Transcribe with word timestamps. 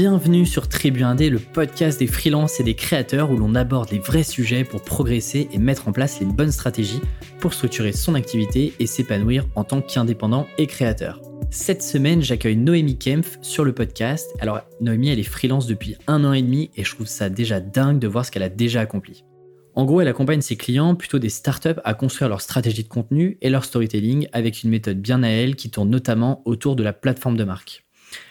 Bienvenue 0.00 0.46
sur 0.46 0.68
Tribu 0.68 1.02
Indé, 1.02 1.28
le 1.28 1.40
podcast 1.40 1.98
des 1.98 2.06
freelances 2.06 2.60
et 2.60 2.62
des 2.62 2.76
créateurs 2.76 3.32
où 3.32 3.36
l'on 3.36 3.56
aborde 3.56 3.90
les 3.90 3.98
vrais 3.98 4.22
sujets 4.22 4.62
pour 4.62 4.80
progresser 4.80 5.48
et 5.50 5.58
mettre 5.58 5.88
en 5.88 5.92
place 5.92 6.20
les 6.20 6.26
bonnes 6.26 6.52
stratégies 6.52 7.00
pour 7.40 7.52
structurer 7.52 7.90
son 7.90 8.14
activité 8.14 8.74
et 8.78 8.86
s'épanouir 8.86 9.44
en 9.56 9.64
tant 9.64 9.80
qu'indépendant 9.80 10.46
et 10.56 10.68
créateur. 10.68 11.20
Cette 11.50 11.82
semaine, 11.82 12.22
j'accueille 12.22 12.54
Noémie 12.54 12.96
Kempf 12.96 13.38
sur 13.42 13.64
le 13.64 13.72
podcast. 13.72 14.32
Alors, 14.38 14.60
Noémie, 14.80 15.08
elle 15.08 15.18
est 15.18 15.24
freelance 15.24 15.66
depuis 15.66 15.96
un 16.06 16.24
an 16.24 16.32
et 16.32 16.42
demi 16.42 16.70
et 16.76 16.84
je 16.84 16.94
trouve 16.94 17.08
ça 17.08 17.28
déjà 17.28 17.58
dingue 17.58 17.98
de 17.98 18.06
voir 18.06 18.24
ce 18.24 18.30
qu'elle 18.30 18.44
a 18.44 18.48
déjà 18.48 18.82
accompli. 18.82 19.24
En 19.74 19.84
gros, 19.84 20.00
elle 20.00 20.06
accompagne 20.06 20.42
ses 20.42 20.54
clients, 20.54 20.94
plutôt 20.94 21.18
des 21.18 21.28
startups, 21.28 21.80
à 21.82 21.94
construire 21.94 22.28
leur 22.28 22.40
stratégie 22.40 22.84
de 22.84 22.88
contenu 22.88 23.36
et 23.42 23.50
leur 23.50 23.64
storytelling 23.64 24.28
avec 24.32 24.62
une 24.62 24.70
méthode 24.70 25.00
bien 25.00 25.24
à 25.24 25.28
elle 25.28 25.56
qui 25.56 25.70
tourne 25.70 25.90
notamment 25.90 26.40
autour 26.44 26.76
de 26.76 26.84
la 26.84 26.92
plateforme 26.92 27.36
de 27.36 27.42
marque. 27.42 27.87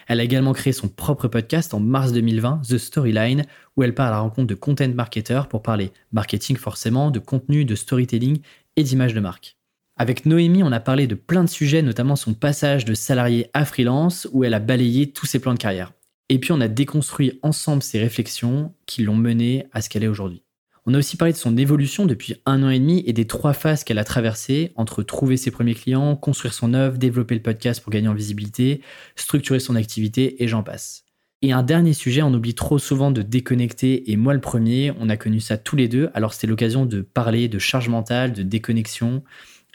Elle 0.08 0.20
a 0.20 0.23
également 0.23 0.54
créé 0.54 0.73
son 0.73 0.88
propre 0.88 1.27
podcast 1.27 1.73
en 1.73 1.80
mars 1.80 2.12
2020, 2.12 2.62
The 2.68 2.78
Storyline, 2.78 3.45
où 3.76 3.84
elle 3.84 3.94
part 3.94 4.08
à 4.08 4.12
la 4.12 4.20
rencontre 4.20 4.48
de 4.48 4.55
content 4.55 4.90
marketeurs 4.90 5.48
pour 5.48 5.62
parler 5.62 5.91
marketing 6.12 6.58
forcément, 6.58 7.12
de 7.12 7.20
contenu, 7.20 7.66
de 7.66 7.76
storytelling 7.76 8.40
et 8.76 8.84
d'image 8.84 9.14
de 9.14 9.20
marque. 9.20 9.58
Avec 9.98 10.26
Noémie, 10.26 10.64
on 10.64 10.72
a 10.72 10.80
parlé 10.80 11.08
de 11.08 11.16
plein 11.16 11.44
de 11.44 11.50
sujets, 11.50 11.81
notamment 11.81 12.16
son 12.16 12.34
passage 12.34 12.86
de 12.86 12.94
salarié 12.94 13.50
à 13.54 13.66
freelance, 13.66 14.28
où 14.31 14.44
elle 14.44 14.54
a 14.54 14.59
balayé 14.59 15.12
tous 15.12 15.26
ses 15.26 15.40
plans 15.40 15.54
de 15.54 15.59
carrière. 15.59 15.92
Et 16.30 16.40
puis 16.40 16.52
on 16.52 16.62
a 16.62 16.67
déconstruit 16.67 17.40
ensemble 17.42 17.81
ses 17.81 18.00
réflexions 18.00 18.73
qui 18.86 19.04
l'ont 19.04 19.16
menée 19.16 19.66
à 19.72 19.81
ce 19.81 19.90
qu'elle 19.90 20.04
est 20.04 20.08
aujourd'hui. 20.08 20.44
On 20.90 20.94
a 20.94 21.00
aussi 21.00 21.18
parlé 21.18 21.34
de 21.34 21.38
son 21.38 21.58
évolution 21.58 22.05
depuis 22.05 22.36
un 22.46 22.64
an 22.64 22.70
et 22.70 22.80
demi 22.80 23.04
et 23.05 23.12
des 23.12 23.28
trois 23.28 23.52
phases 23.52 23.84
qu'elle 23.84 24.00
a 24.00 24.05
traversées 24.05 24.72
entre 24.78 25.04
trouver 25.04 25.36
ses 25.36 25.52
premiers 25.52 25.73
clients, 25.73 26.16
construire 26.16 26.54
son 26.54 26.73
œuvre, 26.73 26.98
développer 26.98 27.36
le 27.36 27.41
podcast 27.41 27.84
pour 27.84 27.91
gagner 27.91 28.08
en 28.08 28.14
visibilité, 28.14 28.82
structurer 29.17 29.59
son 29.59 29.75
activité 29.75 30.42
et 30.42 30.47
j'en 30.47 30.64
passe. 30.64 31.03
Et 31.42 31.52
un 31.52 31.62
dernier 31.62 31.92
sujet, 31.92 32.22
on 32.22 32.34
oublie 32.34 32.56
trop 32.56 32.80
souvent 32.80 33.12
de 33.12 33.22
déconnecter 33.22 34.09
et 34.09 34.16
moi 34.16 34.34
le 34.34 34.39
premier, 34.39 34.94
on 34.97 35.09
a 35.09 35.17
connu 35.17 35.42
ça 35.42 35.58
tous 35.58 35.75
les 35.75 35.89
deux, 35.89 36.09
alors 36.14 36.34
c'était 36.34 36.47
l'occasion 36.47 36.86
de 36.86 37.02
parler 37.02 37.50
de 37.50 37.59
charge 37.59 37.90
mentale, 37.90 38.31
de 38.31 38.44
déconnexion, 38.44 39.23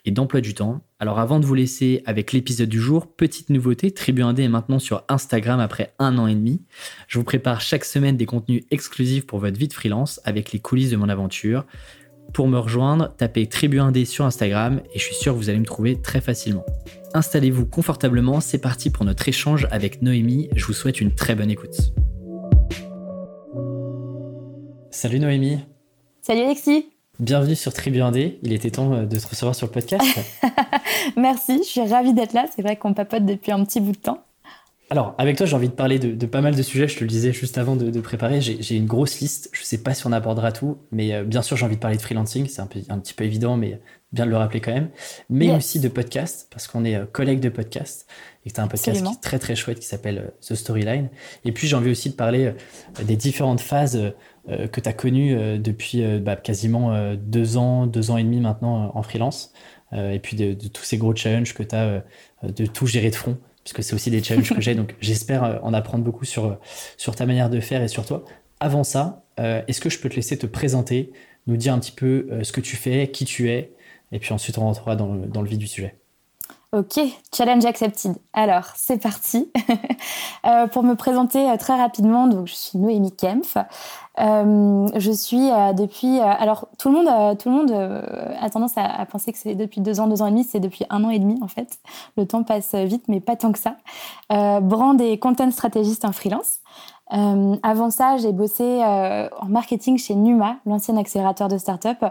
et 0.04 0.10
d'emploi 0.10 0.40
du 0.40 0.54
temps. 0.54 0.82
Alors 1.02 1.18
avant 1.18 1.40
de 1.40 1.46
vous 1.46 1.56
laisser 1.56 2.00
avec 2.06 2.32
l'épisode 2.32 2.68
du 2.68 2.78
jour, 2.78 3.08
petite 3.08 3.50
nouveauté, 3.50 3.90
Tribu 3.90 4.22
Indé 4.22 4.44
est 4.44 4.48
maintenant 4.48 4.78
sur 4.78 5.02
Instagram 5.08 5.58
après 5.58 5.92
un 5.98 6.16
an 6.16 6.28
et 6.28 6.34
demi. 6.36 6.62
Je 7.08 7.18
vous 7.18 7.24
prépare 7.24 7.60
chaque 7.60 7.84
semaine 7.84 8.16
des 8.16 8.24
contenus 8.24 8.62
exclusifs 8.70 9.26
pour 9.26 9.40
votre 9.40 9.58
vie 9.58 9.66
de 9.66 9.72
freelance 9.72 10.20
avec 10.22 10.52
les 10.52 10.60
coulisses 10.60 10.90
de 10.90 10.96
mon 10.96 11.08
aventure. 11.08 11.66
Pour 12.32 12.46
me 12.46 12.56
rejoindre, 12.56 13.12
tapez 13.16 13.48
Tribu 13.48 13.80
Indé 13.80 14.04
sur 14.04 14.24
Instagram 14.24 14.80
et 14.94 14.98
je 15.00 15.02
suis 15.02 15.16
sûr 15.16 15.32
que 15.32 15.38
vous 15.38 15.48
allez 15.48 15.58
me 15.58 15.64
trouver 15.64 16.00
très 16.00 16.20
facilement. 16.20 16.64
Installez-vous 17.14 17.66
confortablement, 17.66 18.40
c'est 18.40 18.58
parti 18.58 18.88
pour 18.88 19.04
notre 19.04 19.28
échange 19.28 19.66
avec 19.72 20.02
Noémie. 20.02 20.50
Je 20.54 20.64
vous 20.66 20.72
souhaite 20.72 21.00
une 21.00 21.12
très 21.12 21.34
bonne 21.34 21.50
écoute. 21.50 21.94
Salut 24.92 25.18
Noémie. 25.18 25.58
Salut 26.20 26.42
Alexis. 26.42 26.92
Bienvenue 27.22 27.54
sur 27.54 27.72
Tribu 27.72 28.00
Indé. 28.00 28.40
Il 28.42 28.52
était 28.52 28.72
temps 28.72 28.92
euh, 28.92 29.06
de 29.06 29.16
te 29.16 29.28
recevoir 29.28 29.54
sur 29.54 29.68
le 29.68 29.72
podcast. 29.72 30.04
Merci, 31.16 31.58
je 31.58 31.68
suis 31.68 31.80
ravie 31.80 32.14
d'être 32.14 32.32
là. 32.32 32.46
C'est 32.52 32.62
vrai 32.62 32.74
qu'on 32.74 32.94
papote 32.94 33.24
depuis 33.24 33.52
un 33.52 33.64
petit 33.64 33.80
bout 33.80 33.92
de 33.92 33.96
temps. 33.96 34.24
Alors, 34.90 35.14
avec 35.18 35.36
toi, 35.36 35.46
j'ai 35.46 35.54
envie 35.54 35.68
de 35.68 35.72
parler 35.72 36.00
de, 36.00 36.26
pas 36.26 36.40
mal 36.40 36.56
de 36.56 36.62
sujets. 36.62 36.88
Je 36.88 36.96
te 36.96 37.04
le 37.04 37.08
disais 37.08 37.32
juste 37.32 37.58
avant 37.58 37.76
de, 37.76 38.00
préparer. 38.00 38.40
J'ai 38.40 38.76
une 38.76 38.86
grosse 38.86 39.20
liste. 39.20 39.50
Je 39.52 39.60
ne 39.60 39.64
sais 39.64 39.78
pas 39.78 39.94
si 39.94 40.04
on 40.06 40.12
abordera 40.12 40.50
tout, 40.50 40.78
mais 40.90 41.14
euh, 41.14 41.22
bien 41.22 41.42
sûr, 41.42 41.56
j'ai 41.56 41.64
envie 41.64 41.76
de 41.76 41.80
parler 41.80 41.96
de 41.96 42.02
freelancing. 42.02 42.48
C'est 42.48 42.60
un, 42.60 42.68
un, 42.88 42.98
petit 42.98 43.14
peu 43.14 43.22
évident, 43.22 43.56
mais 43.56 43.80
bien 44.12 44.26
de 44.26 44.30
le 44.30 44.36
rappeler 44.36 44.60
quand 44.60 44.72
même. 44.72 44.90
Mais 45.30 45.50
aussi 45.50 45.80
de 45.80 45.88
podcast, 45.88 46.48
parce 46.50 46.66
qu'on 46.66 46.84
est 46.84 46.96
euh, 46.96 47.06
collègues 47.06 47.40
de 47.40 47.48
podcast 47.48 48.06
et 48.44 48.50
que 48.50 48.54
tu 48.54 48.60
as 48.60 48.64
un 48.64 48.68
podcast 48.68 49.02
qui 49.02 49.12
est 49.12 49.22
très 49.22 49.38
très 49.38 49.54
chouette 49.54 49.78
qui 49.78 49.86
s'appelle 49.86 50.32
The 50.46 50.54
Storyline. 50.54 51.08
Et 51.44 51.52
puis, 51.52 51.68
j'ai 51.68 51.76
envie 51.76 51.90
aussi 51.90 52.10
de 52.10 52.14
parler 52.14 52.52
des 53.02 53.16
différentes 53.16 53.60
phases 53.60 53.96
euh, 53.96 54.10
que 54.48 54.80
tu 54.80 54.88
as 54.88 54.92
connu 54.92 55.34
euh, 55.34 55.58
depuis 55.58 56.02
euh, 56.02 56.18
bah, 56.18 56.36
quasiment 56.36 57.14
deux 57.16 57.56
ans, 57.56 57.86
deux 57.86 58.10
ans 58.10 58.16
et 58.16 58.24
demi 58.24 58.40
maintenant 58.40 58.92
en 58.94 59.02
freelance, 59.02 59.52
et 59.94 60.20
puis 60.20 60.36
de, 60.36 60.54
tous 60.68 60.84
ces 60.84 60.96
gros 60.96 61.14
challenges 61.14 61.52
que 61.52 61.62
tu 61.62 61.74
as, 61.74 62.02
de 62.42 62.64
tout 62.64 62.86
gérer 62.86 63.10
de 63.10 63.14
front, 63.14 63.36
puisque 63.62 63.82
c'est 63.82 63.94
aussi 63.94 64.10
des 64.10 64.22
challenges 64.22 64.54
que 64.54 64.60
j'ai, 64.62 64.74
donc 64.76 64.94
j'espère 65.02 65.60
en 65.62 65.74
apprendre 65.74 66.02
beaucoup 66.02 66.24
sur, 66.24 66.58
sur 66.96 67.14
ta 67.14 67.26
manière 67.26 67.50
de 67.50 67.60
faire 67.60 67.82
et 67.82 67.88
sur 67.88 68.06
toi. 68.06 68.24
Avant 68.58 68.84
ça, 68.84 69.26
est-ce 69.36 69.82
que 69.82 69.90
je 69.90 69.98
peux 69.98 70.08
te 70.08 70.16
laisser 70.16 70.38
te 70.38 70.46
présenter, 70.46 71.12
nous 71.46 71.58
dire 71.58 71.74
un 71.74 71.78
petit 71.78 71.92
peu 71.92 72.26
ce 72.42 72.52
que 72.52 72.62
tu 72.62 72.76
fais, 72.76 73.08
qui 73.08 73.26
tu 73.26 73.50
es, 73.50 73.74
et 74.12 74.18
puis 74.18 74.32
ensuite 74.32 74.56
on 74.56 74.62
rentrera 74.62 74.96
dans 74.96 75.12
le, 75.12 75.26
dans 75.26 75.42
le 75.42 75.48
vif 75.48 75.58
du 75.58 75.66
sujet. 75.66 75.94
Ok, 76.74 76.98
challenge 77.34 77.66
accepted. 77.66 78.16
Alors, 78.32 78.64
c'est 78.76 78.96
parti. 78.96 79.52
euh, 80.46 80.66
pour 80.68 80.82
me 80.84 80.94
présenter 80.94 81.50
euh, 81.50 81.58
très 81.58 81.76
rapidement, 81.76 82.26
donc 82.28 82.46
je 82.46 82.54
suis 82.54 82.78
Noémie 82.78 83.14
Kempf. 83.14 83.58
Euh, 84.18 84.88
je 84.96 85.12
suis 85.12 85.50
depuis. 85.76 86.18
Alors, 86.18 86.68
tout 86.78 86.88
le 86.88 86.94
monde, 86.94 87.38
tout 87.38 87.50
le 87.50 87.54
monde 87.54 87.72
a 88.40 88.48
tendance 88.48 88.78
à, 88.78 88.86
à 88.86 89.04
penser 89.04 89.32
que 89.32 89.38
c'est 89.38 89.54
depuis 89.54 89.82
deux 89.82 90.00
ans, 90.00 90.06
deux 90.06 90.22
ans 90.22 90.28
et 90.28 90.30
demi. 90.30 90.44
C'est 90.44 90.60
depuis 90.60 90.86
un 90.88 91.04
an 91.04 91.10
et 91.10 91.18
demi 91.18 91.38
en 91.42 91.48
fait. 91.48 91.78
Le 92.16 92.26
temps 92.26 92.42
passe 92.42 92.74
vite, 92.74 93.04
mais 93.06 93.20
pas 93.20 93.36
tant 93.36 93.52
que 93.52 93.58
ça. 93.58 93.76
brand 94.30 94.98
et 94.98 95.18
content 95.18 95.50
stratégiste 95.50 96.06
en 96.06 96.12
freelance. 96.12 96.60
avant 97.10 97.90
ça, 97.90 98.16
j'ai 98.16 98.32
bossé 98.32 98.82
en 98.82 99.46
marketing 99.48 99.98
chez 99.98 100.14
Numa, 100.14 100.56
l'ancien 100.64 100.96
accélérateur 100.96 101.48
de 101.48 101.58
start-up 101.58 102.02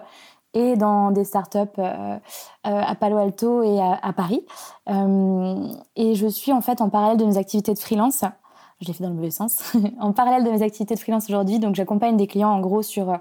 et 0.53 0.75
dans 0.75 1.11
des 1.11 1.23
startups 1.23 1.59
euh, 1.79 2.17
euh, 2.17 2.17
à 2.63 2.95
Palo 2.95 3.17
Alto 3.17 3.63
et 3.63 3.79
à, 3.79 4.13
Paris. 4.13 4.45
Euh, 4.89 5.67
et 5.95 6.15
je 6.15 6.27
suis 6.27 6.51
en 6.51 6.61
fait 6.61 6.81
en 6.81 6.89
parallèle 6.89 7.17
de 7.17 7.25
mes 7.25 7.37
activités 7.37 7.73
de 7.73 7.79
freelance. 7.79 8.23
Je 8.81 8.87
l'ai 8.87 8.93
fait 8.93 9.03
dans 9.03 9.09
le 9.09 9.15
mauvais 9.15 9.31
sens. 9.31 9.73
en 9.99 10.11
parallèle 10.11 10.43
de 10.43 10.49
mes 10.49 10.63
activités 10.63 10.95
de 10.95 10.99
freelance 10.99 11.29
aujourd'hui, 11.29 11.59
donc 11.59 11.75
j'accompagne 11.75 12.17
des 12.17 12.27
clients 12.27 12.51
en 12.51 12.59
gros 12.59 12.81
sur 12.81 13.17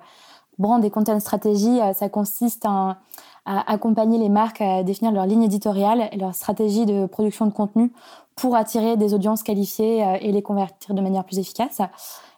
brand 0.58 0.84
et 0.84 0.90
content 0.90 1.18
stratégie. 1.20 1.78
ça 1.94 2.08
consiste 2.08 2.64
à, 2.66 2.98
à, 3.46 3.72
accompagner 3.72 4.18
les 4.18 4.28
marques 4.28 4.60
à 4.60 4.82
définir 4.82 5.12
leur 5.12 5.26
ligne 5.26 5.42
éditoriale 5.42 6.08
et 6.12 6.16
leur 6.16 6.34
stratégie 6.34 6.86
de 6.86 7.06
production 7.06 7.46
de 7.46 7.52
contenu 7.52 7.92
pour 8.36 8.56
attirer 8.56 8.96
des 8.96 9.14
audiences 9.14 9.42
qualifiées 9.42 10.18
et 10.20 10.32
les 10.32 10.42
convertir 10.42 10.94
de 10.94 11.00
manière 11.00 11.24
plus 11.24 11.38
efficace. 11.38 11.80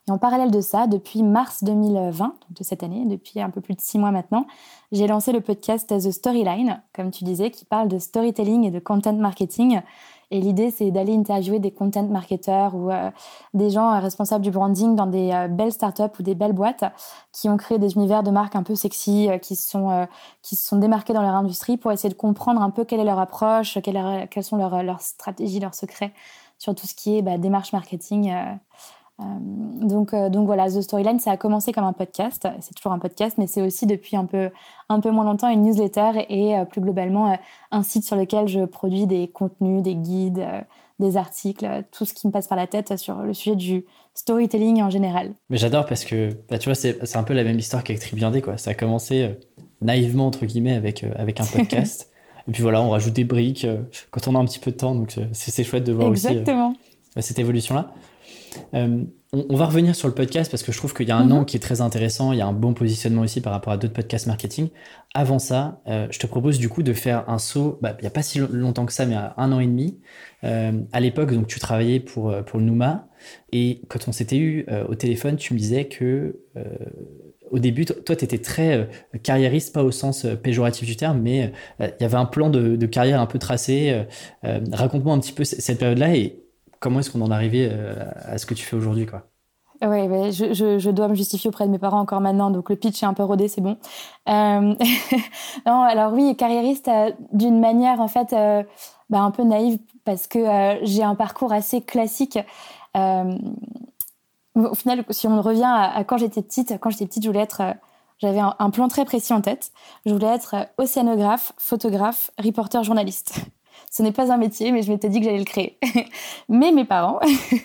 Et 0.08 0.10
en 0.10 0.18
parallèle 0.18 0.50
de 0.50 0.60
ça, 0.60 0.88
depuis 0.88 1.22
mars 1.22 1.62
2020, 1.62 2.26
donc 2.26 2.34
de 2.50 2.64
cette 2.64 2.82
année, 2.82 3.04
depuis 3.06 3.40
un 3.40 3.50
peu 3.50 3.60
plus 3.60 3.74
de 3.74 3.80
six 3.80 3.98
mois 3.98 4.10
maintenant, 4.10 4.46
j'ai 4.90 5.06
lancé 5.06 5.30
le 5.30 5.40
podcast 5.40 5.88
The 5.88 6.10
Storyline, 6.10 6.82
comme 6.92 7.12
tu 7.12 7.22
disais, 7.22 7.52
qui 7.52 7.64
parle 7.64 7.86
de 7.86 7.98
storytelling 7.98 8.64
et 8.64 8.72
de 8.72 8.80
content 8.80 9.12
marketing. 9.12 9.80
Et 10.32 10.40
l'idée, 10.40 10.72
c'est 10.72 10.90
d'aller 10.90 11.14
interviewer 11.14 11.60
des 11.60 11.70
content 11.70 12.04
marketeurs 12.08 12.74
ou 12.74 12.90
euh, 12.90 13.10
des 13.54 13.70
gens 13.70 14.00
responsables 14.00 14.42
du 14.42 14.50
branding 14.50 14.96
dans 14.96 15.06
des 15.06 15.30
euh, 15.30 15.46
belles 15.46 15.72
startups 15.72 16.18
ou 16.18 16.22
des 16.22 16.34
belles 16.34 16.54
boîtes 16.54 16.84
qui 17.32 17.48
ont 17.48 17.56
créé 17.56 17.78
des 17.78 17.94
univers 17.94 18.24
de 18.24 18.30
marques 18.30 18.56
un 18.56 18.62
peu 18.64 18.74
sexy, 18.74 19.28
euh, 19.28 19.38
qui, 19.38 19.54
sont, 19.54 20.08
qui 20.40 20.56
se 20.56 20.66
sont 20.66 20.78
démarqués 20.78 21.12
dans 21.12 21.22
leur 21.22 21.34
industrie 21.34 21.76
pour 21.76 21.92
essayer 21.92 22.08
de 22.08 22.18
comprendre 22.18 22.60
un 22.60 22.70
peu 22.70 22.84
quelle 22.84 22.98
est 22.98 23.04
leur 23.04 23.20
approche, 23.20 23.78
quelles, 23.82 24.42
sont 24.42 24.56
leurs, 24.56 24.82
leurs 24.82 25.02
stratégies, 25.02 25.60
leurs 25.60 25.74
secrets 25.74 26.12
sur 26.62 26.76
tout 26.76 26.86
ce 26.86 26.94
qui 26.94 27.18
est 27.18 27.22
bah, 27.22 27.38
démarche 27.38 27.72
marketing 27.72 28.30
euh, 28.30 28.54
donc, 29.80 30.14
euh, 30.14 30.28
donc 30.28 30.46
voilà, 30.46 30.68
The 30.70 30.80
Storyline, 30.80 31.20
ça 31.20 31.32
a 31.32 31.36
commencé 31.36 31.72
comme 31.72 31.84
un 31.84 31.92
podcast. 31.92 32.46
C'est 32.60 32.74
toujours 32.74 32.92
un 32.92 32.98
podcast, 32.98 33.36
mais 33.38 33.46
c'est 33.46 33.62
aussi 33.62 33.86
depuis 33.86 34.16
un 34.16 34.26
peu, 34.26 34.50
un 34.88 35.00
peu 35.00 35.10
moins 35.10 35.24
longtemps 35.24 35.48
une 35.48 35.62
newsletter 35.62 36.24
et 36.28 36.56
euh, 36.56 36.64
plus 36.64 36.80
globalement 36.80 37.36
un 37.70 37.82
site 37.82 38.04
sur 38.04 38.16
lequel 38.16 38.48
je 38.48 38.64
produis 38.64 39.06
des 39.06 39.28
contenus, 39.28 39.82
des 39.82 39.94
guides, 39.94 40.44
des 40.98 41.16
articles, 41.16 41.66
tout 41.90 42.04
ce 42.04 42.14
qui 42.14 42.26
me 42.26 42.32
passe 42.32 42.46
par 42.46 42.56
la 42.56 42.66
tête 42.66 42.96
sur 42.96 43.16
le 43.22 43.34
sujet 43.34 43.56
du 43.56 43.84
storytelling 44.14 44.82
en 44.82 44.90
général. 44.90 45.32
Mais 45.50 45.56
j'adore 45.56 45.86
parce 45.86 46.04
que 46.04 46.30
bah, 46.48 46.58
tu 46.58 46.68
vois, 46.68 46.74
c'est 46.74 47.16
un 47.16 47.22
peu 47.24 47.34
la 47.34 47.44
même 47.44 47.58
histoire 47.58 47.82
qu'avec 47.82 48.00
Tribiandé. 48.00 48.40
Quoi. 48.40 48.56
Ça 48.56 48.70
a 48.70 48.74
commencé 48.74 49.36
naïvement, 49.80 50.26
entre 50.26 50.46
guillemets, 50.46 50.74
avec, 50.74 51.04
avec 51.16 51.40
un 51.40 51.46
podcast. 51.46 52.10
et 52.48 52.52
puis 52.52 52.62
voilà, 52.62 52.82
on 52.82 52.90
rajoute 52.90 53.14
des 53.14 53.24
briques 53.24 53.66
quand 54.10 54.28
on 54.28 54.36
a 54.36 54.38
un 54.38 54.44
petit 54.44 54.60
peu 54.60 54.70
de 54.70 54.76
temps. 54.76 54.94
Donc 54.94 55.16
c'est 55.32 55.64
chouette 55.64 55.84
de 55.84 55.92
voir 55.92 56.08
Exactement. 56.08 56.74
aussi 57.16 57.28
cette 57.28 57.38
évolution-là. 57.38 57.92
Euh, 58.74 59.04
on, 59.32 59.56
va 59.56 59.66
revenir 59.66 59.94
sur 59.94 60.08
le 60.08 60.14
podcast 60.14 60.50
parce 60.50 60.62
que 60.62 60.72
je 60.72 60.76
trouve 60.76 60.92
qu'il 60.92 61.08
y 61.08 61.10
a 61.10 61.16
un 61.16 61.24
nom 61.24 61.40
mhm. 61.40 61.44
qui 61.46 61.56
est 61.56 61.60
très 61.60 61.80
intéressant, 61.80 62.32
il 62.32 62.38
y 62.38 62.42
a 62.42 62.46
un 62.46 62.52
bon 62.52 62.74
positionnement 62.74 63.22
aussi 63.22 63.40
par 63.40 63.52
rapport 63.52 63.72
à 63.72 63.76
d'autres 63.76 63.94
podcasts 63.94 64.26
marketing. 64.26 64.68
Avant 65.14 65.38
ça, 65.38 65.80
euh, 65.88 66.06
je 66.10 66.18
te 66.18 66.26
propose 66.26 66.58
du 66.58 66.68
coup 66.68 66.82
de 66.82 66.92
faire 66.92 67.28
un 67.28 67.38
saut, 67.38 67.78
bah, 67.80 67.94
il 67.98 68.02
n'y 68.02 68.06
a 68.06 68.10
pas 68.10 68.22
si 68.22 68.38
longtemps 68.38 68.86
que 68.86 68.92
ça, 68.92 69.06
mais 69.06 69.14
à 69.14 69.34
un 69.36 69.52
an 69.52 69.60
et 69.60 69.66
demi. 69.66 69.98
Euh, 70.44 70.72
à 70.92 71.00
l'époque, 71.00 71.32
donc 71.32 71.46
tu 71.46 71.60
travaillais 71.60 72.00
pour, 72.00 72.34
pour 72.44 72.58
le 72.58 72.66
Nouma 72.66 73.08
et 73.52 73.82
quand 73.88 74.08
on 74.08 74.12
s'était 74.12 74.38
eu 74.38 74.66
au 74.88 74.96
téléphone, 74.96 75.36
tu 75.36 75.54
me 75.54 75.58
disais 75.58 75.86
que 75.86 76.40
au 77.50 77.58
début, 77.58 77.84
toi, 77.84 78.16
tu 78.16 78.24
étais 78.24 78.38
très 78.38 78.88
carriériste, 79.22 79.72
pas 79.72 79.84
au 79.84 79.92
sens 79.92 80.26
péjoratif 80.42 80.86
du 80.86 80.96
terme, 80.96 81.20
mais 81.20 81.52
il 81.78 81.94
y 82.00 82.04
avait 82.04 82.16
un 82.16 82.24
plan 82.24 82.50
de, 82.50 82.74
de 82.74 82.86
carrière 82.86 83.20
un 83.20 83.26
peu 83.26 83.38
tracé. 83.38 84.04
Raconte-moi 84.42 85.14
un 85.14 85.20
petit 85.20 85.32
peu 85.32 85.44
cette 85.44 85.78
période-là 85.78 86.16
et 86.16 86.41
comment 86.82 87.00
est-ce 87.00 87.10
qu'on 87.10 87.22
en 87.22 87.30
est 87.30 87.34
arrivé 87.34 87.68
euh, 87.70 87.94
à 88.26 88.36
ce 88.36 88.44
que 88.44 88.52
tu 88.52 88.66
fais 88.66 88.76
aujourd'hui 88.76 89.06
quoi? 89.06 89.22
Oui, 89.84 90.30
je, 90.30 90.90
dois 90.90 91.08
me 91.08 91.16
justifier 91.16 91.48
auprès 91.48 91.66
de 91.66 91.70
mes 91.70 91.78
parents 91.78 91.98
encore 91.98 92.20
maintenant, 92.20 92.50
donc 92.52 92.70
le 92.70 92.76
pitch 92.76 93.02
est 93.02 93.06
un 93.06 93.14
peu 93.14 93.24
rodé, 93.24 93.48
c'est 93.48 93.60
bon. 93.60 93.78
Euh, 94.28 94.74
non, 95.66 95.82
alors 95.82 96.12
oui, 96.12 96.36
carriériste 96.36 96.86
euh, 96.86 97.10
d'une 97.32 97.58
manière 97.58 98.00
en 98.00 98.06
fait 98.06 98.32
bah, 99.10 99.20
un 99.20 99.32
peu 99.32 99.42
naïve 99.42 99.78
parce 100.04 100.28
que 100.28 100.38
j'ai 100.82 101.02
un 101.02 101.16
parcours 101.16 101.52
assez 101.52 101.80
classique. 101.80 102.38
au 102.94 104.74
final, 104.74 105.04
si 105.10 105.26
on 105.26 105.42
revient 105.42 105.64
à, 105.66 106.04
quand 106.04 106.18
j'étais 106.18 106.42
petite, 106.42 106.74
quand 106.80 106.90
j'étais 106.90 107.06
petite, 107.06 107.24
je 107.24 107.28
voulais 107.28 107.40
être, 107.42 107.62
j'avais 108.18 108.40
un, 108.40 108.70
plan 108.70 108.86
très 108.86 109.04
précis 109.04 109.32
en 109.32 109.40
tête. 109.40 109.72
Je 110.06 110.12
voulais 110.12 110.28
être 110.28 110.54
océanographe, 110.78 111.54
photographe, 111.58 112.30
reporter, 112.38 112.84
journaliste. 112.84 113.40
Ce 113.92 114.02
n'est 114.02 114.12
pas 114.12 114.32
un 114.32 114.38
métier, 114.38 114.72
mais 114.72 114.80
je 114.80 114.90
m'étais 114.90 115.10
dit 115.10 115.18
que 115.18 115.26
j'allais 115.26 115.38
le 115.38 115.44
créer. 115.44 115.78
mais 116.48 116.72
mes 116.72 116.86
parents 116.86 117.20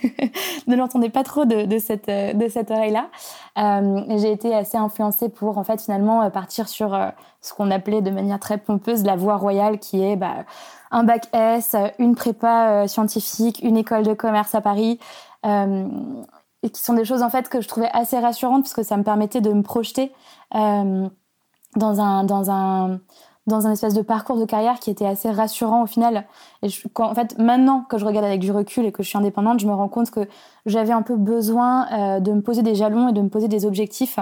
ne 0.67 0.75
l'entendaient 0.75 1.09
pas 1.09 1.23
trop 1.23 1.45
de, 1.45 1.79
cette, 1.79 2.09
de 2.09 2.49
cette 2.49 2.69
oreille-là. 2.69 3.07
Euh, 3.57 4.03
j'ai 4.17 4.33
été 4.33 4.53
assez 4.53 4.77
influencée 4.77 5.29
pour, 5.29 5.57
en 5.57 5.63
fait, 5.63 5.81
finalement, 5.81 6.29
partir 6.29 6.67
sur 6.67 6.93
euh, 6.93 7.07
ce 7.39 7.53
qu'on 7.53 7.71
appelait 7.71 8.01
de 8.01 8.11
manière 8.11 8.39
très 8.39 8.57
pompeuse 8.57 9.05
la 9.05 9.15
voie 9.15 9.37
royale, 9.37 9.79
qui 9.79 10.03
est 10.03 10.17
bah, 10.17 10.43
un 10.91 11.05
bac 11.05 11.29
S, 11.31 11.77
une 11.97 12.13
prépa 12.13 12.71
euh, 12.71 12.87
scientifique, 12.87 13.61
une 13.63 13.77
école 13.77 14.03
de 14.03 14.13
commerce 14.13 14.53
à 14.53 14.59
Paris. 14.59 14.99
et 15.45 16.69
qui 16.69 16.81
sont 16.81 16.93
des 16.93 17.05
choses, 17.05 17.23
en 17.23 17.29
fait, 17.29 17.47
que 17.47 17.61
je 17.61 17.69
trouvais 17.69 17.89
assez 17.93 18.19
rassurantes, 18.19 18.63
parce 18.63 18.73
que 18.73 18.83
ça 18.83 18.97
me 18.97 19.03
permettait 19.03 19.39
de 19.39 19.53
me 19.53 19.63
projeter 19.63 20.11
dans 20.51 21.09
un... 21.77 22.25
Dans 22.25 22.51
un 22.51 22.99
dans 23.47 23.65
un 23.65 23.71
espèce 23.71 23.93
de 23.93 24.01
parcours 24.01 24.37
de 24.37 24.45
carrière 24.45 24.79
qui 24.79 24.91
était 24.91 25.05
assez 25.05 25.31
rassurant 25.31 25.83
au 25.83 25.85
final. 25.87 26.25
En 26.95 27.15
fait, 27.15 27.37
maintenant 27.39 27.85
que 27.89 27.97
je 27.97 28.05
regarde 28.05 28.25
avec 28.25 28.41
du 28.41 28.51
recul 28.51 28.85
et 28.85 28.91
que 28.91 29.01
je 29.01 29.07
suis 29.07 29.17
indépendante, 29.17 29.59
je 29.59 29.67
me 29.67 29.73
rends 29.73 29.87
compte 29.87 30.11
que 30.11 30.27
j'avais 30.65 30.91
un 30.91 31.01
peu 31.01 31.15
besoin 31.15 31.87
euh, 31.91 32.19
de 32.19 32.33
me 32.33 32.41
poser 32.41 32.61
des 32.61 32.75
jalons 32.75 33.07
et 33.07 33.13
de 33.13 33.21
me 33.21 33.29
poser 33.29 33.47
des 33.47 33.65
objectifs. 33.65 34.19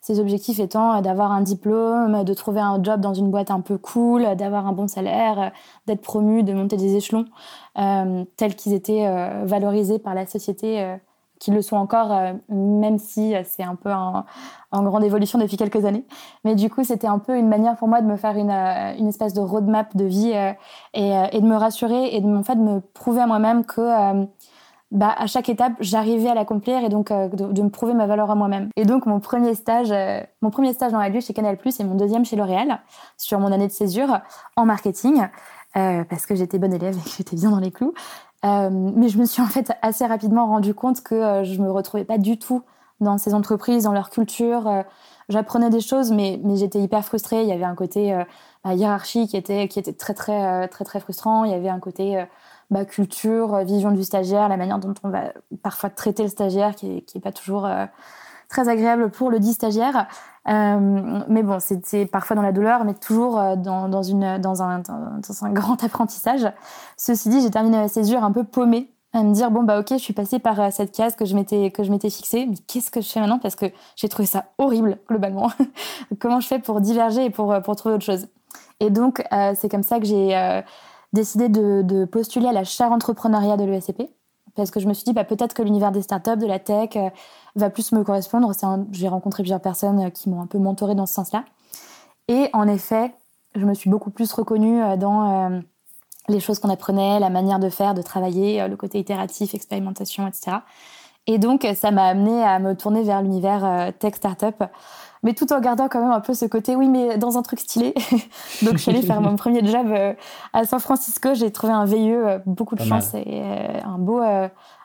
Ces 0.00 0.20
objectifs 0.20 0.60
étant 0.60 0.94
euh, 0.94 1.00
d'avoir 1.00 1.32
un 1.32 1.42
diplôme, 1.42 2.22
de 2.22 2.34
trouver 2.34 2.60
un 2.60 2.82
job 2.82 3.00
dans 3.00 3.14
une 3.14 3.30
boîte 3.30 3.50
un 3.50 3.60
peu 3.60 3.78
cool, 3.78 4.36
d'avoir 4.36 4.66
un 4.68 4.72
bon 4.72 4.86
salaire, 4.86 5.40
euh, 5.40 5.50
d'être 5.86 6.02
promu, 6.02 6.44
de 6.44 6.52
monter 6.54 6.76
des 6.76 6.96
échelons 6.96 7.26
tels 7.74 8.54
qu'ils 8.54 8.74
étaient 8.74 9.08
valorisés 9.44 9.98
par 9.98 10.14
la 10.14 10.26
société 10.26 10.98
qui 11.42 11.50
le 11.50 11.60
sont 11.60 11.74
encore, 11.74 12.12
euh, 12.12 12.34
même 12.48 13.00
si 13.00 13.34
euh, 13.34 13.42
c'est 13.44 13.64
un 13.64 13.74
peu 13.74 13.90
en, 13.92 14.24
grande 14.70 15.02
évolution 15.02 15.40
depuis 15.40 15.56
quelques 15.56 15.84
années. 15.84 16.04
Mais 16.44 16.54
du 16.54 16.70
coup, 16.70 16.84
c'était 16.84 17.08
un 17.08 17.18
peu 17.18 17.36
une 17.36 17.48
manière 17.48 17.76
pour 17.76 17.88
moi 17.88 18.00
de 18.00 18.06
me 18.06 18.16
faire 18.16 18.36
une, 18.36 18.50
euh, 18.50 18.94
une 18.96 19.08
espèce 19.08 19.34
de 19.34 19.40
roadmap 19.40 19.96
de 19.96 20.04
vie 20.04 20.32
et, 20.94 21.40
de 21.40 21.46
me 21.46 21.56
rassurer 21.56 22.14
et 22.14 22.20
de, 22.20 22.28
en 22.28 22.44
fait, 22.44 22.54
de 22.54 22.60
me 22.60 22.80
prouver 22.80 23.20
à 23.20 23.26
moi-même 23.26 23.64
que 23.64 24.24
bah, 24.92 25.14
à 25.16 25.26
chaque 25.26 25.48
étape, 25.48 25.72
j'arrivais 25.80 26.28
à 26.28 26.34
l'accomplir 26.34 26.84
et 26.84 26.88
donc 26.88 27.12
de, 27.12 27.62
me 27.62 27.70
prouver 27.70 27.94
ma 27.94 28.06
valeur 28.06 28.30
à 28.30 28.34
moi-même. 28.36 28.68
Et 28.76 28.84
donc, 28.84 29.06
mon 29.06 29.18
premier 29.18 29.54
stage, 29.54 29.92
mon 30.42 30.50
premier 30.50 30.72
stage 30.72 30.92
dans 30.92 31.00
la 31.00 31.20
chez 31.20 31.34
Canal+, 31.34 31.56
et 31.56 31.84
mon 31.84 31.96
deuxième 31.96 32.24
chez 32.24 32.36
L'Oréal, 32.36 32.80
sur 33.16 33.40
mon 33.40 33.50
année 33.50 33.66
de 33.66 33.72
césure 33.72 34.20
en 34.56 34.64
marketing, 34.64 35.26
parce 35.74 36.26
que 36.26 36.34
j'étais 36.34 36.58
bonne 36.58 36.74
élève 36.74 36.96
et 36.96 37.02
que 37.02 37.16
j'étais 37.16 37.36
bien 37.36 37.50
dans 37.50 37.60
les 37.60 37.72
clous. 37.72 37.94
Euh, 38.44 38.70
mais 38.70 39.08
je 39.08 39.18
me 39.18 39.24
suis 39.24 39.40
en 39.40 39.46
fait 39.46 39.72
assez 39.82 40.04
rapidement 40.04 40.46
rendu 40.46 40.74
compte 40.74 41.02
que 41.02 41.14
euh, 41.14 41.44
je 41.44 41.60
me 41.60 41.70
retrouvais 41.70 42.04
pas 42.04 42.18
du 42.18 42.38
tout 42.38 42.62
dans 43.00 43.18
ces 43.18 43.34
entreprises, 43.34 43.84
dans 43.84 43.92
leur 43.92 44.10
culture. 44.10 44.66
Euh, 44.66 44.82
j'apprenais 45.28 45.70
des 45.70 45.80
choses, 45.80 46.10
mais, 46.10 46.40
j'étais 46.56 46.80
hyper 46.80 47.04
frustrée. 47.04 47.42
Il 47.42 47.48
y 47.48 47.52
avait 47.52 47.64
un 47.64 47.74
côté 47.74 48.16
bah, 48.64 48.74
hiérarchie 48.74 49.28
qui 49.28 49.36
était, 49.36 49.68
qui 49.68 49.78
était 49.78 49.92
très, 49.92 50.14
très, 50.14 50.68
très, 50.68 50.84
très 50.84 51.00
frustrant. 51.00 51.44
Il 51.44 51.52
y 51.52 51.54
avait 51.54 51.68
un 51.68 51.80
côté 51.80 52.24
bah, 52.70 52.84
culture, 52.84 53.58
vision 53.64 53.92
du 53.92 54.02
stagiaire, 54.02 54.48
la 54.48 54.56
manière 54.56 54.78
dont 54.78 54.94
on 55.04 55.08
va 55.08 55.32
parfois 55.62 55.90
traiter 55.90 56.24
le 56.24 56.28
stagiaire 56.28 56.74
qui 56.74 56.88
n'est 56.88 57.04
est 57.14 57.20
pas 57.20 57.32
toujours 57.32 57.68
très 58.48 58.68
agréable 58.68 59.10
pour 59.10 59.30
le 59.30 59.40
dit 59.40 59.52
stagiaire. 59.52 60.06
Euh, 60.48 61.20
mais 61.28 61.42
bon, 61.42 61.60
c'était 61.60 62.06
parfois 62.06 62.34
dans 62.34 62.42
la 62.42 62.52
douleur, 62.52 62.84
mais 62.84 62.94
toujours 62.94 63.38
euh, 63.38 63.56
dans, 63.56 63.88
dans, 63.88 64.02
une, 64.02 64.38
dans, 64.38 64.62
un, 64.62 64.80
dans 64.80 65.44
un 65.44 65.52
grand 65.52 65.82
apprentissage. 65.84 66.50
Ceci 66.96 67.28
dit, 67.28 67.40
j'ai 67.40 67.50
terminé 67.50 67.76
ma 67.76 67.88
césure 67.88 68.24
un 68.24 68.32
peu 68.32 68.44
paumée 68.44 68.90
à 69.14 69.22
me 69.22 69.34
dire 69.34 69.50
bon 69.50 69.62
bah 69.62 69.78
ok 69.78 69.88
je 69.90 69.98
suis 69.98 70.14
passée 70.14 70.38
par 70.38 70.58
euh, 70.58 70.70
cette 70.70 70.90
case 70.90 71.16
que 71.16 71.26
je 71.26 71.34
m'étais 71.34 71.70
que 71.70 71.82
je 71.84 71.90
m'étais 71.90 72.08
fixée. 72.10 72.46
Mais 72.46 72.56
qu'est-ce 72.66 72.90
que 72.90 73.02
je 73.02 73.08
fais 73.08 73.20
maintenant? 73.20 73.38
Parce 73.38 73.56
que 73.56 73.66
j'ai 73.94 74.08
trouvé 74.08 74.26
ça 74.26 74.46
horrible 74.58 74.98
globalement. 75.08 75.50
Comment 76.18 76.40
je 76.40 76.48
fais 76.48 76.58
pour 76.58 76.80
diverger 76.80 77.26
et 77.26 77.30
pour 77.30 77.54
pour 77.62 77.76
trouver 77.76 77.96
autre 77.96 78.04
chose? 78.04 78.28
Et 78.80 78.90
donc 78.90 79.22
c'est 79.54 79.70
comme 79.70 79.82
ça 79.82 80.00
que 80.00 80.06
j'ai 80.06 80.62
décidé 81.12 81.48
de, 81.48 81.82
de, 81.82 82.04
postuler 82.06 82.48
à 82.48 82.52
la 82.52 82.64
chaire 82.64 82.90
entrepreneuriat 82.90 83.56
de 83.56 83.64
l'ESCP 83.64 84.08
parce 84.54 84.70
que 84.70 84.80
je 84.80 84.88
me 84.88 84.94
suis 84.94 85.04
dit 85.04 85.12
bah, 85.12 85.24
peut-être 85.24 85.54
que 85.54 85.62
l'univers 85.62 85.92
des 85.92 86.02
startups, 86.02 86.36
de 86.36 86.46
la 86.46 86.58
tech, 86.58 86.90
euh, 86.96 87.08
va 87.56 87.70
plus 87.70 87.92
me 87.92 88.02
correspondre. 88.04 88.52
J'ai 88.92 89.08
rencontré 89.08 89.42
plusieurs 89.42 89.60
personnes 89.60 90.06
euh, 90.06 90.10
qui 90.10 90.28
m'ont 90.28 90.42
un 90.42 90.46
peu 90.46 90.58
mentoré 90.58 90.94
dans 90.94 91.06
ce 91.06 91.14
sens-là. 91.14 91.44
Et 92.28 92.48
en 92.52 92.68
effet, 92.68 93.14
je 93.54 93.64
me 93.64 93.74
suis 93.74 93.90
beaucoup 93.90 94.10
plus 94.10 94.32
reconnue 94.32 94.82
euh, 94.82 94.96
dans 94.96 95.62
les 96.28 96.38
choses 96.38 96.60
qu'on 96.60 96.70
apprenait, 96.70 97.18
la 97.18 97.30
manière 97.30 97.58
de 97.58 97.68
faire, 97.68 97.94
de 97.94 98.02
travailler, 98.02 98.66
le 98.68 98.76
côté 98.76 99.00
itératif, 99.00 99.54
expérimentation, 99.54 100.26
etc. 100.28 100.58
Et 101.26 101.38
donc, 101.38 101.66
ça 101.74 101.90
m'a 101.90 102.04
amené 102.04 102.44
à 102.44 102.60
me 102.60 102.76
tourner 102.76 103.02
vers 103.02 103.22
l'univers 103.22 103.92
tech 103.98 104.14
startup 104.14 104.64
mais 105.22 105.34
tout 105.34 105.52
en 105.52 105.60
gardant 105.60 105.88
quand 105.88 106.00
même 106.00 106.10
un 106.10 106.20
peu 106.20 106.34
ce 106.34 106.46
côté, 106.46 106.74
oui, 106.74 106.88
mais 106.88 107.16
dans 107.16 107.38
un 107.38 107.42
truc 107.42 107.60
stylé. 107.60 107.94
Donc, 108.62 108.74
je 108.74 108.78
suis 108.78 108.90
allée 108.90 109.02
faire 109.02 109.20
mon 109.20 109.36
premier 109.36 109.64
job 109.64 109.86
euh, 109.90 110.14
à 110.52 110.64
San 110.64 110.80
Francisco. 110.80 111.34
J'ai 111.34 111.50
trouvé 111.52 111.72
un 111.72 111.84
veilleux, 111.84 112.26
euh, 112.26 112.38
beaucoup 112.44 112.74
de 112.74 112.82
chance 112.82 113.14
et 113.14 113.24
euh, 113.28 113.80
un 113.84 113.98
beau, 113.98 114.20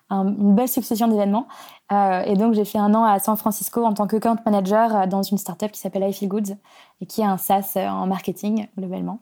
une 0.10 0.56
belle 0.56 0.70
succession 0.70 1.08
d'événements. 1.08 1.48
et 1.92 2.36
donc, 2.36 2.54
j'ai 2.54 2.66
fait 2.66 2.78
un 2.78 2.94
an 2.94 3.04
à 3.04 3.20
San 3.20 3.36
Francisco 3.36 3.84
en 3.84 3.94
tant 3.94 4.08
que 4.08 4.18
account 4.18 4.38
manager 4.46 5.08
dans 5.08 5.24
une 5.24 5.38
startup 5.38 5.72
qui 5.72 5.80
s'appelle 5.80 6.08
I 6.08 6.14
Feel 6.14 6.30
Goods 6.30 6.56
et 7.02 7.06
qui 7.06 7.22
est 7.22 7.26
un 7.26 7.38
SaaS 7.38 7.76
en 7.76 8.06
marketing 8.06 8.68
globalement. 8.78 9.20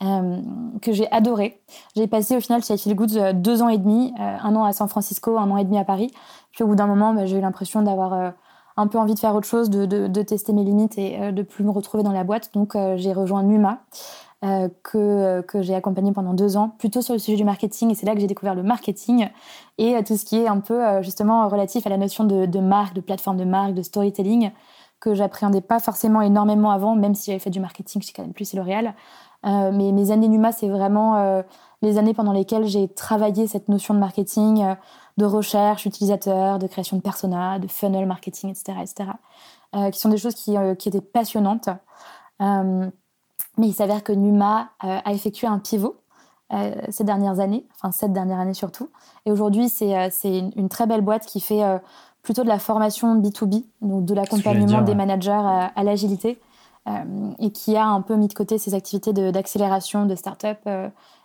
que 0.00 0.92
j'ai 0.92 1.10
adoré. 1.12 1.60
J'ai 1.94 2.06
passé 2.06 2.36
au 2.36 2.40
final 2.40 2.64
chez 2.64 2.76
Feel 2.76 2.96
Goods 2.96 3.34
deux 3.34 3.62
ans 3.62 3.68
et 3.68 3.78
demi, 3.78 4.14
un 4.18 4.56
an 4.56 4.64
à 4.64 4.72
San 4.72 4.88
Francisco, 4.88 5.38
un 5.38 5.50
an 5.50 5.58
et 5.58 5.64
demi 5.64 5.78
à 5.78 5.84
Paris. 5.84 6.10
Puis 6.50 6.64
au 6.64 6.66
bout 6.66 6.76
d'un 6.76 6.86
moment, 6.86 7.12
bah, 7.12 7.26
j'ai 7.26 7.36
eu 7.36 7.40
l'impression 7.40 7.82
d'avoir 7.82 8.32
un 8.76 8.86
peu 8.86 8.98
envie 8.98 9.14
de 9.14 9.18
faire 9.18 9.34
autre 9.34 9.46
chose, 9.46 9.70
de, 9.70 9.86
de, 9.86 10.22
tester 10.22 10.52
mes 10.52 10.64
limites 10.64 10.98
et 10.98 11.18
euh, 11.20 11.32
de 11.32 11.42
plus 11.42 11.64
me 11.64 11.70
retrouver 11.70 12.02
dans 12.02 12.12
la 12.12 12.24
boîte. 12.24 12.50
Donc 12.54 12.76
euh, 12.76 12.96
j'ai 12.96 13.12
rejoint 13.12 13.42
Numa. 13.42 13.80
Euh, 14.44 14.68
que, 14.82 15.40
que 15.48 15.62
j'ai 15.62 15.74
accompagné 15.74 16.12
pendant 16.12 16.34
deux 16.34 16.58
ans, 16.58 16.68
plutôt 16.78 17.00
sur 17.00 17.14
le 17.14 17.18
sujet 17.18 17.38
du 17.38 17.44
marketing, 17.44 17.90
et 17.90 17.94
c'est 17.94 18.04
là 18.04 18.12
que 18.12 18.20
j'ai 18.20 18.26
découvert 18.26 18.54
le 18.54 18.62
marketing 18.62 19.28
et 19.78 19.96
tout 20.04 20.18
ce 20.18 20.26
qui 20.26 20.36
est 20.36 20.46
un 20.46 20.60
peu 20.60 21.00
justement 21.00 21.48
relatif 21.48 21.86
à 21.86 21.90
la 21.90 21.96
notion 21.96 22.22
de, 22.24 22.60
marque, 22.60 22.92
de 22.92 23.00
plateforme 23.00 23.38
de 23.38 23.44
marque, 23.44 23.72
de 23.72 23.80
storytelling, 23.80 24.50
que 25.00 25.14
j'appréhendais 25.14 25.62
pas 25.62 25.78
forcément 25.78 26.20
énormément 26.20 26.70
avant, 26.70 26.94
même 26.96 27.14
si 27.14 27.30
j'avais 27.30 27.38
fait 27.38 27.50
du 27.50 27.60
marketing 27.60 28.02
chez 28.02 28.12
Canal 28.12 28.32
Plus 28.32 28.52
et 28.52 28.58
L'Oréal. 28.58 28.94
mais 29.42 29.90
mes 29.92 30.10
années 30.10 30.28
Numa, 30.28 30.52
c'est 30.52 30.68
vraiment 30.68 31.42
les 31.80 31.96
années 31.96 32.14
pendant 32.14 32.32
lesquelles 32.32 32.66
j'ai 32.66 32.88
travaillé 32.88 33.46
cette 33.46 33.70
notion 33.70 33.94
de 33.94 34.00
marketing, 34.00 34.76
de 35.16 35.24
recherche 35.24 35.86
utilisateur, 35.86 36.58
de 36.58 36.66
création 36.66 36.96
de 36.96 37.02
persona, 37.02 37.58
de 37.58 37.68
funnel 37.68 38.06
marketing, 38.06 38.50
etc., 38.50 38.78
etc., 38.82 39.10
euh, 39.74 39.90
qui 39.90 39.98
sont 39.98 40.08
des 40.08 40.18
choses 40.18 40.34
qui, 40.34 40.56
euh, 40.56 40.74
qui 40.74 40.88
étaient 40.88 41.00
passionnantes. 41.00 41.68
Euh, 42.40 42.88
mais 43.58 43.68
il 43.68 43.72
s'avère 43.72 44.04
que 44.04 44.12
Numa 44.12 44.70
a 44.80 45.12
effectué 45.12 45.46
un 45.46 45.58
pivot 45.58 45.96
ces 46.90 47.04
dernières 47.04 47.40
années, 47.40 47.66
enfin 47.74 47.90
cette 47.90 48.12
dernière 48.12 48.38
année 48.38 48.52
surtout. 48.52 48.90
Et 49.24 49.32
aujourd'hui, 49.32 49.70
c'est 49.70 50.10
une, 50.24 50.52
une, 50.56 50.68
très 50.68 50.86
belle 50.86 51.00
boîte 51.00 51.24
qui 51.24 51.40
fait 51.40 51.62
plutôt 52.20 52.42
de 52.42 52.48
la 52.48 52.58
formation 52.58 53.18
B2B, 53.18 53.64
donc 53.80 54.04
de 54.04 54.14
l'accompagnement 54.14 54.82
des 54.82 54.94
managers 54.94 55.30
à, 55.30 55.82
l'agilité, 55.82 56.38
et 57.38 57.50
qui 57.50 57.76
a 57.76 57.86
un 57.86 58.02
peu 58.02 58.14
mis 58.16 58.28
de 58.28 58.34
côté 58.34 58.58
ses 58.58 58.74
activités 58.74 59.14
d'accélération 59.14 60.04
de, 60.04 60.10
de 60.10 60.14
start-up 60.16 60.58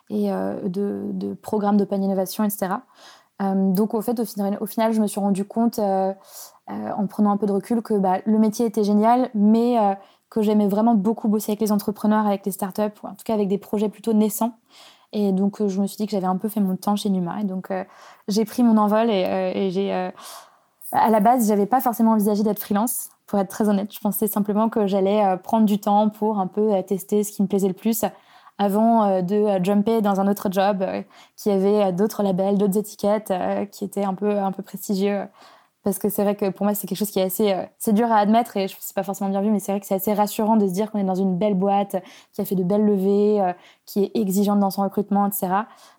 et 0.09 0.29
de, 0.29 1.01
de 1.11 1.33
programmes 1.33 1.75
d'open 1.75 2.01
innovation, 2.01 2.45
etc. 2.45 2.75
Euh, 3.41 3.71
donc 3.71 3.93
au 3.93 4.01
final, 4.01 4.93
je 4.93 5.01
me 5.01 5.07
suis 5.07 5.19
rendu 5.19 5.45
compte, 5.45 5.79
euh, 5.79 6.13
euh, 6.69 6.91
en 6.95 7.07
prenant 7.07 7.31
un 7.31 7.37
peu 7.37 7.45
de 7.45 7.51
recul, 7.51 7.81
que 7.81 7.93
bah, 7.95 8.19
le 8.25 8.37
métier 8.37 8.65
était 8.65 8.83
génial, 8.83 9.29
mais 9.33 9.77
que 10.29 10.41
j'aimais 10.41 10.67
vraiment 10.67 10.95
beaucoup 10.95 11.27
bosser 11.27 11.51
avec 11.51 11.61
les 11.61 11.71
entrepreneurs, 11.71 12.25
avec 12.25 12.45
les 12.45 12.51
startups, 12.51 12.81
ou 13.03 13.07
en 13.07 13.11
tout 13.11 13.23
cas 13.25 13.33
avec 13.33 13.47
des 13.47 13.57
projets 13.57 13.89
plutôt 13.89 14.13
naissants. 14.13 14.53
Et 15.13 15.33
donc 15.33 15.65
je 15.67 15.81
me 15.81 15.87
suis 15.87 15.97
dit 15.97 16.05
que 16.05 16.11
j'avais 16.11 16.27
un 16.27 16.37
peu 16.37 16.47
fait 16.47 16.61
mon 16.61 16.77
temps 16.77 16.95
chez 16.95 17.09
Numa. 17.09 17.41
Et 17.41 17.43
donc 17.43 17.69
j'ai 18.27 18.45
pris 18.45 18.63
mon 18.63 18.77
envol 18.77 19.09
et, 19.09 20.11
à 20.93 21.09
la 21.09 21.21
base, 21.21 21.47
j'avais 21.47 21.65
pas 21.65 21.79
forcément 21.79 22.11
envisagé 22.11 22.43
d'être 22.43 22.59
freelance, 22.59 23.09
pour 23.25 23.39
être 23.39 23.47
très 23.49 23.69
honnête. 23.69 23.93
Je 23.93 23.99
pensais 23.99 24.27
simplement 24.27 24.67
que 24.67 24.87
j'allais 24.87 25.37
prendre 25.41 25.65
du 25.65 25.79
temps 25.79 26.09
pour 26.09 26.39
un 26.39 26.47
peu 26.47 26.69
tester 26.83 27.23
ce 27.23 27.31
qui 27.31 27.41
me 27.41 27.47
plaisait 27.47 27.69
le 27.69 27.73
plus 27.73 28.05
avant 28.61 29.03
euh, 29.03 29.21
de 29.23 29.35
euh, 29.35 29.63
jumper 29.63 30.01
dans 30.01 30.19
un 30.19 30.27
autre 30.27 30.49
job 30.51 30.83
euh, 30.83 31.01
qui 31.35 31.49
avait 31.49 31.91
d'autres 31.91 32.21
labels, 32.21 32.59
d'autres 32.59 32.77
étiquettes, 32.77 33.33
qui 33.71 33.83
étaient 33.83 34.03
un 34.03 34.13
peu, 34.13 34.37
un 34.37 34.51
peu 34.51 34.61
prestigieux. 34.61 35.23
Parce 35.83 35.97
que 35.97 36.09
c'est 36.09 36.21
vrai 36.21 36.35
que 36.35 36.51
pour 36.51 36.65
moi, 36.65 36.75
c'est 36.75 36.85
quelque 36.85 36.99
chose 36.99 37.09
qui 37.09 37.17
est 37.17 37.23
assez. 37.23 37.55
c'est 37.79 37.93
dur 37.93 38.11
à 38.11 38.17
admettre 38.17 38.55
et 38.55 38.67
je 38.67 38.75
sais 38.79 38.93
pas 38.93 39.01
forcément 39.01 39.31
bien 39.31 39.41
vu, 39.41 39.49
mais 39.49 39.59
c'est 39.59 39.71
vrai 39.71 39.81
que 39.81 39.87
c'est 39.87 39.95
assez 39.95 40.13
rassurant 40.13 40.55
de 40.55 40.67
se 40.67 40.73
dire 40.73 40.91
qu'on 40.91 40.99
est 40.99 41.03
dans 41.03 41.15
une 41.15 41.39
belle 41.39 41.55
boîte, 41.55 41.95
qui 42.33 42.41
a 42.41 42.45
fait 42.45 42.53
de 42.53 42.63
belles 42.63 42.85
levées, 42.85 43.41
qui 43.87 44.03
est 44.03 44.11
exigeante 44.13 44.59
dans 44.59 44.69
son 44.69 44.83
recrutement, 44.83 45.25
etc. 45.25 45.47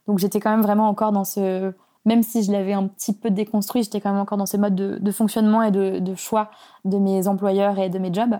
Donc 0.07 0.21
j'étais 0.21 0.39
quand 0.39 0.51
même 0.51 0.63
vraiment 0.63 0.89
encore 0.89 1.11
dans 1.11 1.25
ce. 1.25 1.73
Même 2.05 2.23
si 2.23 2.45
je 2.45 2.53
l'avais 2.53 2.75
un 2.75 2.87
petit 2.87 3.13
peu 3.13 3.31
déconstruit, 3.31 3.83
j'étais 3.83 4.01
quand 4.01 4.13
même 4.13 4.21
encore 4.21 4.39
dans 4.39 4.47
ce 4.47 4.57
mode 4.57 4.77
de, 4.77 5.11
fonctionnement 5.11 5.65
et 5.65 5.73
de, 5.73 6.15
choix 6.15 6.51
de 6.85 6.99
mes 6.99 7.27
employeurs 7.27 7.81
et 7.81 7.91
de 7.91 7.99
mes 7.99 8.15
jobs. 8.15 8.39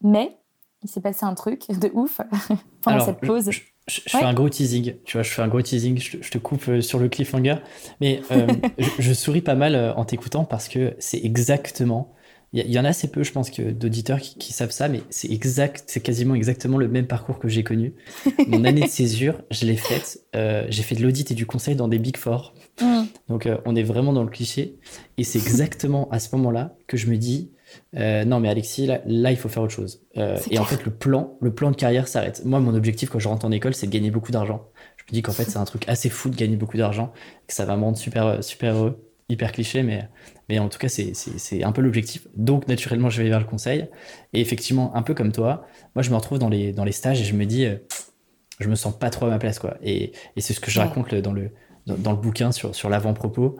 mais 0.00 0.37
il 0.82 0.88
s'est 0.88 1.00
passé 1.00 1.24
un 1.24 1.34
truc 1.34 1.68
de 1.70 1.90
ouf 1.92 2.20
pendant 2.82 3.04
cette 3.04 3.20
pause. 3.20 3.50
je, 3.88 4.00
fais 4.06 4.22
un 4.22 4.34
gros 4.34 4.48
teasing, 4.48 4.94
tu 5.04 5.16
vois, 5.16 5.22
je 5.22 5.30
fais 5.30 5.42
un 5.42 5.48
gros 5.48 5.62
teasing, 5.62 5.98
je, 5.98 6.30
te 6.30 6.38
coupe 6.38 6.68
euh, 6.68 6.80
sur 6.80 6.98
le 6.98 7.08
cliffhanger, 7.08 7.56
mais 8.00 8.22
je, 8.98 9.12
souris 9.12 9.40
pas 9.40 9.54
mal 9.54 9.94
en 9.96 10.04
t'écoutant 10.04 10.44
parce 10.44 10.68
que 10.68 10.94
c'est 10.98 11.22
exactement, 11.24 12.14
il 12.54 12.70
y, 12.70 12.78
en 12.78 12.84
a 12.86 12.88
assez 12.88 13.08
peu, 13.08 13.24
je 13.24 13.32
pense, 13.32 13.50
que 13.50 13.60
d'auditeurs 13.72 14.20
qui, 14.20 14.54
savent 14.54 14.70
ça, 14.70 14.88
mais 14.88 15.02
c'est 15.10 15.30
exact, 15.30 15.84
c'est 15.86 16.00
quasiment 16.00 16.34
exactement 16.34 16.78
le 16.78 16.88
même 16.88 17.06
parcours 17.06 17.38
que 17.38 17.46
j'ai 17.46 17.62
connu. 17.62 17.92
Mon 18.46 18.64
année 18.64 18.80
de 18.80 18.86
césure, 18.86 19.42
je 19.50 19.66
l'ai 19.66 19.76
faite, 19.76 20.24
j'ai 20.32 20.82
fait 20.82 20.94
de 20.94 21.02
l'audit 21.02 21.30
et 21.30 21.34
du 21.34 21.44
conseil 21.44 21.76
dans 21.76 21.88
des 21.88 21.98
Big 21.98 22.16
Four, 22.16 22.54
mm. 22.80 23.02
donc 23.28 23.48
on 23.66 23.76
est 23.76 23.82
vraiment 23.82 24.12
dans 24.12 24.22
le 24.22 24.30
cliché, 24.30 24.78
et 25.18 25.24
c'est 25.24 25.38
exactement 25.38 26.08
à 26.10 26.20
ce 26.20 26.34
moment-là 26.36 26.76
que 26.86 26.96
je 26.96 27.08
me 27.08 27.16
dis, 27.16 27.50
euh, 27.96 28.24
non, 28.24 28.40
mais 28.40 28.48
Alexis, 28.48 28.86
là, 28.86 29.30
il 29.30 29.36
faut 29.36 29.48
faire 29.48 29.62
autre 29.62 29.72
chose. 29.72 30.02
Euh, 30.16 30.38
et 30.50 30.58
en 30.58 30.64
fait, 30.64 30.84
le 30.84 30.90
plan, 30.90 31.36
le 31.40 31.54
plan 31.54 31.70
de 31.70 31.76
carrière 31.76 32.08
s'arrête. 32.08 32.44
Moi, 32.44 32.60
mon 32.60 32.74
objectif 32.74 33.10
quand 33.10 33.18
je 33.18 33.28
rentre 33.28 33.46
en 33.46 33.50
école, 33.50 33.74
c'est 33.74 33.86
de 33.86 33.92
gagner 33.92 34.10
beaucoup 34.10 34.32
d'argent. 34.32 34.68
Je 34.96 35.04
me 35.04 35.12
dis 35.12 35.22
qu'en 35.22 35.32
fait, 35.32 35.44
c'est 35.44 35.58
un 35.58 35.64
truc 35.64 35.88
assez 35.88 36.08
fou 36.08 36.28
de 36.28 36.36
gagner 36.36 36.56
beaucoup 36.56 36.76
d'argent, 36.76 37.12
que 37.46 37.54
ça 37.54 37.64
va 37.64 37.76
me 37.76 37.82
rendre 37.82 37.98
super, 37.98 38.42
super 38.42 38.74
heureux. 38.74 39.04
Hyper 39.30 39.52
cliché, 39.52 39.82
mais, 39.82 40.08
mais 40.48 40.58
en 40.58 40.70
tout 40.70 40.78
cas, 40.78 40.88
c'est 40.88 41.62
un 41.62 41.72
peu 41.72 41.82
l'objectif. 41.82 42.26
Donc, 42.34 42.66
naturellement, 42.66 43.10
je 43.10 43.22
vais 43.22 43.28
vers 43.28 43.40
le 43.40 43.44
conseil. 43.44 43.86
Et 44.32 44.40
effectivement, 44.40 44.96
un 44.96 45.02
peu 45.02 45.12
comme 45.12 45.32
toi, 45.32 45.66
moi, 45.94 46.02
je 46.02 46.08
me 46.08 46.16
retrouve 46.16 46.38
dans 46.38 46.48
les, 46.48 46.72
dans 46.72 46.84
les 46.84 46.92
stages 46.92 47.20
et 47.20 47.24
je 47.24 47.34
me 47.34 47.44
dis, 47.44 47.66
euh, 47.66 47.76
je 48.58 48.68
me 48.68 48.74
sens 48.74 48.98
pas 48.98 49.10
trop 49.10 49.26
à 49.26 49.28
ma 49.28 49.38
place, 49.38 49.58
quoi. 49.58 49.76
Et, 49.82 50.12
et 50.34 50.40
c'est 50.40 50.54
ce 50.54 50.60
que 50.60 50.70
je 50.70 50.80
raconte 50.80 51.14
dans 51.14 51.34
le, 51.34 51.50
dans, 51.84 52.12
le 52.12 52.16
bouquin 52.16 52.52
sur, 52.52 52.74
sur 52.74 52.88
l'avant-propos 52.88 53.58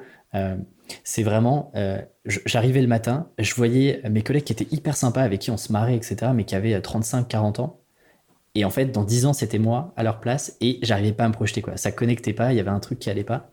c'est 1.05 1.23
vraiment, 1.23 1.71
euh, 1.75 2.01
j'arrivais 2.25 2.81
le 2.81 2.87
matin, 2.87 3.29
je 3.39 3.55
voyais 3.55 4.03
mes 4.09 4.23
collègues 4.23 4.45
qui 4.45 4.53
étaient 4.53 4.69
hyper 4.71 4.97
sympas, 4.97 5.23
avec 5.23 5.41
qui 5.41 5.51
on 5.51 5.57
se 5.57 5.73
marrait, 5.73 5.95
etc., 5.95 6.33
mais 6.35 6.45
qui 6.45 6.55
avaient 6.55 6.79
35-40 6.79 7.61
ans. 7.61 7.81
Et 8.55 8.65
en 8.65 8.71
fait, 8.71 8.87
dans 8.87 9.05
10 9.05 9.27
ans, 9.27 9.33
c'était 9.33 9.59
moi 9.59 9.93
à 9.97 10.03
leur 10.03 10.21
place 10.21 10.57
et 10.61 10.79
j'arrivais 10.83 11.13
pas 11.13 11.25
à 11.25 11.29
me 11.29 11.33
projeter. 11.33 11.63
Quoi. 11.63 11.77
Ça 11.77 11.93
connectait 11.93 12.33
pas, 12.33 12.53
il 12.53 12.57
y 12.57 12.61
avait 12.61 12.71
un 12.71 12.81
truc 12.81 12.99
qui 12.99 13.09
allait 13.09 13.23
pas. 13.23 13.51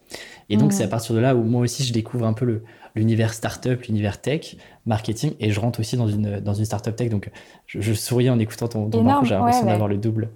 Et 0.49 0.57
donc, 0.57 0.73
c'est 0.73 0.83
à 0.83 0.87
partir 0.87 1.13
de 1.13 1.19
là 1.19 1.35
où 1.35 1.43
moi 1.43 1.61
aussi, 1.61 1.83
je 1.83 1.93
découvre 1.93 2.25
un 2.25 2.33
peu 2.33 2.63
l'univers 2.95 3.33
startup, 3.33 3.83
l'univers 3.83 4.19
tech, 4.19 4.55
marketing, 4.85 5.33
et 5.39 5.51
je 5.51 5.59
rentre 5.59 5.79
aussi 5.79 5.97
dans 5.97 6.07
une, 6.07 6.39
dans 6.39 6.53
une 6.53 6.65
startup 6.65 6.95
tech. 6.95 7.09
Donc, 7.09 7.29
je, 7.67 7.81
je 7.81 7.93
souris 7.93 8.29
en 8.29 8.39
écoutant 8.39 8.67
ton, 8.67 8.89
ton 8.89 9.23
j'ai 9.23 9.35
l'impression 9.35 9.65
d'avoir 9.65 9.89
le 9.89 9.97
double. 9.97 10.31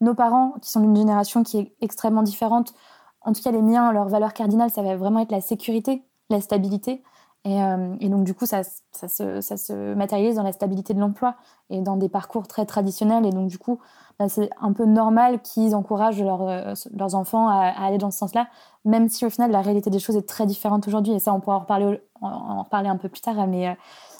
Nos 0.00 0.14
parents, 0.14 0.54
qui 0.62 0.70
sont 0.70 0.80
d'une 0.80 0.96
génération 0.96 1.42
qui 1.42 1.58
est 1.58 1.72
extrêmement 1.82 2.22
différente, 2.22 2.72
en 3.20 3.32
tout 3.32 3.42
cas 3.42 3.52
les 3.52 3.62
miens, 3.62 3.92
leur 3.92 4.08
valeur 4.08 4.32
cardinale, 4.32 4.70
ça 4.70 4.82
va 4.82 4.96
vraiment 4.96 5.20
être 5.20 5.30
la 5.30 5.42
sécurité 5.42 6.02
la 6.30 6.40
stabilité. 6.40 7.02
Euh, 7.46 7.96
et, 8.00 8.08
donc, 8.08 8.24
du 8.24 8.34
coup, 8.34 8.44
ça, 8.44 8.62
ça, 8.92 9.08
se, 9.08 9.94
matérialise 9.94 10.36
dans 10.36 10.42
la 10.42 10.52
stabilité 10.52 10.92
de 10.92 11.00
l'emploi 11.00 11.36
et 11.70 11.80
dans 11.80 11.96
des 11.96 12.08
parcours 12.08 12.46
très 12.46 12.66
traditionnels. 12.66 13.24
Et 13.24 13.30
donc, 13.30 13.48
du 13.48 13.58
coup, 13.58 13.78
bah, 14.18 14.28
c'est 14.28 14.50
un 14.60 14.72
peu 14.72 14.84
normal 14.84 15.40
qu'ils 15.40 15.74
encouragent 15.74 16.20
euh, 16.20 16.74
leurs 16.94 17.14
enfants 17.14 17.48
à, 17.48 17.68
aller 17.68 17.98
dans 17.98 18.10
ce 18.10 18.18
sens-là, 18.18 18.48
même 18.84 19.08
si 19.08 19.24
au 19.24 19.30
final, 19.30 19.50
la 19.50 19.62
réalité 19.62 19.88
des 19.88 19.98
choses 19.98 20.16
est 20.16 20.28
très 20.28 20.46
différente 20.46 20.86
aujourd'hui. 20.86 21.14
Et 21.14 21.18
ça, 21.18 21.32
on 21.32 21.40
pourra 21.40 21.56
en 21.56 21.60
reparler, 21.60 22.00
en, 22.20 22.64
reparler 22.64 22.88
un 22.88 22.96
peu 22.96 23.08
plus 23.08 23.22
tard. 23.22 23.46
Mais, 23.46 23.68
euh, 23.68 23.74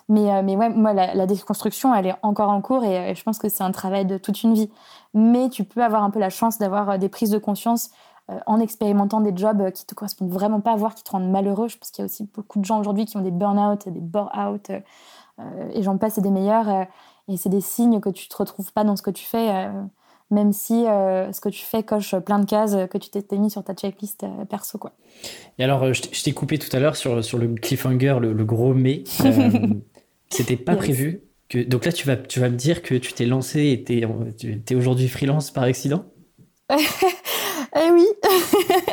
mais, 0.09 0.43
mais 0.43 0.57
ouais, 0.57 0.71
moi, 0.71 0.95
la, 0.95 1.26
déconstruction, 1.26 1.95
elle 1.95 2.07
est 2.07 2.17
encore 2.23 2.49
en 2.49 2.62
cours 2.62 2.85
et, 2.85 3.14
je 3.14 3.23
pense 3.23 3.38
que 3.38 3.49
c'est 3.49 3.62
un 3.62 3.71
travail 3.71 4.07
de 4.07 4.17
toute 4.17 4.43
une 4.43 4.55
vie. 4.55 4.71
Mais 5.12 5.50
tu 5.50 5.64
peux 5.64 5.85
avoir 5.85 6.05
un 6.05 6.11
peu 6.11 6.19
la 6.21 6.31
chance 6.31 6.59
d'avoir 6.59 6.99
des 6.99 7.09
prises 7.09 7.31
de 7.31 7.38
conscience 7.38 7.90
en 8.46 8.60
expérimentant 8.60 9.20
des 9.20 9.32
jobs 9.34 9.70
qui 9.72 9.87
te 9.87 9.94
correspondent 9.94 10.30
vraiment 10.30 10.60
pas, 10.60 10.76
voire 10.76 10.94
qui 10.94 11.04
te 11.04 11.10
rendent 11.10 11.30
malheureux. 11.30 11.68
Je 11.68 11.78
pense 11.78 11.90
qu'il 11.90 12.02
y 12.02 12.04
a 12.04 12.06
aussi 12.06 12.28
beaucoup 12.34 12.58
de 12.58 12.64
gens 12.64 12.80
aujourd'hui 12.80 13.04
qui 13.04 13.16
ont 13.16 13.22
des 13.22 13.30
burn-out, 13.30 13.88
des 13.88 14.00
bore-out, 14.00 14.70
euh, 14.70 15.70
et 15.72 15.82
j'en 15.82 15.99
passe, 15.99 16.18
et 16.18 16.20
des 16.20 16.30
meilleurs. 16.30 16.68
Euh, 16.68 16.84
et 17.28 17.37
c'est 17.37 17.49
des 17.49 17.60
signes 17.60 18.00
que 18.00 18.10
tu 18.10 18.28
te 18.28 18.37
retrouves 18.37 18.72
pas 18.72 18.84
dans 18.84 18.96
ce 18.96 19.02
que 19.02 19.10
tu 19.10 19.25
fais, 19.25 19.68
même 20.32 20.52
si 20.52 20.82
ce 20.82 21.40
que 21.40 21.49
tu 21.49 21.64
fais 21.64 21.84
coche 21.84 22.16
plein 22.16 22.40
de 22.40 22.44
cases 22.44 22.76
que 22.90 22.99
tu 22.99 23.08
t'es 23.08 23.38
mis 23.38 23.50
sur 23.50 23.62
ta 23.62 23.72
checklist 23.72 24.26
perso. 24.49 24.78
Quoi. 24.78 24.90
Et 25.56 25.62
alors, 25.62 25.92
je 25.92 26.22
t'ai 26.25 26.32
coupé 26.32 26.58
tout 26.58 26.75
à 26.76 26.80
l'heure 26.80 26.96
sur, 26.96 27.22
sur 27.22 27.38
le 27.38 27.54
cliffhanger, 27.54 28.16
le, 28.20 28.44
gros 28.44 28.75
mais. 28.75 29.04
C'était 30.28 30.56
pas 30.56 30.75
prévu. 30.75 31.22
Que... 31.49 31.58
Donc 31.62 31.84
là, 31.84 31.92
tu 31.92 32.04
vas, 32.04 32.16
tu 32.16 32.40
vas 32.40 32.49
me 32.49 32.56
dire 32.56 32.82
que 32.82 32.96
tu 32.96 33.12
t'es 33.12 33.26
lancé 33.26 33.68
et 33.68 33.84
tu 33.84 34.62
es 34.68 34.75
aujourd'hui 34.75 35.06
freelance 35.06 35.52
par 35.52 35.62
accident? 35.62 36.04
Eh 37.77 37.91
oui 37.91 38.07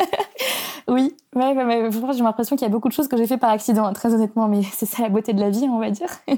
Oui, 0.90 1.14
ouais, 1.36 1.54
ouais, 1.54 1.90
j'ai 2.14 2.24
l'impression 2.24 2.56
qu'il 2.56 2.66
y 2.66 2.70
a 2.70 2.72
beaucoup 2.72 2.88
de 2.88 2.94
choses 2.94 3.10
que 3.10 3.18
j'ai 3.18 3.28
fait 3.28 3.38
par 3.38 3.50
accident, 3.50 3.86
hein, 3.86 3.92
très 3.92 4.14
honnêtement, 4.14 4.48
mais 4.48 4.62
c'est 4.64 4.86
ça 4.86 5.04
la 5.04 5.10
beauté 5.10 5.34
de 5.34 5.42
la 5.42 5.50
vie, 5.50 5.68
on 5.70 5.80
va 5.80 5.90
dire. 5.92 6.08
je 6.28 6.34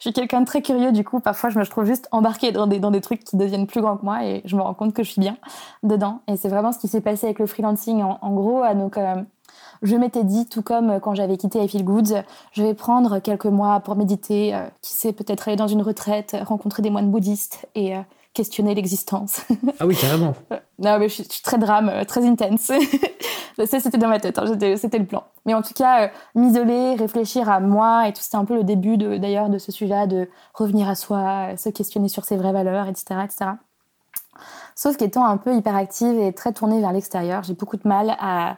suis 0.00 0.12
quelqu'un 0.12 0.42
de 0.42 0.46
très 0.46 0.60
curieux, 0.60 0.92
du 0.92 1.02
coup, 1.02 1.20
parfois 1.20 1.48
je 1.48 1.58
me 1.58 1.64
trouve 1.64 1.86
juste 1.86 2.06
embarquée 2.10 2.52
dans 2.52 2.66
des, 2.66 2.78
dans 2.78 2.90
des 2.90 3.00
trucs 3.00 3.24
qui 3.24 3.38
deviennent 3.38 3.66
plus 3.66 3.80
grands 3.80 3.96
que 3.96 4.04
moi 4.04 4.22
et 4.22 4.42
je 4.44 4.54
me 4.56 4.60
rends 4.60 4.74
compte 4.74 4.92
que 4.92 5.02
je 5.02 5.12
suis 5.12 5.20
bien 5.20 5.38
dedans. 5.82 6.20
Et 6.28 6.36
c'est 6.36 6.48
vraiment 6.48 6.72
ce 6.72 6.78
qui 6.78 6.88
s'est 6.88 7.00
passé 7.00 7.24
avec 7.24 7.38
le 7.38 7.46
freelancing. 7.46 8.02
En, 8.02 8.34
gros, 8.34 8.62
donc, 8.74 8.98
euh, 8.98 9.14
je 9.80 9.96
m'étais 9.96 10.24
dit, 10.24 10.46
tout 10.46 10.62
comme 10.62 11.00
quand 11.00 11.14
j'avais 11.14 11.38
quitté 11.38 11.62
I 11.62 11.68
Feel 11.68 11.84
Goods, 11.84 12.22
je 12.52 12.62
vais 12.62 12.74
prendre 12.74 13.18
quelques 13.20 13.46
mois 13.46 13.80
pour 13.80 13.96
méditer, 13.96 14.54
euh, 14.54 14.66
qui 14.82 14.92
sait, 14.92 15.14
peut-être 15.14 15.48
aller 15.48 15.56
dans 15.56 15.68
une 15.68 15.80
retraite, 15.80 16.36
rencontrer 16.42 16.82
des 16.82 16.90
moines 16.90 17.10
bouddhistes 17.10 17.66
et. 17.74 17.96
Euh, 17.96 18.00
questionner 18.34 18.74
l'existence. 18.74 19.42
Ah 19.78 19.86
oui, 19.86 19.96
carrément. 19.96 20.34
non, 20.78 20.98
mais 20.98 21.08
je 21.08 21.22
suis, 21.22 21.42
très 21.42 21.56
drame, 21.56 21.88
euh, 21.88 22.04
très 22.04 22.26
intense. 22.26 22.70
ça, 23.56 23.80
c'était 23.80 23.96
dans 23.96 24.08
ma 24.08 24.18
tête, 24.18 24.38
hein, 24.38 24.44
c'était 24.76 24.98
le 24.98 25.06
plan. 25.06 25.24
Mais 25.46 25.54
en 25.54 25.62
tout 25.62 25.72
cas, 25.72 26.02
euh, 26.02 26.08
m'isoler, 26.34 26.96
réfléchir 26.96 27.48
à 27.48 27.60
moi, 27.60 28.08
et 28.08 28.12
tout, 28.12 28.20
c'était 28.20 28.36
un 28.36 28.44
peu 28.44 28.56
le 28.56 28.64
début 28.64 28.98
d'ailleurs 28.98 29.48
de, 29.48 29.58
ce 29.58 29.72
sujet 29.72 30.06
de 30.08 30.28
revenir 30.52 30.88
à 30.88 30.96
soi, 30.96 31.56
se 31.56 31.68
questionner 31.68 32.08
sur 32.08 32.24
ses 32.24 32.36
vraies 32.36 32.52
valeurs, 32.52 32.88
etc. 32.88 33.20
etc. 33.24 33.50
Sauf 34.74 34.96
qu'étant 34.96 35.24
un 35.24 35.36
peu 35.36 35.54
hyperactive 35.54 36.18
et 36.18 36.32
très 36.32 36.52
tournée 36.52 36.80
vers 36.80 36.92
l'extérieur, 36.92 37.44
j'ai 37.44 37.54
beaucoup 37.54 37.76
de 37.76 37.86
mal 37.86 38.16
à, 38.18 38.56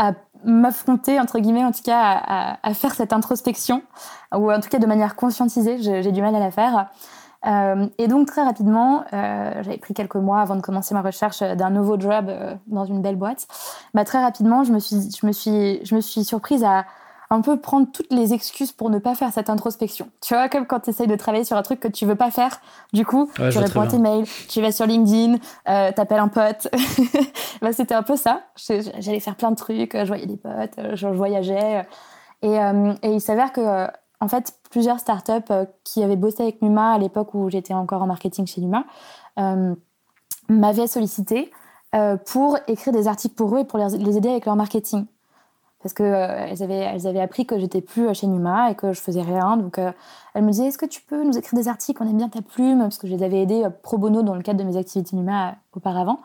à 0.00 0.14
m'affronter, 0.44 1.20
entre 1.20 1.38
guillemets, 1.38 1.64
en 1.64 1.70
tout 1.70 1.84
cas, 1.84 2.00
à, 2.00 2.68
à, 2.68 2.74
faire 2.74 2.94
cette 2.94 3.12
introspection, 3.12 3.82
ou 4.34 4.50
en 4.50 4.58
tout 4.58 4.68
cas 4.68 4.78
de 4.78 4.86
manière 4.86 5.14
conscientisée, 5.14 5.80
j'ai 5.80 6.10
du 6.10 6.20
mal 6.20 6.34
à 6.34 6.40
la 6.40 6.50
faire. 6.50 6.88
Euh, 7.46 7.86
et 7.98 8.06
donc 8.06 8.26
très 8.26 8.42
rapidement, 8.42 9.04
euh, 9.12 9.62
j'avais 9.62 9.78
pris 9.78 9.94
quelques 9.94 10.16
mois 10.16 10.40
avant 10.40 10.56
de 10.56 10.60
commencer 10.60 10.94
ma 10.94 11.02
recherche 11.02 11.42
d'un 11.42 11.70
nouveau 11.70 11.98
job 11.98 12.26
euh, 12.28 12.54
dans 12.66 12.84
une 12.84 13.00
belle 13.00 13.16
boîte. 13.16 13.46
Bah, 13.94 14.04
très 14.04 14.22
rapidement, 14.22 14.64
je 14.64 14.72
me 14.72 14.78
suis, 14.78 15.10
je 15.18 15.26
me 15.26 15.32
suis, 15.32 15.80
je 15.84 15.94
me 15.94 16.00
suis 16.00 16.24
surprise 16.24 16.64
à 16.64 16.84
un 17.32 17.42
peu 17.42 17.58
prendre 17.58 17.86
toutes 17.92 18.12
les 18.12 18.34
excuses 18.34 18.72
pour 18.72 18.90
ne 18.90 18.98
pas 18.98 19.14
faire 19.14 19.32
cette 19.32 19.48
introspection. 19.48 20.10
Tu 20.20 20.34
vois, 20.34 20.48
comme 20.48 20.66
quand 20.66 20.80
tu 20.80 20.90
essayes 20.90 21.06
de 21.06 21.14
travailler 21.14 21.44
sur 21.44 21.56
un 21.56 21.62
truc 21.62 21.78
que 21.78 21.86
tu 21.86 22.04
veux 22.04 22.16
pas 22.16 22.32
faire, 22.32 22.60
du 22.92 23.06
coup, 23.06 23.30
tu 23.36 23.58
réponds 23.58 23.82
à 23.82 23.86
tes 23.86 23.98
mails, 23.98 24.24
tu 24.48 24.60
vas 24.60 24.72
sur 24.72 24.84
LinkedIn, 24.84 25.36
euh, 25.68 25.92
t'appelles 25.92 26.18
un 26.18 26.28
pote. 26.28 26.68
bah, 27.62 27.72
c'était 27.72 27.94
un 27.94 28.02
peu 28.02 28.16
ça. 28.16 28.42
J'allais 28.98 29.20
faire 29.20 29.36
plein 29.36 29.52
de 29.52 29.56
trucs, 29.56 29.96
je 29.96 30.08
voyais 30.08 30.26
des 30.26 30.36
potes, 30.36 30.74
je 30.94 31.06
voyageais. 31.06 31.86
Et, 32.42 32.56
et 32.56 33.12
il 33.12 33.20
s'avère 33.20 33.52
que 33.52 33.86
en 34.20 34.28
fait, 34.28 34.52
plusieurs 34.70 34.98
startups 34.98 35.32
euh, 35.50 35.66
qui 35.84 36.02
avaient 36.02 36.16
bossé 36.16 36.42
avec 36.42 36.62
Numa 36.62 36.92
à 36.92 36.98
l'époque 36.98 37.34
où 37.34 37.50
j'étais 37.50 37.74
encore 37.74 38.02
en 38.02 38.06
marketing 38.06 38.46
chez 38.46 38.60
Numa 38.60 38.84
euh, 39.38 39.74
m'avaient 40.48 40.86
sollicité 40.86 41.50
euh, 41.94 42.16
pour 42.16 42.56
écrire 42.68 42.92
des 42.92 43.08
articles 43.08 43.34
pour 43.34 43.54
eux 43.56 43.60
et 43.60 43.64
pour 43.64 43.78
les 43.78 44.16
aider 44.16 44.30
avec 44.30 44.46
leur 44.46 44.56
marketing. 44.56 45.06
Parce 45.82 45.94
qu'elles 45.94 46.62
avaient, 46.62 46.74
elles 46.74 47.06
avaient 47.06 47.20
appris 47.20 47.46
que 47.46 47.58
j'étais 47.58 47.80
plus 47.80 48.14
chez 48.14 48.26
Numa 48.26 48.70
et 48.70 48.74
que 48.74 48.92
je 48.92 49.00
faisais 49.00 49.22
rien. 49.22 49.56
Donc 49.56 49.78
elles 49.78 50.44
me 50.44 50.50
disaient 50.50 50.66
Est-ce 50.66 50.76
que 50.76 50.84
tu 50.84 51.00
peux 51.00 51.24
nous 51.24 51.38
écrire 51.38 51.58
des 51.58 51.68
articles? 51.68 52.02
On 52.02 52.06
aime 52.06 52.18
bien 52.18 52.28
ta 52.28 52.42
plume. 52.42 52.80
Parce 52.80 52.98
que 52.98 53.06
je 53.06 53.14
les 53.14 53.22
avais 53.22 53.40
aidées 53.40 53.66
pro 53.82 53.96
bono 53.96 54.20
dans 54.20 54.34
le 54.34 54.42
cadre 54.42 54.62
de 54.62 54.64
mes 54.64 54.76
activités 54.76 55.16
Numa 55.16 55.54
auparavant. 55.74 56.20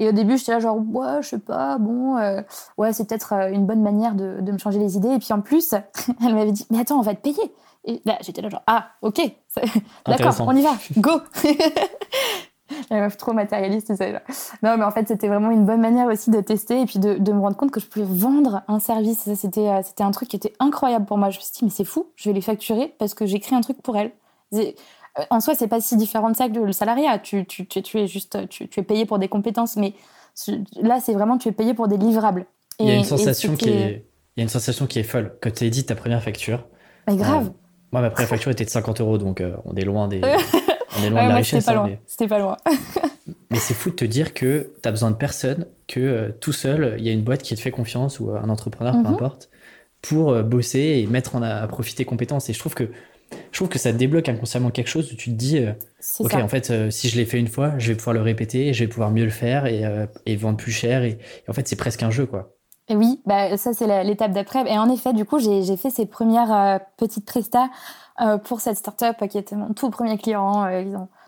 Et 0.00 0.08
au 0.08 0.12
début, 0.12 0.38
j'étais 0.38 0.52
là 0.52 0.60
genre, 0.60 0.78
ouais, 0.94 1.20
je 1.20 1.28
sais 1.28 1.38
pas, 1.38 1.76
bon, 1.76 2.16
euh, 2.16 2.40
ouais, 2.78 2.94
c'est 2.94 3.06
peut-être 3.06 3.34
euh, 3.34 3.50
une 3.50 3.66
bonne 3.66 3.82
manière 3.82 4.14
de, 4.14 4.40
de, 4.40 4.50
me 4.50 4.56
changer 4.56 4.78
les 4.78 4.96
idées. 4.96 5.10
Et 5.10 5.18
puis 5.18 5.32
en 5.34 5.42
plus, 5.42 5.74
elle 6.26 6.34
m'avait 6.34 6.52
dit, 6.52 6.66
mais 6.70 6.80
attends, 6.80 6.98
on 6.98 7.02
va 7.02 7.14
te 7.14 7.20
payer. 7.20 7.52
Et 7.84 8.00
là, 8.04 8.18
j'étais 8.20 8.42
là 8.42 8.48
genre, 8.48 8.62
ah, 8.66 8.90
ok, 9.02 9.20
d'accord, 10.06 10.34
on 10.40 10.56
y 10.56 10.62
va, 10.62 10.76
go. 10.96 11.20
La 12.88 13.00
meuf 13.00 13.16
trop 13.16 13.32
matérialiste, 13.32 13.96
ça. 13.96 14.06
Non, 14.62 14.76
mais 14.76 14.84
en 14.84 14.92
fait, 14.92 15.08
c'était 15.08 15.26
vraiment 15.26 15.50
une 15.50 15.66
bonne 15.66 15.80
manière 15.80 16.06
aussi 16.06 16.30
de 16.30 16.40
tester 16.40 16.82
et 16.82 16.86
puis 16.86 17.00
de, 17.00 17.18
de 17.18 17.32
me 17.32 17.40
rendre 17.40 17.56
compte 17.56 17.72
que 17.72 17.80
je 17.80 17.86
pouvais 17.86 18.06
vendre 18.08 18.62
un 18.68 18.78
service. 18.78 19.18
Ça, 19.20 19.34
c'était, 19.34 19.68
euh, 19.68 19.80
c'était 19.84 20.04
un 20.04 20.12
truc 20.12 20.28
qui 20.28 20.36
était 20.36 20.52
incroyable 20.60 21.04
pour 21.04 21.18
moi. 21.18 21.30
Je 21.30 21.38
me 21.38 21.42
suis 21.42 21.52
dit, 21.52 21.64
mais 21.64 21.70
c'est 21.70 21.84
fou, 21.84 22.12
je 22.14 22.28
vais 22.28 22.32
les 22.32 22.40
facturer 22.40 22.94
parce 22.98 23.14
que 23.14 23.26
j'ai 23.26 23.40
créé 23.40 23.56
un 23.56 23.60
truc 23.60 23.82
pour 23.82 23.96
elle 23.96 24.12
en 25.30 25.40
soi, 25.40 25.54
c'est 25.54 25.68
pas 25.68 25.80
si 25.80 25.96
différent 25.96 26.30
de 26.30 26.36
ça 26.36 26.48
que 26.48 26.58
le 26.58 26.72
salariat. 26.72 27.18
Tu, 27.18 27.44
tu, 27.46 27.66
tu, 27.66 27.98
es 27.98 28.06
juste, 28.06 28.48
tu, 28.48 28.64
es 28.64 28.82
payé 28.82 29.06
pour 29.06 29.18
des 29.18 29.28
compétences, 29.28 29.76
mais 29.76 29.94
là, 30.80 31.00
c'est 31.00 31.12
vraiment 31.12 31.38
tu 31.38 31.48
es 31.48 31.52
payé 31.52 31.74
pour 31.74 31.88
des 31.88 31.96
livrables. 31.96 32.46
il 32.78 32.86
y 32.86 32.90
a 32.90 32.94
une 32.94 33.04
sensation 33.04 33.56
qui 33.56 33.70
est, 33.70 34.06
il 34.36 34.40
y 34.40 34.40
a 34.40 34.42
une 34.44 34.48
sensation 34.48 34.86
qui 34.86 34.98
est 34.98 35.04
folle. 35.04 35.36
Quand 35.42 35.52
tu 35.52 35.68
dit 35.70 35.84
ta 35.84 35.94
première 35.94 36.22
facture. 36.22 36.66
Mais 37.06 37.16
grave. 37.16 37.48
Euh, 37.48 37.69
moi, 37.92 38.00
ma 38.00 38.10
première 38.10 38.28
facture 38.28 38.50
était 38.50 38.64
de 38.64 38.70
50 38.70 39.00
euros, 39.00 39.18
donc 39.18 39.40
euh, 39.40 39.56
on 39.64 39.74
est 39.74 39.84
loin 39.84 40.08
des. 40.08 40.20
on 40.98 41.02
est 41.02 41.10
loin 41.10 41.24
de 41.24 41.28
la 41.28 41.36
richesse. 41.36 41.64
C'était 41.64 41.74
pas, 41.74 42.36
hein, 42.36 42.38
loin. 42.38 42.56
pas 42.64 42.72
loin. 42.72 42.74
mais 43.50 43.58
c'est 43.58 43.74
fou 43.74 43.90
de 43.90 43.96
te 43.96 44.04
dire 44.04 44.34
que 44.34 44.72
tu 44.82 44.88
as 44.88 44.92
besoin 44.92 45.10
de 45.10 45.16
personne, 45.16 45.66
que 45.88 46.00
euh, 46.00 46.28
tout 46.40 46.52
seul, 46.52 46.96
il 46.98 47.04
y 47.04 47.08
a 47.08 47.12
une 47.12 47.22
boîte 47.22 47.42
qui 47.42 47.54
te 47.54 47.60
fait 47.60 47.70
confiance 47.70 48.20
ou 48.20 48.30
un 48.30 48.48
entrepreneur, 48.48 48.92
peu 48.92 49.08
mhm. 49.08 49.14
importe, 49.14 49.50
pour 50.02 50.42
bosser 50.42 51.02
et 51.02 51.06
mettre 51.06 51.36
en 51.36 51.42
à 51.42 51.66
profiter 51.66 51.98
tes 51.98 52.04
compétences. 52.04 52.48
Et 52.48 52.52
je 52.52 52.58
trouve 52.58 52.74
que 52.74 52.90
je 53.52 53.58
trouve 53.58 53.68
que 53.68 53.78
ça 53.78 53.92
débloque 53.92 54.28
inconsciemment 54.28 54.70
quelque 54.70 54.88
chose 54.88 55.12
où 55.12 55.16
tu 55.16 55.30
te 55.30 55.36
dis, 55.36 55.58
euh, 55.58 55.72
ok, 56.20 56.34
en 56.34 56.48
fait, 56.48 56.70
euh, 56.70 56.90
si 56.90 57.08
je 57.08 57.16
l'ai 57.16 57.24
fait 57.24 57.38
une 57.38 57.48
fois, 57.48 57.74
je 57.78 57.88
vais 57.88 57.96
pouvoir 57.96 58.14
le 58.14 58.22
répéter, 58.22 58.72
je 58.72 58.84
vais 58.84 58.88
pouvoir 58.88 59.10
mieux 59.10 59.24
le 59.24 59.30
faire 59.30 59.66
et, 59.66 59.84
euh, 59.84 60.06
vendre 60.38 60.56
plus 60.56 60.72
cher. 60.72 61.02
Et, 61.02 61.18
en 61.48 61.52
fait, 61.52 61.66
c'est 61.68 61.76
presque 61.76 62.02
un 62.02 62.10
jeu, 62.10 62.26
quoi. 62.26 62.54
Oui, 62.90 63.20
bah, 63.24 63.56
ça 63.56 63.72
c'est 63.72 64.04
l'étape 64.04 64.32
d'après. 64.32 64.70
Et 64.70 64.78
en 64.78 64.88
effet, 64.90 65.12
du 65.12 65.24
coup, 65.24 65.38
j'ai 65.38 65.76
fait 65.76 65.90
ces 65.90 66.06
premières 66.06 66.80
petites 66.96 67.24
prestas 67.24 67.68
pour 68.44 68.60
cette 68.60 68.76
startup 68.76 69.26
qui 69.28 69.38
était 69.38 69.56
mon 69.56 69.72
tout 69.72 69.90
premier 69.90 70.18
client, 70.18 70.66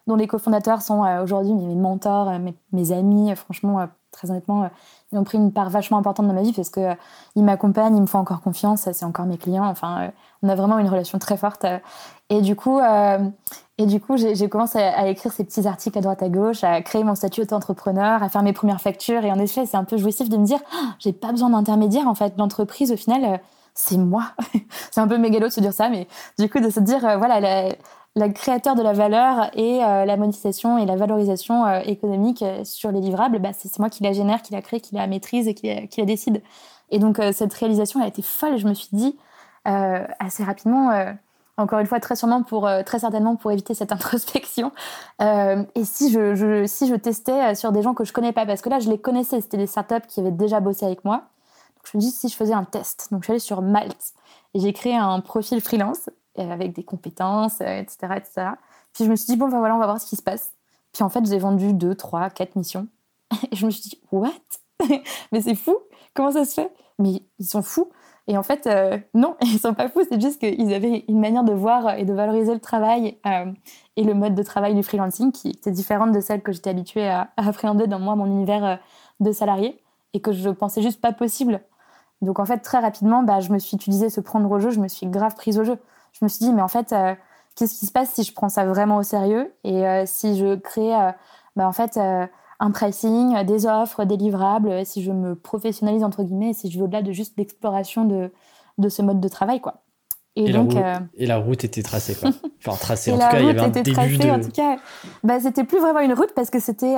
dont 0.06 0.16
les 0.16 0.26
cofondateurs 0.26 0.82
sont 0.82 1.02
aujourd'hui 1.22 1.52
mes 1.52 1.74
mentors, 1.74 2.32
mes, 2.72 2.92
amis. 2.92 3.34
Franchement, 3.36 3.86
très 4.10 4.30
honnêtement, 4.30 4.68
ils 5.12 5.18
ont 5.18 5.24
pris 5.24 5.38
une 5.38 5.52
part 5.52 5.68
vachement 5.68 5.98
importante 5.98 6.26
dans 6.26 6.32
ma 6.32 6.42
vie 6.42 6.52
parce 6.52 6.70
que 6.70 6.80
euh, 6.80 6.94
ils 7.36 7.44
m'accompagnent, 7.44 7.96
ils 7.96 8.00
me 8.00 8.06
font 8.06 8.18
encore 8.18 8.40
confiance, 8.40 8.88
c'est 8.90 9.04
encore 9.04 9.26
mes 9.26 9.36
clients. 9.36 9.66
Enfin, 9.66 10.04
euh, 10.04 10.08
on 10.42 10.48
a 10.48 10.54
vraiment 10.54 10.78
une 10.78 10.88
relation 10.88 11.18
très 11.18 11.36
forte. 11.36 11.66
Et 12.30 12.40
du 12.40 12.56
coup, 12.56 12.78
euh, 12.78 13.18
et 13.82 13.86
du 13.86 14.00
coup, 14.00 14.16
j'ai 14.16 14.48
commencé 14.48 14.78
à, 14.78 15.08
écrire 15.08 15.32
ces 15.32 15.44
petits 15.44 15.66
articles 15.66 15.98
à 15.98 16.00
droite 16.00 16.22
à 16.22 16.28
gauche, 16.28 16.62
à 16.62 16.80
créer 16.82 17.04
mon 17.04 17.14
statut 17.14 17.42
auto-entrepreneur, 17.42 18.22
à 18.22 18.28
faire 18.28 18.42
mes 18.42 18.52
premières 18.52 18.80
factures. 18.80 19.24
Et 19.24 19.32
en 19.32 19.38
effet, 19.38 19.66
c'est 19.66 19.76
un 19.76 19.84
peu 19.84 19.96
jouissif 19.96 20.28
de 20.28 20.36
me 20.36 20.44
dire, 20.44 20.58
oh, 20.74 20.86
j'ai 20.98 21.12
pas 21.12 21.32
besoin 21.32 21.50
d'intermédiaire. 21.50 22.06
En 22.06 22.14
fait, 22.14 22.34
l'entreprise, 22.38 22.92
au 22.92 22.96
final, 22.96 23.40
c'est 23.74 23.96
moi. 23.96 24.24
c'est 24.90 25.00
un 25.00 25.08
peu 25.08 25.18
mégalo 25.18 25.48
de 25.48 25.52
se 25.52 25.60
dire 25.60 25.72
ça, 25.72 25.88
mais 25.88 26.06
du 26.38 26.48
coup, 26.48 26.60
de 26.60 26.70
se 26.70 26.80
dire, 26.80 27.00
voilà, 27.18 27.40
la, 27.40 27.70
le 28.14 28.28
créateur 28.28 28.74
de 28.74 28.82
la 28.82 28.92
valeur 28.92 29.50
et 29.54 29.82
euh, 29.82 30.04
la 30.04 30.16
monétisation 30.16 30.76
et 30.76 30.84
la 30.84 30.96
valorisation 30.96 31.64
euh, 31.64 31.80
économique 31.86 32.42
euh, 32.42 32.62
sur 32.64 32.92
les 32.92 33.00
livrables, 33.00 33.38
bah, 33.38 33.52
c'est 33.56 33.78
moi 33.78 33.88
qui 33.88 34.02
la 34.02 34.12
génère, 34.12 34.42
qui 34.42 34.52
la 34.52 34.60
crée, 34.60 34.80
qui 34.80 34.94
la 34.94 35.06
maîtrise 35.06 35.48
et 35.48 35.54
qui, 35.54 35.68
la 35.68 36.04
décide. 36.04 36.42
Et 36.90 36.98
donc 36.98 37.18
cette 37.32 37.54
réalisation 37.54 38.02
a 38.02 38.06
été 38.06 38.20
folle. 38.20 38.58
Je 38.58 38.68
me 38.68 38.74
suis 38.74 38.90
dit 38.92 39.16
assez 39.64 40.44
rapidement, 40.44 40.90
encore 41.62 41.78
une 41.78 41.86
fois 41.86 42.00
très 42.00 42.16
sûrement 42.16 42.42
pour 42.42 42.68
très 42.84 42.98
certainement 42.98 43.36
pour 43.36 43.52
éviter 43.52 43.74
cette 43.74 43.92
introspection. 43.92 44.72
et 45.20 45.84
si 45.84 46.10
je, 46.10 46.64
si 46.66 46.88
je 46.88 46.94
testais 46.94 47.54
sur 47.54 47.72
des 47.72 47.82
gens 47.82 47.94
que 47.94 48.04
je 48.04 48.12
connais 48.12 48.32
pas, 48.32 48.44
parce 48.44 48.60
que 48.60 48.68
là 48.68 48.80
je 48.80 48.90
les 48.90 48.98
connaissais, 48.98 49.40
c'était 49.40 49.56
des 49.56 49.66
startups 49.66 50.06
qui 50.08 50.20
avaient 50.20 50.30
déjà 50.30 50.60
bossé 50.60 50.84
avec 50.84 51.04
moi. 51.04 51.24
Je 51.84 51.96
me 51.96 52.00
dis 52.00 52.10
si 52.10 52.28
je 52.28 52.36
faisais 52.36 52.52
un 52.52 52.64
test. 52.64 53.08
Donc 53.10 53.22
je 53.22 53.26
suis 53.26 53.32
allée 53.32 53.40
sur 53.40 53.62
Malte 53.62 54.12
et 54.54 54.60
j'ai 54.60 54.72
créé 54.72 54.96
un 54.96 55.20
profil 55.20 55.60
freelance 55.60 56.10
avec 56.36 56.72
des 56.72 56.84
compétences, 56.84 57.60
etc., 57.60 57.96
euh, 58.02 58.14
etc. 58.14 58.46
Puis 58.92 59.04
je 59.04 59.10
me 59.10 59.16
suis 59.16 59.26
dit, 59.26 59.36
bon, 59.36 59.48
ben 59.48 59.58
voilà, 59.58 59.74
on 59.74 59.78
va 59.78 59.86
voir 59.86 60.00
ce 60.00 60.06
qui 60.06 60.16
se 60.16 60.22
passe. 60.22 60.52
Puis 60.92 61.02
en 61.02 61.08
fait, 61.08 61.24
j'ai 61.26 61.38
vendu 61.38 61.72
deux, 61.72 61.94
trois, 61.94 62.30
quatre 62.30 62.56
missions. 62.56 62.86
Et 63.50 63.56
je 63.56 63.66
me 63.66 63.70
suis 63.70 63.82
dit, 63.82 64.00
what? 64.10 64.30
Mais 65.32 65.40
c'est 65.40 65.54
fou 65.54 65.76
Comment 66.14 66.32
ça 66.32 66.44
se 66.44 66.54
fait? 66.54 66.72
Mais 66.98 67.22
ils 67.38 67.46
sont 67.46 67.62
fous 67.62 67.90
et 68.28 68.38
en 68.38 68.42
fait, 68.42 68.66
euh, 68.66 68.98
non, 69.14 69.36
ils 69.42 69.58
sont 69.58 69.74
pas 69.74 69.88
fous. 69.88 70.02
C'est 70.08 70.20
juste 70.20 70.40
qu'ils 70.40 70.72
avaient 70.72 71.04
une 71.08 71.20
manière 71.20 71.44
de 71.44 71.52
voir 71.52 71.96
et 71.96 72.04
de 72.04 72.12
valoriser 72.12 72.54
le 72.54 72.60
travail 72.60 73.18
euh, 73.26 73.52
et 73.96 74.04
le 74.04 74.14
mode 74.14 74.34
de 74.34 74.42
travail 74.42 74.74
du 74.74 74.82
freelancing 74.82 75.32
qui 75.32 75.50
était 75.50 75.70
différente 75.70 76.12
de 76.12 76.20
celle 76.20 76.42
que 76.42 76.52
j'étais 76.52 76.70
habituée 76.70 77.08
à, 77.08 77.30
appréhender 77.36 77.86
dans 77.86 77.98
moi, 77.98 78.16
mon 78.16 78.26
univers 78.26 78.78
de 79.20 79.32
salarié, 79.32 79.80
et 80.14 80.20
que 80.20 80.32
je 80.32 80.50
pensais 80.50 80.82
juste 80.82 81.00
pas 81.00 81.12
possible. 81.12 81.60
Donc 82.20 82.38
en 82.38 82.44
fait, 82.44 82.58
très 82.58 82.78
rapidement, 82.78 83.22
bah, 83.22 83.40
je 83.40 83.52
me 83.52 83.58
suis 83.58 83.76
utilisée 83.76 84.10
ce 84.10 84.20
prendre 84.20 84.50
au 84.50 84.58
jeu, 84.60 84.70
je 84.70 84.80
me 84.80 84.88
suis 84.88 85.06
grave 85.06 85.34
prise 85.34 85.58
au 85.58 85.64
jeu 85.64 85.78
je 86.12 86.24
me 86.24 86.28
suis 86.28 86.44
dit, 86.44 86.52
mais 86.52 86.62
en 86.62 86.68
fait, 86.68 86.92
euh, 86.92 87.14
qu'est-ce 87.56 87.78
qui 87.78 87.86
se 87.86 87.92
passe 87.92 88.10
si 88.10 88.22
je 88.22 88.32
prends 88.32 88.48
ça 88.48 88.64
vraiment 88.64 88.96
au 88.96 89.02
sérieux 89.02 89.52
et 89.64 89.86
euh, 89.86 90.04
si 90.06 90.36
je 90.36 90.56
crée, 90.56 90.94
euh, 90.94 91.10
bah, 91.56 91.66
en 91.66 91.72
fait, 91.72 91.98
un 92.62 92.70
pricing, 92.70 93.42
des 93.44 93.66
offres, 93.66 94.04
des 94.04 94.16
livrables, 94.16 94.86
si 94.86 95.02
je 95.02 95.12
me 95.12 95.34
professionnalise 95.34 96.04
entre 96.04 96.22
guillemets, 96.22 96.52
si 96.52 96.70
je 96.70 96.78
vais 96.78 96.84
au-delà 96.84 97.02
de 97.02 97.12
juste 97.12 97.34
l'exploration 97.36 98.04
de, 98.04 98.32
de 98.78 98.88
ce 98.88 99.02
mode 99.02 99.20
de 99.20 99.28
travail, 99.28 99.60
quoi. 99.60 99.82
Et, 100.34 100.50
donc, 100.50 100.72
la 100.72 100.98
route, 100.98 101.08
et 101.14 101.26
la 101.26 101.36
route 101.36 101.64
était 101.64 101.82
tracée, 101.82 102.14
quoi. 102.14 102.30
Enfin, 102.66 102.76
tracée, 102.76 103.12
en 103.12 103.16
tout 103.16 103.20
cas, 103.20 103.40
il 103.40 103.46
y 103.46 103.50
avait 103.50 103.60
un 103.60 103.68
début 103.68 103.92
tracée, 103.92 104.16
de... 104.16 104.30
En 104.30 104.40
tout 104.40 104.50
cas, 104.50 104.76
bah, 105.24 105.40
c'était 105.40 105.64
plus 105.64 105.80
vraiment 105.80 106.00
une 106.00 106.14
route 106.14 106.32
parce 106.34 106.48
que 106.48 106.60
c'était... 106.60 106.96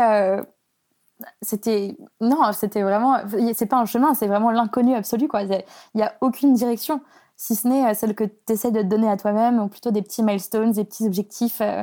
c'était... 1.43 1.97
Non, 2.21 2.53
c'était 2.53 2.83
vraiment... 2.83 3.17
C'est 3.55 3.67
pas 3.67 3.79
un 3.79 3.87
chemin, 3.87 4.15
c'est 4.15 4.29
vraiment 4.29 4.51
l'inconnu 4.51 4.95
absolu, 4.95 5.27
quoi. 5.27 5.43
Il 5.43 5.65
n'y 5.95 6.03
a 6.03 6.15
aucune 6.21 6.55
direction 6.55 7.01
si 7.37 7.55
ce 7.55 7.69
n'est 7.69 7.91
euh, 7.91 7.95
celle 7.95 8.15
que 8.15 8.25
tu 8.25 8.53
essaies 8.53 8.71
de 8.71 8.81
te 8.81 8.87
donner 8.87 9.09
à 9.09 9.17
toi-même, 9.17 9.59
ou 9.61 9.69
plutôt 9.69 9.91
des 9.91 10.03
petits 10.03 10.23
milestones, 10.23 10.73
des 10.73 10.85
petits 10.85 11.07
objectifs, 11.07 11.61
euh, 11.61 11.83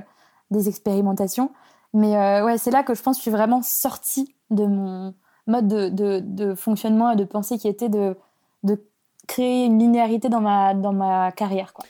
des 0.50 0.68
expérimentations. 0.68 1.52
Mais 1.94 2.16
euh, 2.16 2.46
ouais, 2.46 2.58
c'est 2.58 2.72
là 2.72 2.84
que 2.84 2.94
je 2.94 3.02
pense 3.02 3.18
que 3.18 3.20
je 3.20 3.24
suis 3.24 3.32
vraiment 3.32 3.62
sortie 3.62 4.36
de 4.50 4.66
mon 4.66 5.14
mode 5.48 5.68
de, 5.68 6.56
fonctionnement 6.56 7.12
et 7.12 7.16
de 7.16 7.26
pensée 7.26 7.58
qui 7.58 7.68
était 7.68 7.90
de, 7.90 8.16
de 8.64 8.82
créer 9.28 9.66
une 9.66 9.80
linéarité 9.80 10.30
dans 10.30 10.42
ma, 10.42 10.74
dans 10.74 10.94
ma 10.94 11.32
carrière. 11.32 11.74
Quoi. 11.74 11.86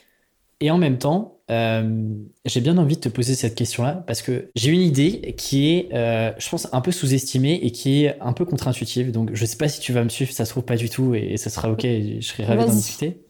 Et 0.60 0.70
en 0.70 0.78
même 0.78 0.98
temps, 0.98 1.36
j'ai 1.48 2.60
bien 2.60 2.78
envie 2.78 2.96
de 2.96 3.00
te 3.00 3.08
poser 3.08 3.34
cette 3.34 3.54
question-là 3.54 4.02
parce 4.06 4.22
que 4.22 4.50
j'ai 4.54 4.70
une 4.70 4.80
idée 4.80 5.34
qui 5.36 5.70
est, 5.70 5.88
je 5.92 6.48
pense, 6.48 6.66
un 6.72 6.80
peu 6.80 6.90
sous-estimée 6.90 7.60
et 7.62 7.72
qui 7.72 8.04
est 8.04 8.16
un 8.20 8.32
peu 8.32 8.44
contre-intuitive. 8.44 9.12
Donc, 9.12 9.30
je 9.34 9.42
ne 9.42 9.46
sais 9.46 9.56
pas 9.56 9.68
si 9.68 9.80
tu 9.80 9.92
vas 9.92 10.02
me 10.02 10.08
suivre, 10.08 10.32
ça 10.32 10.44
se 10.44 10.50
trouve 10.50 10.64
pas 10.64 10.76
du 10.76 10.88
tout 10.88 11.14
et, 11.14 11.36
ça 11.36 11.50
sera 11.50 11.70
OK, 11.70 11.82
je 11.82 12.20
serai 12.20 12.44
ravi 12.44 12.64
d'en 12.64 12.72
discuter. 12.72 13.22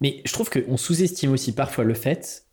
Mais 0.00 0.20
je 0.24 0.32
trouve 0.32 0.50
qu'on 0.50 0.76
sous-estime 0.76 1.32
aussi 1.32 1.52
parfois 1.52 1.84
le 1.84 1.94
fait 1.94 2.43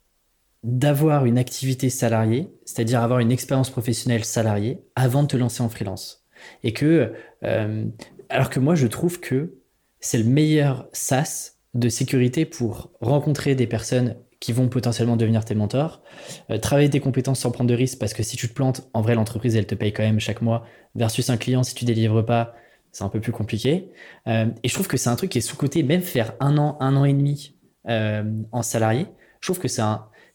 d'avoir 0.62 1.26
une 1.26 1.38
activité 1.38 1.90
salariée, 1.90 2.52
c'est-à-dire 2.64 3.02
avoir 3.02 3.18
une 3.18 3.32
expérience 3.32 3.70
professionnelle 3.70 4.24
salariée 4.24 4.80
avant 4.94 5.22
de 5.22 5.28
te 5.28 5.36
lancer 5.36 5.62
en 5.62 5.68
freelance. 5.68 6.24
Et 6.62 6.72
que, 6.72 7.12
euh, 7.44 7.84
alors 8.28 8.50
que 8.50 8.60
moi, 8.60 8.74
je 8.74 8.86
trouve 8.86 9.20
que 9.20 9.54
c'est 10.00 10.18
le 10.18 10.24
meilleur 10.24 10.88
SaaS 10.92 11.54
de 11.74 11.88
sécurité 11.88 12.44
pour 12.44 12.92
rencontrer 13.00 13.54
des 13.54 13.66
personnes 13.66 14.16
qui 14.40 14.52
vont 14.52 14.68
potentiellement 14.68 15.16
devenir 15.16 15.44
tes 15.44 15.54
mentors, 15.54 16.02
euh, 16.50 16.58
travailler 16.58 16.90
tes 16.90 16.98
compétences 16.98 17.40
sans 17.40 17.52
prendre 17.52 17.70
de 17.70 17.76
risques, 17.76 17.98
parce 17.98 18.12
que 18.12 18.24
si 18.24 18.36
tu 18.36 18.48
te 18.48 18.52
plantes, 18.52 18.88
en 18.92 19.00
vrai, 19.00 19.14
l'entreprise, 19.14 19.54
elle 19.54 19.66
te 19.66 19.76
paye 19.76 19.92
quand 19.92 20.02
même 20.02 20.18
chaque 20.18 20.42
mois, 20.42 20.66
versus 20.96 21.30
un 21.30 21.36
client, 21.36 21.62
si 21.62 21.76
tu 21.76 21.84
délivres 21.84 22.24
pas, 22.24 22.54
c'est 22.90 23.04
un 23.04 23.08
peu 23.08 23.20
plus 23.20 23.32
compliqué. 23.32 23.90
Euh, 24.26 24.46
et 24.62 24.68
je 24.68 24.74
trouve 24.74 24.88
que 24.88 24.96
c'est 24.96 25.08
un 25.08 25.16
truc 25.16 25.30
qui 25.30 25.38
est 25.38 25.42
sous-côté, 25.42 25.84
même 25.84 26.02
faire 26.02 26.34
un 26.40 26.58
an, 26.58 26.76
un 26.80 26.96
an 26.96 27.04
et 27.04 27.12
demi 27.12 27.56
euh, 27.88 28.24
en 28.50 28.62
salarié. 28.62 29.06
Je 29.40 29.46
trouve 29.46 29.60
que 29.60 29.68
c'est 29.68 29.82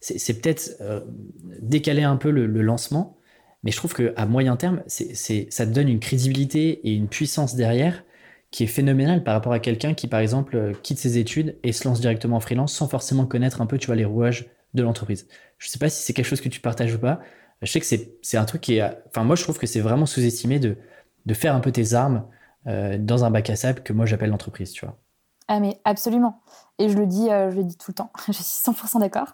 c'est 0.00 0.40
peut-être 0.40 0.76
euh, 0.80 1.00
décaler 1.60 2.02
un 2.02 2.16
peu 2.16 2.30
le, 2.30 2.46
lancement, 2.62 3.18
mais 3.62 3.70
je 3.70 3.76
trouve 3.76 3.94
qu'à 3.94 4.26
moyen 4.26 4.56
terme, 4.56 4.82
ça 4.86 5.66
te 5.66 5.70
donne 5.70 5.88
une 5.88 6.00
crédibilité 6.00 6.88
et 6.88 6.94
une 6.94 7.08
puissance 7.08 7.56
derrière 7.56 8.04
qui 8.50 8.64
est 8.64 8.68
phénoménale 8.68 9.24
par 9.24 9.34
rapport 9.34 9.52
à 9.52 9.58
quelqu'un 9.58 9.94
qui, 9.94 10.06
par 10.06 10.20
exemple, 10.20 10.72
quitte 10.82 10.98
ses 10.98 11.18
études 11.18 11.58
et 11.62 11.72
se 11.72 11.86
lance 11.86 12.00
directement 12.00 12.36
en 12.36 12.40
freelance 12.40 12.72
sans 12.72 12.88
forcément 12.88 13.26
connaître 13.26 13.60
un 13.60 13.66
peu, 13.66 13.78
les 13.92 14.04
rouages 14.04 14.48
de 14.74 14.82
l'entreprise. 14.82 15.26
Je 15.58 15.68
sais 15.68 15.78
pas 15.78 15.88
si 15.88 16.02
c'est 16.02 16.12
quelque 16.12 16.26
chose 16.26 16.40
que 16.40 16.48
tu 16.48 16.60
partages 16.60 16.94
ou 16.94 16.98
pas. 16.98 17.20
Je 17.60 17.70
sais 17.70 17.80
que 17.80 17.86
c'est 17.86 18.36
un 18.36 18.44
truc 18.44 18.60
qui 18.60 18.76
est, 18.76 18.82
enfin, 19.08 19.24
moi, 19.24 19.36
je 19.36 19.42
trouve 19.42 19.58
que 19.58 19.66
c'est 19.66 19.80
vraiment 19.80 20.06
sous-estimé 20.06 20.60
de, 20.60 20.76
de 21.26 21.34
faire 21.34 21.54
un 21.54 21.60
peu 21.60 21.72
tes 21.72 21.94
armes 21.94 22.24
euh, 22.66 22.98
dans 22.98 23.24
un 23.24 23.30
bac 23.30 23.48
à 23.50 23.56
sable 23.56 23.82
que 23.82 23.92
moi 23.92 24.04
j'appelle 24.04 24.30
l'entreprise, 24.30 24.72
tu 24.72 24.84
vois. 24.84 24.98
Ah 25.46 25.60
mais 25.60 25.78
absolument. 25.84 26.40
Et 26.80 26.88
je 26.88 26.96
le 26.96 27.06
dis, 27.06 27.28
euh, 27.28 27.50
je 27.50 27.56
le 27.56 27.64
dis 27.64 27.76
tout 27.76 27.90
le 27.90 27.94
temps. 27.94 28.10
je 28.26 28.32
suis 28.32 28.44
100% 28.44 29.00
d'accord. 29.00 29.28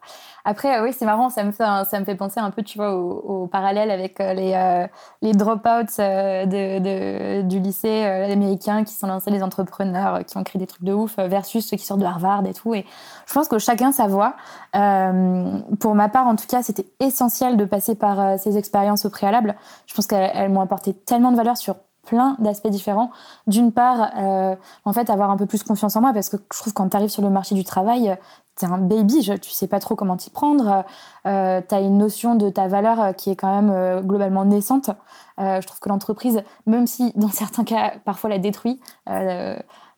Après, 0.45 0.79
euh, 0.79 0.85
oui, 0.85 0.95
c'est 0.97 1.05
marrant. 1.05 1.29
Ça 1.29 1.45
me 1.45 1.53
fait, 1.53 2.15
penser 2.15 2.41
un 2.41 2.51
peu, 2.51 2.63
tu 2.63 2.79
vois, 2.79 2.95
au, 2.95 3.47
parallèle 3.47 3.91
avec 3.91 4.19
les 4.19 4.87
les 5.21 5.33
dropouts 5.33 5.99
de, 5.99 7.43
du 7.43 7.59
lycée 7.61 8.05
américain 8.05 8.85
qui 8.85 8.95
sont 8.95 9.07
lancés 9.07 9.31
les 9.31 9.43
entrepreneurs, 9.43 10.25
qui 10.25 10.37
ont 10.39 10.45
créé 10.45 10.59
des 10.59 10.67
trucs 10.67 10.85
de 10.85 10.93
ouf, 10.93 11.17
versus 11.19 11.67
ceux 11.67 11.77
qui 11.77 11.85
sortent 11.85 12.01
de 12.01 12.07
Harvard 12.07 12.47
et 12.47 12.55
tout. 12.55 12.75
Et 12.75 12.87
je 13.27 13.35
pense 13.35 13.49
que 13.49 13.59
chacun 13.59 13.93
sa 13.93 14.07
voie. 14.07 14.35
pour 14.73 15.95
ma 15.95 16.09
part, 16.09 16.27
en 16.27 16.37
tout 16.37 16.47
cas, 16.47 16.63
c'était 16.63 16.87
essentiel 17.01 17.57
de 17.57 17.65
passer 17.65 17.95
par 17.95 18.39
ces 18.39 18.57
expériences 18.57 19.05
au 19.05 19.11
préalable. 19.11 19.55
Je 19.87 19.95
pense 19.95 20.07
qu'elles 20.07 20.51
m'ont 20.51 20.63
apporté 20.63 20.95
tellement 20.95 21.31
de 21.31 21.37
valeur 21.37 21.57
sur 21.57 21.77
plein 22.05 22.37
d'aspects 22.39 22.69
différents. 22.69 23.11
D'une 23.47 23.73
part, 23.73 24.11
euh, 24.17 24.57
en 24.85 24.93
fait, 24.93 25.11
avoir 25.11 25.31
un 25.31 25.37
peu 25.37 25.47
plus 25.47 25.63
confiance 25.63 25.97
en 25.97 26.01
moi, 26.01 26.13
parce 26.13 26.29
que 26.29 26.37
je 26.53 26.59
trouve 26.59 26.73
que 26.73 26.77
quand 26.77 26.89
tu 26.89 26.97
arrives 26.97 27.11
sur 27.11 27.23
le 27.23 27.31
marché 27.31 27.55
du 27.55 27.65
travail, 27.65 28.17
tu 28.59 28.65
es 28.65 28.69
un 28.69 28.79
baby, 28.79 29.23
je, 29.23 29.35
tu 29.35 29.51
sais 29.51 29.67
pas 29.67 29.81
trop 29.81 29.95
comment 29.95 30.17
t'y 30.17 30.31
prendre, 30.31 30.85
euh, 31.27 31.61
tu 31.67 31.75
as 31.75 31.81
une 31.81 31.99
notion 31.99 32.35
de 32.35 32.51
ta 32.51 32.69
valeur 32.69 33.15
qui 33.17 33.31
est 33.31 33.37
quand 33.37 33.55
même 33.55 33.71
euh, 33.71 34.01
globalement 34.01 34.45
naissante. 34.45 34.91
Euh, 35.41 35.61
je 35.61 35.67
trouve 35.67 35.81
que 35.81 35.89
l'entreprise, 35.89 36.43
même 36.67 36.87
si 36.87 37.13
dans 37.17 37.29
certains 37.33 37.65
cas, 37.65 37.95
parfois 38.05 38.31
la 38.31 38.39
détruit, 38.39 38.81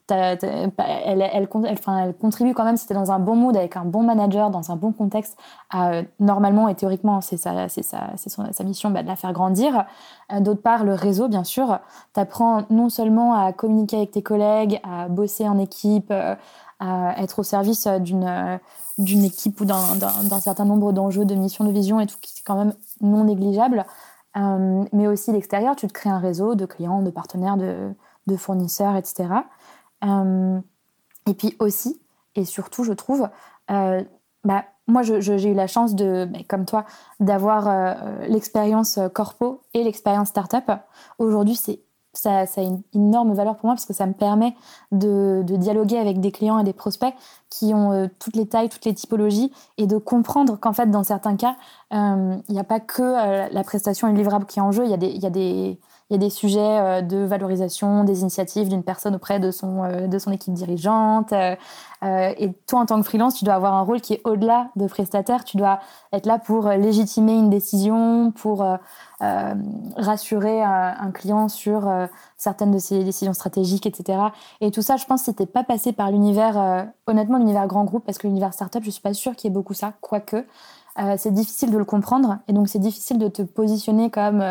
elle, 0.09 1.23
elle, 1.23 1.49
contribue 1.49 2.55
quand 2.55 2.64
même, 2.64 2.77
si 2.77 2.87
tu 2.87 2.95
dans 2.95 3.11
un 3.11 3.19
bon 3.19 3.35
mood, 3.35 3.57
avec 3.57 3.77
un 3.77 3.85
bon 3.85 4.03
manager, 4.03 4.51
dans 4.51 4.71
un 4.71 4.77
bon 4.77 4.92
contexte, 4.92 5.37
à, 5.71 6.03
normalement 6.21 6.69
et 6.69 6.75
théoriquement, 6.75 7.21
c'est 7.21 7.37
sa, 7.37 7.66
mission 8.64 8.90
bah, 8.90 9.03
de 9.03 9.09
la 9.09 9.16
faire 9.16 9.33
grandir. 9.33 9.85
Euh, 10.33 10.40
d'autre 10.40 10.62
part, 10.62 10.85
le 10.85 10.95
réseau, 10.95 11.29
bien 11.29 11.45
sûr. 11.45 11.79
Tu 12.14 12.21
apprends 12.21 12.64
non 12.71 12.88
seulement 12.88 13.35
à 13.35 13.53
communiquer 13.53 13.97
avec 13.97 14.12
tes 14.12 14.23
collègues, 14.23 14.81
à 14.85 15.09
bosser 15.09 15.49
en 15.49 15.59
équipe, 15.59 16.11
euh, 16.11 16.35
à 16.79 17.23
être 17.23 17.40
au 17.40 17.42
service 17.42 17.88
d'une 17.99 19.25
équipe 19.25 19.61
ou 19.61 19.64
d'un 19.64 20.40
certain 20.40 20.64
nombre 20.64 20.92
d'enjeux, 20.92 21.25
de 21.25 21.35
missions, 21.35 21.64
de 21.64 21.73
vision 21.73 22.01
et 22.01 22.07
tout, 22.07 22.16
qui 22.21 22.38
est 22.38 22.42
quand 22.45 22.57
même 22.57 22.75
non 23.01 23.25
négligeable. 23.25 23.87
Euh, 24.37 24.85
mais 24.92 25.07
aussi 25.09 25.33
l'extérieur, 25.33 25.75
tu 25.75 25.87
te 25.87 25.92
crées 25.92 26.11
un 26.11 26.19
réseau 26.19 26.55
de 26.55 26.66
clients, 26.66 27.01
de 27.01 27.11
partenaires, 27.11 27.57
de 27.57 28.37
fournisseurs, 28.37 28.97
etc. 28.97 29.29
Euh, 30.07 30.61
et 31.27 31.35
puis 31.35 31.57
aussi, 31.59 32.01
et 32.35 32.45
surtout, 32.45 32.85
je 32.85 32.92
trouve, 32.92 33.29
euh, 33.71 34.03
bah, 34.45 34.64
moi, 34.87 35.03
j'ai 35.03 35.51
eu 35.51 35.55
la 35.55 35.66
chance 35.66 35.95
de, 35.95 36.29
comme 36.49 36.64
toi, 36.64 36.85
d'avoir 37.19 37.97
l'expérience 38.29 39.01
corpo 39.12 39.62
et 39.75 39.83
l'expérience 39.83 40.29
startup. 40.29 40.71
Aujourd'hui, 41.19 41.57
c'est 41.57 41.81
ça, 42.16 42.40
a 42.40 42.62
une 42.62 42.83
énorme 42.95 43.33
valeur 43.35 43.57
pour 43.57 43.66
moi 43.66 43.75
parce 43.75 43.87
que 43.87 43.92
ça 43.92 44.07
me 44.07 44.12
permet 44.12 44.55
de, 44.92 45.45
dialoguer 45.47 45.99
avec 45.99 46.21
des 46.21 46.33
clients 46.33 46.59
et 46.59 46.64
des 46.64 46.73
prospects 46.73 47.14
qui 47.51 47.73
ont 47.75 47.92
euh, 47.92 48.07
toutes 48.19 48.37
les 48.37 48.47
tailles, 48.47 48.69
toutes 48.69 48.85
les 48.85 48.95
typologies 48.95 49.53
et 49.79 49.87
de 49.87 49.99
comprendre 49.99 50.59
qu'en 50.59 50.73
fait, 50.73 50.90
dans 50.90 51.05
certains 51.05 51.37
cas, 51.37 51.57
euh, 51.92 52.37
il 52.49 52.53
n'y 52.53 52.61
a 52.61 52.64
pas 52.64 52.81
que 52.81 53.03
euh, 53.03 53.49
la 53.51 53.64
prestation 53.64 54.09
et 54.09 54.12
le 54.12 54.19
livrable 54.19 54.47
qui 54.47 54.59
est 54.59 54.62
en 54.62 54.73
jeu, 54.73 54.85
il 54.85 54.90
y 54.90 55.27
a 55.27 55.31
des, 55.31 55.79
il 56.09 56.14
y 56.14 56.16
a 56.16 56.19
des 56.19 56.31
sujets 56.31 56.61
euh, 56.61 57.03
de 57.03 57.16
valorisation 57.19 58.05
des 58.05 58.21
initiatives 58.21 58.69
d'une 58.69 58.85
personne 58.85 59.16
auprès 59.16 59.40
de 59.40 59.51
son, 59.51 59.83
euh, 59.83 60.07
de 60.07 60.19
son 60.21 60.31
équipe 60.31 60.55
dirigeante. 60.55 61.33
Euh, 61.33 61.57
et 62.03 62.53
toi, 62.69 62.81
en 62.81 62.87
tant 62.87 63.01
que 63.01 63.07
freelance, 63.07 63.35
tu 63.35 63.45
dois 63.45 63.55
avoir 63.55 63.75
un 63.75 63.83
rôle 63.83 64.01
qui 64.01 64.14
est 64.14 64.21
au-delà 64.25 64.69
de 64.77 64.87
prestataire. 64.87 65.42
Tu 65.42 65.57
dois 65.57 65.81
être 66.12 66.27
là 66.27 66.38
pour 66.38 66.69
légitimer 66.69 67.33
une 67.33 67.51
décision, 67.51 68.31
pour 68.31 68.64
rassurer 69.97 70.62
un 70.62 71.11
client 71.11 71.49
sur 71.49 71.90
certaines 72.37 72.71
de 72.71 72.79
ses 72.79 73.03
décisions 73.03 73.33
stratégiques, 73.33 73.87
etc. 73.87 74.19
Et 74.61 74.71
tout 74.71 74.83
ça, 74.83 74.99
je 74.99 75.07
pense, 75.07 75.23
c'était 75.23 75.47
pas 75.47 75.64
passé 75.64 75.92
par 75.92 76.11
l'univers, 76.11 76.87
honnêtement, 77.07 77.38
l'univers 77.38 77.66
grand 77.66 77.85
groupe, 77.85 78.05
parce 78.05 78.19
que 78.19 78.27
l'univers 78.27 78.53
startup, 78.53 78.85
je 78.85 78.90
suis 78.90 79.03
pas 79.03 79.14
sûre 79.14 79.35
qu'il 79.35 79.49
y 79.49 79.53
ait 79.53 79.55
beaucoup 79.55 79.75
ça, 79.75 79.95
quoique. 80.03 80.45
C'est 81.16 81.32
difficile 81.32 81.70
de 81.70 81.78
le 81.78 81.85
comprendre 81.85 82.38
et 82.48 82.52
donc 82.52 82.68
c'est 82.68 82.78
difficile 82.78 83.18
de 83.18 83.28
te 83.28 83.42
positionner 83.42 84.11
comme 84.11 84.42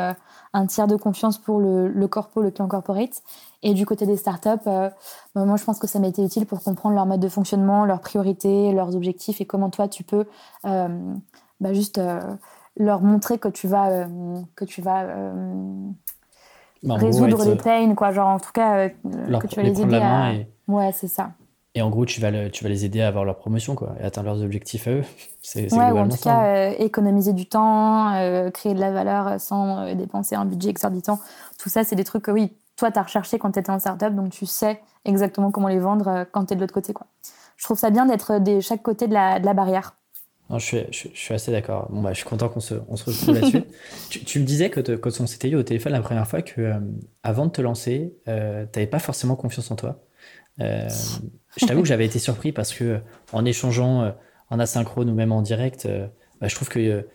un 0.55 0.65
tiers 0.67 0.88
de 0.88 0.95
confiance 0.95 1.38
pour 1.38 1.60
le, 1.60 1.89
le 1.89 2.08
corpo, 2.08 2.41
le 2.41 2.49
client 2.49 2.67
corporate. 2.67 3.21
Et 3.62 3.73
du 3.73 3.86
côté 3.86 4.05
des 4.05 4.15
startups, 4.15 4.49
euh, 4.67 4.89
bah, 5.34 5.43
moi, 5.43 5.58
je 5.58 5.63
pense 5.63 5.79
que 5.79 5.88
ça 5.88 5.99
m'a 5.99 6.08
été 6.08 6.23
utile 6.23 6.45
pour 6.45 6.63
comprendre 6.63 6.95
leur 6.95 7.08
mode 7.08 7.19
de 7.19 7.27
fonctionnement, 7.27 7.84
leurs 7.84 7.99
priorités, 7.99 8.71
leurs 8.71 8.95
objectifs 8.95 9.41
et 9.41 9.45
comment 9.45 9.69
toi, 9.71 9.88
tu 9.88 10.03
peux 10.03 10.25
euh, 10.65 11.13
bah, 11.60 11.73
juste 11.73 11.97
euh, 11.97 12.21
leur 12.77 13.01
montrer 13.01 13.38
que 13.38 13.47
tu 13.47 13.67
vas, 13.67 14.05
que 14.55 14.65
tu 14.65 14.84
vas 14.84 15.08
bah, 16.84 16.95
résoudre 16.95 17.43
les 17.43 17.55
pains, 17.55 17.95
quoi. 17.95 18.12
Genre, 18.12 18.27
en 18.27 18.39
tout 18.39 18.51
cas, 18.53 18.89
que 18.89 19.47
tu 19.47 19.55
vas 19.55 19.63
les, 19.63 19.81
aider 19.81 19.95
à... 19.95 20.34
Ouais, 20.67 20.91
c'est 20.93 21.08
ça. 21.08 21.31
Et 21.77 21.81
en 21.81 21.89
gros, 21.89 22.05
tu 22.05 22.21
vas, 22.21 22.49
tu 22.49 22.63
vas 22.63 22.69
les 22.69 22.85
aider 22.85 23.01
à 23.01 23.09
avoir 23.09 23.25
leur 23.25 23.35
promotion 23.35 23.75
quoi, 23.75 23.95
et 23.99 24.05
atteindre 24.05 24.29
leurs 24.29 24.41
objectifs 24.41 24.88
à 24.88 24.91
eux. 24.91 25.03
C'est, 25.41 25.71
ouais, 25.73 25.91
ou 25.91 25.97
en 25.97 26.07
tout 26.07 26.17
cas, 26.17 26.45
euh, 26.45 26.73
économiser 26.79 27.33
du 27.33 27.45
temps, 27.45 28.15
euh, 28.15 28.49
créer 28.49 28.73
de 28.73 28.79
la 28.79 28.91
valeur 28.91 29.39
sans 29.39 29.79
euh, 29.79 29.93
dépenser 29.93 30.35
un 30.35 30.45
budget 30.45 30.69
exorbitant. 30.69 31.19
Tout 31.59 31.69
ça, 31.69 31.83
c'est 31.83 31.95
des 31.95 32.03
trucs 32.03 32.23
que 32.23 32.31
oui, 32.31 32.51
toi, 32.77 32.91
tu 32.91 32.97
as 32.97 33.03
recherché 33.03 33.38
quand 33.38 33.51
tu 33.51 33.59
étais 33.59 33.69
en 33.69 33.77
startup, 33.77 34.15
donc 34.15 34.31
tu 34.31 34.47
sais 34.47 34.81
exactement 35.03 35.51
comment 35.51 35.67
les 35.67 35.77
vendre 35.77 36.25
quand 36.31 36.45
tu 36.45 36.53
es 36.53 36.55
de 36.55 36.61
l'autre 36.61 36.73
côté. 36.73 36.93
Quoi. 36.93 37.05
Je 37.57 37.63
trouve 37.65 37.77
ça 37.77 37.91
bien 37.91 38.07
d'être 38.07 38.39
de 38.39 38.59
chaque 38.59 38.81
côté 38.81 39.07
de 39.07 39.13
la, 39.13 39.39
de 39.39 39.45
la 39.45 39.53
barrière. 39.53 39.95
Non, 40.49 40.57
je, 40.57 40.65
suis, 40.65 40.79
je, 40.89 41.09
suis 41.13 41.33
assez 41.33 41.51
d'accord. 41.51 41.88
Bon, 41.91 42.01
bah, 42.01 42.13
je 42.13 42.17
suis 42.17 42.27
content 42.27 42.49
qu'on 42.49 42.59
se, 42.59 42.73
on 42.88 42.95
se 42.95 43.05
retrouve 43.05 43.35
là-dessus. 43.35 43.63
tu, 44.09 44.23
tu, 44.23 44.39
me 44.39 44.45
disais 44.45 44.71
que 44.71 44.95
quand 44.95 45.11
on 45.19 45.27
s'était 45.27 45.49
eu 45.49 45.55
au 45.55 45.63
téléphone 45.63 45.93
la 45.93 46.01
première 46.01 46.27
fois 46.27 46.41
que 46.41 46.73
avant 47.21 47.45
de 47.45 47.51
te 47.51 47.61
lancer, 47.61 48.15
tu 48.25 48.31
n'avais 48.31 48.88
pas 48.88 48.99
forcément 48.99 49.35
confiance 49.35 49.69
en 49.69 49.75
toi. 49.75 49.99
Euh, 50.62 50.89
je 51.58 51.65
t'avoue 51.65 51.82
que 51.82 51.88
j'avais 51.88 52.06
été 52.06 52.20
surpris 52.20 52.52
parce 52.52 52.74
que 52.74 53.00
en 53.34 53.46
échangeant 53.46 54.04
euh, 54.04 54.12
en 54.50 54.60
asynchrone 54.60 55.10
ou 55.10 55.13
même 55.13 55.32
en 55.32 55.41
direct, 55.41 55.86
euh, 55.86 56.08
bah, 56.39 56.48
je 56.48 56.56
trouve 56.56 56.70
que 56.70 57.06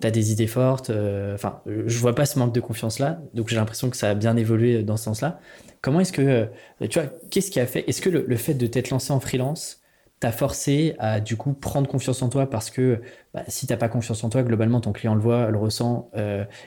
tu 0.00 0.06
as 0.06 0.10
des 0.10 0.30
idées 0.30 0.46
fortes. 0.46 0.90
Enfin, 1.34 1.60
je 1.66 1.98
vois 1.98 2.14
pas 2.14 2.26
ce 2.26 2.38
manque 2.38 2.54
de 2.54 2.60
confiance 2.60 2.98
là, 2.98 3.20
donc 3.34 3.48
j'ai 3.48 3.56
l'impression 3.56 3.90
que 3.90 3.96
ça 3.96 4.10
a 4.10 4.14
bien 4.14 4.36
évolué 4.36 4.82
dans 4.82 4.96
ce 4.96 5.04
sens-là. 5.04 5.40
Comment 5.80 5.98
est-ce 5.98 6.12
que, 6.12 6.48
tu 6.88 7.00
vois, 7.00 7.08
qu'est-ce 7.30 7.50
qui 7.50 7.58
a 7.58 7.66
fait 7.66 7.84
Est-ce 7.88 8.00
que 8.00 8.08
le, 8.08 8.36
fait 8.36 8.54
de 8.54 8.68
t'être 8.68 8.90
lancé 8.90 9.12
en 9.12 9.18
freelance 9.18 9.80
t'a 10.20 10.30
forcé 10.30 10.94
à 11.00 11.18
du 11.18 11.36
coup 11.36 11.54
prendre 11.54 11.88
confiance 11.88 12.22
en 12.22 12.28
toi 12.28 12.48
parce 12.48 12.70
que 12.70 13.02
bah, 13.34 13.42
si 13.48 13.66
t'as 13.66 13.76
pas 13.76 13.88
confiance 13.88 14.22
en 14.22 14.28
toi, 14.28 14.44
globalement 14.44 14.80
ton 14.80 14.92
client 14.92 15.16
le 15.16 15.20
voit, 15.20 15.50
le 15.50 15.58
ressent 15.58 16.08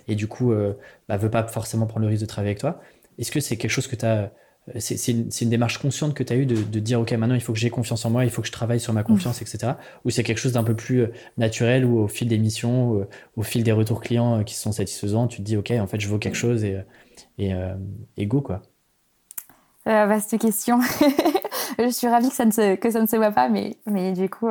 et 0.10 0.16
du 0.16 0.28
coup 0.28 0.54
bah, 1.08 1.16
veut 1.16 1.32
pas 1.32 1.48
forcément 1.48 1.86
prendre 1.86 2.06
le 2.06 2.10
risque 2.10 2.24
de 2.24 2.28
travailler 2.28 2.50
avec 2.50 2.60
toi. 2.60 2.82
Est-ce 3.18 3.32
que 3.32 3.40
c'est 3.40 3.56
quelque 3.56 3.72
chose 3.72 3.88
que 3.88 3.96
tu 3.96 4.06
as 4.06 4.34
c'est 4.80 5.12
une, 5.12 5.30
une, 5.42 5.50
démarche 5.50 5.78
consciente 5.78 6.16
que 6.16 6.24
tu 6.24 6.34
as 6.34 6.38
eu 6.38 6.48
de, 6.48 6.56
de, 6.56 6.80
dire, 6.80 7.00
OK, 7.00 7.12
maintenant, 7.12 7.36
il 7.36 7.42
faut 7.42 7.54
que 7.54 7.60
j'ai 7.60 7.70
confiance 7.70 8.04
en 8.04 8.10
moi, 8.10 8.26
il 8.26 8.32
faut 8.32 8.42
que 8.42 8.48
je 8.48 8.52
travaille 8.52 8.80
sur 8.80 8.94
ma 8.94 9.02
mmh. 9.02 9.06
confiance, 9.06 9.42
etc. 9.42 9.74
Ou 10.06 10.10
c'est 10.10 10.24
quelque 10.24 10.40
chose 10.40 10.54
d'un 10.54 10.64
peu 10.64 10.76
plus 10.76 11.02
euh, 11.02 11.14
naturel 11.38 11.86
ou 11.86 12.00
au 12.00 12.08
fil 12.08 12.28
des 12.28 12.40
missions, 12.40 13.00
euh, 13.00 13.08
au 13.36 13.44
fil 13.44 13.64
des 13.64 13.72
retours 13.72 14.02
clients 14.02 14.40
euh, 14.40 14.44
qui 14.44 14.56
sont 14.56 14.72
satisfaisants, 14.72 15.28
tu 15.28 15.38
te 15.38 15.42
dis, 15.44 15.56
OK, 15.56 15.72
en 15.72 15.86
fait, 15.86 16.00
je 16.00 16.08
vaux 16.08 16.18
quelque 16.18 16.36
chose 16.36 16.64
et, 16.64 16.80
et, 17.38 17.54
et 18.18 18.26
go, 18.26 18.42
quoi. 18.42 18.64
Euh, 19.88 20.08
vaste 20.08 20.36
question. 20.40 20.80
je 21.80 21.90
suis 21.90 22.08
ravie 22.08 22.30
que 22.30 22.36
ça 22.36 22.46
ne 22.46 22.52
se, 22.52 22.76
que 22.76 22.90
ça 22.90 23.02
ne 23.02 23.08
se 23.08 23.16
voit 23.18 23.32
pas, 23.32 23.50
mais, 23.50 23.78
mais 23.86 24.14
du 24.14 24.32
coup, 24.32 24.50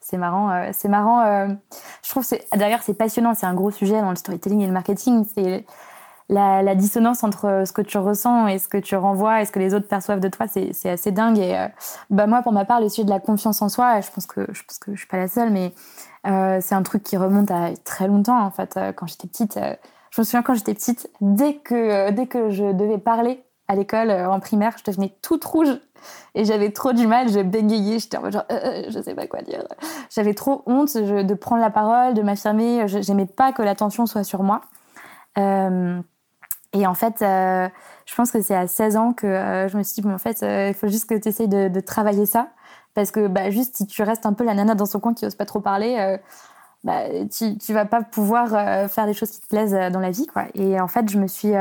c'est 0.00 0.18
marrant. 0.18 0.70
c'est 0.72 0.88
marrant. 0.88 1.48
je 2.04 2.10
trouve, 2.10 2.24
d'ailleurs, 2.56 2.82
c'est 2.82 2.94
passionnant. 2.94 3.34
C'est 3.34 3.46
un 3.46 3.54
gros 3.54 3.72
sujet 3.72 4.00
dans 4.00 4.10
le 4.10 4.16
storytelling 4.16 4.60
et 4.60 4.66
le 4.68 4.72
marketing. 4.72 5.26
C'est 5.34 5.64
la, 6.28 6.74
dissonance 6.74 7.24
entre 7.24 7.46
euh, 7.46 7.64
ce 7.64 7.72
que 7.72 7.82
tu 7.82 7.98
ressens 7.98 8.48
et 8.48 8.58
ce 8.58 8.68
que 8.68 8.78
tu 8.78 8.96
renvoies 8.96 9.40
et 9.42 9.44
ce 9.46 9.52
que 9.52 9.58
les 9.58 9.74
autres 9.74 9.88
perçoivent 9.88 10.20
de 10.20 10.28
toi, 10.28 10.46
c'est 10.48 10.90
assez 10.90 11.10
dingue. 11.10 11.38
Et 11.38 11.56
euh, 11.56 11.66
bah 12.10 12.26
moi, 12.26 12.42
pour 12.42 12.52
ma 12.52 12.64
part, 12.64 12.80
le 12.80 12.88
sujet 12.88 13.04
de 13.04 13.10
la 13.10 13.20
confiance 13.20 13.62
en 13.62 13.68
soi, 13.68 14.00
je 14.00 14.10
pense 14.10 14.26
que 14.26 14.46
je 14.52 14.62
pense 14.64 14.78
que 14.78 14.92
je 14.92 14.98
suis 14.98 15.08
pas 15.08 15.16
la 15.16 15.28
seule, 15.28 15.50
mais 15.50 15.72
euh, 16.26 16.58
c'est 16.60 16.74
un 16.74 16.82
truc 16.82 17.02
qui 17.02 17.16
remonte 17.16 17.50
à 17.50 17.70
très 17.84 18.08
longtemps. 18.08 18.40
En 18.40 18.50
fait, 18.50 18.78
quand 18.96 19.06
j'étais 19.06 19.26
petite, 19.26 19.58
je 20.10 20.20
me 20.20 20.24
souviens 20.24 20.42
quand 20.42 20.54
j'étais 20.54 20.74
petite, 20.74 21.10
dès 21.20 21.54
que 21.54 22.10
dès 22.10 22.26
que 22.26 22.50
je 22.50 22.72
devais 22.72 22.98
parler 22.98 23.42
à 23.68 23.74
l'école 23.74 24.10
en 24.10 24.40
primaire, 24.40 24.74
je 24.78 24.90
devenais 24.90 25.14
toute 25.22 25.44
rouge 25.44 25.78
et 26.34 26.44
j'avais 26.44 26.70
trop 26.70 26.92
du 26.92 27.06
mal, 27.06 27.28
je 27.28 27.40
bégayais, 27.40 27.98
j'étais 27.98 28.16
en 28.16 28.30
genre 28.30 28.44
je 28.50 29.00
sais 29.02 29.14
pas 29.14 29.26
quoi 29.26 29.40
dire. 29.40 29.64
J'avais 30.10 30.34
trop 30.34 30.62
honte 30.66 30.96
de 30.96 31.34
prendre 31.34 31.62
la 31.62 31.70
parole, 31.70 32.12
de 32.14 32.22
m'affirmer. 32.22 32.86
J'aimais 32.86 33.26
pas 33.26 33.52
que 33.52 33.62
l'attention 33.62 34.04
soit 34.04 34.24
sur 34.24 34.42
moi. 34.42 34.60
Et 36.74 36.86
en 36.86 36.94
fait, 36.94 37.22
euh, 37.22 37.68
je 38.06 38.14
pense 38.14 38.30
que 38.30 38.42
c'est 38.42 38.54
à 38.54 38.66
16 38.66 38.96
ans 38.96 39.12
que 39.12 39.26
euh, 39.26 39.68
je 39.68 39.78
me 39.78 39.82
suis 39.82 39.94
dit, 39.96 40.00
bon, 40.02 40.14
en 40.14 40.18
fait, 40.18 40.42
euh, 40.42 40.68
il 40.68 40.74
faut 40.74 40.88
juste 40.88 41.08
que 41.08 41.14
tu 41.14 41.28
essayes 41.28 41.48
de, 41.48 41.80
travailler 41.80 42.26
ça. 42.26 42.48
Parce 42.94 43.10
que 43.10 43.26
bah, 43.28 43.50
juste, 43.50 43.76
si 43.76 43.86
tu 43.86 44.02
restes 44.02 44.26
un 44.26 44.32
peu 44.32 44.44
la 44.44 44.54
nana 44.54 44.74
dans 44.74 44.86
son 44.86 45.00
coin 45.00 45.14
qui 45.14 45.24
n'ose 45.24 45.34
pas 45.34 45.46
trop 45.46 45.60
parler, 45.60 46.18
bah, 46.84 47.02
tu, 47.30 47.56
tu 47.58 47.72
vas 47.72 47.84
pas 47.84 48.02
pouvoir 48.02 48.50
faire 48.90 49.06
des 49.06 49.14
choses 49.14 49.30
qui 49.30 49.40
te 49.40 49.46
plaisent 49.46 49.92
dans 49.92 50.00
la 50.00 50.10
vie. 50.10 50.26
Quoi. 50.26 50.46
Et 50.54 50.80
en 50.80 50.88
fait, 50.88 51.08
je 51.08 51.18
me 51.18 51.26
suis, 51.26 51.52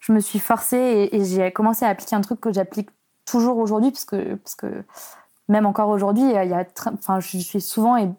je 0.00 0.12
me 0.12 0.20
suis 0.20 0.40
forcée 0.40 1.08
et, 1.12 1.24
j'ai 1.24 1.52
commencé 1.52 1.84
à 1.84 1.88
appliquer 1.88 2.16
un 2.16 2.20
truc 2.22 2.40
que 2.40 2.52
j'applique 2.52 2.90
toujours 3.24 3.58
aujourd'hui, 3.58 3.90
parce 3.92 4.04
que, 4.04 4.34
parce 4.34 4.56
que 4.56 4.84
même 5.48 5.66
encore 5.66 5.90
aujourd'hui, 5.90 6.24
il 6.24 6.32
y 6.32 6.54
a, 6.54 6.66
je 7.20 7.38
suis 7.38 7.60
souvent 7.60 7.96
et 7.96 8.10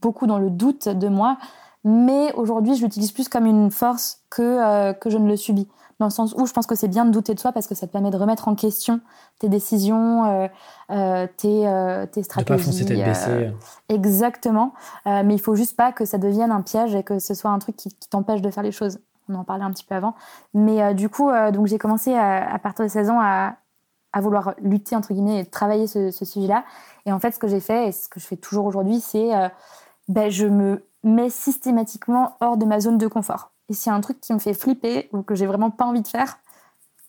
beaucoup 0.00 0.26
dans 0.26 0.38
le 0.38 0.50
doute 0.50 0.88
de 0.88 1.08
moi. 1.08 1.38
Mais 1.84 2.32
aujourd'hui, 2.34 2.74
je 2.74 2.82
l'utilise 2.82 3.12
plus 3.12 3.28
comme 3.28 3.46
une 3.46 3.70
force 3.70 4.22
que, 4.30 4.42
euh, 4.42 4.92
que 4.92 5.10
je 5.10 5.18
ne 5.18 5.28
le 5.28 5.36
subis. 5.36 5.68
Dans 6.00 6.06
le 6.06 6.10
sens 6.10 6.34
où 6.36 6.44
je 6.46 6.52
pense 6.52 6.66
que 6.66 6.74
c'est 6.74 6.88
bien 6.88 7.04
de 7.04 7.10
douter 7.10 7.34
de 7.34 7.40
soi 7.40 7.52
parce 7.52 7.66
que 7.66 7.74
ça 7.74 7.86
te 7.86 7.92
permet 7.92 8.10
de 8.10 8.16
remettre 8.16 8.48
en 8.48 8.54
question 8.56 9.00
tes 9.38 9.48
décisions, 9.48 10.24
euh, 10.24 10.48
euh, 10.90 11.26
tes, 11.36 11.68
euh, 11.68 12.06
tes 12.06 12.22
stratégies. 12.24 12.58
De 12.58 12.58
pas 12.58 12.62
foncer 12.62 12.84
tête 12.84 12.98
baissée. 12.98 13.52
exactement. 13.88 14.74
mais 15.06 15.34
il 15.34 15.40
faut 15.40 15.54
juste 15.54 15.76
pas 15.76 15.92
que 15.92 16.04
ça 16.04 16.18
devienne 16.18 16.50
un 16.50 16.62
piège 16.62 16.94
et 16.94 17.04
que 17.04 17.18
ce 17.18 17.34
soit 17.34 17.50
un 17.50 17.58
truc 17.58 17.76
qui, 17.76 17.90
qui 17.90 18.08
t'empêche 18.08 18.42
de 18.42 18.50
faire 18.50 18.64
les 18.64 18.72
choses. 18.72 18.98
On 19.28 19.36
en 19.36 19.44
parlait 19.44 19.64
un 19.64 19.70
petit 19.70 19.84
peu 19.84 19.94
avant. 19.94 20.14
Mais 20.52 20.94
du 20.94 21.08
coup, 21.08 21.30
donc 21.52 21.66
j'ai 21.66 21.78
commencé 21.78 22.12
à, 22.14 22.52
à, 22.52 22.58
partir 22.58 22.84
de 22.84 22.90
16 22.90 23.10
ans 23.10 23.20
à, 23.20 23.54
à 24.12 24.20
vouloir 24.20 24.54
lutter, 24.60 24.96
entre 24.96 25.14
guillemets, 25.14 25.40
et 25.40 25.46
travailler 25.46 25.86
ce, 25.86 26.10
ce 26.10 26.24
sujet-là. 26.24 26.64
Et 27.06 27.12
en 27.12 27.20
fait, 27.20 27.30
ce 27.30 27.38
que 27.38 27.48
j'ai 27.48 27.60
fait, 27.60 27.88
et 27.88 27.92
ce 27.92 28.08
que 28.08 28.20
je 28.20 28.26
fais 28.26 28.36
toujours 28.36 28.66
aujourd'hui, 28.66 29.00
c'est 29.00 29.30
ben, 30.08 30.30
je 30.30 30.46
me 30.46 30.84
mais 31.04 31.30
systématiquement 31.30 32.36
hors 32.40 32.56
de 32.56 32.64
ma 32.64 32.80
zone 32.80 32.98
de 32.98 33.06
confort. 33.06 33.52
Et 33.68 33.74
s'il 33.74 33.90
y 33.90 33.92
a 33.92 33.96
un 33.96 34.00
truc 34.00 34.20
qui 34.20 34.32
me 34.32 34.38
fait 34.38 34.54
flipper 34.54 35.08
ou 35.12 35.22
que 35.22 35.34
j'ai 35.34 35.46
vraiment 35.46 35.70
pas 35.70 35.84
envie 35.84 36.02
de 36.02 36.08
faire, 36.08 36.38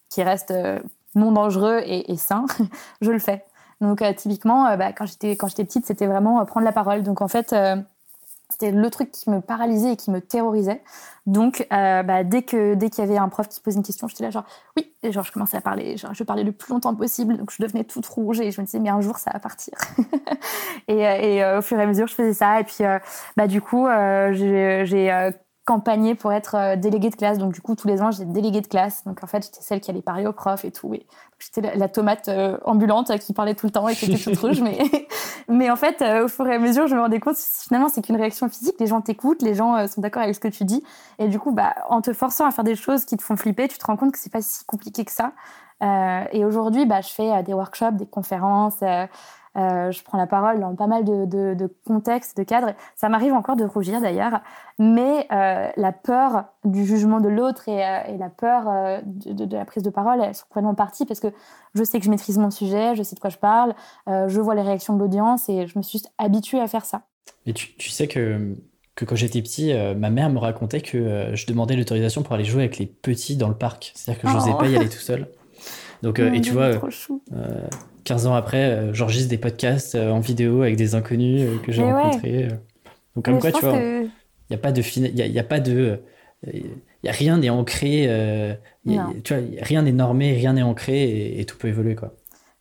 qui 0.09 0.21
reste 0.21 0.51
euh, 0.51 0.79
non 1.15 1.31
dangereux 1.31 1.81
et, 1.85 2.15
sain, 2.17 2.45
je 3.01 3.11
le 3.11 3.19
fais. 3.19 3.45
Donc 3.81 4.01
euh, 4.01 4.13
typiquement, 4.13 4.67
euh, 4.67 4.77
bah, 4.77 4.93
quand 4.93 5.05
j'étais 5.05 5.31
quand 5.31 5.47
j'étais 5.47 5.65
petite, 5.65 5.85
c'était 5.85 6.07
vraiment 6.07 6.45
prendre 6.45 6.65
la 6.65 6.71
parole. 6.71 7.03
Donc 7.03 7.21
en 7.21 7.27
fait, 7.27 7.55
c'était 8.55 8.71
le 8.71 8.89
truc 8.89 9.11
qui 9.11 9.29
me 9.29 9.41
paralysait 9.41 9.93
et 9.93 9.95
qui 9.97 10.11
me 10.11 10.21
terrorisait. 10.21 10.81
Donc, 11.25 11.67
euh, 11.73 12.03
bah, 12.03 12.23
dès 12.23 12.43
que 12.43 12.73
dès 12.75 12.89
qu'il 12.89 13.03
y 13.03 13.07
avait 13.07 13.17
un 13.17 13.27
prof 13.27 13.49
qui 13.49 13.59
posait 13.59 13.77
une 13.77 13.83
question, 13.83 14.07
j'étais 14.07 14.23
là 14.23 14.29
genre 14.29 14.45
oui, 14.77 14.93
et 15.03 15.11
genre 15.11 15.25
je 15.25 15.31
commençais 15.33 15.57
à 15.57 15.61
parler, 15.61 15.97
genre 15.97 16.13
je 16.13 16.23
parlais 16.23 16.43
le 16.43 16.53
plus 16.53 16.71
longtemps 16.71 16.95
possible, 16.95 17.35
donc 17.35 17.51
je 17.51 17.61
devenais 17.61 17.83
toute 17.83 18.05
rouge 18.05 18.39
et 18.39 18.51
je 18.51 18.61
me 18.61 18.65
disais 18.65 18.79
mais 18.79 18.89
un 18.89 19.01
jour 19.01 19.17
ça 19.17 19.31
va 19.33 19.39
partir. 19.39 19.73
et, 20.87 21.05
euh, 21.05 21.17
et 21.19 21.43
euh, 21.43 21.59
au 21.59 21.61
fur 21.61 21.77
et 21.77 21.83
à 21.83 21.87
mesure, 21.87 22.07
je 22.07 22.13
faisais 22.13 22.33
ça 22.33 22.61
et 22.61 22.63
puis 22.63 22.83
bah 23.35 23.47
du 23.47 23.59
coup 23.61 23.87
j'ai 24.31 25.31
campagné 25.65 26.13
pour 26.13 26.31
être 26.31 26.55
euh, 26.55 26.75
déléguée 26.75 27.09
de 27.09 27.15
classe. 27.15 27.39
Donc, 27.39 27.53
du 27.53 27.59
coup, 27.59 27.75
tous 27.75 27.87
les 27.87 28.01
ans, 28.01 28.11
j'étais 28.11 28.25
déléguée 28.25 28.61
de 28.61 28.67
classe. 28.67 29.03
Donc, 29.03 29.23
en 29.23 29.27
fait, 29.27 29.43
j'étais 29.43 29.61
celle 29.61 29.81
qui 29.81 29.89
allait 29.89 30.03
parler 30.03 30.27
aux 30.27 30.33
profs 30.33 30.63
et 30.63 30.71
tout. 30.71 30.93
J'étais 31.39 31.75
la, 31.75 31.89
tomate 31.89 32.27
euh, 32.27 32.57
ambulante 32.65 33.17
qui 33.17 33.33
parlait 33.33 33.55
tout 33.55 33.65
le 33.65 33.71
temps 33.71 33.87
et 33.87 33.95
qui 33.95 34.05
était 34.05 34.23
toute 34.23 34.37
rouge. 34.37 34.61
Mais, 34.61 34.77
mais 35.49 35.71
en 35.71 35.75
fait, 35.75 36.01
euh, 36.03 36.25
au 36.25 36.27
fur 36.27 36.47
et 36.47 36.53
à 36.53 36.59
mesure, 36.59 36.87
je 36.87 36.95
me 36.95 37.01
rendais 37.01 37.19
compte, 37.19 37.37
finalement, 37.37 37.89
c'est 37.89 38.03
qu'une 38.03 38.15
réaction 38.15 38.47
physique. 38.47 38.75
Les 38.79 38.87
gens 38.87 39.01
t'écoutent, 39.01 39.41
les 39.41 39.55
gens 39.55 39.87
sont 39.87 40.01
d'accord 40.01 40.21
avec 40.21 40.35
ce 40.35 40.39
que 40.39 40.47
tu 40.47 40.65
dis. 40.65 40.83
Et 41.17 41.27
du 41.27 41.39
coup, 41.39 41.51
bah, 41.51 41.73
en 41.89 42.01
te 42.01 42.13
forçant 42.13 42.45
à 42.45 42.51
faire 42.51 42.63
des 42.63 42.75
choses 42.75 43.03
qui 43.03 43.17
te 43.17 43.23
font 43.23 43.35
flipper, 43.35 43.67
tu 43.67 43.79
te 43.79 43.85
rends 43.85 43.97
compte 43.97 44.11
que 44.11 44.19
c'est 44.19 44.31
pas 44.31 44.41
si 44.41 44.63
compliqué 44.65 45.03
que 45.03 45.11
ça. 45.11 45.33
et 46.31 46.45
aujourd'hui, 46.45 46.85
bah, 46.85 47.01
je 47.01 47.09
fais 47.09 47.41
des 47.43 47.53
workshops, 47.53 47.93
des 47.93 48.05
conférences. 48.05 48.81
Euh, 49.57 49.91
je 49.91 50.03
prends 50.03 50.17
la 50.17 50.27
parole 50.27 50.59
dans 50.59 50.75
pas 50.75 50.87
mal 50.87 51.03
de, 51.03 51.25
de, 51.25 51.75
contextes, 51.85 52.37
de 52.37 52.43
cadres. 52.43 52.73
Ça 52.95 53.09
m'arrive 53.09 53.33
encore 53.33 53.55
de 53.55 53.65
rougir 53.65 54.01
d'ailleurs, 54.01 54.41
mais 54.79 55.27
euh, 55.31 55.69
la 55.75 55.91
peur 55.91 56.45
du 56.63 56.85
jugement 56.85 57.19
de 57.19 57.29
l'autre 57.29 57.67
et, 57.67 57.79
et, 57.79 58.17
la 58.17 58.29
peur 58.29 58.65
de, 59.05 59.45
de, 59.45 59.55
la 59.55 59.65
prise 59.65 59.83
de 59.83 59.89
parole, 59.89 60.21
elles 60.21 60.35
sont 60.35 60.45
complètement 60.49 60.75
parties 60.75 61.05
parce 61.05 61.19
que 61.19 61.27
je 61.73 61.83
sais 61.83 61.99
que 61.99 62.05
je 62.05 62.09
maîtrise 62.09 62.37
mon 62.37 62.51
sujet, 62.51 62.95
je 62.95 63.03
sais 63.03 63.15
de 63.15 63.19
quoi 63.19 63.29
je 63.29 63.37
parle, 63.37 63.73
je 64.07 64.39
vois 64.39 64.55
les 64.55 64.61
réactions 64.61 64.93
de 64.95 64.99
l'audience 64.99 65.49
et 65.49 65.67
je 65.67 65.77
me 65.77 65.83
suis 65.83 66.03
habituée 66.17 66.59
à 66.59 66.67
faire 66.67 66.85
ça. 66.85 67.03
Et 67.45 67.53
tu, 67.53 67.75
tu 67.77 67.89
sais 67.89 68.07
que 68.07 68.55
que 68.95 69.03
quand 69.03 69.15
j'étais 69.15 69.41
petit, 69.41 69.73
euh, 69.73 69.93
ma 69.93 70.09
mère 70.09 70.29
me 70.29 70.39
racontait 70.39 70.81
que 70.81 70.97
euh, 70.97 71.35
je 71.35 71.45
demandais 71.45 71.75
l'autorisation 71.75 72.23
pour 72.23 72.33
aller 72.33 72.45
jouer 72.45 72.63
avec 72.63 72.77
les 72.77 72.85
petits 72.85 73.35
dans 73.35 73.49
le 73.49 73.55
parc. 73.55 73.91
C'est-à-dire 73.93 74.21
que 74.21 74.29
je 74.29 74.33
n'osais 74.33 74.51
oh. 74.53 74.57
pas 74.57 74.67
y 74.67 74.75
aller 74.75 74.89
tout 74.89 74.99
seul. 74.99 75.27
Donc, 76.01 76.19
euh, 76.19 76.31
et 76.31 76.41
tu 76.41 76.51
vois, 76.51 76.71
15 78.05 78.27
ans 78.27 78.35
après, 78.35 78.93
j'enregistre 78.93 79.29
des 79.29 79.37
podcasts 79.37 79.95
en 79.95 80.19
vidéo 80.19 80.61
avec 80.61 80.77
des 80.77 80.95
inconnus 80.95 81.49
que 81.63 81.71
j'ai 81.71 81.83
rencontrés. 81.83 82.47
Donc, 83.15 83.25
comme 83.25 83.39
quoi, 83.39 83.51
tu 83.51 83.65
vois, 83.65 83.77
il 83.77 84.09
n'y 84.49 84.55
a 84.55 84.59
pas 84.59 84.71
de. 84.71 84.81
Il 84.81 85.15
y 85.15 85.39
a, 85.39 85.43
pas 85.43 85.59
de 85.59 85.99
y 87.03 87.09
a 87.09 87.11
rien 87.11 87.37
n'est 87.37 87.49
ancré, 87.49 88.07
tu 88.85 89.33
vois, 89.33 89.43
rien 89.61 89.81
n'est 89.81 89.91
normé, 89.91 90.33
rien 90.33 90.53
n'est 90.53 90.63
ancré 90.63 91.39
et, 91.39 91.45
tout 91.45 91.57
peut 91.57 91.67
évoluer. 91.67 91.95
Quoi. 91.95 92.13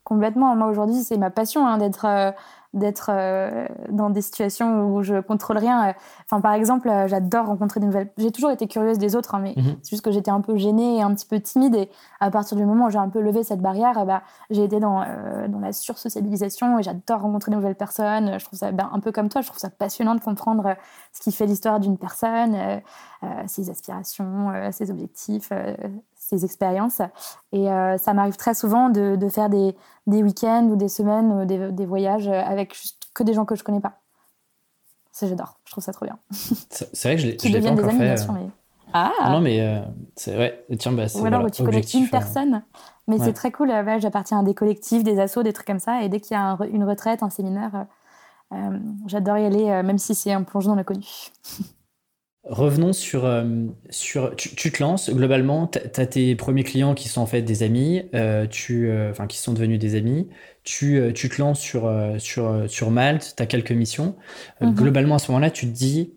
Complètement. 0.03 0.57
Moi, 0.57 0.69
aujourd'hui, 0.69 1.03
c'est 1.03 1.19
ma 1.19 1.31
passion 1.31 1.67
hein, 1.67 1.79
d'être 1.79 2.35
d'être 2.75 3.11
euh, 3.11 3.67
dans 3.89 4.11
des 4.11 4.21
situations 4.21 4.89
où 4.89 5.03
je 5.03 5.21
contrôle 5.21 5.59
rien. 5.59 5.95
Enfin, 6.25 6.41
par 6.41 6.53
exemple, 6.53 6.89
euh, 6.89 7.07
j'adore 7.07 7.47
rencontrer 7.47 7.81
des 7.81 7.87
nouvelles. 7.87 8.11
J'ai 8.19 8.33
toujours 8.33 8.51
été 8.51 8.67
curieuse 8.67 8.99
des 8.99 9.15
autres, 9.17 9.35
hein, 9.37 9.41
mais 9.41 9.55
mhm. 9.57 9.77
c'est 9.83 9.91
juste 9.91 10.05
que 10.05 10.11
j'étais 10.11 10.33
un 10.33 10.41
peu 10.41 10.57
gênée 10.57 10.99
et 10.99 11.03
un 11.03 11.15
petit 11.15 11.27
peu 11.27 11.41
timide. 11.41 11.77
Et 11.77 11.89
à 12.21 12.31
partir 12.31 12.57
du 12.57 12.67
moment 12.67 12.87
où 12.87 12.91
j'ai 12.91 12.99
un 12.99 13.09
peu 13.09 13.21
levé 13.21 13.45
cette 13.45 13.61
barrière, 13.61 14.05
bah, 14.05 14.23
j'ai 14.51 14.65
été 14.65 14.81
dans, 14.81 15.03
euh, 15.03 15.47
dans 15.49 15.61
la 15.61 15.73
sursocialisation 15.73 16.79
et 16.81 16.83
j'adore 16.83 17.21
rencontrer 17.21 17.53
de 17.53 17.57
nouvelles 17.57 17.77
personnes. 17.77 18.39
Je 18.39 18.45
trouve 18.45 18.59
ça 18.59 18.73
ben, 18.73 18.91
un 18.93 18.99
peu 18.99 19.13
comme 19.13 19.29
toi, 19.29 19.41
je 19.41 19.47
trouve 19.47 19.61
ça 19.61 19.71
passionnant 19.71 20.17
de 20.17 20.21
comprendre 20.21 20.75
ce 21.13 21.21
qui 21.21 21.31
fait 21.31 21.47
l'histoire 21.47 21.79
d'une 21.79 21.97
personne, 21.97 22.57
ses 23.47 23.71
aspirations, 23.71 24.53
ses 24.73 24.91
objectifs, 24.91 25.51
ces 26.35 26.45
expériences. 26.45 27.01
Et 27.53 27.71
euh, 27.71 27.97
ça 27.99 28.15
m'arrive 28.15 28.37
très 28.37 28.55
souvent 28.55 28.91
de, 28.91 29.17
de 29.17 29.29
faire 29.29 29.49
des, 29.49 29.75
des 30.07 30.23
week-ends 30.23 30.69
ou 30.71 30.77
des 30.77 30.89
semaines, 30.89 31.47
des, 31.47 31.71
des, 31.71 31.87
voyages 31.87 32.29
avec 32.29 32.75
juste 32.75 33.03
que 33.15 33.23
des 33.23 33.33
gens 33.33 33.45
que 33.45 33.55
je 33.55 33.65
connais 33.65 33.81
pas. 33.81 34.01
Ça, 35.13 35.29
j'adore. 35.29 35.59
Je 35.65 35.71
trouve 35.71 35.85
ça 35.85 35.93
trop 35.93 36.07
bien. 36.07 36.19
C'est 36.31 37.05
vrai 37.05 37.17
que 37.17 37.23
je 37.23 37.27
l'ai 37.49 37.61
pas 37.61 37.71
encore 37.71 37.91
fait. 37.93 38.21
Euh. 38.21 38.33
Mais... 38.33 38.49
Ah. 38.93 39.13
Non, 39.31 39.41
mais 39.41 39.61
euh, 39.61 39.81
c'est 40.17 40.35
vrai. 40.35 40.65
Tiens, 40.79 40.93
bah, 40.93 41.07
Ou 41.15 41.25
alors 41.25 41.51
tu 41.51 41.65
connais 41.65 41.81
une 41.81 42.09
personne. 42.09 42.63
Mais 43.07 43.19
c'est 43.19 43.33
très 43.33 43.53
cool. 43.53 43.71
J'appartiens 43.99 44.41
à 44.41 44.43
des 44.43 44.55
collectifs, 44.55 45.05
des 45.05 45.21
assos, 45.21 45.43
des 45.43 45.53
trucs 45.53 45.67
comme 45.67 45.79
ça. 45.79 46.03
Et 46.03 46.09
dès 46.09 46.21
qu'il 46.21 46.37
y 46.37 46.41
a 46.41 46.57
une 46.71 46.85
retraite, 46.85 47.23
un 47.23 47.31
séminaire, 47.31 47.87
j'adore 49.07 49.39
y 49.39 49.45
aller, 49.45 49.83
même 49.83 49.99
si 49.99 50.15
c'est 50.15 50.33
un 50.33 50.43
plongeon 50.43 50.71
dans 50.71 50.77
l'inconnu. 50.77 51.07
Revenons 52.47 52.93
sur, 52.93 53.25
euh, 53.25 53.43
sur 53.89 54.37
tu, 54.37 54.71
te 54.71 54.83
lances 54.83 55.09
globalement, 55.09 55.67
tu 55.67 55.79
as 55.79 56.07
tes 56.07 56.35
premiers 56.35 56.63
clients 56.63 56.93
qui 56.93 57.09
sont 57.09 57.23
en 57.23 57.27
fait 57.27 57.41
des 57.41 57.63
amis, 57.63 58.03
euh, 58.15 58.47
tu, 58.47 58.91
euh, 58.91 59.11
enfin 59.11 59.27
qui 59.27 59.39
sont 59.39 59.55
devenus 59.55 59.79
des 59.79 59.95
amis, 59.95 60.29
tu, 60.63 61.01
tu 61.15 61.31
te 61.31 61.41
lances 61.41 61.59
sur, 61.59 61.91
sur, 62.19 62.65
sur 62.69 62.91
Malte, 62.91 63.33
tu 63.35 63.43
as 63.43 63.47
quelques 63.47 63.73
missions. 63.73 64.15
Mhm. 64.61 64.75
Globalement 64.75 65.15
à 65.15 65.19
ce 65.21 65.31
moment-là, 65.31 65.51
tu 65.51 65.67
te 65.67 65.73
dis, 65.73 66.13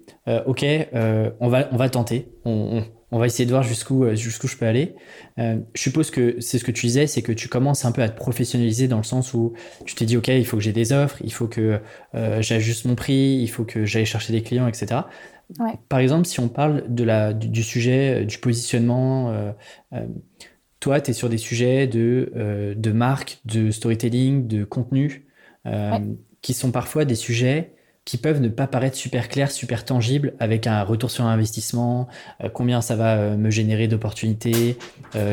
ok, 0.45 0.65
on, 1.39 1.47
va, 1.47 1.69
on 1.71 1.77
va 1.77 1.89
tenter, 1.89 2.27
on, 2.43 2.83
on, 3.11 3.19
va 3.19 3.25
essayer 3.25 3.45
de 3.45 3.51
voir 3.51 3.63
jusqu'où 3.63 4.13
jusqu'où 4.15 4.47
je 4.47 4.57
peux 4.57 4.65
aller. 4.65 4.95
je 5.37 5.61
suppose 5.75 6.11
que 6.11 6.41
c'est 6.41 6.59
ce 6.59 6.65
que 6.65 6.71
tu 6.71 6.87
disais, 6.87 7.07
c'est 7.07 7.21
que 7.21 7.31
tu 7.31 7.47
commences 7.47 7.85
un 7.85 7.93
peu 7.93 8.01
à 8.01 8.09
te 8.09 8.17
professionnaliser 8.17 8.89
dans 8.89 8.97
le 8.97 9.03
sens 9.03 9.33
où 9.33 9.53
tu 9.85 9.95
t'es 9.95 10.05
dit, 10.05 10.17
ok, 10.17 10.27
il 10.27 10.45
faut 10.45 10.57
que 10.57 10.63
j'ai 10.63 10.73
des 10.73 10.91
offres, 10.91 11.17
il 11.23 11.31
faut 11.31 11.47
que 11.47 11.79
j'ajuste 12.13 12.83
mon 12.83 12.95
prix, 12.95 13.39
il 13.41 13.47
faut 13.47 13.63
que 13.63 13.85
j'aille 13.85 14.05
chercher 14.05 14.33
des 14.33 14.43
clients, 14.43 14.67
etc. 14.67 15.03
Par 15.89 15.99
exemple, 15.99 16.25
si 16.25 16.39
on 16.39 16.49
parle 16.49 16.83
de 16.93 17.03
la, 17.03 17.33
du, 17.33 17.63
sujet, 17.63 18.21
euh, 18.21 18.25
du 18.25 18.37
positionnement, 18.37 19.31
euh, 19.31 19.51
euh, 19.93 20.05
toi, 20.79 20.99
tu 21.01 21.11
es 21.11 21.13
sur 21.13 21.29
des 21.29 21.37
sujets 21.37 21.87
de, 21.87 22.75
de 22.75 22.91
marque, 22.91 23.39
de 23.45 23.71
storytelling, 23.71 24.47
de 24.47 24.63
contenu, 24.63 25.25
qui 26.41 26.53
sont 26.53 26.71
parfois 26.71 27.03
des 27.03 27.15
sujets 27.15 27.73
qui 28.05 28.17
peuvent 28.17 28.39
ne 28.39 28.47
pas 28.47 28.67
paraître 28.67 28.95
super 28.95 29.27
clairs, 29.27 29.51
super 29.51 29.83
tangibles, 29.83 30.35
avec 30.39 30.65
un 30.65 30.83
retour 30.83 31.11
sur 31.11 31.25
investissement, 31.25 32.07
combien 32.53 32.79
ça 32.79 32.95
va 32.95 33.35
me 33.35 33.49
générer 33.49 33.89
d'opportunités, 33.89 34.77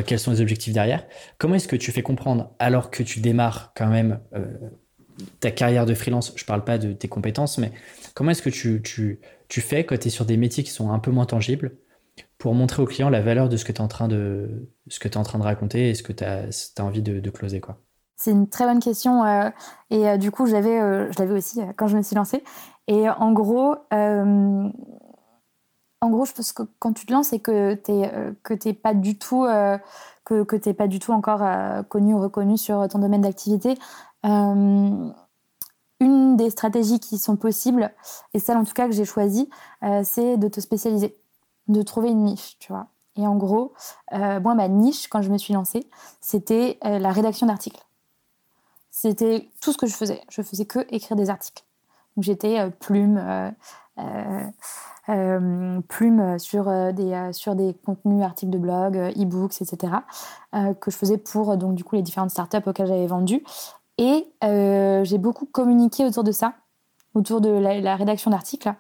quels 0.07 0.19
sont 0.19 0.33
les 0.33 0.41
objectifs 0.41 0.73
derrière. 0.73 1.07
Comment 1.39 1.55
est-ce 1.57 1.69
que 1.69 1.77
tu 1.77 1.93
fais 1.93 2.03
comprendre, 2.03 2.51
alors 2.59 2.91
que 2.91 3.03
tu 3.05 3.21
démarres 3.21 3.73
quand 3.77 3.89
même 3.89 4.19
ta 5.41 5.51
carrière 5.51 5.87
de 5.87 5.95
freelance, 5.95 6.33
je 6.37 6.43
ne 6.43 6.47
parle 6.47 6.65
pas 6.65 6.79
de 6.79 6.93
tes 6.93 7.09
compétences, 7.09 7.59
mais 7.59 7.73
comment 8.15 8.31
est-ce 8.31 8.43
que 8.43 8.51
tu, 8.51 8.83
tu, 8.83 9.21
tu 9.55 9.61
fais 9.61 9.87
quand 9.87 9.97
tu 9.97 10.09
es 10.09 10.11
sur 10.11 10.25
des 10.25 10.37
métiers 10.37 10.65
qui 10.65 10.73
sont 10.73 10.91
un 10.91 10.99
peu 10.99 11.13
moins 11.13 11.27
tangibles 11.27 11.77
pour 12.39 12.55
montrer 12.55 12.83
au 12.83 12.87
client 12.87 13.09
la 13.09 13.21
valeur 13.21 13.49
de 13.49 13.57
ce 13.57 13.65
que 13.65 13.71
tu 13.71 13.79
es 13.79 13.85
en 13.85 13.87
train 13.87 14.09
de 14.09 14.69
ce 14.89 14.99
que 14.99 15.07
es 15.07 15.17
en 15.17 15.23
train 15.23 15.39
de 15.39 15.45
raconter 15.45 15.91
et 15.91 15.95
ce 15.95 16.03
que 16.03 16.13
tu 16.13 16.25
as, 16.25 16.49
envie 16.81 17.03
de, 17.03 17.21
de 17.21 17.31
closer 17.31 17.61
quoi. 17.61 17.79
C'est 18.17 18.33
une 18.33 18.49
très 18.49 18.65
bonne 18.65 18.81
question 18.81 19.25
euh, 19.25 19.51
et 19.91 20.09
euh, 20.09 20.17
du 20.17 20.33
coup 20.33 20.49
j'avais 20.49 20.81
euh, 20.81 21.09
je 21.13 21.21
l'avais 21.21 21.35
aussi 21.35 21.61
quand 21.77 21.87
je 21.87 21.97
me 21.97 22.03
suis 22.03 22.17
lancée. 22.17 22.43
Et 22.89 23.09
en 23.09 23.31
gros 23.31 23.77
en 23.93 24.73
gros 26.03 26.25
je 26.25 26.33
pense 26.33 26.53
que 26.53 26.65
quand 26.81 26.93
tu 26.93 27.07
te 27.07 27.13
lances 27.13 27.33
et 27.33 27.39
que 27.39 27.75
tu 27.75 27.93
que 28.43 28.55
t'es 28.55 28.73
pas 28.73 28.93
du 28.93 29.17
tout 29.19 29.47
que 30.25 30.43
que 30.43 30.57
t'es 30.57 30.75
pas 30.75 30.89
du 30.89 30.99
tout 30.99 31.13
encore 31.13 31.45
connu 31.87 32.13
ou 32.13 32.19
reconnu 32.19 32.59
sur 32.59 32.89
ton 32.89 32.99
domaine 32.99 33.21
d'activité 33.21 33.79
une 36.05 36.37
des 36.37 36.51
stratégies 36.51 37.01
qui 37.01 37.19
sont 37.19 37.37
possibles, 37.37 37.93
et 38.35 38.39
celle 38.39 38.57
en 38.57 38.65
tout 38.65 38.75
cas 38.75 38.87
que 38.87 38.93
j'ai 38.93 39.05
choisie, 39.05 39.49
euh, 39.83 40.03
c'est 40.05 40.37
de 40.37 40.49
te 40.49 40.61
spécialiser, 40.61 41.17
de 41.69 41.83
trouver 41.83 42.11
une 42.11 42.25
niche, 42.25 42.57
tu 42.59 42.73
vois. 42.73 42.89
Et 43.17 43.27
en 43.27 43.37
gros, 43.37 43.73
euh, 44.13 44.41
moi, 44.41 44.55
ma 44.55 44.69
niche, 44.69 45.09
quand 45.09 45.23
je 45.23 45.31
me 45.31 45.39
suis 45.39 45.55
lancée, 45.55 45.89
c'était 46.21 46.79
euh, 46.85 46.99
la 46.99 47.13
rédaction 47.13 47.47
d'articles. 47.47 47.85
C'était 48.91 49.51
tout 49.61 49.73
ce 49.73 49.79
que 49.79 49.87
je 49.87 49.95
faisais. 49.95 50.21
Je 50.29 50.43
faisais 50.43 50.67
que 50.67 50.81
écrire 50.91 51.17
des 51.17 51.31
articles. 51.31 51.65
J'étais 52.17 52.71
plume, 52.79 53.21
plume 55.89 56.39
sur, 56.39 56.93
des, 56.93 57.31
sur 57.33 57.57
des 57.57 57.75
contenus, 57.85 58.23
articles 58.23 58.53
de 58.53 58.59
blog, 58.59 58.97
e-books, 58.97 59.61
etc., 59.61 59.95
que 60.53 60.93
je 60.93 60.97
faisais 60.97 61.19
pour 61.19 61.57
donc, 61.57 61.75
du 61.75 61.83
coup, 61.83 61.97
les 61.97 62.03
différentes 62.03 62.31
startups 62.31 62.63
auxquelles 62.67 62.87
j'avais 62.87 63.09
vendu. 63.09 63.43
Et 63.99 64.27
euh, 64.43 65.05
j'ai 65.05 65.19
beaucoup 65.19 65.47
communiqué 65.47 66.05
autour 66.05 66.25
de 66.25 66.33
ça, 66.33 66.55
autour 67.15 67.41
de 67.41 67.49
la, 67.49 67.97
rédaction 67.97 68.31
d'articles. 68.31 68.73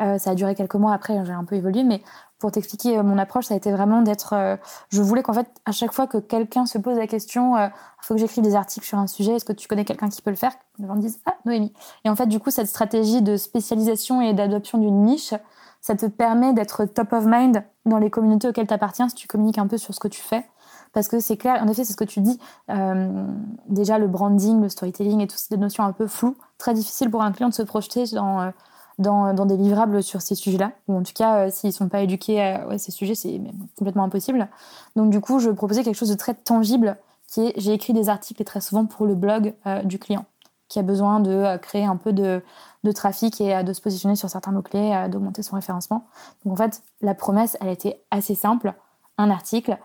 Euh, 0.00 0.18
ça 0.18 0.30
a 0.30 0.34
duré 0.34 0.54
quelques 0.54 0.74
mois 0.74 0.92
après, 0.92 1.24
j'ai 1.24 1.32
un 1.32 1.44
peu 1.44 1.56
évolué, 1.56 1.84
mais 1.84 2.02
pour 2.38 2.50
t'expliquer 2.50 2.98
euh, 2.98 3.02
mon 3.02 3.18
approche, 3.18 3.46
ça 3.46 3.54
a 3.54 3.56
été 3.56 3.70
vraiment 3.72 4.02
d'être. 4.02 4.58
je 4.90 5.02
voulais 5.02 5.22
qu'en 5.22 5.32
fait, 5.32 5.48
à 5.64 5.72
chaque 5.72 5.92
fois 5.92 6.06
que 6.06 6.18
quelqu'un 6.18 6.66
se 6.66 6.78
pose 6.78 6.96
la 6.96 7.06
question, 7.06 7.56
il 7.56 7.70
faut 8.02 8.14
que 8.14 8.20
j'écrive 8.20 8.44
des 8.44 8.54
articles 8.54 8.86
sur 8.86 8.98
un 8.98 9.06
sujet, 9.06 9.34
est-ce 9.34 9.44
que 9.44 9.52
tu 9.52 9.68
connais 9.68 9.84
quelqu'un 9.84 10.08
qui 10.08 10.22
peut 10.22 10.30
le 10.30 10.36
faire? 10.36 10.52
Les 10.78 10.86
gens 10.86 10.96
disent 10.96 11.20
Ah, 11.26 11.34
Noémie. 11.44 11.72
Et 12.04 12.10
en 12.10 12.16
fait, 12.16 12.26
du 12.26 12.38
coup, 12.38 12.50
cette 12.50 12.68
stratégie 12.68 13.22
de 13.22 13.36
spécialisation 13.36 14.20
et 14.20 14.32
d'adoption 14.32 14.78
d'une 14.78 15.04
niche, 15.04 15.34
ça 15.80 15.96
te 15.96 16.06
permet 16.06 16.52
d'être 16.52 16.84
top 16.84 17.12
of 17.12 17.24
mind 17.26 17.64
dans 17.84 17.98
les 17.98 18.10
communautés 18.10 18.48
auxquelles 18.48 18.68
tu 18.68 18.74
appartiens 18.74 19.08
si 19.08 19.16
tu 19.16 19.26
communiques 19.26 19.58
un 19.58 19.66
peu 19.66 19.76
sur 19.76 19.92
ce 19.92 19.98
que 19.98 20.08
tu 20.08 20.20
fais 20.20 20.44
parce 20.92 21.08
que 21.08 21.20
c'est 21.20 21.36
clair, 21.36 21.62
en 21.62 21.68
effet, 21.68 21.84
c'est 21.84 21.92
ce 21.92 21.96
que 21.96 22.04
tu 22.04 22.20
dis. 22.20 22.38
Euh, 22.70 23.26
déjà, 23.68 23.98
le 23.98 24.08
branding, 24.08 24.60
le 24.60 24.68
storytelling 24.68 25.20
et 25.20 25.26
toutes 25.26 25.38
ces 25.38 25.56
notions 25.56 25.84
un 25.84 25.92
peu 25.92 26.06
floues, 26.06 26.36
très 26.58 26.74
difficile 26.74 27.10
pour 27.10 27.22
un 27.22 27.32
client 27.32 27.48
de 27.48 27.54
se 27.54 27.62
projeter 27.62 28.04
dans, 28.12 28.40
euh, 28.40 28.50
dans, 28.98 29.46
des 29.46 29.56
livrables 29.56 30.02
sur 30.02 30.20
ces 30.20 30.34
sujets-là. 30.34 30.72
Ou 30.88 30.96
en 30.96 31.02
tout 31.02 31.14
cas, 31.14 31.46
euh, 31.46 31.50
s'ils 31.50 31.68
ne 31.68 31.74
sont 31.74 31.88
pas 31.88 32.02
éduqués 32.02 32.42
à, 32.42 32.76
ces 32.78 32.92
sujets, 32.92 33.14
c'est 33.14 33.40
complètement 33.76 34.04
impossible. 34.04 34.48
Donc, 34.94 35.10
du 35.10 35.20
coup, 35.20 35.38
je 35.38 35.50
proposais 35.50 35.82
quelque 35.82 35.96
chose 35.96 36.10
de 36.10 36.14
très 36.14 36.34
tangible 36.34 36.96
qui 37.26 37.46
est 37.46 37.54
j'ai 37.56 37.72
écrit 37.72 37.94
des 37.94 38.10
articles 38.10 38.42
et 38.42 38.44
très 38.44 38.60
souvent 38.60 38.84
pour 38.84 39.06
le 39.06 39.14
blog 39.14 39.54
du 39.84 39.98
client 39.98 40.26
qui 40.68 40.78
a 40.78 40.82
besoin 40.82 41.20
de 41.20 41.56
créer 41.58 41.84
un 41.84 41.96
peu 41.96 42.14
de, 42.14 42.42
de 42.82 42.92
trafic 42.92 43.40
et 43.42 43.62
de 43.62 43.72
se 43.74 43.80
positionner 43.82 44.16
sur 44.16 44.30
certains 44.30 44.52
mots-clés, 44.52 45.06
d'augmenter 45.10 45.42
son 45.42 45.56
référencement. 45.56 46.06
Donc 46.44 46.54
en 46.54 46.56
fait, 46.56 46.82
la 47.02 47.14
promesse, 47.14 47.58
elle 47.60 47.68
était 47.68 48.02
assez 48.10 48.34
simple. 48.34 48.72
Un 49.18 49.28
article, 49.28 49.76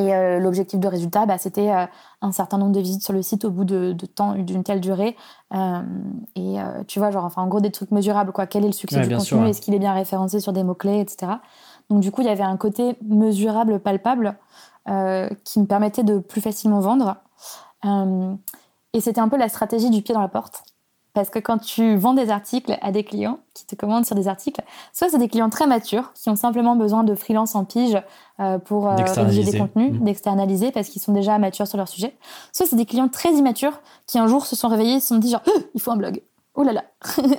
et 0.00 0.14
euh, 0.14 0.38
l'objectif 0.38 0.80
de 0.80 0.88
résultat, 0.88 1.26
bah, 1.26 1.36
c'était 1.36 1.70
euh, 1.70 1.84
un 2.22 2.32
certain 2.32 2.56
nombre 2.56 2.72
de 2.72 2.80
visites 2.80 3.02
sur 3.02 3.12
le 3.12 3.22
site 3.22 3.44
au 3.44 3.50
bout 3.50 3.64
de, 3.64 3.94
temps 4.14 4.34
d'une 4.34 4.64
telle 4.64 4.80
durée. 4.80 5.16
Euh, 5.54 5.82
et 6.36 6.56
tu 6.86 6.98
vois, 6.98 7.10
genre, 7.10 7.24
enfin, 7.24 7.42
en 7.42 7.48
gros, 7.48 7.60
des 7.60 7.70
trucs 7.70 7.90
mesurables, 7.90 8.32
quoi. 8.32 8.46
Quel 8.46 8.64
est 8.64 8.68
le 8.68 8.72
succès 8.72 9.00
du 9.00 9.14
contenu? 9.14 9.48
Est-ce 9.48 9.60
qu'il 9.60 9.74
est 9.74 9.78
bien 9.78 9.92
référencé 9.92 10.40
sur 10.40 10.52
des 10.52 10.64
mots-clés, 10.64 11.00
etc. 11.00 11.32
Donc, 11.90 12.00
du 12.00 12.10
coup, 12.10 12.22
il 12.22 12.28
y 12.28 12.30
avait 12.30 12.42
un 12.42 12.56
côté 12.56 12.96
mesurable, 13.02 13.80
palpable, 13.80 14.36
qui 15.44 15.60
me 15.60 15.66
permettait 15.66 16.02
de 16.02 16.18
plus 16.18 16.40
facilement 16.40 16.80
vendre. 16.80 17.16
et 17.84 19.00
c'était 19.00 19.20
un 19.20 19.28
peu 19.28 19.36
la 19.36 19.48
stratégie 19.48 19.90
du 19.90 20.02
pied 20.02 20.14
dans 20.14 20.22
la 20.22 20.28
porte. 20.28 20.62
Parce 21.12 21.28
que 21.28 21.38
quand 21.38 21.58
tu 21.58 21.96
vends 21.96 22.14
des 22.14 22.30
articles 22.30 22.78
à 22.80 22.92
des 22.92 23.02
clients 23.02 23.40
qui 23.54 23.66
te 23.66 23.74
commandent 23.74 24.06
sur 24.06 24.14
des 24.14 24.28
articles, 24.28 24.62
soit 24.92 25.08
c'est 25.08 25.18
des 25.18 25.28
clients 25.28 25.50
très 25.50 25.66
matures 25.66 26.12
qui 26.14 26.28
ont 26.30 26.36
simplement 26.36 26.76
besoin 26.76 27.02
de 27.02 27.14
freelance 27.14 27.54
en 27.54 27.64
pige 27.64 28.00
euh, 28.38 28.58
pour 28.58 28.88
euh, 28.88 28.94
rédiger 28.96 29.44
des 29.44 29.58
contenus, 29.58 29.92
mmh. 29.92 30.04
d'externaliser 30.04 30.70
parce 30.70 30.88
qu'ils 30.88 31.02
sont 31.02 31.12
déjà 31.12 31.38
matures 31.38 31.66
sur 31.66 31.78
leur 31.78 31.88
sujet. 31.88 32.16
Soit 32.52 32.66
c'est 32.66 32.76
des 32.76 32.86
clients 32.86 33.08
très 33.08 33.32
immatures 33.32 33.80
qui 34.06 34.18
un 34.18 34.28
jour 34.28 34.46
se 34.46 34.54
sont 34.54 34.68
réveillés 34.68 34.96
et 34.96 35.00
se 35.00 35.08
sont 35.08 35.18
dit 35.18 35.30
genre 35.30 35.42
oh, 35.46 35.58
il 35.74 35.80
faut 35.80 35.90
un 35.90 35.96
blog. 35.96 36.22
Oh 36.54 36.62
là 36.62 36.72
là. 36.72 36.84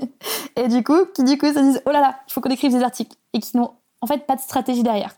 et 0.56 0.68
du 0.68 0.84
coup, 0.84 1.06
qui 1.14 1.24
du 1.24 1.38
coup 1.38 1.48
se 1.48 1.60
disent 1.60 1.82
oh 1.86 1.92
là 1.92 2.02
là, 2.02 2.16
il 2.28 2.34
faut 2.34 2.42
qu'on 2.42 2.50
écrive 2.50 2.72
des 2.72 2.84
articles 2.84 3.16
et 3.34 3.40
qui 3.40 3.56
n'ont 3.56 3.72
en 4.02 4.08
fait 4.08 4.26
pas 4.26 4.36
de 4.36 4.42
stratégie 4.42 4.84
derrière. 4.84 5.16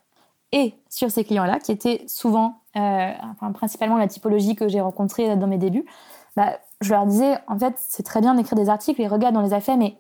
Et 0.52 0.76
sur 0.88 1.10
ces 1.10 1.24
clients-là, 1.24 1.60
qui 1.60 1.72
étaient 1.72 2.04
souvent, 2.08 2.62
euh, 2.76 3.12
enfin 3.32 3.52
principalement 3.52 3.98
la 3.98 4.08
typologie 4.08 4.56
que 4.56 4.68
j'ai 4.68 4.82
rencontrée 4.82 5.36
dans 5.36 5.48
mes 5.48 5.58
débuts, 5.58 5.86
bah, 6.36 6.60
je 6.84 6.94
leur 6.94 7.06
disais, 7.06 7.38
en 7.48 7.58
fait, 7.58 7.76
c'est 7.78 8.04
très 8.04 8.22
bien 8.22 8.36
d'écrire 8.36 8.58
des 8.58 8.70
articles, 8.70 9.02
et 9.02 9.08
regarde, 9.08 9.36
on 9.38 9.42
les 9.42 9.54
a 9.54 9.60
fait, 9.60 9.78
mais 9.78 9.98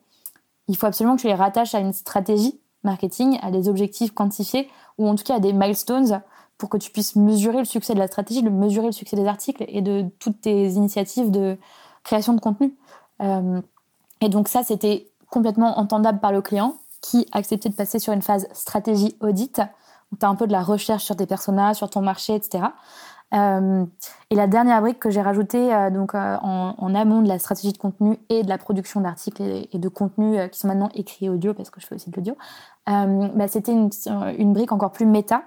il 0.67 0.78
faut 0.78 0.86
absolument 0.86 1.15
que 1.15 1.22
tu 1.22 1.28
les 1.28 1.34
rattaches 1.34 1.76
à 1.76 1.80
une 1.80 1.93
stratégie 1.93 2.60
marketing, 2.84 3.39
à 3.41 3.52
des 3.52 3.69
objectifs 3.69 4.13
quantifiés, 4.13 4.69
ou 4.98 5.08
en 5.08 5.15
tout 5.15 5.24
cas 5.24 5.36
à 5.36 5.39
des 5.39 5.54
milestones, 5.54 6.22
pour 6.58 6.69
que 6.69 6.78
tu 6.78 6.91
puisses 6.91 7.15
mesurer 7.15 7.60
le 7.60 7.65
succès 7.65 7.93
de 7.93 8.00
la 8.00 8.08
stratégie, 8.08 8.43
de 8.43 8.50
mesurer 8.50 8.86
le 8.86 8.91
succès 8.91 9.15
des 9.15 9.26
articles 9.26 9.65
et 9.67 9.82
de 9.82 10.06
toutes 10.19 10.41
tes 10.41 10.69
initiatives 10.69 11.32
de 11.32 11.58
création 12.04 12.34
de 12.34 12.39
contenu. 12.39 12.76
Euh, 13.22 13.62
et 14.22 14.30
donc 14.30 14.48
ça, 14.48 14.63
c'était 14.63 15.08
complètement 15.30 15.80
entendable 15.80 16.19
par 16.19 16.32
le 16.32 16.41
client, 16.41 16.76
qui 17.02 17.28
acceptait 17.34 17.69
de 17.69 17.76
passer 17.76 18.00
sur 18.00 18.13
une 18.13 18.22
phase 18.22 18.48
stratégie 18.54 19.17
audit, 19.19 19.62
où 20.12 20.15
tu 20.15 20.26
as 20.26 20.30
un 20.30 20.36
peu 20.36 20.48
de 20.48 20.52
la 20.52 20.62
recherche 20.62 21.04
sur 21.04 21.15
tes 21.15 21.26
personas, 21.26 21.74
sur 21.74 21.89
ton 21.89 22.02
marché, 22.02 22.36
etc. 22.36 22.65
Euh, 23.34 23.86
et 24.30 24.36
la 24.36 24.48
dernière 24.48 24.82
brique 24.82 25.00
que 25.00 25.10
j'ai 25.10 25.22
rajoutée 25.22 25.74
euh, 25.74 25.89
donc, 25.89 26.13
euh, 26.13 26.38
en, 26.41 26.96
amont 26.96 27.22
de 27.22 27.28
la 27.28 27.39
stratégie 27.39 27.74
de 27.74 27.78
contenu 27.78 28.17
et 28.30 28.43
de 28.43 28.50
la 28.50 28.58
production 28.58 29.02
d'articles 29.02 29.41
et, 29.41 29.80
de 29.80 29.89
contenus 29.89 30.50
qui 30.52 30.60
sont 30.60 30.67
maintenant 30.67 30.89
écrits 30.93 31.30
audio, 31.30 31.54
parce 31.54 31.69
que 31.69 31.82
je 31.82 31.88
fais 31.88 31.96
aussi 31.96 32.10
de 32.12 32.15
l'audio, 32.15 32.36
bah, 32.86 33.48
c'était 33.48 33.74
une, 33.74 34.54
brique 34.54 34.72
encore 34.72 34.91
plus 34.91 35.06
méta, 35.06 35.43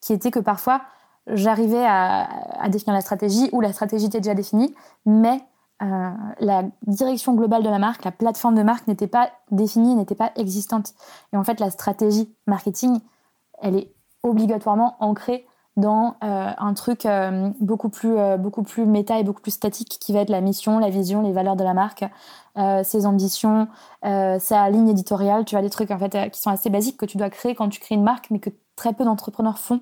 qui 0.00 0.12
était 0.12 0.30
que 0.30 0.38
parfois 0.38 0.82
j'arrivais 1.26 1.84
à, 1.84 2.28
à, 2.60 2.68
définir 2.68 2.94
la 2.94 3.00
stratégie 3.00 3.50
ou 3.52 3.60
la 3.60 3.72
stratégie 3.72 4.06
était 4.06 4.20
déjà 4.20 4.34
définie, 4.34 4.74
mais 5.04 5.40
la 5.80 6.64
direction 6.86 7.34
globale 7.34 7.62
de 7.62 7.68
la 7.68 7.78
marque, 7.78 8.04
la 8.04 8.12
plateforme 8.12 8.54
de 8.54 8.62
marque 8.62 8.86
n'était 8.86 9.08
pas 9.08 9.30
définie, 9.50 9.94
n'était 9.94 10.14
pas 10.14 10.32
existante. 10.36 10.94
Et 11.34 11.36
en 11.36 11.44
fait, 11.44 11.60
la 11.60 11.70
stratégie 11.70 12.32
marketing, 12.46 13.00
elle 13.60 13.76
est 13.76 13.92
obligatoirement 14.22 14.96
ancrée 15.00 15.46
dans 15.76 16.16
euh, 16.24 16.50
un 16.56 16.74
truc 16.74 17.04
euh, 17.04 17.50
beaucoup 17.60 17.90
plus 17.90 18.16
euh, 18.16 18.38
beaucoup 18.38 18.62
plus 18.62 18.86
méta 18.86 19.18
et 19.18 19.24
beaucoup 19.24 19.42
plus 19.42 19.52
statique 19.52 19.98
qui 20.00 20.12
va 20.12 20.20
être 20.20 20.30
la 20.30 20.40
mission, 20.40 20.78
la 20.78 20.88
vision, 20.88 21.20
les 21.20 21.32
valeurs 21.32 21.56
de 21.56 21.64
la 21.64 21.74
marque, 21.74 22.04
ses 22.84 23.04
ambitions, 23.04 23.68
sa 24.02 24.70
ligne 24.70 24.88
éditoriale. 24.88 25.44
Tu 25.44 25.56
as 25.56 25.62
des 25.62 25.68
trucs 25.68 25.90
en 25.90 25.98
fait 25.98 26.30
qui 26.30 26.40
sont 26.40 26.48
assez 26.48 26.70
basiques 26.70 26.96
que 26.96 27.04
tu 27.04 27.18
dois 27.18 27.28
créer 27.28 27.54
quand 27.54 27.68
tu 27.68 27.80
crées 27.80 27.96
une 27.96 28.02
marque, 28.02 28.28
mais 28.30 28.38
que 28.38 28.48
très 28.76 28.94
peu 28.94 29.04
d'entrepreneurs 29.04 29.58
font 29.58 29.80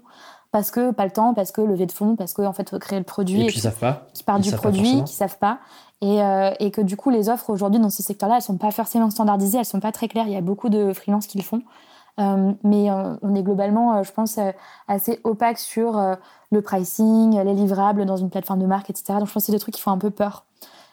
parce 0.51 0.73
que 0.73 0.91
pas 0.91 1.05
le 1.05 1.13
temps, 1.13 1.35
parce 1.35 1.53
que 1.53 1.61
lever 1.61 1.87
de 1.87 1.93
fonds, 1.93 2.17
parce 2.17 2.33
que 2.33 2.43
en 2.43 2.53
fait 2.53 2.69
faut 2.69 2.79
créer 2.81 2.99
le 2.99 3.05
produit. 3.05 3.43
Et 3.43 3.47
puis 3.47 3.59
ils 3.59 3.61
savent 3.61 3.79
pas. 3.79 4.07
Qui 4.13 4.25
partent 4.25 4.41
du 4.41 4.51
produit, 4.51 5.05
qui 5.05 5.13
savent 5.13 5.39
pas. 5.39 5.61
Et, 6.01 6.19
et, 6.59 6.71
que 6.73 6.81
du 6.81 6.97
coup 6.97 7.11
les 7.11 7.29
offres 7.29 7.49
aujourd'hui 7.51 7.81
dans 7.81 7.91
ce 7.91 8.03
secteur-là, 8.03 8.37
elles 8.37 8.43
sont 8.43 8.57
pas 8.57 8.73
forcément 8.73 9.09
standardisées, 9.11 9.59
elles 9.59 9.65
sont 9.65 9.81
pas 9.81 9.93
très 9.93 10.09
claires. 10.09 10.27
Il 10.27 10.33
y 10.33 10.37
a 10.37 10.41
beaucoup 10.41 10.69
de 10.69 10.93
freelances 10.93 11.29
qui 11.29 11.39
le 11.39 11.45
font. 11.45 11.63
Euh, 12.21 12.53
mais 12.63 12.91
euh, 12.91 13.17
on 13.23 13.35
est 13.35 13.43
globalement, 13.43 13.97
euh, 13.97 14.03
je 14.03 14.13
pense, 14.13 14.39
assez 14.89 15.21
opaque 15.25 15.59
sur 15.59 16.01
le 16.51 16.63
pricing, 16.63 17.41
les 17.43 17.55
livrables 17.55 18.07
dans 18.07 18.17
une 18.17 18.31
plateforme 18.31 18.61
de 18.61 18.67
marque, 18.67 18.91
etc. 18.91 19.19
Donc 19.19 19.27
je 19.29 19.33
pense 19.33 19.43
que 19.43 19.47
c'est 19.47 19.53
des 19.53 19.59
trucs 19.59 19.75
qui 19.75 19.81
font 19.81 19.91
un 19.91 19.99
peu 19.99 20.11
peur. 20.11 20.45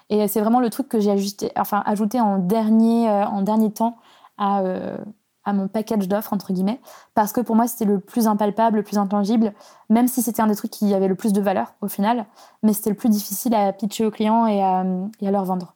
Et 0.09 0.27
c'est 0.27 0.41
vraiment 0.41 0.59
le 0.59 0.69
truc 0.69 0.89
que 0.89 0.99
j'ai 0.99 1.11
ajusté, 1.11 1.51
enfin, 1.55 1.83
ajouté 1.85 2.19
en 2.19 2.37
dernier, 2.37 3.09
en 3.09 3.41
dernier 3.43 3.71
temps 3.71 3.95
à, 4.37 4.61
à 5.45 5.53
mon 5.53 5.69
package 5.69 6.09
d'offres, 6.09 6.33
entre 6.33 6.51
guillemets, 6.51 6.81
parce 7.13 7.31
que 7.31 7.39
pour 7.39 7.55
moi, 7.55 7.65
c'était 7.67 7.85
le 7.85 7.99
plus 7.99 8.27
impalpable, 8.27 8.77
le 8.77 8.83
plus 8.83 8.97
intangible, 8.97 9.53
même 9.89 10.09
si 10.09 10.21
c'était 10.21 10.41
un 10.41 10.47
des 10.47 10.55
trucs 10.55 10.71
qui 10.71 10.93
avait 10.93 11.07
le 11.07 11.15
plus 11.15 11.31
de 11.31 11.39
valeur 11.39 11.75
au 11.79 11.87
final, 11.87 12.25
mais 12.61 12.73
c'était 12.73 12.89
le 12.89 12.97
plus 12.97 13.07
difficile 13.07 13.55
à 13.55 13.71
pitcher 13.71 14.05
aux 14.05 14.11
clients 14.11 14.47
et 14.47 14.61
à, 14.61 14.83
et 15.21 15.27
à 15.29 15.31
leur 15.31 15.45
vendre. 15.45 15.75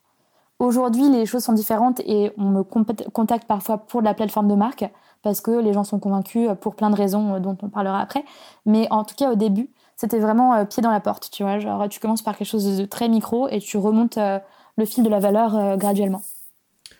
Aujourd'hui, 0.60 1.10
les 1.10 1.26
choses 1.26 1.44
sont 1.44 1.54
différentes 1.54 2.02
et 2.02 2.32
on 2.38 2.46
me 2.46 2.64
contacte 2.64 3.46
parfois 3.46 3.78
pour 3.78 4.02
la 4.02 4.14
plateforme 4.14 4.48
de 4.48 4.56
marque 4.56 4.86
parce 5.26 5.42
que 5.42 5.60
les 5.60 5.74
gens 5.74 5.84
sont 5.84 5.98
convaincus 5.98 6.50
euh, 6.50 6.54
pour 6.54 6.76
plein 6.76 6.92
de 6.92 6.96
raisons 6.96 7.34
euh, 7.34 7.40
dont 7.40 7.58
on 7.64 7.70
parlera 7.70 8.00
après. 8.00 8.24
Mais 8.68 8.88
en 8.92 9.04
tout 9.04 9.16
cas, 9.16 9.32
au 9.32 9.36
début, 9.36 9.72
c'était 9.98 10.20
vraiment 10.20 10.54
euh, 10.54 10.66
pied 10.66 10.84
dans 10.84 10.92
la 10.92 11.00
porte, 11.00 11.32
tu 11.32 11.42
vois. 11.42 11.58
Genre, 11.58 11.90
tu 11.90 12.00
commences 12.00 12.22
par 12.22 12.38
quelque 12.38 12.48
chose 12.48 12.78
de 12.78 12.86
très 12.86 13.10
micro 13.10 13.50
et 13.50 13.58
tu 13.58 13.78
remontes 13.78 14.18
le 14.18 14.86
fil 14.86 15.04
de 15.04 15.10
la 15.10 15.20
valeur 15.20 15.78
graduellement. 15.78 16.22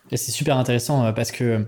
C'est 0.10 0.32
super 0.32 0.58
intéressant 0.58 1.12
parce 1.14 1.32
que 1.32 1.68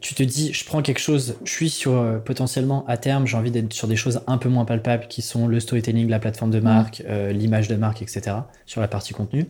tu 0.00 0.14
te 0.14 0.22
dis, 0.22 0.52
je 0.52 0.64
prends 0.64 0.80
quelque 0.80 1.00
chose, 1.00 1.36
je 1.44 1.52
suis 1.52 1.70
sur 1.70 2.22
potentiellement 2.24 2.84
à 2.86 2.96
terme, 2.96 3.26
j'ai 3.26 3.36
envie 3.36 3.50
d'être 3.50 3.72
sur 3.72 3.88
des 3.88 3.96
choses 3.96 4.22
un 4.26 4.38
peu 4.38 4.48
moins 4.48 4.64
palpables 4.64 5.06
qui 5.06 5.22
sont 5.22 5.48
le 5.48 5.60
storytelling, 5.60 6.08
la 6.08 6.18
plateforme 6.18 6.50
de 6.50 6.60
marque, 6.60 7.02
l'image 7.30 7.68
de 7.68 7.76
marque, 7.76 8.00
etc. 8.00 8.36
sur 8.64 8.80
la 8.80 8.88
partie 8.88 9.12
contenu. 9.12 9.46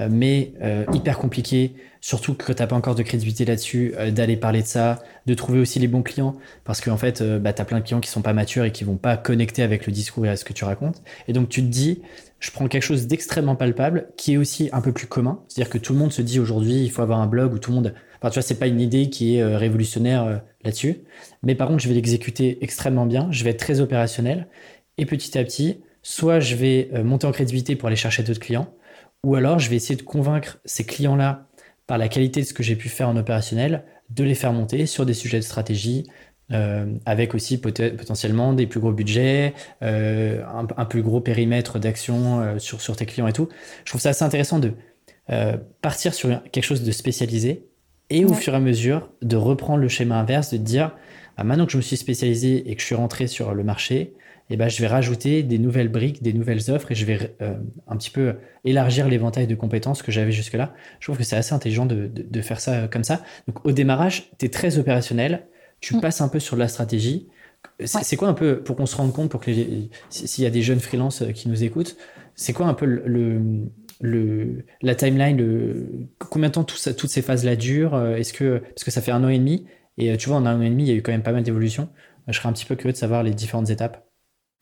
Euh, 0.00 0.08
mais 0.10 0.54
euh, 0.60 0.84
hyper 0.92 1.18
compliqué, 1.18 1.74
surtout 2.00 2.34
que 2.34 2.52
tu 2.52 2.60
n'as 2.60 2.66
pas 2.66 2.74
encore 2.74 2.96
de 2.96 3.02
crédibilité 3.02 3.44
là-dessus, 3.44 3.94
euh, 3.96 4.10
d'aller 4.10 4.36
parler 4.36 4.62
de 4.62 4.66
ça, 4.66 5.02
de 5.26 5.34
trouver 5.34 5.60
aussi 5.60 5.78
les 5.78 5.86
bons 5.86 6.02
clients, 6.02 6.34
parce 6.64 6.80
qu'en 6.80 6.96
fait, 6.96 7.22
bah, 7.22 7.52
tu 7.52 7.62
as 7.62 7.64
plein 7.64 7.78
de 7.78 7.84
clients 7.84 8.00
qui 8.00 8.10
sont 8.10 8.22
pas 8.22 8.32
matures 8.32 8.64
et 8.64 8.72
qui 8.72 8.84
vont 8.84 8.96
pas 8.96 9.16
connecter 9.16 9.62
avec 9.62 9.86
le 9.86 9.92
discours 9.92 10.26
et 10.26 10.28
à 10.28 10.36
ce 10.36 10.44
que 10.44 10.52
tu 10.52 10.64
racontes. 10.64 11.02
Et 11.28 11.32
donc 11.32 11.48
tu 11.48 11.60
te 11.62 11.66
dis, 11.66 12.02
je 12.40 12.50
prends 12.50 12.66
quelque 12.66 12.82
chose 12.82 13.06
d'extrêmement 13.06 13.56
palpable, 13.56 14.08
qui 14.16 14.34
est 14.34 14.36
aussi 14.36 14.68
un 14.72 14.80
peu 14.80 14.92
plus 14.92 15.06
commun, 15.06 15.40
c'est-à-dire 15.48 15.70
que 15.70 15.78
tout 15.78 15.92
le 15.92 15.98
monde 16.00 16.12
se 16.12 16.22
dit 16.22 16.40
aujourd'hui, 16.40 16.82
il 16.82 16.90
faut 16.90 17.02
avoir 17.02 17.20
un 17.20 17.26
blog 17.26 17.54
où 17.54 17.58
tout 17.58 17.70
le 17.70 17.76
monde... 17.76 17.94
Enfin, 18.18 18.30
tu 18.30 18.34
vois, 18.34 18.42
c'est 18.42 18.58
pas 18.58 18.66
une 18.66 18.80
idée 18.80 19.10
qui 19.10 19.36
est 19.36 19.44
révolutionnaire 19.44 20.42
là-dessus, 20.64 21.02
mais 21.42 21.54
par 21.54 21.68
contre, 21.68 21.82
je 21.82 21.88
vais 21.88 21.94
l'exécuter 21.94 22.58
extrêmement 22.62 23.06
bien, 23.06 23.28
je 23.30 23.44
vais 23.44 23.50
être 23.50 23.58
très 23.58 23.80
opérationnel, 23.80 24.48
et 24.98 25.04
petit 25.04 25.38
à 25.38 25.44
petit, 25.44 25.80
soit 26.02 26.40
je 26.40 26.56
vais 26.56 26.90
monter 27.04 27.26
en 27.26 27.32
crédibilité 27.32 27.76
pour 27.76 27.86
aller 27.86 27.96
chercher 27.96 28.22
d'autres 28.22 28.40
clients, 28.40 28.68
ou 29.24 29.34
alors, 29.34 29.58
je 29.58 29.68
vais 29.70 29.76
essayer 29.76 29.96
de 29.96 30.02
convaincre 30.02 30.58
ces 30.64 30.84
clients-là, 30.84 31.48
par 31.86 31.98
la 31.98 32.08
qualité 32.08 32.40
de 32.40 32.46
ce 32.46 32.54
que 32.54 32.62
j'ai 32.62 32.76
pu 32.76 32.88
faire 32.88 33.08
en 33.08 33.16
opérationnel, 33.16 33.84
de 34.10 34.24
les 34.24 34.34
faire 34.34 34.52
monter 34.52 34.86
sur 34.86 35.04
des 35.04 35.14
sujets 35.14 35.38
de 35.38 35.44
stratégie, 35.44 36.06
euh, 36.52 36.86
avec 37.06 37.34
aussi 37.34 37.58
potentiellement 37.58 38.52
des 38.52 38.66
plus 38.66 38.80
gros 38.80 38.92
budgets, 38.92 39.54
euh, 39.82 40.42
un, 40.76 40.84
plus 40.84 41.02
gros 41.02 41.20
périmètre 41.20 41.78
d'action 41.78 42.40
euh, 42.40 42.58
sur, 42.58 42.82
sur 42.82 42.96
tes 42.96 43.06
clients 43.06 43.26
et 43.26 43.32
tout. 43.32 43.48
Je 43.84 43.90
trouve 43.90 44.00
ça 44.00 44.10
assez 44.10 44.24
intéressant 44.24 44.58
de 44.58 44.72
partir 45.80 46.12
sur 46.12 46.42
quelque 46.52 46.64
chose 46.64 46.82
de 46.82 46.92
spécialisé 46.92 47.66
et 48.10 48.26
au 48.26 48.34
fur 48.34 48.52
et 48.52 48.56
à 48.56 48.60
mesure 48.60 49.08
de 49.22 49.36
reprendre 49.36 49.78
le 49.78 49.88
schéma 49.88 50.16
inverse, 50.18 50.52
de 50.52 50.58
dire 50.58 50.94
bah, 51.38 51.44
maintenant 51.44 51.64
que 51.64 51.72
je 51.72 51.78
me 51.78 51.82
suis 51.82 51.96
spécialisé 51.96 52.70
et 52.70 52.74
que 52.74 52.82
je 52.82 52.86
suis 52.86 52.94
rentré 52.94 53.26
sur 53.26 53.54
le 53.54 53.64
marché, 53.64 54.12
eh 54.50 54.56
ben, 54.56 54.68
je 54.68 54.80
vais 54.80 54.86
rajouter 54.86 55.42
des 55.42 55.58
nouvelles 55.58 55.88
briques, 55.88 56.22
des 56.22 56.32
nouvelles 56.32 56.70
offres 56.70 56.92
et 56.92 56.94
je 56.94 57.04
vais 57.06 57.34
euh, 57.40 57.54
un 57.86 57.96
petit 57.96 58.10
peu 58.10 58.36
élargir 58.64 59.08
l'éventail 59.08 59.46
de 59.46 59.54
compétences 59.54 60.02
que 60.02 60.12
j'avais 60.12 60.32
jusque-là. 60.32 60.74
Je 61.00 61.06
trouve 61.06 61.16
que 61.16 61.24
c'est 61.24 61.36
assez 61.36 61.54
intelligent 61.54 61.86
de, 61.86 62.10
de, 62.12 62.40
faire 62.42 62.60
ça 62.60 62.72
euh, 62.74 62.88
comme 62.88 63.04
ça. 63.04 63.22
Donc 63.48 63.64
au 63.64 63.72
démarrage, 63.72 64.30
tu 64.38 64.46
es 64.46 64.48
très 64.50 64.78
opérationnel, 64.78 65.46
tu 65.80 65.96
mm. 65.96 66.00
passes 66.00 66.20
un 66.20 66.28
peu 66.28 66.40
sur 66.40 66.56
la 66.56 66.68
stratégie. 66.68 67.28
C'est 67.80 68.16
quoi 68.16 68.28
un 68.28 68.34
peu, 68.34 68.62
pour 68.62 68.76
qu'on 68.76 68.84
se 68.84 68.94
rende 68.96 69.14
compte, 69.14 69.30
pour 69.30 69.40
que 69.40 69.50
s'il 70.10 70.44
y 70.44 70.46
a 70.46 70.50
des 70.50 70.62
jeunes 70.62 70.80
freelances 70.80 71.22
euh, 71.22 71.32
qui 71.32 71.48
nous 71.48 71.64
écoutent, 71.64 71.96
c'est 72.34 72.52
quoi 72.52 72.66
un 72.66 72.74
peu 72.74 72.84
le, 72.84 73.40
le, 74.02 74.66
la 74.82 74.94
timeline, 74.94 75.38
le, 75.38 75.88
combien 76.18 76.50
de 76.50 76.54
temps 76.54 76.64
tout 76.64 76.76
ça, 76.76 76.92
toutes 76.92 77.10
ces 77.10 77.22
phases-là 77.22 77.56
durent 77.56 77.98
Est-ce 78.16 78.32
que, 78.34 78.58
parce 78.58 78.84
que 78.84 78.90
ça 78.90 79.00
fait 79.00 79.12
un 79.12 79.24
an 79.24 79.28
et 79.28 79.38
demi, 79.38 79.66
et 79.96 80.16
tu 80.16 80.28
vois, 80.28 80.36
en 80.36 80.44
un 80.44 80.58
an 80.58 80.62
et 80.62 80.68
demi, 80.70 80.82
il 80.82 80.88
y 80.88 80.92
a 80.92 80.94
eu 80.94 81.02
quand 81.02 81.12
même 81.12 81.22
pas 81.22 81.32
mal 81.32 81.44
d'évolutions. 81.44 81.88
Je 82.26 82.36
serais 82.36 82.48
un 82.48 82.52
petit 82.52 82.64
peu 82.64 82.74
curieux 82.74 82.92
de 82.92 82.98
savoir 82.98 83.22
les 83.22 83.32
différentes 83.32 83.70
étapes. 83.70 84.04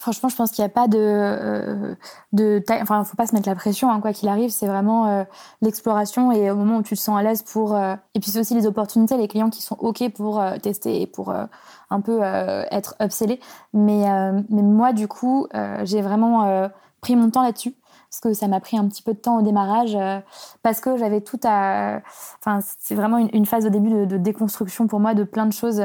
Franchement, 0.02 0.28
je 0.28 0.34
pense 0.34 0.50
qu'il 0.50 0.64
n'y 0.64 0.66
a 0.66 0.68
pas 0.68 0.88
de, 0.88 0.98
euh, 0.98 1.94
de 2.32 2.60
enfin, 2.80 3.04
faut 3.04 3.16
pas 3.16 3.28
se 3.28 3.36
mettre 3.36 3.48
la 3.48 3.54
pression, 3.54 3.88
hein, 3.88 4.00
quoi 4.00 4.12
qu'il 4.12 4.28
arrive. 4.28 4.50
C'est 4.50 4.66
vraiment 4.66 5.06
euh, 5.06 5.22
l'exploration 5.60 6.32
et 6.32 6.50
au 6.50 6.56
moment 6.56 6.78
où 6.78 6.82
tu 6.82 6.96
te 6.96 7.00
sens 7.00 7.16
à 7.16 7.22
l'aise 7.22 7.44
pour. 7.44 7.76
Euh, 7.76 7.94
et 8.16 8.18
puis 8.18 8.32
c'est 8.32 8.40
aussi 8.40 8.56
les 8.56 8.66
opportunités, 8.66 9.16
les 9.16 9.28
clients 9.28 9.48
qui 9.48 9.62
sont 9.62 9.76
ok 9.78 10.10
pour 10.12 10.42
tester 10.60 11.02
et 11.02 11.06
pour 11.06 11.32
un 11.32 12.00
peu 12.00 12.20
être 12.20 12.96
upsellés. 13.00 13.38
Mais, 13.74 14.04
mais 14.50 14.62
moi, 14.62 14.92
du 14.92 15.06
coup, 15.06 15.46
j'ai 15.84 16.02
vraiment 16.02 16.68
pris 17.00 17.14
mon 17.14 17.30
temps 17.30 17.44
là-dessus 17.44 17.72
parce 18.10 18.20
que 18.20 18.32
ça 18.34 18.48
m'a 18.48 18.58
pris 18.58 18.76
un 18.76 18.88
petit 18.88 19.04
peu 19.04 19.12
de 19.14 19.20
temps 19.20 19.38
au 19.38 19.42
démarrage 19.42 19.96
parce 20.64 20.80
que 20.80 20.96
j'avais 20.96 21.20
tout 21.20 21.38
à. 21.44 22.00
Enfin, 22.40 22.58
c'est 22.80 22.96
vraiment 22.96 23.18
une, 23.18 23.46
phase 23.46 23.66
au 23.66 23.70
début 23.70 23.90
de, 24.06 24.16
déconstruction 24.16 24.88
pour 24.88 24.98
moi 24.98 25.14
de 25.14 25.22
plein 25.22 25.46
de 25.46 25.52
choses 25.52 25.80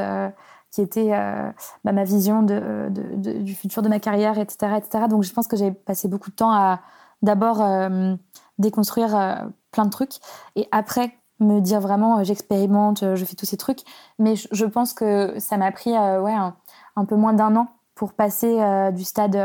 qui 0.72 0.82
était 0.82 1.14
euh, 1.14 1.52
bah, 1.84 1.92
ma 1.92 2.04
vision 2.04 2.44
de, 2.44 2.90
du 2.90 3.56
futur 3.56 3.82
de 3.82 3.90
ma 3.90 4.00
carrière, 4.00 4.38
etc., 4.38 4.74
etc. 4.78 5.06
Donc 5.10 5.24
je 5.24 5.34
pense 5.34 5.48
que 5.48 5.58
j'ai 5.58 5.72
passé 5.72 6.08
beaucoup 6.08 6.30
de 6.30 6.36
temps 6.36 6.52
à 6.52 6.82
d'abord 7.22 7.62
euh, 7.62 8.16
déconstruire 8.60 9.16
euh, 9.16 9.36
plein 9.72 9.86
de 9.86 9.90
trucs 9.90 10.18
et 10.56 10.68
après 10.72 11.14
me 11.40 11.60
dire 11.62 11.80
vraiment 11.80 12.24
j'expérimente, 12.24 13.16
je 13.16 13.26
fais 13.26 13.36
tous 13.36 13.46
ces 13.46 13.58
trucs. 13.58 13.82
Mais 14.20 14.36
je, 14.36 14.66
pense 14.66 14.94
que 14.94 15.40
ça 15.40 15.58
m'a 15.58 15.72
pris 15.72 15.92
ouais, 15.92 16.34
un, 16.34 17.06
peu 17.06 17.16
moins 17.16 17.34
d'un 17.34 17.56
an 17.56 17.68
pour 17.94 18.14
passer 18.14 18.60
du 18.92 19.04
stade 19.04 19.38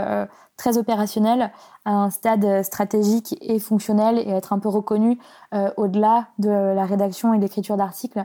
très 0.57 0.79
opérationnel 0.79 1.53
à 1.85 1.93
un 1.93 2.09
stade 2.09 2.63
stratégique 2.63 3.37
et 3.43 3.59
fonctionnel 3.59 4.19
et 4.19 4.31
être 4.31 4.55
un 4.55 4.59
peu 4.59 4.71
reconnu 4.71 5.19
au-delà 5.77 6.29
de 6.39 6.49
la 6.49 6.87
rédaction 6.87 7.35
et 7.35 7.39
l'écriture 7.39 7.77
d'articles. 7.77 8.25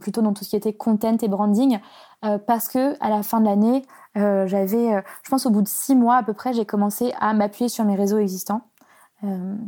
Plutôt 0.00 0.22
dans 0.22 0.32
tout 0.32 0.44
ce 0.44 0.50
qui 0.50 0.56
était 0.56 0.72
content 0.72 1.16
et 1.20 1.28
branding, 1.28 1.78
parce 2.46 2.68
que 2.68 2.96
à 3.02 3.10
la 3.10 3.22
fin 3.22 3.40
de 3.40 3.46
l'année, 3.46 3.82
j'avais, 4.14 5.02
je 5.22 5.30
pense 5.30 5.46
au 5.46 5.50
bout 5.50 5.62
de 5.62 5.68
six 5.68 5.96
mois 5.96 6.16
à 6.16 6.22
peu 6.22 6.32
près, 6.32 6.52
j'ai 6.52 6.64
commencé 6.64 7.12
à 7.20 7.34
m'appuyer 7.34 7.68
sur 7.68 7.84
mes 7.84 7.96
réseaux 7.96 8.18
existants, 8.18 8.62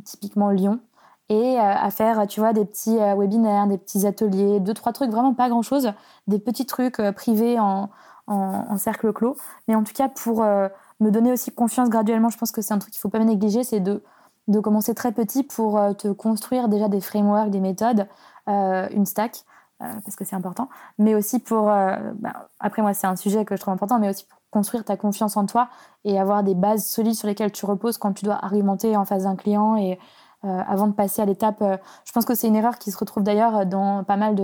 typiquement 0.05 0.51
Lyon, 0.51 0.81
et 1.29 1.59
euh, 1.59 1.63
à 1.63 1.91
faire, 1.91 2.27
tu 2.27 2.41
vois, 2.41 2.53
des 2.53 2.65
petits 2.65 2.99
euh, 2.99 3.15
webinaires, 3.15 3.67
des 3.67 3.79
petits 3.79 4.07
ateliers, 4.07 4.61
deux, 4.61 4.75
trois 4.75 4.93
trucs, 4.93 5.11
vraiment 5.11 5.35
pas 5.35 5.49
grand-chose, 5.49 5.93
des 6.27 6.39
petits 6.39 6.67
trucs 6.67 7.01
euh, 7.01 7.13
privés 7.13 7.59
en, 7.59 7.91
en, 8.27 8.77
cercle 8.79 9.13
clos. 9.13 9.37
Mais 9.67 9.75
en 9.75 9.85
tout 9.85 9.93
cas, 9.93 10.09
pour 10.09 10.43
me 10.43 11.11
donner 11.11 11.33
aussi 11.33 11.51
confiance 11.51 11.89
graduellement, 11.89 12.29
je 12.29 12.37
pense 12.37 12.53
que 12.53 12.61
c'est 12.61 12.75
un 12.75 12.79
truc 12.79 12.93
qu'il 12.93 13.01
faut 13.01 13.09
pas 13.09 13.19
négliger, 13.25 13.65
c'est 13.65 13.81
de, 13.81 14.03
de 14.49 14.61
commencer 14.61 14.95
très 14.95 15.13
petit 15.13 15.43
pour 15.43 15.81
te 15.97 16.09
construire 16.09 16.69
déjà 16.69 16.89
des 16.89 17.01
frameworks, 17.01 17.51
des 17.51 17.61
méthodes, 17.61 18.07
une 18.47 19.07
stack, 19.07 19.45
parce 19.79 20.17
que 20.17 20.25
c'est 20.25 20.37
important, 20.37 20.69
mais 20.99 21.15
aussi 21.15 21.39
pour, 21.39 21.65
bah, 21.65 22.49
après 22.59 22.83
moi 22.83 22.95
c'est 22.95 23.07
un 23.07 23.17
sujet 23.17 23.45
que 23.45 23.57
je 23.57 23.61
trouve 23.61 23.75
important, 23.75 23.99
mais 23.99 24.09
aussi 24.09 24.25
pour 24.25 24.39
construire 24.51 24.85
ta 24.85 24.97
confiance 24.97 25.37
en 25.37 25.47
toi 25.47 25.69
et 26.05 26.19
avoir 26.19 26.43
des 26.43 26.55
bases 26.55 26.87
solides 26.87 27.15
sur 27.15 27.29
lesquelles 27.29 27.53
tu 27.53 27.67
reposes 27.67 27.99
quand 27.99 28.13
tu 28.13 28.25
dois 28.25 28.43
argumenter 28.43 28.97
en 28.97 29.05
face 29.05 29.25
d'un 29.25 29.37
client 29.37 29.77
et 29.77 29.99
euh, 30.45 30.63
avant 30.69 30.87
de 30.87 30.93
passer 30.93 31.21
à 31.21 31.25
l'étape. 31.25 31.61
Euh, 31.63 31.77
je 32.05 32.13
pense 32.13 32.25
que 32.25 32.35
c'est 32.37 32.47
une 32.47 32.55
erreur 32.55 32.79
qui 32.79 32.93
se 32.93 32.99
retrouve 32.99 33.25
d'ailleurs 33.25 33.67
dans 33.67 34.05
pas 34.05 34.17
mal 34.17 34.37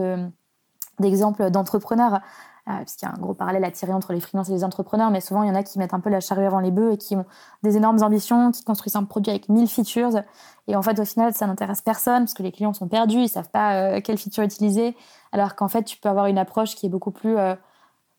d'exemples 0.99 1.51
d'entrepreneurs. 1.51 2.21
Euh, 2.67 2.79
puisqu'il 2.79 3.05
y 3.05 3.09
a 3.09 3.13
un 3.13 3.21
gros 3.21 3.35
parallèle 3.35 3.63
à 3.65 3.71
tirer 3.71 3.93
entre 3.93 4.15
les 4.15 4.21
freelances 4.21 4.49
et 4.49 4.53
les 4.53 4.65
entrepreneurs, 4.65 5.11
mais 5.11 5.21
souvent 5.21 5.43
il 5.43 5.49
y 5.49 5.51
en 5.51 5.55
a 5.55 5.63
qui 5.63 5.79
mettent 5.79 5.93
un 5.93 6.01
peu 6.01 6.09
la 6.09 6.21
charrue 6.21 6.47
avant 6.47 6.61
les 6.61 6.71
bœufs 6.71 6.93
et 6.93 6.97
qui 6.97 7.15
ont 7.15 7.27
des 7.63 7.77
énormes 7.77 8.03
ambitions, 8.03 8.53
qui 8.53 8.65
construisent 8.65 8.97
un 8.97 9.05
produit 9.05 9.31
avec 9.31 9.51
1000 9.51 9.69
features, 9.69 10.23
et 10.67 10.75
en 10.75 10.81
fait 10.81 10.99
au 10.99 11.05
final 11.05 11.35
ça 11.35 11.47
n'intéresse 11.47 11.83
personne 11.83 12.23
parce 12.23 12.33
que 12.33 12.43
les 12.43 12.53
clients 12.53 12.73
sont 12.73 12.89
perdus, 12.89 13.19
ils 13.19 13.29
savent 13.29 13.51
pas 13.51 14.01
quelle 14.01 14.17
feature 14.17 14.45
utiliser, 14.45 14.97
alors 15.33 15.57
qu'en 15.57 15.69
fait 15.69 15.83
tu 15.83 15.99
peux 15.99 16.09
avoir 16.09 16.25
une 16.25 16.39
approche 16.39 16.75
qui 16.75 16.87
est 16.87 16.89
beaucoup 16.89 17.11
plus 17.11 17.37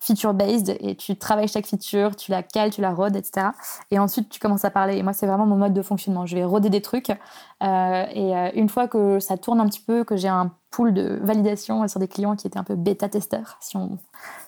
feature-based 0.05 0.77
et 0.79 0.95
tu 0.95 1.15
travailles 1.15 1.47
chaque 1.47 1.65
feature, 1.65 2.15
tu 2.15 2.31
la 2.31 2.43
cales, 2.43 2.69
tu 2.69 2.81
la 2.81 2.93
rodes, 2.93 3.15
etc. 3.15 3.47
Et 3.91 3.99
ensuite, 3.99 4.29
tu 4.29 4.39
commences 4.39 4.65
à 4.65 4.69
parler. 4.69 4.97
Et 4.97 5.03
moi, 5.03 5.13
c'est 5.13 5.25
vraiment 5.25 5.45
mon 5.45 5.57
mode 5.57 5.73
de 5.73 5.81
fonctionnement. 5.81 6.25
Je 6.25 6.35
vais 6.35 6.43
roder 6.43 6.69
des 6.69 6.81
trucs 6.81 7.09
euh, 7.09 8.05
et 8.11 8.35
euh, 8.35 8.49
une 8.53 8.69
fois 8.69 8.87
que 8.87 9.19
ça 9.19 9.37
tourne 9.37 9.59
un 9.59 9.65
petit 9.67 9.81
peu, 9.81 10.03
que 10.03 10.15
j'ai 10.15 10.27
un 10.27 10.51
pool 10.69 10.93
de 10.93 11.19
validation 11.21 11.87
sur 11.87 11.99
des 11.99 12.07
clients 12.07 12.35
qui 12.35 12.47
étaient 12.47 12.59
un 12.59 12.63
peu 12.63 12.75
bêta-testeurs, 12.75 13.57
si 13.61 13.77
on, 13.77 13.97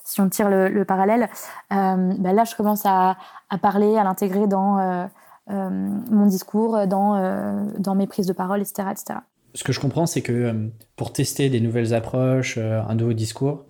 si 0.04 0.22
on 0.22 0.30
tire 0.30 0.50
le, 0.50 0.84
parallèle, 0.84 1.30
euh, 1.72 2.14
bah 2.20 2.34
là, 2.34 2.44
je 2.44 2.56
commence 2.56 2.86
à, 2.86 3.18
à 3.50 3.58
parler, 3.58 3.98
à 3.98 4.04
l'intégrer 4.04 4.48
dans 4.48 5.10
mon 5.50 6.26
discours, 6.26 6.86
dans, 6.88 7.66
dans 7.80 7.96
mes 7.96 8.06
prises 8.06 8.28
de 8.28 8.34
parole, 8.34 8.60
etc. 8.60 8.90
etc. 8.92 9.20
Ce 9.54 9.64
que 9.64 9.72
je 9.72 9.80
comprends, 9.80 10.06
c'est 10.06 10.22
que 10.22 10.70
pour 10.98 11.14
tester 11.14 11.50
des 11.50 11.62
nouvelles 11.62 11.94
approches, 11.94 12.58
un 12.58 12.94
nouveau 12.94 13.14
discours, 13.14 13.64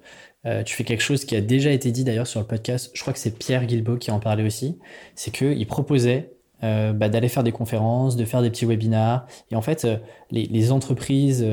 euh, 0.48 0.64
tu 0.64 0.76
fais 0.76 0.84
quelque 0.84 1.04
chose 1.04 1.26
qui 1.26 1.36
a 1.36 1.42
déjà 1.42 1.72
été 1.72 1.92
dit 1.92 2.04
d'ailleurs 2.04 2.28
sur 2.28 2.40
le 2.40 2.48
podcast. 2.48 2.90
Je 2.94 3.02
crois 3.02 3.14
que 3.14 3.20
c'est 3.20 3.38
Pierre 3.38 3.66
Guilbeault 3.66 3.98
qui 3.98 4.12
en 4.12 4.20
parlait 4.20 4.46
aussi. 4.46 4.80
C'est 5.16 5.32
qu'il 5.32 5.68
proposait 5.68 6.32
euh, 6.64 6.94
bah, 6.94 7.10
d'aller 7.10 7.28
faire 7.28 7.44
des 7.44 7.52
conférences, 7.52 8.16
de 8.16 8.24
faire 8.24 8.42
des 8.42 8.50
petits 8.50 8.66
webinars. 8.66 9.28
Et 9.52 9.56
en 9.56 9.62
fait, 9.62 9.84
euh, 9.84 9.98
les, 10.32 10.72
entreprises, 10.72 11.46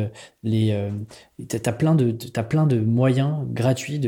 les, 0.45 0.91
tu 1.49 1.57
as, 1.57 1.73
plein 1.73 1.97
de, 1.97 2.17
as 2.37 2.43
plein 2.45 2.67
de 2.67 2.79
moyens 2.79 3.39
gratuits 3.49 4.01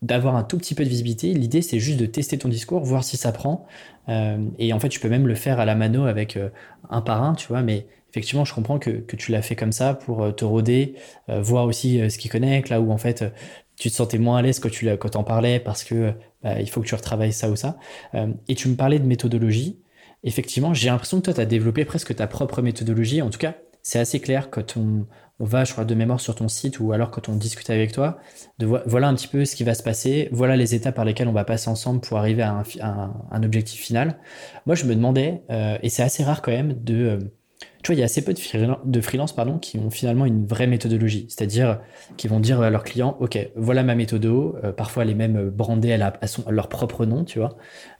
d'avoir 0.00 0.36
un 0.36 0.44
tout 0.44 0.56
petit 0.56 0.74
peu 0.74 0.84
de 0.84 0.88
visibilité. 0.88 1.34
L'idée, 1.34 1.60
c'est 1.60 1.78
juste 1.78 2.00
de 2.00 2.06
tester 2.06 2.38
ton 2.38 2.48
discours, 2.48 2.82
voir 2.84 3.04
si 3.04 3.18
ça 3.18 3.32
prend. 3.32 3.66
et 4.08 4.72
en 4.72 4.80
fait, 4.80 4.88
tu 4.88 5.00
peux 5.00 5.10
même 5.10 5.26
le 5.26 5.34
faire 5.34 5.60
à 5.60 5.66
la 5.66 5.74
mano 5.74 6.04
avec 6.04 6.38
un 6.88 7.00
par 7.02 7.22
un, 7.22 7.34
tu 7.34 7.48
vois. 7.48 7.62
Mais 7.62 7.86
effectivement, 8.16 8.44
je 8.44 8.54
comprends 8.54 8.78
que, 8.78 8.90
que 8.90 9.16
tu 9.16 9.30
l'as 9.30 9.42
fait 9.42 9.56
comme 9.56 9.72
ça 9.72 9.94
pour 9.94 10.34
te 10.34 10.44
roder, 10.44 10.94
voir 11.28 11.66
aussi 11.66 12.00
ce 12.10 12.18
qui 12.18 12.28
connecte, 12.28 12.70
là 12.70 12.80
où 12.80 12.90
en 12.90 12.98
fait 12.98 13.24
tu 13.78 13.90
te 13.90 13.94
sentais 13.94 14.18
moins 14.18 14.38
à 14.38 14.42
l'aise 14.42 14.58
quand 14.58 14.70
tu 14.70 14.88
quand 14.96 15.16
en 15.16 15.24
parlais 15.24 15.60
parce 15.60 15.84
que 15.84 16.14
bah, 16.42 16.60
il 16.60 16.68
faut 16.68 16.80
que 16.80 16.86
tu 16.86 16.94
retravailles 16.94 17.32
ça 17.32 17.50
ou 17.50 17.56
ça. 17.56 17.76
Euh, 18.14 18.28
et 18.48 18.54
tu 18.54 18.68
me 18.68 18.76
parlais 18.76 18.98
de 18.98 19.06
méthodologie. 19.06 19.80
Effectivement, 20.24 20.74
j'ai 20.74 20.88
l'impression 20.88 21.18
que 21.18 21.24
toi, 21.24 21.34
tu 21.34 21.40
as 21.40 21.46
développé 21.46 21.84
presque 21.84 22.14
ta 22.14 22.26
propre 22.26 22.62
méthodologie. 22.62 23.22
En 23.22 23.30
tout 23.30 23.38
cas, 23.38 23.54
c'est 23.82 23.98
assez 23.98 24.18
clair 24.18 24.50
quand 24.50 24.76
on, 24.76 25.06
on, 25.38 25.44
va, 25.44 25.64
je 25.64 25.72
crois, 25.72 25.84
de 25.84 25.94
mémoire 25.94 26.20
sur 26.20 26.34
ton 26.34 26.48
site 26.48 26.80
ou 26.80 26.92
alors 26.92 27.10
quand 27.10 27.28
on 27.28 27.36
discute 27.36 27.68
avec 27.70 27.92
toi, 27.92 28.18
de 28.58 28.66
voilà 28.86 29.08
un 29.08 29.14
petit 29.14 29.28
peu 29.28 29.44
ce 29.44 29.54
qui 29.54 29.62
va 29.62 29.74
se 29.74 29.82
passer, 29.82 30.28
voilà 30.32 30.56
les 30.56 30.74
étapes 30.74 30.96
par 30.96 31.04
lesquelles 31.04 31.28
on 31.28 31.32
va 31.32 31.44
passer 31.44 31.68
ensemble 31.68 32.00
pour 32.00 32.16
arriver 32.16 32.42
à 32.42 32.62
un, 32.80 33.14
un, 33.30 33.42
objectif 33.42 33.80
final. 33.80 34.18
Moi, 34.64 34.74
je 34.74 34.86
me 34.86 34.94
demandais, 34.94 35.42
euh, 35.50 35.78
et 35.82 35.90
c'est 35.90 36.02
assez 36.02 36.24
rare 36.24 36.42
quand 36.42 36.52
même, 36.52 36.72
de... 36.82 37.32
Il 37.92 37.98
y 37.98 38.02
a 38.02 38.04
assez 38.04 38.24
peu 38.24 38.32
de, 38.32 39.00
freelance, 39.00 39.34
pardon, 39.34 39.58
qui 39.58 39.78
ont 39.78 39.90
finalement 39.90 40.26
une 40.26 40.46
vraie 40.46 40.66
méthodologie, 40.66 41.26
c'est-à-dire 41.28 41.80
qui 42.16 42.28
vont 42.28 42.40
dire 42.40 42.60
à 42.60 42.70
leurs 42.70 42.84
clients, 42.84 43.16
OK, 43.20 43.38
voilà 43.56 43.82
ma 43.82 43.94
méthodo, 43.94 44.56
euh, 44.64 44.72
parfois 44.72 45.04
les 45.04 45.14
mêmes 45.14 45.50
brandées 45.50 45.92
à, 45.92 46.12
leur 46.50 46.68
propre 46.68 47.06
nom, 47.06 47.24
tu 47.24 47.38
vois, 47.38 47.56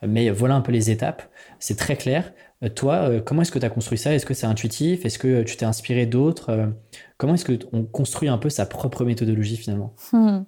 mais 0.07 0.31
voilà 0.31 0.55
un 0.55 0.61
peu 0.61 0.73
les 0.73 0.91
étapes, 0.91 1.23
c'est 1.59 1.77
très 1.77 1.97
clair. 1.97 2.33
Euh, 2.63 2.69
toi, 2.69 3.09
euh, 3.09 3.21
comment 3.21 3.43
est-ce 3.43 3.53
que 3.53 3.59
tu 3.59 3.67
as 3.67 3.71
construit 3.71 3.99
ça? 3.99 4.15
Est-ce 4.15 4.27
que 4.27 4.35
c'est 4.35 4.47
intuitif? 4.47 5.05
Est-ce 5.05 5.19
que 5.19 5.43
tu 5.43 5.57
t'es 5.57 5.67
inspiré 5.67 6.07
d'autres? 6.07 6.71
Comment 7.19 7.35
est-ce 7.35 7.45
qu'on 7.45 7.85
construit 7.85 8.29
un 8.29 8.39
peu 8.39 8.51
sa 8.51 8.67
propre 8.67 9.05
méthodologie 9.05 9.57
finalement? 9.57 9.95
Hmm. 10.13 10.45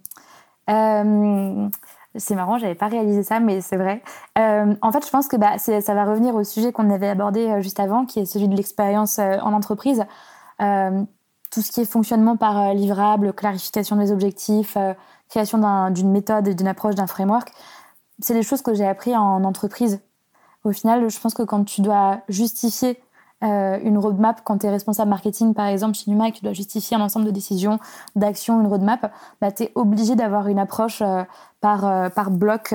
C'est 2.16 2.34
marrant, 2.34 2.58
j'avais 2.58 2.74
pas 2.74 2.88
réalisé 2.88 3.22
ça, 3.22 3.38
mais 3.38 3.60
c'est 3.60 3.76
vrai. 3.76 4.02
Euh, 4.38 4.74
en 4.80 4.92
fait, 4.92 5.04
je 5.04 5.10
pense 5.10 5.28
que 5.28 5.36
bah, 5.36 5.58
ça 5.58 5.94
va 5.94 6.04
revenir 6.04 6.34
au 6.34 6.42
sujet 6.42 6.72
qu'on 6.72 6.90
avait 6.90 7.08
abordé 7.08 7.46
euh, 7.46 7.60
juste 7.60 7.80
avant, 7.80 8.06
qui 8.06 8.20
est 8.20 8.24
celui 8.24 8.48
de 8.48 8.56
l'expérience 8.56 9.18
euh, 9.18 9.36
en 9.42 9.52
entreprise. 9.52 10.04
tout 11.50 11.62
ce 11.62 11.72
qui 11.72 11.80
est 11.80 11.90
fonctionnement 11.90 12.36
par 12.36 12.74
livrable, 12.74 13.32
clarification 13.32 13.96
des 13.96 14.12
objectifs, 14.12 14.76
création 15.28 15.90
d'une 15.90 16.10
méthode, 16.10 16.48
d'une 16.48 16.66
approche, 16.66 16.94
d'un 16.94 17.06
framework, 17.06 17.52
c'est 18.20 18.34
des 18.34 18.42
choses 18.42 18.60
que 18.62 18.74
j'ai 18.74 18.86
appris 18.86 19.16
en 19.16 19.44
entreprise. 19.44 20.00
Au 20.64 20.72
final, 20.72 21.08
je 21.08 21.18
pense 21.20 21.34
que 21.34 21.42
quand 21.42 21.64
tu 21.64 21.80
dois 21.80 22.20
justifier 22.28 23.00
euh, 23.44 23.78
une 23.84 23.98
roadmap, 23.98 24.40
quand 24.42 24.58
tu 24.58 24.66
es 24.66 24.70
responsable 24.70 25.10
marketing, 25.10 25.54
par 25.54 25.66
exemple, 25.66 25.94
chez 25.94 26.10
Numa, 26.10 26.28
et 26.28 26.32
que 26.32 26.38
tu 26.38 26.44
dois 26.44 26.52
justifier 26.52 26.96
un 26.96 27.00
ensemble 27.00 27.24
de 27.24 27.30
décisions, 27.30 27.78
d'actions, 28.16 28.60
une 28.60 28.66
roadmap, 28.66 29.12
bah, 29.40 29.52
tu 29.52 29.64
es 29.64 29.72
obligé 29.76 30.16
d'avoir 30.16 30.48
une 30.48 30.58
approche 30.58 31.02
euh, 31.02 31.22
par, 31.60 31.86
euh, 31.86 32.08
par 32.08 32.30
bloc, 32.32 32.74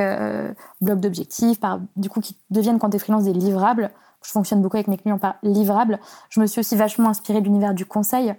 bloc 0.82 1.00
d'objectifs, 1.00 1.60
par, 1.60 1.80
du 1.98 2.10
coup, 2.10 2.22
qui 2.22 2.38
deviennent, 2.50 2.80
quand 2.80 2.92
tu 2.92 2.96
es 2.96 3.00
freelance, 3.00 3.26
des 3.26 3.34
livrables. 3.34 3.92
Je 4.24 4.32
fonctionne 4.32 4.62
beaucoup 4.62 4.78
avec 4.78 4.88
mes 4.88 4.98
clients 4.98 5.18
par 5.18 5.36
livrables. 5.44 6.00
Je 6.30 6.40
me 6.40 6.46
suis 6.46 6.62
aussi 6.62 6.78
vachement 6.78 7.10
inspirée 7.10 7.42
de 7.42 7.46
l'univers 7.46 7.74
du 7.74 7.86
conseil, 7.86 8.34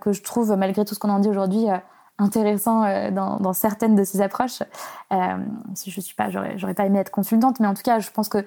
que 0.00 0.12
je 0.12 0.22
trouve, 0.22 0.56
malgré 0.56 0.84
tout 0.86 0.94
ce 0.94 0.98
qu'on 0.98 1.10
en 1.10 1.18
dit 1.18 1.28
aujourd'hui, 1.28 1.66
intéressant 2.18 3.10
dans, 3.10 3.52
certaines 3.52 3.94
de 3.94 4.02
ces 4.02 4.22
approches. 4.22 4.62
si 5.74 5.90
je 5.90 6.00
suis 6.00 6.14
pas, 6.14 6.30
j'aurais 6.30 6.74
pas 6.74 6.86
aimé 6.86 7.00
être 7.00 7.10
consultante, 7.10 7.60
mais 7.60 7.66
en 7.66 7.74
tout 7.74 7.82
cas, 7.82 7.98
je 7.98 8.10
pense 8.10 8.30
que 8.30 8.46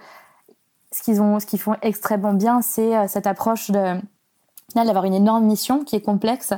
ce 0.93 1.45
qu'ils 1.45 1.59
font 1.59 1.75
extrêmement 1.81 2.33
bien, 2.33 2.61
c'est 2.61 2.95
euh, 2.95 3.07
cette 3.07 3.27
approche 3.27 3.71
d'avoir 3.71 5.05
une 5.05 5.13
énorme 5.13 5.45
mission 5.45 5.83
qui 5.83 5.95
est 5.95 6.01
complexe 6.01 6.53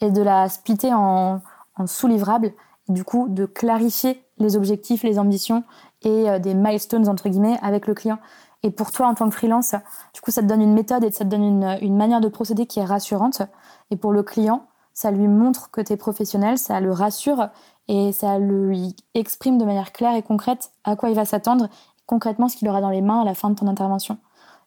et 0.00 0.10
de 0.10 0.22
la 0.22 0.48
splitter 0.48 0.92
en, 0.92 1.40
en 1.76 1.86
sous-livrables, 1.86 2.52
du 2.88 3.04
coup 3.04 3.28
de 3.28 3.46
clarifier 3.46 4.22
les 4.38 4.56
objectifs, 4.56 5.02
les 5.02 5.18
ambitions 5.18 5.64
et 6.02 6.28
euh, 6.28 6.38
des 6.38 6.54
milestones 6.54 7.08
entre 7.08 7.28
guillemets 7.28 7.58
avec 7.62 7.86
le 7.86 7.94
client. 7.94 8.18
Et 8.62 8.70
pour 8.70 8.90
toi 8.90 9.06
en 9.06 9.14
tant 9.14 9.28
que 9.28 9.34
freelance, 9.34 9.74
du 10.14 10.20
coup 10.20 10.30
ça 10.30 10.42
te 10.42 10.46
donne 10.46 10.62
une 10.62 10.74
méthode 10.74 11.04
et 11.04 11.10
ça 11.10 11.24
te 11.24 11.30
donne 11.30 11.44
une, 11.44 11.78
une 11.80 11.96
manière 11.96 12.20
de 12.20 12.28
procéder 12.28 12.66
qui 12.66 12.80
est 12.80 12.84
rassurante. 12.84 13.42
Et 13.90 13.96
pour 13.96 14.12
le 14.12 14.22
client, 14.22 14.66
ça 14.92 15.10
lui 15.12 15.28
montre 15.28 15.70
que 15.70 15.80
tu 15.80 15.92
es 15.92 15.96
professionnel, 15.96 16.58
ça 16.58 16.80
le 16.80 16.92
rassure 16.92 17.48
et 17.86 18.12
ça 18.12 18.38
lui 18.38 18.96
exprime 19.14 19.56
de 19.56 19.64
manière 19.64 19.92
claire 19.92 20.14
et 20.14 20.22
concrète 20.22 20.72
à 20.84 20.96
quoi 20.96 21.08
il 21.08 21.14
va 21.14 21.24
s'attendre 21.24 21.68
concrètement 22.08 22.48
ce 22.48 22.56
qu'il 22.56 22.68
aura 22.68 22.80
dans 22.80 22.90
les 22.90 23.02
mains 23.02 23.20
à 23.20 23.24
la 23.24 23.34
fin 23.34 23.50
de 23.50 23.54
ton 23.54 23.68
intervention. 23.68 24.18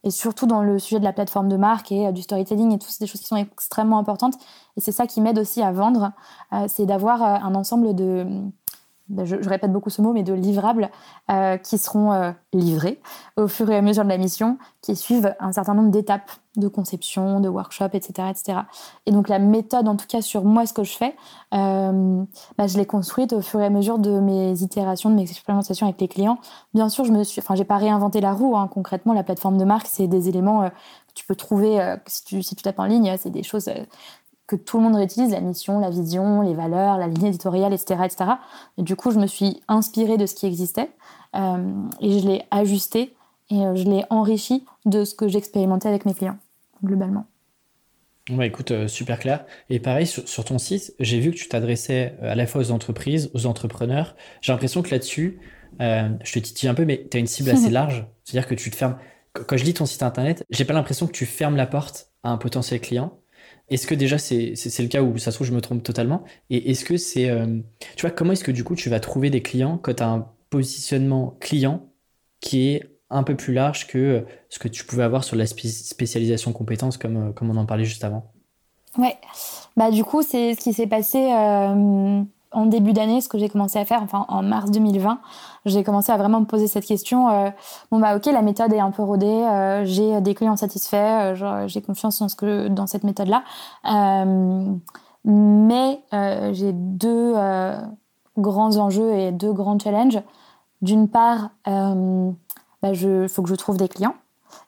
Et 0.03 0.11
surtout 0.11 0.47
dans 0.47 0.63
le 0.63 0.79
sujet 0.79 0.99
de 0.99 1.03
la 1.03 1.13
plateforme 1.13 1.49
de 1.49 1.57
marque 1.57 1.91
et 1.91 2.07
euh, 2.07 2.11
du 2.11 2.21
storytelling 2.21 2.73
et 2.73 2.79
tout, 2.79 2.87
c'est 2.89 3.03
des 3.03 3.07
choses 3.07 3.21
qui 3.21 3.27
sont 3.27 3.35
extrêmement 3.35 3.99
importantes. 3.99 4.35
Et 4.77 4.81
c'est 4.81 4.91
ça 4.91 5.05
qui 5.05 5.21
m'aide 5.21 5.37
aussi 5.37 5.61
à 5.61 5.71
vendre, 5.71 6.11
euh, 6.53 6.65
c'est 6.67 6.85
d'avoir 6.85 7.21
euh, 7.21 7.35
un 7.45 7.53
ensemble 7.55 7.93
de, 7.93 8.25
ben, 9.12 9.26
je, 9.26 9.36
répète 9.47 9.72
beaucoup 9.72 9.89
ce 9.89 10.01
mot, 10.01 10.14
mais 10.14 10.24
de 10.24 10.34
livrables 10.34 10.89
euh, 11.30 11.57
qui 11.57 11.78
seront 11.78 12.14
euh, 12.14 12.32
livrés 12.53 13.01
au 13.36 13.47
fur 13.47 13.70
et 13.70 13.76
à 13.76 13.82
mesure 13.82 14.03
de 14.03 14.09
la 14.09 14.18
mission, 14.18 14.57
qui 14.82 14.95
suivent 14.95 15.36
un 15.39 15.51
certain 15.51 15.74
nombre 15.74 15.91
d'étapes 15.91 16.32
de 16.57 16.68
conception, 16.68 17.39
de 17.39 17.49
workshop, 17.49 17.89
etc., 17.93 18.30
etc. 18.30 18.59
Et 19.05 19.12
donc 19.12 19.30
la 19.30 19.39
méthode, 19.39 19.88
en 19.88 19.95
tout 19.95 20.07
cas 20.07 20.22
sur 20.22 20.43
moi, 20.43 20.66
ce 20.66 20.74
que 20.74 20.84
je 20.84 20.93
fais, 20.93 21.16
euh, 21.53 22.24
bah, 22.57 22.68
je 22.68 22.78
l'ai 22.78 22.86
construite 22.86 23.34
au 23.34 23.41
fur 23.41 23.59
et 23.59 23.66
à 23.66 23.70
mesure 23.70 23.99
de 23.99 24.20
mes 24.20 24.62
itérations, 24.62 25.09
de 25.09 25.16
mes 25.16 25.30
expérimentations 25.30 25.88
avec 25.88 25.99
les 25.99 26.07
clients. 26.07 26.39
Bien 26.74 26.89
sûr, 26.89 27.03
je 27.05 27.12
me 27.12 27.24
suis, 27.24 27.41
enfin, 27.41 27.55
j'ai 27.55 27.66
pas 27.66 27.78
réinventé 27.78 28.22
la 28.22 28.34
roue. 28.34 28.55
Hein. 28.57 28.70
Concrètement, 28.72 29.14
la 29.14 29.24
plateforme 29.24 29.57
de 29.57 29.66
marque, 29.66 29.88
c'est 29.88 30.07
des 30.07 30.30
éléments 30.30 30.70
que 30.70 31.14
tu 31.14 31.26
peux 31.26 31.36
trouver 31.36 31.95
si 32.07 32.55
tu 32.55 32.64
tapes 32.64 32.80
en 32.80 32.86
ligne. 32.86 33.16
C'est 33.18 33.30
des 33.30 33.43
choses 33.43 33.70
que 34.52 34.58
tout 34.58 34.78
le 34.78 34.84
monde 34.84 34.95
réutilise, 34.95 35.32
la 35.32 35.39
mission, 35.39 35.80
la 35.80 35.89
vision, 35.89 36.41
les 36.41 36.54
valeurs, 36.54 36.97
la 36.97 37.08
ligne 37.08 37.28
éditoriale, 37.28 37.72
etc. 37.72 38.02
etc. 38.04 38.32
Et 38.78 38.84
du 38.84 38.97
coup, 38.97 39.12
je 39.12 39.18
me 39.18 39.28
suis 39.28 39.62
inspirée 39.70 40.18
de 40.18 40.26
ce 40.26 40.36
qui 40.36 40.45
existait 40.45 40.89
et 41.34 42.20
je 42.20 42.28
l'ai 42.28 42.43
ajusté 42.52 43.14
et 43.49 43.56
je 43.56 43.89
l'ai 43.89 44.04
enrichi 44.10 44.66
de 44.86 45.06
ce 45.06 45.16
que 45.16 45.30
j'expérimentais 45.30 45.88
avec 45.88 46.06
mes 46.06 46.14
clients, 46.14 46.38
globalement. 46.84 47.28
Bah 48.30 48.45
écoute, 48.45 48.74
super 48.88 49.20
clair. 49.20 49.45
Et 49.70 49.80
pareil, 49.80 50.06
sur, 50.06 50.43
ton 50.43 50.58
site, 50.58 50.93
j'ai 50.99 51.22
vu 51.22 51.32
que 51.32 51.38
tu 51.38 51.47
t'adressais 51.47 52.16
à 52.22 52.36
la 52.36 52.45
fois 52.45 52.60
aux 52.60 52.72
entreprises, 52.72 53.32
aux 53.34 53.45
entrepreneurs. 53.45 54.18
J'ai 54.41 54.52
l'impression 54.52 54.82
que 54.82 54.91
là-dessus, 54.91 55.39
je 55.80 56.34
te 56.34 56.39
titille 56.39 56.68
un 56.68 56.74
peu, 56.74 56.84
mais 56.84 57.08
tu 57.10 57.16
as 57.16 57.20
une 57.22 57.28
cible 57.28 57.49
assez 57.52 57.70
large. 57.70 58.06
C'est-à-dire 58.26 58.49
que 58.49 58.56
tu 58.56 58.70
te 58.70 58.76
fermes. 58.76 58.97
Quand 59.32 59.56
je 59.56 59.64
lis 59.64 59.74
ton 59.74 59.86
site 59.86 60.04
internet, 60.04 60.43
j'ai 60.49 60.66
pas 60.66 60.74
l'impression 60.74 61.08
que 61.08 61.14
tu 61.14 61.26
fermes 61.26 61.56
la 61.56 61.68
porte 61.68 62.10
à 62.24 62.32
un 62.32 62.38
potentiel 62.38 62.82
client. 62.82 63.20
Est-ce 63.72 63.88
que 63.88 63.95
déjà 63.95 64.17
c'est 64.17 64.53
le 64.53 64.88
cas 64.88 65.01
où 65.01 65.17
ça 65.17 65.32
se 65.32 65.38
trouve 65.38 65.47
je 65.47 65.53
me 65.53 65.61
trompe 65.61 65.82
totalement? 65.82 66.24
Et 66.49 66.69
est-ce 66.72 66.84
que 66.84 66.97
c'est 66.97 67.30
euh, 67.30 67.59
tu 67.95 68.01
vois 68.01 68.11
comment 68.11 68.34
est-ce 68.34 68.43
que 68.43 68.51
du 68.51 68.65
coup 68.65 68.76
tu 68.76 68.89
vas 68.89 68.99
trouver 68.99 69.30
des 69.30 69.41
clients 69.41 69.78
quand 69.78 69.95
tu 69.95 70.03
as 70.03 70.09
un 70.09 70.28
positionnement 70.49 71.38
client 71.39 71.89
qui 72.41 72.67
est 72.67 72.84
un 73.09 73.24
peu 73.24 73.36
plus 73.36 73.53
large 73.53 73.88
que 73.88 73.97
euh, 73.97 74.22
ce 74.49 74.59
que 74.59 74.67
tu 74.67 74.84
pouvais 74.84 75.03
avoir 75.03 75.24
sur 75.24 75.38
la 75.38 75.45
spécialisation 75.45 76.51
compétences 76.51 76.97
comme, 76.97 77.30
euh, 77.30 77.32
comme 77.32 77.49
on 77.49 77.55
en 77.55 77.65
parlait 77.65 77.86
juste 77.86 78.03
avant? 78.03 78.34
Ouais, 78.97 79.17
bah 79.78 79.89
du 79.89 80.03
coup 80.03 80.22
c'est 80.22 80.53
ce 80.53 80.59
qui 80.59 80.74
s'est 80.74 80.88
passé 80.88 81.17
en 82.52 82.66
début 82.66 82.93
d'année, 82.93 83.22
ce 83.22 83.30
que 83.30 83.38
j'ai 83.38 83.49
commencé 83.49 83.80
à 83.80 83.86
faire, 83.86 84.02
enfin 84.04 84.26
en 84.28 84.43
mars 84.43 84.72
2020, 84.72 85.20
j'ai 85.66 85.84
commencé 85.84 86.12
à 86.12 86.18
vraiment 86.18 86.41
me 86.41 86.45
poser 86.45 86.68
cette 86.68 86.86
question. 86.86 87.30
Euh, 87.30 87.49
bon 87.91 87.99
bah 87.99 88.16
ok, 88.16 88.26
la 88.26 88.41
méthode 88.41 88.74
est 88.74 88.80
un 88.80 88.91
peu 88.91 89.04
rodée, 89.04 89.28
euh, 89.28 89.86
j'ai 89.86 90.20
des 90.22 90.36
clients 90.36 90.58
satisfaits, 90.58 91.36
euh, 91.41 91.68
j'ai 91.68 91.82
confiance 91.82 92.20
dans 92.20 92.28
ce 92.28 92.36
que 92.36 92.68
dans 92.68 92.88
cette 92.88 93.04
méthode-là, 93.04 93.43
mais 95.24 96.02
j'ai 96.54 96.74
deux 96.74 97.36
grands 98.38 98.78
enjeux 98.78 99.14
et 99.14 99.32
deux 99.32 99.54
grands 99.54 99.80
challenges. 99.80 100.22
D'une 100.82 101.08
part, 101.08 101.52
il 101.68 102.34
bah, 102.82 102.93
faut 103.30 103.43
que 103.43 103.49
je 103.49 103.56
trouve 103.56 103.78
des 103.78 103.88
clients, 103.88 104.16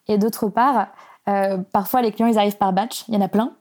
et 0.07 0.17
d'autre 0.17 0.47
part, 0.47 0.87
euh, 1.29 1.57
parfois, 1.71 2.01
les 2.01 2.11
clients, 2.11 2.27
ils 2.27 2.37
arrivent 2.37 2.57
par 2.57 2.73
batch. 2.73 3.05
Il 3.07 3.13
y 3.13 3.17
en 3.17 3.21
a 3.21 3.27
plein. 3.27 3.53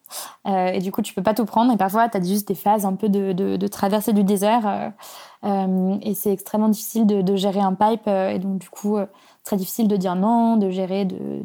Euh, 0.47 0.69
et 0.69 0.81
du 0.81 0.91
coup, 0.91 1.03
tu 1.03 1.15
peux 1.15 1.23
pas 1.23 1.35
tout 1.35 1.45
prendre. 1.45 1.73
Et 1.73 1.77
parfois, 1.77 2.09
tu 2.09 2.17
as 2.17 2.23
juste 2.23 2.49
des 2.49 2.55
phases 2.55 2.85
un 2.85 2.95
peu 2.95 3.09
de, 3.09 3.33
de, 3.33 3.67
traversée 3.69 4.13
du 4.13 4.25
désert. 4.25 4.93
Euh, 5.45 5.97
et 6.03 6.15
c'est 6.15 6.33
extrêmement 6.33 6.69
difficile 6.69 7.07
de, 7.07 7.37
gérer 7.37 7.61
un 7.61 7.75
pipe. 7.75 8.07
et 8.07 8.39
donc, 8.39 8.59
du 8.59 8.69
coup, 8.69 8.99
très 9.45 9.57
difficile 9.57 9.89
de 9.89 9.97
dire 9.97 10.17
non, 10.17 10.57
de 10.57 10.71
gérer, 10.71 11.05
de, 11.05 11.43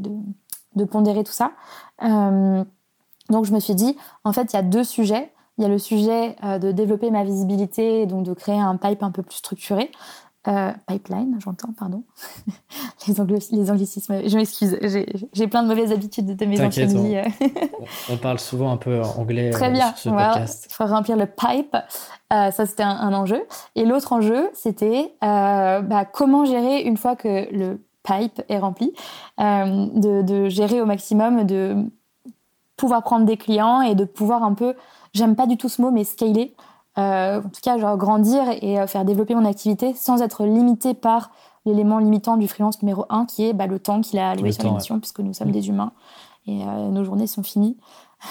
de 0.75 0.83
pondérer 0.85 1.23
tout 1.23 1.33
ça. 1.33 1.51
donc, 2.01 3.45
je 3.45 3.53
me 3.53 3.59
suis 3.59 3.75
dit, 3.75 3.95
en 4.23 4.33
fait, 4.33 4.53
il 4.53 4.55
y 4.55 4.59
a 4.59 4.63
deux 4.63 4.83
sujets. 4.83 5.31
Il 5.59 5.63
y 5.63 5.65
a 5.65 5.69
le 5.69 5.79
sujet 5.79 6.35
de 6.43 6.71
développer 6.71 7.09
ma 7.09 7.23
visibilité, 7.23 8.05
donc 8.05 8.23
de 8.23 8.33
créer 8.33 8.59
un 8.59 8.77
pipe 8.77 9.01
un 9.01 9.09
peu 9.09 9.23
plus 9.23 9.37
structuré. 9.37 9.89
Euh, 10.47 10.71
pipeline, 10.87 11.37
j'entends, 11.43 11.73
pardon. 11.77 12.03
les, 13.07 13.19
anglicismes, 13.19 14.21
je 14.25 14.37
m'excuse, 14.37 14.77
j'ai 15.33 15.47
plein 15.47 15.61
de 15.63 15.67
mauvaises 15.67 15.91
habitudes 15.91 16.37
de 16.37 16.45
mes 16.45 16.61
anciennes 16.61 17.05
vies. 17.05 17.21
on, 18.09 18.15
parle 18.15 18.39
souvent 18.39 18.71
un 18.71 18.77
peu 18.77 19.01
anglais 19.01 19.49
Très 19.49 19.67
euh, 19.67 19.71
bien. 19.71 19.93
sur 19.95 20.11
ce 20.11 20.15
podcast. 20.15 20.67
Il 20.69 20.73
faut 20.73 20.85
remplir 20.85 21.17
le 21.17 21.25
pipe, 21.25 21.75
euh, 22.31 22.51
ça 22.51 22.65
c'était 22.65 22.83
un, 22.83 23.13
enjeu. 23.13 23.43
Et 23.75 23.83
l'autre 23.83 24.13
enjeu, 24.13 24.49
c'était 24.53 25.15
bah, 25.21 26.05
comment 26.05 26.45
gérer 26.45 26.81
une 26.81 26.95
fois 26.95 27.17
que 27.17 27.53
le 27.53 27.81
pipe 28.03 28.41
est 28.47 28.59
rempli, 28.59 28.93
de, 29.37 30.21
de, 30.21 30.47
gérer 30.47 30.79
au 30.79 30.85
maximum, 30.85 31.43
de 31.43 31.75
pouvoir 32.77 33.03
prendre 33.03 33.25
des 33.25 33.35
clients 33.35 33.81
et 33.81 33.95
de 33.95 34.05
pouvoir 34.05 34.43
un 34.43 34.53
peu, 34.53 34.75
j'aime 35.13 35.35
pas 35.35 35.47
du 35.47 35.57
tout 35.57 35.67
ce 35.67 35.81
mot, 35.81 35.91
mais 35.91 36.05
scaler. 36.05 36.55
Euh, 36.97 37.39
en 37.39 37.49
tout 37.49 37.61
cas, 37.61 37.77
genre 37.77 37.95
grandir 37.97 38.43
et 38.61 38.79
euh, 38.79 38.87
faire 38.87 39.05
développer 39.05 39.35
mon 39.35 39.45
activité 39.45 39.93
sans 39.93 40.21
être 40.21 40.45
limité 40.45 40.93
par 40.93 41.31
l'élément 41.65 41.99
limitant 41.99 42.37
du 42.37 42.47
freelance 42.47 42.81
numéro 42.81 43.05
un, 43.09 43.25
qui 43.25 43.45
est 43.45 43.53
bah, 43.53 43.67
le 43.67 43.77
temps 43.77 44.01
qu'il 44.01 44.17
a 44.19 44.31
alloué 44.31 44.51
sur 44.51 44.63
l'émission, 44.63 44.99
puisque 44.99 45.19
nous 45.19 45.33
sommes 45.33 45.49
mm. 45.49 45.53
des 45.53 45.69
humains 45.69 45.91
et 46.47 46.63
euh, 46.63 46.89
nos 46.89 47.03
journées 47.03 47.27
sont 47.27 47.43
finies, 47.43 47.77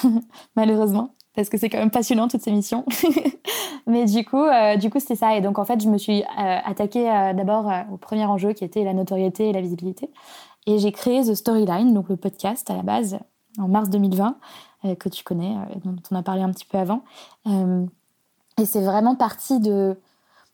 malheureusement, 0.56 1.10
parce 1.34 1.48
que 1.48 1.58
c'est 1.58 1.68
quand 1.68 1.78
même 1.78 1.90
passionnant 1.90 2.28
toutes 2.28 2.40
ces 2.40 2.50
missions. 2.50 2.84
Mais 3.86 4.04
du 4.04 4.24
coup, 4.24 4.42
du 4.80 4.90
coup, 4.90 4.98
c'était 4.98 5.14
ça. 5.14 5.36
Et 5.36 5.40
donc, 5.40 5.60
en 5.60 5.64
fait, 5.64 5.80
je 5.80 5.88
me 5.88 5.96
suis 5.96 6.24
attaquée 6.36 7.04
d'abord 7.36 7.70
au 7.92 7.96
premier 7.96 8.24
enjeu 8.26 8.52
qui 8.52 8.64
était 8.64 8.82
la 8.82 8.92
notoriété 8.92 9.50
et 9.50 9.52
la 9.52 9.60
visibilité. 9.60 10.10
Et 10.66 10.80
j'ai 10.80 10.90
créé 10.90 11.22
The 11.22 11.34
Storyline, 11.34 11.94
donc 11.94 12.08
le 12.08 12.16
podcast 12.16 12.68
à 12.68 12.74
la 12.74 12.82
base, 12.82 13.20
en 13.60 13.68
mars 13.68 13.88
2020, 13.90 14.38
que 14.98 15.08
tu 15.08 15.22
connais, 15.22 15.54
dont 15.84 15.94
on 16.10 16.16
a 16.16 16.22
parlé 16.24 16.42
un 16.42 16.50
petit 16.50 16.64
peu 16.64 16.78
avant. 16.78 17.04
Et 18.58 18.64
c'est 18.64 18.80
vraiment 18.80 19.16
parti 19.16 19.60
de, 19.60 19.96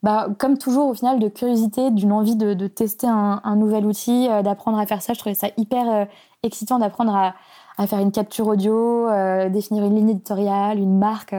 bah, 0.03 0.27
comme 0.39 0.59
toujours 0.59 0.89
au 0.89 0.95
final, 0.95 1.21
de 1.21 1.29
curiosité, 1.29 1.91
d'une 1.93 2.13
envie 2.13 2.35
de, 2.35 2.67
tester 2.67 3.07
un, 3.07 3.41
un, 3.45 3.57
nouvel 3.57 3.87
outil, 3.87 4.29
euh, 4.29 4.43
d'apprendre 4.43 4.79
à 4.79 4.87
faire 4.87 5.01
ça. 5.01 5.13
Je 5.13 5.21
trouvais 5.21 5.35
ça 5.35 5.49
hyper 5.57 5.89
euh, 5.89 6.05
excitant 6.43 6.81
d'apprendre 6.81 7.15
à, 7.15 7.35
à, 7.79 7.87
faire 7.87 8.01
une 8.01 8.11
capture 8.11 8.49
audio, 8.49 9.09
euh, 9.09 9.49
définir 9.49 9.85
une 9.85 9.95
ligne 9.95 10.11
éditoriale, 10.11 10.79
une 10.79 10.99
marque, 10.99 11.35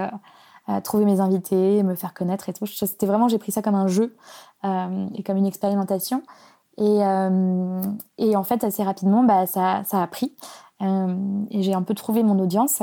trouver 0.85 1.03
mes 1.03 1.19
invités, 1.19 1.83
me 1.83 1.93
faire 1.93 2.13
connaître 2.13 2.47
et 2.47 2.53
tout. 2.53 2.65
C'était 2.65 3.05
vraiment, 3.05 3.27
j'ai 3.27 3.37
pris 3.37 3.51
ça 3.51 3.61
comme 3.61 3.75
un 3.75 3.87
jeu 3.87 4.15
et 4.63 5.23
comme 5.23 5.35
une 5.35 5.45
expérimentation. 5.45 6.23
Et, 6.77 7.01
et, 8.17 8.35
en 8.37 8.43
fait, 8.43 8.63
assez 8.63 8.81
rapidement, 8.81 9.23
bah, 9.23 9.45
ça, 9.45 9.81
ça 9.83 10.01
a 10.01 10.07
pris. 10.07 10.33
et 10.79 11.63
j'ai 11.63 11.73
un 11.73 11.81
peu 11.81 11.93
trouvé 11.93 12.23
mon 12.23 12.39
audience. 12.39 12.81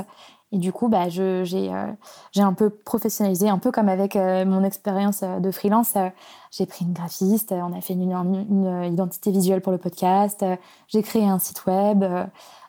Et 0.52 0.58
du 0.58 0.72
coup, 0.72 0.88
bah, 0.88 1.06
euh, 1.16 1.44
j'ai 1.44 2.42
un 2.42 2.52
peu 2.52 2.70
professionnalisé, 2.70 3.48
un 3.48 3.58
peu 3.58 3.70
comme 3.70 3.88
avec 3.88 4.16
euh, 4.16 4.44
mon 4.44 4.64
expérience 4.64 5.22
euh, 5.22 5.38
de 5.38 5.50
freelance. 5.52 5.94
j'ai 6.50 6.66
pris 6.66 6.84
une 6.84 6.92
graphiste, 6.92 7.52
on 7.52 7.76
a 7.76 7.80
fait 7.80 7.94
une, 7.94 8.84
identité 8.92 9.30
visuelle 9.30 9.60
pour 9.60 9.70
le 9.70 9.78
podcast, 9.78 10.44
j'ai 10.88 11.02
créé 11.02 11.24
un 11.24 11.38
site 11.38 11.64
web 11.66 12.04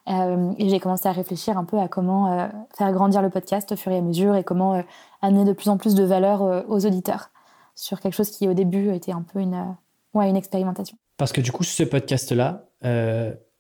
et 0.07 0.69
j'ai 0.69 0.79
commencé 0.79 1.07
à 1.07 1.11
réfléchir 1.11 1.57
un 1.57 1.63
peu 1.63 1.79
à 1.79 1.88
comment 1.88 2.49
faire 2.75 2.91
grandir 2.91 3.21
le 3.21 3.29
podcast 3.29 3.71
au 3.71 3.75
fur 3.75 3.91
et 3.91 3.97
à 3.97 4.01
mesure 4.01 4.36
et 4.36 4.43
comment 4.43 4.84
amener 5.21 5.45
de 5.45 5.53
plus 5.53 5.69
en 5.69 5.77
plus 5.77 5.95
de 5.95 6.03
valeur 6.03 6.65
aux 6.67 6.86
auditeurs 6.86 7.29
sur 7.75 7.99
quelque 7.99 8.13
chose 8.13 8.29
qui 8.29 8.47
au 8.47 8.53
début 8.53 8.93
était 8.93 9.11
un 9.11 9.21
peu 9.23 9.39
une, 9.39 9.75
ouais, 10.13 10.29
une 10.29 10.36
expérimentation. 10.36 10.97
Parce 11.17 11.32
que 11.32 11.41
du 11.41 11.51
coup, 11.51 11.63
ce 11.63 11.84
podcast-là, 11.84 12.65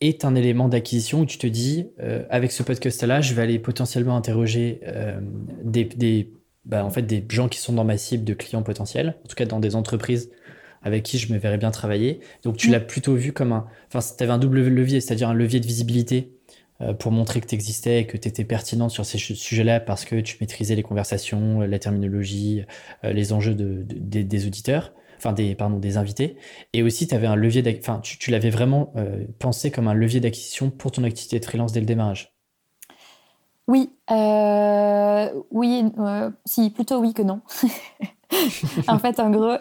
est 0.01 0.25
un 0.25 0.35
élément 0.35 0.67
d'acquisition 0.67 1.21
où 1.21 1.25
tu 1.25 1.37
te 1.37 1.47
dis, 1.47 1.87
euh, 1.99 2.23
avec 2.29 2.51
ce 2.51 2.63
podcast-là, 2.63 3.21
je 3.21 3.33
vais 3.33 3.43
aller 3.43 3.59
potentiellement 3.59 4.17
interroger 4.17 4.81
euh, 4.87 5.19
des, 5.63 5.85
des, 5.85 6.33
bah, 6.65 6.83
en 6.83 6.89
fait, 6.89 7.03
des 7.03 7.23
gens 7.29 7.47
qui 7.47 7.59
sont 7.59 7.73
dans 7.73 7.83
ma 7.83 7.97
cible 7.97 8.23
de 8.23 8.33
clients 8.33 8.63
potentiels, 8.63 9.15
en 9.23 9.27
tout 9.27 9.35
cas 9.35 9.45
dans 9.45 9.59
des 9.59 9.75
entreprises 9.75 10.31
avec 10.83 11.03
qui 11.03 11.19
je 11.19 11.31
me 11.31 11.37
verrais 11.37 11.59
bien 11.59 11.69
travailler. 11.69 12.21
Donc 12.43 12.57
tu 12.57 12.69
mm. 12.69 12.71
l'as 12.71 12.79
plutôt 12.79 13.15
vu 13.15 13.31
comme 13.31 13.51
un... 13.51 13.67
Enfin, 13.93 13.99
tu 14.17 14.23
avais 14.23 14.33
un 14.33 14.39
double 14.39 14.61
levier, 14.67 14.99
c'est-à-dire 14.99 15.29
un 15.29 15.35
levier 15.35 15.59
de 15.59 15.67
visibilité 15.67 16.31
euh, 16.81 16.93
pour 16.93 17.11
montrer 17.11 17.39
que 17.39 17.45
tu 17.45 17.53
existais 17.53 18.01
et 18.01 18.07
que 18.07 18.17
tu 18.17 18.27
étais 18.27 18.43
pertinente 18.43 18.89
sur 18.89 19.05
ces 19.05 19.19
sujets-là 19.19 19.79
parce 19.79 20.05
que 20.05 20.19
tu 20.19 20.37
maîtrisais 20.41 20.73
les 20.73 20.81
conversations, 20.81 21.61
la 21.61 21.77
terminologie, 21.77 22.63
les 23.03 23.31
enjeux 23.31 23.53
de, 23.53 23.83
des 23.85 24.47
auditeurs 24.47 24.91
enfin 25.21 25.33
des, 25.33 25.55
pardon, 25.55 25.77
des 25.77 25.97
invités. 25.97 26.35
Et 26.73 26.81
aussi, 26.83 27.07
tu 27.07 27.15
avais 27.15 27.27
un 27.27 27.35
levier, 27.35 27.63
enfin, 27.79 27.99
tu 28.01 28.31
l'avais 28.31 28.49
vraiment 28.49 28.91
euh, 28.95 29.25
pensé 29.39 29.69
comme 29.71 29.87
un 29.87 29.93
levier 29.93 30.19
d'acquisition 30.19 30.69
pour 30.69 30.91
ton 30.91 31.03
activité 31.03 31.39
de 31.39 31.45
freelance 31.45 31.71
dès 31.71 31.79
le 31.79 31.85
démarrage. 31.85 32.33
Oui, 33.67 33.91
euh, 34.09 35.29
oui, 35.51 35.85
euh, 35.99 36.31
si, 36.45 36.71
plutôt 36.71 36.97
oui 36.97 37.13
que 37.13 37.21
non. 37.21 37.41
en 38.87 38.97
fait, 38.97 39.19
en 39.19 39.29
gros, 39.29 39.55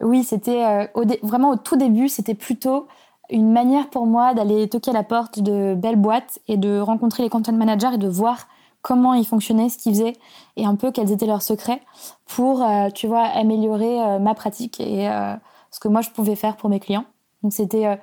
oui, 0.00 0.24
c'était 0.24 0.88
vraiment 1.22 1.50
au 1.50 1.56
tout 1.56 1.76
début, 1.76 2.08
c'était 2.08 2.34
plutôt 2.34 2.88
une 3.30 3.52
manière 3.52 3.90
pour 3.90 4.06
moi 4.06 4.34
d'aller 4.34 4.68
toquer 4.68 4.90
à 4.90 4.94
la 4.94 5.02
porte 5.02 5.40
de 5.40 5.74
belles 5.74 5.96
boîtes 5.96 6.38
et 6.48 6.56
de 6.56 6.78
rencontrer 6.78 7.22
les 7.22 7.28
content 7.28 7.52
managers 7.52 7.94
et 7.94 7.98
de 7.98 8.08
voir 8.08 8.48
comment 8.84 9.14
ils 9.14 9.24
fonctionnaient, 9.24 9.70
ce 9.70 9.78
qu'ils 9.78 9.94
faisaient 9.94 10.12
et 10.56 10.66
un 10.66 10.76
peu 10.76 10.92
quels 10.92 11.10
étaient 11.10 11.26
leurs 11.26 11.42
secrets 11.42 11.80
pour, 12.26 12.62
euh, 12.62 12.90
tu 12.90 13.08
améliorer 13.14 13.98
euh, 13.98 14.18
ma 14.18 14.34
pratique 14.34 14.78
et 14.78 15.08
euh, 15.08 15.34
ce 15.70 15.80
que 15.80 15.88
moi 15.88 16.02
je 16.02 16.10
pouvais 16.10 16.36
faire 16.36 16.56
pour 16.56 16.68
mes 16.68 16.80
clients. 16.80 17.06
Donc 17.42 17.54
c'était 17.54 17.98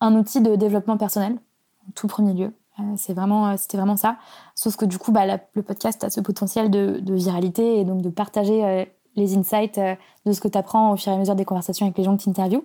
un 0.00 0.14
outil 0.14 0.40
de 0.40 0.54
développement 0.54 0.96
personnel, 0.96 1.34
en 1.88 1.92
tout 1.94 2.06
premier 2.06 2.34
lieu. 2.34 2.52
c'est 2.96 3.14
vraiment, 3.14 3.56
c'était 3.56 3.76
vraiment 3.76 3.96
ça. 3.96 4.16
Sauf 4.54 4.76
que 4.76 4.84
du 4.84 4.98
coup, 4.98 5.12
bah, 5.12 5.24
le 5.54 5.62
podcast 5.62 6.02
a 6.04 6.10
ce 6.10 6.20
potentiel 6.20 6.70
de, 6.70 7.00
de, 7.00 7.14
viralité 7.14 7.78
et 7.78 7.84
donc 7.84 8.02
de 8.02 8.08
partager 8.08 8.88
les 9.16 9.36
insights 9.36 9.80
de 10.26 10.32
ce 10.32 10.40
que 10.40 10.48
tu 10.48 10.58
apprends 10.58 10.92
au 10.92 10.96
fur 10.96 11.12
et 11.12 11.14
à 11.14 11.18
mesure 11.18 11.34
des 11.34 11.44
conversations 11.44 11.86
avec 11.86 11.98
les 11.98 12.04
gens 12.04 12.16
que 12.16 12.22
tu 12.22 12.28
interviews. 12.30 12.64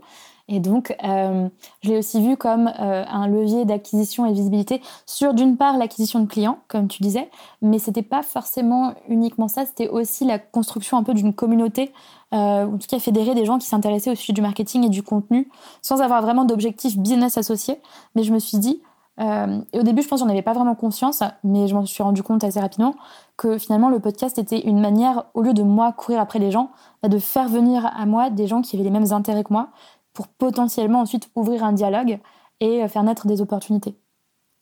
Et 0.50 0.60
donc, 0.60 0.96
euh, 1.04 1.50
je 1.82 1.90
l'ai 1.90 1.98
aussi 1.98 2.22
vu 2.22 2.38
comme 2.38 2.72
euh, 2.80 3.04
un 3.06 3.28
levier 3.28 3.66
d'acquisition 3.66 4.26
et 4.26 4.32
visibilité 4.32 4.82
sur, 5.06 5.34
d'une 5.34 5.58
part, 5.58 5.78
l'acquisition 5.78 6.22
de 6.22 6.26
clients, 6.26 6.60
comme 6.70 6.88
tu 6.88 7.04
disais, 7.04 7.30
mais 7.62 7.80
c'était 7.80 8.02
pas 8.02 8.24
forcément 8.24 8.94
uniquement 9.10 9.50
ça, 9.50 9.66
c'était 9.66 9.90
aussi 9.90 10.24
la 10.24 10.40
construction 10.40 10.98
un 10.98 11.04
peu 11.04 11.14
d'une 11.14 11.34
communauté, 11.34 11.92
euh, 12.34 12.66
en 12.66 12.78
tout 12.78 12.88
cas 12.90 13.00
fédérer 13.00 13.36
des 13.36 13.44
gens 13.44 13.58
qui 13.58 13.68
s'intéressaient 13.68 14.12
au 14.12 14.16
sujet 14.16 14.34
du 14.34 14.42
marketing 14.42 14.86
et 14.86 14.90
du 14.90 15.04
contenu, 15.04 15.50
sans 15.82 16.02
avoir 16.02 16.22
vraiment 16.22 16.46
d'objectif 16.46 16.98
business 16.98 17.38
associé. 17.38 17.82
Mais 18.16 18.24
je 18.24 18.32
me 18.32 18.40
suis 18.40 18.58
dit, 18.58 18.82
euh, 19.20 19.62
et 19.74 19.80
au 19.80 19.84
début, 19.84 20.02
je 20.02 20.08
pense 20.08 20.22
qu'on 20.22 20.28
n'avait 20.28 20.42
pas 20.42 20.54
vraiment 20.54 20.76
conscience, 20.76 21.24
mais 21.44 21.68
je 21.68 21.76
m'en 21.76 21.86
suis 21.86 22.04
rendu 22.04 22.24
compte 22.24 22.44
assez 22.44 22.60
rapidement 22.60 22.96
que 23.36 23.58
finalement 23.58 23.90
le 23.90 24.00
podcast 24.00 24.38
était 24.38 24.60
une 24.68 24.80
manière, 24.80 25.26
au 25.34 25.42
lieu 25.42 25.54
de 25.54 25.64
moi 25.64 25.92
courir 25.92 26.20
après 26.20 26.40
les 26.40 26.52
gens, 26.52 26.72
bah, 27.02 27.10
de 27.10 27.20
faire 27.20 27.50
venir 27.50 27.86
à 27.86 28.06
moi 28.06 28.30
des 28.30 28.48
gens 28.48 28.62
qui 28.62 28.76
avaient 28.76 28.84
les 28.84 28.92
mêmes 28.92 29.12
intérêts 29.14 29.44
que 29.44 29.54
moi, 29.54 29.70
pour 30.14 30.28
potentiellement 30.28 31.02
ensuite 31.02 31.30
ouvrir 31.36 31.64
un 31.64 31.74
dialogue 31.74 32.20
et 32.60 32.88
faire 32.88 33.04
naître 33.04 33.28
des 33.28 33.42
opportunités 33.42 33.96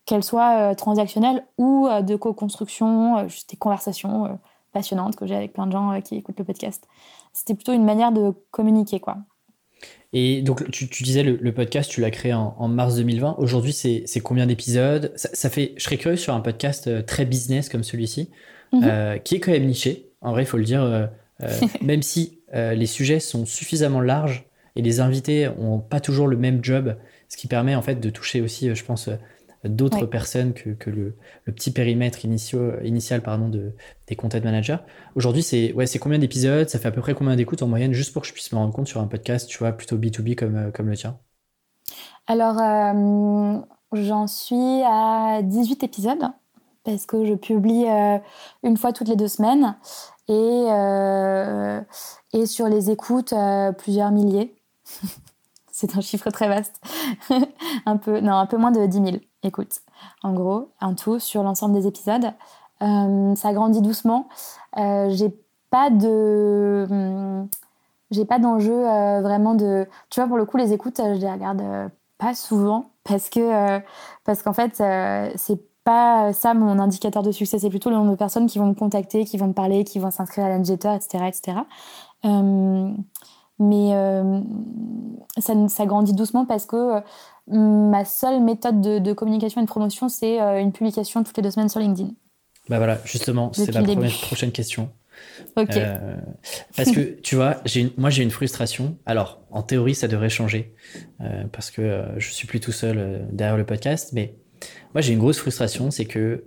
qu'elles 0.05 0.23
soient 0.23 0.75
transactionnelles 0.75 1.45
ou 1.57 1.87
de 2.01 2.15
co-construction, 2.15 3.27
juste 3.27 3.49
des 3.49 3.57
conversations 3.57 4.37
passionnantes 4.73 5.15
que 5.15 5.25
j'ai 5.25 5.35
avec 5.35 5.53
plein 5.53 5.65
de 5.65 5.71
gens 5.71 5.99
qui 6.01 6.15
écoutent 6.17 6.37
le 6.37 6.45
podcast. 6.45 6.87
C'était 7.33 7.55
plutôt 7.55 7.73
une 7.73 7.85
manière 7.85 8.11
de 8.11 8.33
communiquer, 8.51 8.99
quoi. 8.99 9.17
Et 10.17 10.41
donc, 10.41 10.71
tu, 10.71 11.03
disais 11.03 11.23
le, 11.23 11.51
podcast, 11.51 11.91
tu 11.91 11.99
l'as 11.99 12.09
créé 12.09 12.33
en, 12.33 12.67
mars 12.69 12.95
2020. 12.95 13.35
Aujourd'hui, 13.37 13.73
c'est 13.73 14.19
combien 14.23 14.47
d'épisodes? 14.47 15.11
Ça, 15.17 15.49
fait. 15.49 15.73
Je 15.75 15.83
serais 15.83 15.97
curieux 15.97 16.15
sur 16.15 16.33
un 16.33 16.39
podcast 16.39 16.87
euh, 16.87 17.01
très 17.01 17.25
business 17.25 17.67
comme 17.67 17.83
celui-ci, 17.83 18.29
mhm. 18.71 18.81
euh, 18.85 19.17
qui 19.17 19.35
est 19.35 19.39
quand 19.41 19.51
même 19.51 19.65
niché. 19.65 20.07
En 20.21 20.31
vrai, 20.31 20.43
il 20.43 20.45
faut 20.45 20.55
le 20.55 20.63
dire. 20.63 20.81
Euh, 20.81 21.07
même 21.81 22.01
si 22.01 22.39
les 22.53 22.85
sujets 22.85 23.19
sont 23.19 23.45
suffisamment 23.45 23.99
larges 23.99 24.45
et 24.77 24.81
les 24.81 25.01
invités 25.01 25.49
n'ont 25.59 25.79
pas 25.79 25.99
toujours 25.99 26.27
le 26.29 26.37
même 26.37 26.63
job, 26.63 26.95
ce 27.27 27.35
qui 27.35 27.47
permet 27.47 27.75
en 27.75 27.81
fait 27.81 27.95
de 27.95 28.09
toucher 28.09 28.39
aussi, 28.39 28.73
je 28.73 28.85
pense, 28.85 29.09
d'autres 29.67 30.05
personnes 30.05 30.53
que, 30.53 30.89
le, 30.89 31.15
petit 31.45 31.71
périmètre 31.71 32.25
initial 32.25 33.21
pardon, 33.21 33.49
de, 33.49 33.73
des 34.07 34.15
content 34.15 34.39
managers. 34.43 34.77
Aujourd'hui, 35.15 35.43
c'est 35.43 35.73
ouais, 35.73 35.85
combien 35.99 36.19
d'épisodes? 36.19 36.69
Ça 36.69 36.79
fait 36.79 36.87
à 36.87 36.91
peu 36.91 37.01
près 37.01 37.13
combien 37.13 37.35
d'écoutes 37.35 37.61
en 37.61 37.67
moyenne 37.67 37.93
Juste 37.93 38.13
pour 38.13 38.21
que 38.21 38.27
je 38.27 38.33
puisse 38.33 38.51
me 38.51 38.57
rendre 38.57 38.73
compte 38.73 38.87
sur 38.87 39.01
un 39.01 39.07
podcast, 39.07 39.49
tu 39.49 39.57
vois, 39.57 39.71
plutôt 39.71 39.97
B2B 39.97 40.35
comme, 40.35 40.55
euh, 40.55 40.71
comme 40.71 40.89
le 40.89 40.95
tien? 40.95 41.17
Alors, 42.27 42.59
euh, 42.59 43.59
j'en 43.93 44.27
suis 44.27 44.81
à 44.85 45.41
18 45.43 45.83
épisodes 45.83 46.25
parce 46.83 47.05
que 47.05 47.25
je 47.25 47.33
publie 47.33 47.85
euh, 47.87 48.17
une 48.63 48.77
fois 48.77 48.93
toutes 48.93 49.07
les 49.07 49.15
deux 49.15 49.27
semaines 49.27 49.75
et, 50.27 50.65
et 52.33 52.45
sur 52.45 52.67
les 52.67 52.89
écoutes, 52.89 53.33
plusieurs 53.77 54.11
milliers. 54.11 54.55
c'est 55.75 55.97
un 55.97 56.01
chiffre 56.01 56.29
très 56.29 56.47
vaste. 56.47 56.81
un, 57.85 57.97
peu, 57.97 58.21
non, 58.21 58.35
un 58.35 58.45
peu 58.45 58.55
moins 58.55 58.71
de 58.71 58.85
10 58.85 58.97
000 58.97 59.17
écoute, 59.43 59.81
en 60.23 60.31
gros, 60.31 60.69
en 60.79 60.95
tout, 60.95 61.19
sur 61.19 61.43
l'ensemble 61.43 61.73
des 61.73 61.85
épisodes. 61.85 62.31
Euh, 62.81 63.35
ça 63.35 63.51
grandit 63.51 63.81
doucement. 63.81 64.29
Euh, 64.77 65.09
j'ai 65.09 65.35
pas 65.69 65.89
de. 65.89 67.45
J'ai 68.09 68.23
pas 68.23 68.39
d'enjeu 68.39 68.87
euh, 68.87 69.19
vraiment 69.21 69.53
de. 69.53 69.85
Tu 70.09 70.21
vois, 70.21 70.29
pour 70.29 70.37
le 70.37 70.45
coup, 70.45 70.55
les 70.55 70.71
écoutes, 70.71 71.01
je 71.03 71.19
les 71.19 71.29
regarde 71.29 71.61
pas 72.19 72.33
souvent 72.33 72.91
parce 73.03 73.29
que 73.29 73.81
parce 74.23 74.43
qu'en 74.43 74.53
fait, 74.53 74.81
c'est 75.35 75.59
pas 75.83 76.31
ça 76.31 76.53
mon 76.53 76.79
indicateur 76.79 77.21
de 77.21 77.33
succès. 77.33 77.59
C'est 77.59 77.69
plutôt 77.69 77.89
le 77.89 77.97
nombre 77.97 78.11
de 78.11 78.15
personnes 78.15 78.47
qui 78.47 78.59
vont 78.59 78.67
me 78.67 78.75
contacter, 78.75 79.25
qui 79.25 79.35
vont 79.35 79.47
me 79.47 79.53
parler, 79.53 79.83
qui 79.83 79.99
vont 79.99 80.09
s'inscrire 80.09 80.45
à 80.45 80.49
l'Anjeter, 80.49 80.95
etc., 80.95 81.25
etc. 81.27 81.57
mais 83.59 83.91
ça, 85.37 85.53
ça, 85.69 85.85
grandit 85.85 86.13
doucement 86.13 86.45
parce 86.45 86.65
que 86.65 87.01
ma 87.47 88.05
seule 88.05 88.41
méthode 88.41 88.81
de, 88.81 89.13
communication 89.13 89.61
et 89.61 89.63
de 89.63 89.69
promotion, 89.69 90.09
c'est 90.09 90.41
euh, 90.41 90.59
une 90.59 90.71
publication 90.71 91.23
toutes 91.23 91.37
les 91.37 91.43
deux 91.43 91.51
semaines 91.51 91.69
sur 91.69 91.79
LinkedIn. 91.79 92.09
Bah 92.69 92.77
voilà, 92.77 92.99
justement, 93.05 93.51
c'est 93.53 93.71
la 93.71 93.83
prochaine 94.21 94.51
question. 94.51 94.91
Ok. 95.55 95.77
Euh, 95.77 96.17
parce 96.75 96.91
que 96.91 97.21
tu 97.21 97.37
vois, 97.37 97.55
moi 97.95 98.09
j'ai 98.09 98.21
une 98.21 98.31
frustration. 98.31 98.97
Alors, 99.05 99.39
en 99.49 99.63
théorie, 99.63 99.95
ça 99.95 100.09
devrait 100.09 100.27
changer 100.27 100.75
euh, 101.21 101.45
parce 101.53 101.71
que 101.71 102.03
je 102.17 102.31
suis 102.31 102.45
plus 102.47 102.59
tout 102.59 102.73
seul 102.73 103.25
derrière 103.31 103.55
le 103.55 103.65
podcast. 103.65 104.09
Mais 104.11 104.35
moi 104.93 104.99
j'ai 104.99 105.13
une 105.13 105.19
grosse 105.19 105.39
frustration, 105.39 105.89
c'est 105.89 106.03
que 106.03 106.43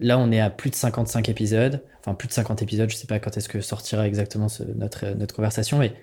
là 0.00 0.18
on 0.18 0.30
est 0.32 0.40
à 0.40 0.50
plus 0.50 0.68
de 0.68 0.74
55 0.74 1.30
épisodes, 1.30 1.82
enfin 2.00 2.12
plus 2.12 2.28
de 2.28 2.34
50 2.34 2.60
épisodes. 2.60 2.90
Je 2.90 2.96
sais 2.96 3.06
pas 3.06 3.18
quand 3.18 3.38
est-ce 3.38 3.48
que 3.48 3.62
sortira 3.62 4.06
exactement 4.06 4.48
notre 4.76 5.06
notre 5.16 5.34
conversation, 5.34 5.78
mais 5.78 5.94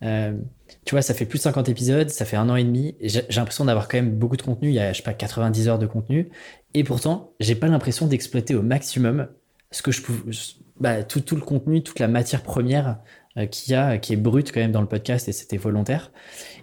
tu 0.00 0.92
vois, 0.92 1.02
ça 1.02 1.14
fait 1.14 1.26
plus 1.26 1.38
de 1.38 1.42
50 1.42 1.68
épisodes, 1.68 2.08
ça 2.08 2.24
fait 2.24 2.36
un 2.36 2.48
an 2.48 2.56
et 2.56 2.64
demi. 2.64 2.96
J'ai 3.00 3.22
l'impression 3.36 3.64
d'avoir 3.64 3.88
quand 3.88 3.98
même 3.98 4.12
beaucoup 4.12 4.36
de 4.36 4.42
contenu. 4.42 4.68
Il 4.68 4.74
y 4.74 4.80
a, 4.80 4.92
je 4.92 4.98
sais 4.98 5.02
pas, 5.02 5.12
90 5.12 5.68
heures 5.68 5.78
de 5.78 5.86
contenu. 5.86 6.30
Et 6.74 6.84
pourtant, 6.84 7.32
j'ai 7.40 7.54
pas 7.54 7.68
l'impression 7.68 8.06
d'exploiter 8.06 8.54
au 8.54 8.62
maximum 8.62 9.28
ce 9.70 9.82
que 9.82 9.92
je 9.92 10.02
bah, 10.80 11.02
tout, 11.02 11.20
tout, 11.20 11.36
le 11.36 11.42
contenu, 11.42 11.82
toute 11.82 11.98
la 11.98 12.08
matière 12.08 12.42
première 12.42 12.98
euh, 13.36 13.46
qu'il 13.46 13.72
y 13.72 13.76
a, 13.76 13.98
qui 13.98 14.14
est 14.14 14.16
brute 14.16 14.50
quand 14.52 14.60
même 14.60 14.72
dans 14.72 14.80
le 14.80 14.88
podcast 14.88 15.28
et 15.28 15.32
c'était 15.32 15.58
volontaire. 15.58 16.10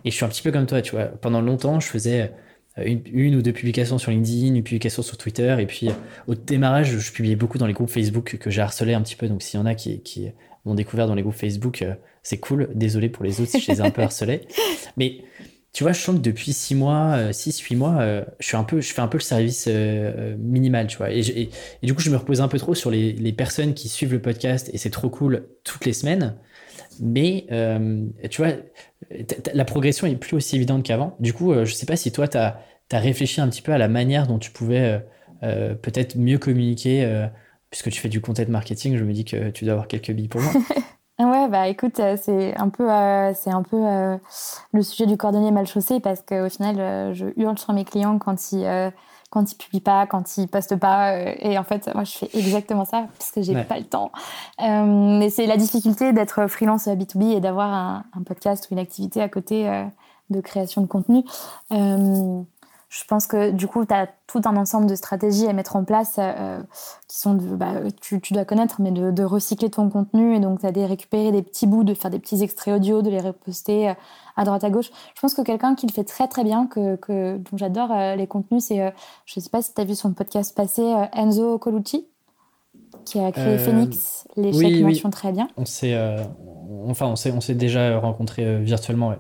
Et 0.04 0.12
je 0.12 0.16
suis 0.16 0.26
un 0.26 0.30
petit 0.30 0.42
peu 0.42 0.52
comme 0.52 0.66
toi, 0.66 0.82
tu 0.82 0.92
vois. 0.92 1.06
Pendant 1.06 1.42
longtemps, 1.42 1.80
je 1.80 1.88
faisais 1.88 2.34
euh, 2.78 2.98
une, 3.12 3.36
ou 3.36 3.42
deux 3.42 3.54
publications 3.54 3.98
sur 3.98 4.12
LinkedIn, 4.12 4.56
une 4.56 4.64
publication 4.64 5.04
sur 5.04 5.18
Twitter. 5.18 5.56
Et 5.60 5.66
puis, 5.66 5.90
au 6.28 6.36
démarrage, 6.36 6.98
je 6.98 7.12
publiais 7.12 7.36
beaucoup 7.36 7.58
dans 7.58 7.68
les 7.68 7.74
groupes 7.74 7.90
Facebook 7.90 8.38
que 8.38 8.50
j'ai 8.50 8.62
harcelé 8.62 8.94
un 8.94 9.02
petit 9.02 9.16
peu. 9.16 9.28
Donc, 9.28 9.44
s'il 9.44 9.60
y 9.60 9.64
en 9.64 9.66
a 9.66 9.76
qui, 9.76 10.02
qui 10.02 10.30
m'ont 10.66 10.76
découvert 10.76 11.08
dans 11.08 11.16
les 11.16 11.22
groupes 11.22 11.36
Facebook, 11.36 11.82
euh, 11.82 11.94
c'est 12.28 12.40
cool. 12.40 12.68
Désolé 12.76 13.08
pour 13.08 13.24
les 13.24 13.40
autres 13.40 13.52
si 13.52 13.62
je 13.62 13.72
les 13.72 13.78
ai 13.78 13.82
un 13.82 13.90
peu 13.90 14.02
harcelés. 14.04 14.42
Mais 14.98 15.20
tu 15.72 15.84
vois, 15.84 15.94
je 15.94 16.02
sens 16.02 16.18
que 16.18 16.22
depuis 16.22 16.52
6 16.52 16.76
mois, 16.76 17.32
6, 17.32 17.62
euh, 17.62 17.64
8 17.70 17.76
mois, 17.78 18.02
euh, 18.02 18.26
je, 18.42 18.48
suis 18.48 18.58
un 18.58 18.66
peu, 18.66 18.82
je 18.82 18.94
fais 18.94 19.00
un 19.00 19.08
peu 19.08 19.18
le 19.18 19.24
service 19.24 19.70
minimal, 20.38 20.88
tu 20.88 20.98
vois. 20.98 21.10
Et, 21.12 21.50
du 21.82 21.94
coup, 21.94 22.02
je 22.02 22.10
me 22.10 22.18
repose 22.18 22.42
un 22.42 22.50
peu 22.50 22.60
trop 22.60 22.76
sur 22.76 22.92
les, 22.92 23.32
personnes 23.32 23.74
qui 23.74 23.88
suivent 23.88 24.12
le 24.12 24.22
podcast 24.22 24.70
et 24.74 24.78
c'est 24.78 24.90
trop 24.90 25.10
cool 25.10 25.48
toutes 25.64 25.86
les 25.86 25.94
semaines. 25.94 26.36
Mais 27.00 27.46
tu 28.30 28.42
vois, 28.42 28.52
la 29.54 29.64
progression 29.64 30.06
est 30.06 30.18
plus 30.18 30.36
aussi 30.36 30.58
évidente 30.58 30.84
qu'avant. 30.84 31.16
Du 31.22 31.32
coup, 31.32 31.54
je 31.64 31.74
sais 31.74 31.86
pas 31.86 31.96
si 31.96 32.12
toi, 32.12 32.28
tu 32.28 32.38
as, 32.38 32.60
as, 32.92 33.00
réfléchi 33.00 33.40
un 33.40 33.48
petit 33.48 33.62
peu 33.62 33.72
à 33.72 33.78
la 33.78 33.88
manière 33.88 34.28
dont 34.28 34.38
tu 34.38 34.52
pouvais 34.52 35.02
peut-être 35.42 36.18
mieux 36.18 36.40
communiquer 36.40 37.28
puisque 37.70 37.90
tu 37.90 38.02
fais 38.02 38.10
du 38.10 38.20
content 38.20 38.44
marketing, 38.50 38.98
je 38.98 39.04
me 39.06 39.14
dis 39.14 39.24
que 39.24 39.50
tu 39.50 39.64
dois 39.64 39.74
avoir 39.74 39.88
quelques 39.88 40.12
billes 40.12 40.28
pour 40.28 40.42
moi. 40.42 40.52
ouais, 41.26 41.48
bah 41.48 41.68
écoute, 41.68 42.00
euh, 42.00 42.16
c'est 42.22 42.56
un 42.58 42.70
peu, 42.70 42.92
euh, 42.92 43.34
c'est 43.34 43.50
un 43.50 43.64
peu 43.64 43.78
euh, 43.78 44.18
le 44.72 44.84
sujet 44.84 45.08
du 45.08 45.18
cordonnier 45.18 45.52
mal 45.52 45.66
chaussé 45.66 46.00
parce 46.00 46.22
qu'au 46.22 46.50
final, 46.50 47.14
je 47.16 47.26
hurle 47.38 47.58
sur 47.58 47.74
mes 47.74 47.86
clients 47.86 48.20
quand 48.20 48.52
ils, 48.52 48.92
quand 49.32 49.52
ils 49.52 49.56
publient 49.56 49.82
pas, 49.82 50.06
quand 50.06 50.38
ils 50.38 50.48
postent 50.48 50.76
pas. 50.76 51.18
et 51.18 51.58
en 51.58 51.64
fait, 51.64 51.90
moi, 51.96 52.04
je 52.04 52.18
fais 52.18 52.30
exactement 52.34 52.86
ça 52.86 53.08
parce 53.18 53.32
que 53.32 53.42
j'ai 53.42 53.56
pas 53.64 53.80
le 53.80 53.86
temps. 53.86 54.12
mais 54.60 55.30
c'est 55.30 55.48
la 55.48 55.58
difficulté 55.58 56.14
d'être 56.14 56.48
freelance 56.48 56.88
B2B 56.88 57.38
et 57.38 57.40
d'avoir 57.40 57.74
un, 57.74 58.04
un, 58.14 58.24
podcast 58.24 58.68
ou 58.70 58.74
une 58.76 58.80
activité 58.80 59.22
à 59.22 59.30
côté 59.30 59.68
de 60.30 60.42
création 60.42 60.82
de 60.82 60.88
contenu 60.88 61.24
je 62.90 63.04
pense 63.04 63.28
que 63.28 63.52
du 63.52 63.68
coup, 63.68 63.86
tu 63.86 63.94
as 63.94 64.08
tout 64.28 64.42
un 64.46 64.56
ensemble 64.56 64.88
de 64.88 64.96
stratégies 64.96 65.48
à 65.48 65.54
mettre 65.54 65.76
en 65.76 65.84
place 65.84 66.16
euh, 66.20 66.62
qui 67.10 67.20
sont, 67.20 67.34
de, 67.34 67.56
bah, 67.56 67.74
tu, 68.02 68.22
dois 68.32 68.46
connaître, 68.46 68.82
mais 68.82 68.92
de, 68.92 69.24
recycler 69.24 69.70
ton 69.70 69.90
contenu. 69.90 70.36
Et 70.36 70.40
donc, 70.40 70.62
tu 70.62 70.66
as 70.66 70.72
des 70.72 70.86
récupérer 70.86 71.34
des 71.34 71.42
petits 71.42 71.68
bouts, 71.68 71.84
de 71.84 71.94
faire 71.94 72.10
des 72.10 72.20
petits 72.20 72.42
extraits 72.42 72.76
audio, 72.76 73.02
de 73.02 73.10
les 73.10 73.20
reposter 73.20 73.90
euh, 73.90 73.94
à 74.38 74.46
droite 74.46 74.64
à 74.64 74.70
gauche. 74.70 74.90
Je 75.16 75.22
pense 75.22 75.34
que 75.34 75.42
quelqu'un 75.42 75.76
qui 75.76 75.86
le 75.86 75.92
fait 75.92 76.06
très 76.06 76.30
très 76.30 76.46
bien, 76.46 76.66
que, 76.66 76.96
que 76.96 77.38
dont 77.38 77.58
j'adore 77.58 77.92
euh, 77.92 78.16
les 78.16 78.28
contenus, 78.28 78.64
c'est, 78.64 78.94
je 79.26 79.40
sais 79.40 79.50
pas 79.50 79.62
si 79.62 79.74
tu 79.74 79.82
as 79.82 79.84
vu 79.84 79.96
son 79.96 80.14
podcast 80.14 80.56
passé, 80.56 80.82
Enzo 81.12 81.58
Colucci, 81.58 82.08
qui 83.04 83.20
a 83.20 83.34
créé 83.34 83.58
Phoenix, 83.58 84.28
les 84.38 84.54
chèques 84.54 84.82
mention 84.82 85.10
très 85.10 85.34
bien. 85.34 85.50
On 85.58 85.66
s'est, 85.66 85.98
enfin, 86.88 87.08
on 87.08 87.16
s'est, 87.18 87.32
on 87.32 87.42
s'est 87.42 87.56
déjà 87.56 88.00
rencontrés 88.00 88.62
virtuellement, 88.62 89.10
ouais. 89.10 89.20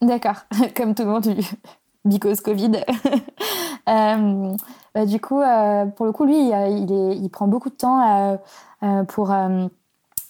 D'accord, 0.00 0.46
comme 0.76 0.94
tout 0.94 1.02
le 1.02 1.10
monde 1.10 1.36
because 2.04 2.40
Covid. 2.40 2.72
Euh, 3.88 4.54
bah, 4.94 5.06
du 5.06 5.20
coup, 5.20 5.40
euh, 5.40 5.86
pour 5.86 6.06
le 6.06 6.12
coup, 6.12 6.24
lui, 6.24 6.50
il, 6.50 7.18
il, 7.20 7.28
prend 7.30 7.48
beaucoup 7.48 7.68
de 7.68 7.74
temps 7.74 8.38
euh, 8.84 9.02
pour 9.06 9.34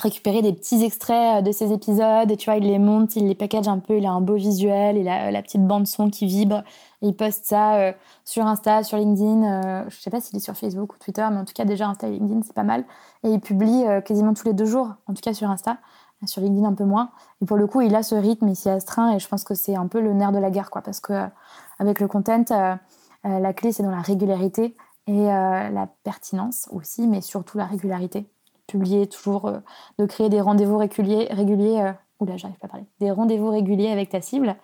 récupérer 0.02 0.40
des 0.40 0.54
petits 0.54 0.82
extraits 0.82 1.44
de 1.44 1.52
ses 1.52 1.70
épisodes. 1.70 2.30
Et 2.30 2.36
tu 2.38 2.46
vois, 2.46 2.56
il 2.56 2.66
les 2.66 2.78
monte, 2.78 3.14
il 3.14 3.28
les 3.28 3.34
package 3.34 3.68
un 3.68 3.78
peu, 3.78 3.98
il 3.98 4.06
a 4.06 4.10
un 4.10 4.22
beau 4.22 4.36
visuel, 4.36 4.96
il 4.96 5.06
a 5.06 5.30
la 5.30 5.42
petite 5.42 5.66
bande 5.66 5.86
son 5.86 6.08
qui 6.08 6.24
vibre. 6.24 6.62
il 7.02 7.14
poste 7.14 7.44
ça 7.44 7.92
sur 8.24 8.46
Insta, 8.46 8.84
sur 8.84 8.96
LinkedIn. 8.96 9.84
je 9.90 10.00
sais 10.00 10.08
pas 10.08 10.22
s'il 10.22 10.38
est 10.38 10.40
sur 10.40 10.56
Facebook 10.56 10.94
ou 10.94 10.96
Twitter, 10.98 11.28
mais 11.30 11.36
en 11.36 11.44
tout 11.44 11.52
cas, 11.54 11.66
déjà 11.66 11.88
Insta 11.88 12.08
et 12.08 12.12
LinkedIn, 12.12 12.40
c'est 12.42 12.54
pas 12.54 12.62
mal. 12.62 12.86
Et 13.22 13.28
il 13.28 13.40
publie 13.40 13.84
quasiment 14.06 14.32
tous 14.32 14.46
les 14.46 14.54
deux 14.54 14.64
jours, 14.64 14.94
en 15.08 15.12
tout 15.12 15.20
cas 15.20 15.34
sur 15.34 15.50
Insta 15.50 15.76
sur 16.26 16.42
LinkedIn 16.42 16.66
un 16.66 16.74
peu 16.74 16.84
moins. 16.84 17.10
Et 17.40 17.46
pour 17.46 17.56
le 17.56 17.66
coup, 17.66 17.80
il 17.80 17.94
a 17.94 18.02
ce 18.02 18.14
rythme, 18.14 18.48
il 18.48 18.56
s'y 18.56 18.68
astreint 18.68 19.14
et 19.14 19.18
je 19.18 19.28
pense 19.28 19.44
que 19.44 19.54
c'est 19.54 19.74
un 19.74 19.86
peu 19.86 20.00
le 20.00 20.12
nerf 20.12 20.32
de 20.32 20.38
la 20.38 20.50
guerre, 20.50 20.70
quoi, 20.70 20.82
parce 20.82 21.00
que 21.00 21.12
avec 21.78 22.00
le 22.00 22.08
content, 22.08 22.44
euh, 22.50 22.74
euh, 23.26 23.38
la 23.38 23.52
clé, 23.52 23.72
c'est 23.72 23.82
dans 23.82 23.90
la 23.90 24.00
régularité 24.00 24.76
et 25.06 25.32
euh, 25.32 25.68
la 25.70 25.88
pertinence 26.04 26.68
aussi, 26.70 27.06
mais 27.08 27.20
surtout 27.20 27.58
la 27.58 27.66
régularité. 27.66 28.26
Publier 28.66 29.08
toujours, 29.08 29.52
de 29.98 30.06
créer 30.06 30.28
des 30.28 30.40
rendez-vous 30.40 30.78
réguliers, 30.78 31.28
réguliers 31.30 31.92
oula, 32.20 32.36
j'arrive 32.36 32.56
pas 32.58 32.66
à 32.66 32.70
parler, 32.70 32.86
des 33.00 33.10
rendez-vous 33.10 33.50
réguliers 33.50 33.90
avec 33.90 34.08
ta 34.10 34.20
cible 34.20 34.56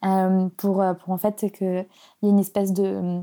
pour, 0.00 0.82
pour 1.00 1.10
en 1.10 1.18
fait 1.18 1.52
qu'il 1.52 1.86
y 2.22 2.26
ait 2.26 2.30
une 2.30 2.40
espèce 2.40 2.72
de 2.72 3.22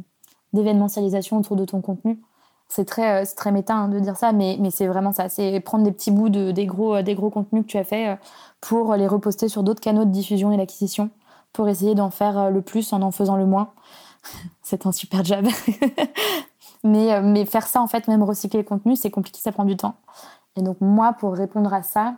d'événementialisation 0.54 1.38
autour 1.38 1.56
de 1.56 1.66
ton 1.66 1.82
contenu. 1.82 2.22
C'est 2.70 2.86
très, 2.86 3.26
très 3.26 3.52
méta 3.52 3.74
hein, 3.74 3.88
de 3.90 4.00
dire 4.00 4.16
ça, 4.16 4.32
mais, 4.32 4.58
mais 4.60 4.72
c'est 4.72 4.88
vraiment 4.88 5.12
ça. 5.12 5.28
C'est 5.28 5.60
prendre 5.60 5.84
des 5.84 5.92
petits 5.92 6.12
bouts 6.12 6.30
de, 6.30 6.52
des, 6.52 6.66
gros, 6.66 7.02
des 7.02 7.16
gros 7.16 7.30
contenus 7.30 7.64
que 7.64 7.68
tu 7.68 7.78
as 7.78 7.84
fait 7.84 8.18
pour 8.62 8.94
les 8.96 9.08
reposter 9.08 9.50
sur 9.50 9.64
d'autres 9.64 9.82
canaux 9.82 10.06
de 10.06 10.12
diffusion 10.12 10.52
et 10.52 10.58
d'acquisition 10.58 11.10
pour 11.54 11.68
essayer 11.68 11.96
d'en 11.96 12.10
faire 12.10 12.38
euh, 12.38 12.50
le 12.50 12.62
plus 12.62 12.94
en 12.94 13.02
en 13.02 13.12
faisant 13.12 13.36
le 13.36 13.46
moins. 13.46 13.72
c'est 14.64 14.86
un 14.86 14.92
super 14.92 15.24
job. 15.24 15.48
mais, 16.84 17.14
euh, 17.14 17.22
mais 17.22 17.46
faire 17.46 17.68
ça, 17.68 17.82
en 17.82 17.88
fait, 17.88 18.08
même 18.08 18.24
recycler 18.24 18.60
le 18.60 18.66
contenu, 18.66 18.96
c'est 18.96 19.12
compliqué, 19.12 19.40
ça 19.42 19.52
prend 19.52 19.66
du 19.66 19.78
temps. 19.78 19.96
Et 20.56 20.62
donc, 20.62 20.78
moi, 20.82 21.14
pour 21.14 21.34
répondre 21.34 21.74
à 21.74 21.84
ça, 21.84 22.16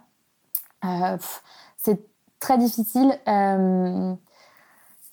euh, 0.85 1.17
c'est 1.77 2.07
très 2.39 2.57
difficile. 2.57 3.19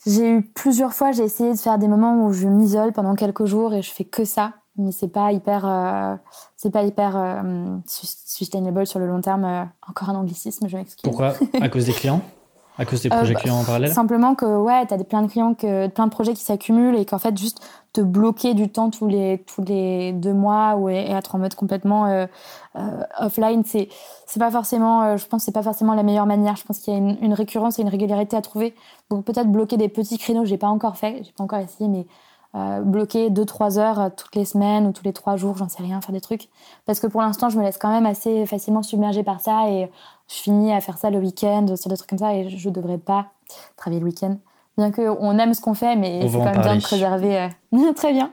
j'ai 0.06 0.30
eu 0.30 0.42
plusieurs 0.42 0.94
fois, 0.94 1.12
j'ai 1.12 1.24
essayé 1.24 1.52
de 1.52 1.58
faire 1.58 1.78
des 1.78 1.88
moments 1.88 2.24
où 2.24 2.32
je 2.32 2.48
m'isole 2.48 2.92
pendant 2.92 3.14
quelques 3.14 3.44
jours 3.44 3.74
et 3.74 3.82
je 3.82 3.90
fais 3.90 4.04
que 4.04 4.24
ça, 4.24 4.54
mais 4.78 4.92
c'est 4.92 5.08
pas 5.08 5.32
hyper, 5.32 5.66
euh, 5.66 6.14
c'est 6.56 6.70
pas 6.70 6.84
hyper 6.84 7.16
euh, 7.16 7.76
sustainable 7.86 8.86
sur 8.86 8.98
le 8.98 9.06
long 9.06 9.20
terme. 9.20 9.44
Euh, 9.44 9.64
encore 9.88 10.10
un 10.10 10.14
anglicisme, 10.14 10.68
je 10.68 10.76
m'excuse. 10.76 11.02
Pourquoi? 11.02 11.34
À 11.60 11.68
cause 11.68 11.86
des 11.86 11.92
clients? 11.92 12.22
À 12.80 12.84
cause 12.84 13.02
des 13.02 13.08
projets 13.08 13.34
bah, 13.34 13.40
clients 13.40 13.58
en 13.58 13.64
parallèle? 13.64 13.92
Simplement 13.92 14.36
que 14.36 14.46
ouais, 14.46 14.86
tu 14.86 14.94
as 14.94 14.96
des, 14.96 15.04
plein 15.04 15.22
de 15.22 15.26
clients, 15.26 15.54
que, 15.54 15.88
plein 15.88 16.06
de 16.06 16.12
projets 16.12 16.32
qui 16.34 16.44
s'accumulent 16.44 16.94
et 16.94 17.04
qu'en 17.04 17.18
fait, 17.18 17.36
juste 17.36 17.60
te 17.92 18.00
bloquer 18.00 18.54
du 18.54 18.68
temps 18.68 18.88
tous 18.90 19.08
les, 19.08 19.44
tous 19.52 19.64
les 19.64 20.12
deux 20.12 20.32
mois 20.32 20.76
ou, 20.76 20.88
et 20.88 21.10
être 21.10 21.34
en 21.34 21.38
mode 21.38 21.56
complètement 21.56 22.28
offline, 23.18 23.64
c'est, 23.66 23.88
c'est 24.26 24.38
pas 24.38 24.52
forcément, 24.52 25.16
je 25.16 25.26
pense, 25.26 25.42
c'est 25.42 25.50
pas 25.50 25.64
forcément 25.64 25.94
la 25.94 26.04
meilleure 26.04 26.26
manière. 26.26 26.54
Je 26.54 26.62
pense 26.62 26.78
qu'il 26.78 26.94
y 26.94 26.96
a 26.96 27.00
une, 27.00 27.18
une, 27.20 27.34
récurrence 27.34 27.80
et 27.80 27.82
une 27.82 27.88
régularité 27.88 28.36
à 28.36 28.42
trouver. 28.42 28.76
Donc 29.10 29.24
peut-être 29.24 29.50
bloquer 29.50 29.76
des 29.76 29.88
petits 29.88 30.16
créneaux, 30.16 30.44
j'ai 30.44 30.58
pas 30.58 30.68
encore 30.68 30.96
fait, 30.96 31.24
j'ai 31.24 31.32
pas 31.32 31.42
encore 31.42 31.58
essayé, 31.58 31.88
mais 31.88 32.06
euh, 32.54 32.80
bloquer 32.80 33.28
2-3 33.28 33.78
heures 33.78 34.00
euh, 34.00 34.08
toutes 34.14 34.34
les 34.34 34.46
semaines 34.46 34.86
ou 34.86 34.92
tous 34.92 35.04
les 35.04 35.12
3 35.12 35.36
jours, 35.36 35.56
j'en 35.58 35.68
sais 35.68 35.82
rien, 35.82 36.00
faire 36.00 36.12
des 36.12 36.20
trucs. 36.20 36.48
Parce 36.86 36.98
que 36.98 37.06
pour 37.06 37.20
l'instant, 37.20 37.50
je 37.50 37.58
me 37.58 37.62
laisse 37.62 37.76
quand 37.76 37.90
même 37.90 38.06
assez 38.06 38.46
facilement 38.46 38.82
submerger 38.82 39.22
par 39.22 39.40
ça 39.40 39.68
et 39.68 39.90
je 40.28 40.34
finis 40.34 40.72
à 40.72 40.80
faire 40.80 40.96
ça 40.96 41.10
le 41.10 41.18
week-end, 41.18 41.66
sur 41.76 41.90
des 41.90 41.96
trucs 41.96 42.08
comme 42.08 42.18
ça 42.18 42.34
et 42.34 42.48
je 42.48 42.68
ne 42.68 42.74
devrais 42.74 42.98
pas 42.98 43.26
travailler 43.76 44.00
le 44.00 44.06
week-end. 44.06 44.38
Bien 44.78 44.92
qu'on 44.92 45.38
aime 45.38 45.54
ce 45.54 45.60
qu'on 45.60 45.74
fait, 45.74 45.96
mais 45.96 46.26
c'est 46.28 46.38
quand 46.38 46.44
même 46.44 46.60
bien 46.62 46.76
de 46.76 46.82
préserver. 46.82 47.50
Euh, 47.74 47.92
très 47.96 48.12
bien. 48.12 48.32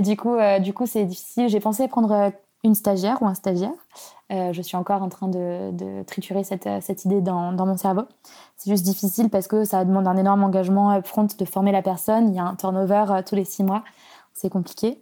du 0.00 0.16
coup, 0.16 0.36
du 0.60 0.72
coup, 0.72 0.86
c'est 0.86 1.04
difficile. 1.04 1.48
J'ai 1.48 1.60
pensé 1.60 1.86
prendre 1.88 2.32
une 2.64 2.74
stagiaire 2.74 3.22
ou 3.22 3.26
un 3.26 3.34
stagiaire. 3.34 3.70
Je 4.30 4.60
suis 4.62 4.76
encore 4.76 5.02
en 5.02 5.08
train 5.08 5.28
de, 5.28 6.02
triturer 6.04 6.44
cette, 6.44 6.68
cette 6.80 7.04
idée 7.04 7.20
dans, 7.20 7.52
mon 7.52 7.76
cerveau. 7.76 8.02
C'est 8.58 8.70
juste 8.70 8.84
difficile 8.84 9.30
parce 9.30 9.46
que 9.46 9.64
ça 9.64 9.84
demande 9.84 10.08
un 10.08 10.16
énorme 10.16 10.42
engagement 10.42 10.92
upfront 10.92 11.28
de 11.38 11.44
former 11.44 11.70
la 11.70 11.80
personne. 11.80 12.28
Il 12.28 12.34
y 12.34 12.40
a 12.40 12.44
un 12.44 12.56
turnover 12.56 13.04
euh, 13.08 13.22
tous 13.24 13.36
les 13.36 13.44
six 13.44 13.62
mois. 13.62 13.84
C'est 14.34 14.50
compliqué. 14.50 15.00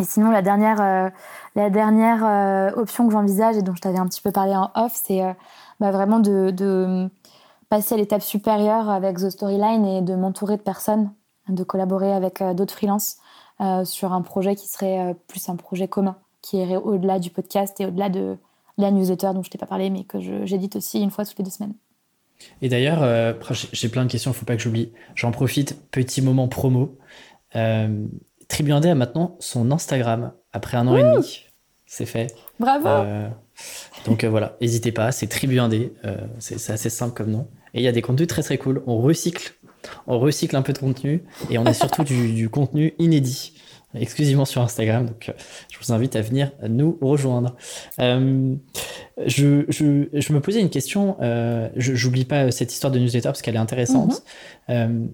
Et 0.00 0.04
sinon, 0.04 0.30
la 0.32 0.42
dernière, 0.42 0.80
euh, 0.80 1.10
euh, 1.56 2.70
option 2.74 3.06
que 3.06 3.12
j'envisage 3.12 3.56
et 3.56 3.62
dont 3.62 3.76
je 3.76 3.80
t'avais 3.80 3.98
un 3.98 4.06
petit 4.06 4.20
peu 4.20 4.32
parlé 4.32 4.56
en 4.56 4.72
off, 4.74 4.92
c'est 4.92 5.22
bah, 5.78 5.92
vraiment 5.92 6.18
de, 6.18 6.50
de, 6.50 7.08
passer 7.68 7.94
à 7.94 7.98
l'étape 7.98 8.22
supérieure 8.22 8.90
avec 8.90 9.18
The 9.18 9.30
Storyline 9.30 9.86
et 9.86 10.02
de 10.02 10.16
m'entourer 10.16 10.56
de 10.56 10.62
personnes, 10.62 11.12
de 11.48 11.62
collaborer 11.62 12.12
avec 12.12 12.42
d'autres 12.42 12.74
freelances 12.74 13.18
sur 13.84 14.12
un 14.12 14.22
projet 14.22 14.56
qui 14.56 14.66
serait 14.66 15.16
plus 15.28 15.48
un 15.48 15.56
projet 15.56 15.86
commun, 15.86 16.16
qui 16.44 16.58
irait 16.58 16.76
au-delà 16.76 17.18
du 17.18 17.30
podcast 17.30 17.80
et 17.80 17.86
au-delà 17.86 18.10
de 18.10 18.36
la 18.76 18.90
newsletter 18.90 19.30
dont 19.34 19.42
je 19.42 19.50
t'ai 19.50 19.56
pas 19.56 19.66
parlé, 19.66 19.88
mais 19.88 20.04
que 20.04 20.18
j'édite 20.44 20.76
aussi 20.76 21.00
une 21.00 21.10
fois 21.10 21.24
toutes 21.24 21.38
les 21.38 21.44
deux 21.44 21.50
semaines. 21.50 21.72
Et 22.60 22.68
d'ailleurs, 22.68 23.02
euh, 23.02 23.32
j'ai 23.72 23.88
plein 23.88 24.04
de 24.04 24.10
questions, 24.10 24.30
il 24.30 24.34
ne 24.34 24.38
faut 24.38 24.44
pas 24.44 24.56
que 24.56 24.62
j'oublie. 24.62 24.92
J'en 25.14 25.30
profite, 25.30 25.90
petit 25.90 26.20
moment 26.20 26.48
promo. 26.48 26.98
Euh, 27.56 28.06
Tribuandé 28.48 28.90
a 28.90 28.94
maintenant 28.94 29.36
son 29.40 29.70
Instagram 29.70 30.32
après 30.52 30.76
un 30.76 30.86
an 30.86 30.96
et 30.96 31.02
demi. 31.02 31.44
C'est 31.86 32.04
fait. 32.04 32.34
Bravo. 32.60 32.88
Euh, 32.88 33.28
donc 34.04 34.24
euh, 34.24 34.28
voilà, 34.28 34.56
n'hésitez 34.60 34.92
pas, 34.92 35.12
c'est 35.12 35.28
Tribuandé. 35.28 35.94
c'est 36.40 36.70
assez 36.70 36.90
simple 36.90 37.14
comme 37.14 37.30
nom. 37.30 37.48
Et 37.72 37.80
il 37.80 37.84
y 37.84 37.88
a 37.88 37.92
des 37.92 38.02
contenus 38.02 38.28
très 38.28 38.42
très 38.42 38.58
cool. 38.58 38.82
On 38.86 38.98
recycle, 38.98 39.54
on 40.06 40.18
recycle 40.18 40.56
un 40.56 40.62
peu 40.62 40.74
de 40.74 40.78
contenu 40.78 41.24
et 41.48 41.56
on 41.56 41.64
a 41.64 41.72
surtout 41.72 42.04
du, 42.04 42.34
du 42.34 42.50
contenu 42.50 42.92
inédit 42.98 43.54
exclusivement 43.94 44.44
sur 44.44 44.62
Instagram. 44.62 45.06
Donc, 45.06 45.28
euh, 45.28 45.32
je 45.70 45.78
vous 45.78 45.92
invite 45.92 46.16
à 46.16 46.20
venir 46.20 46.50
nous 46.68 46.98
rejoindre. 47.00 47.56
Euh, 48.00 48.54
je, 49.26 49.64
je, 49.68 50.08
je, 50.12 50.32
me 50.32 50.40
posais 50.40 50.60
une 50.60 50.70
question. 50.70 51.16
Euh, 51.20 51.68
J'oublie 51.76 52.24
pas 52.24 52.50
cette 52.50 52.72
histoire 52.72 52.92
de 52.92 52.98
newsletter 52.98 53.28
parce 53.28 53.42
qu'elle 53.42 53.56
est 53.56 53.58
intéressante. 53.58 54.22
Mhm. 54.68 54.74
Euh, 54.76 55.06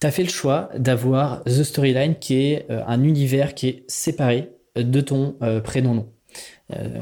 tu 0.00 0.06
as 0.06 0.10
fait 0.10 0.22
le 0.22 0.28
choix 0.28 0.70
d'avoir 0.76 1.42
The 1.44 1.64
Storyline, 1.64 2.14
qui 2.20 2.36
est 2.36 2.66
un 2.70 3.02
univers 3.02 3.54
qui 3.54 3.66
est 3.66 3.84
séparé 3.88 4.48
de 4.76 5.00
ton 5.00 5.34
prénom-nom. 5.64 6.06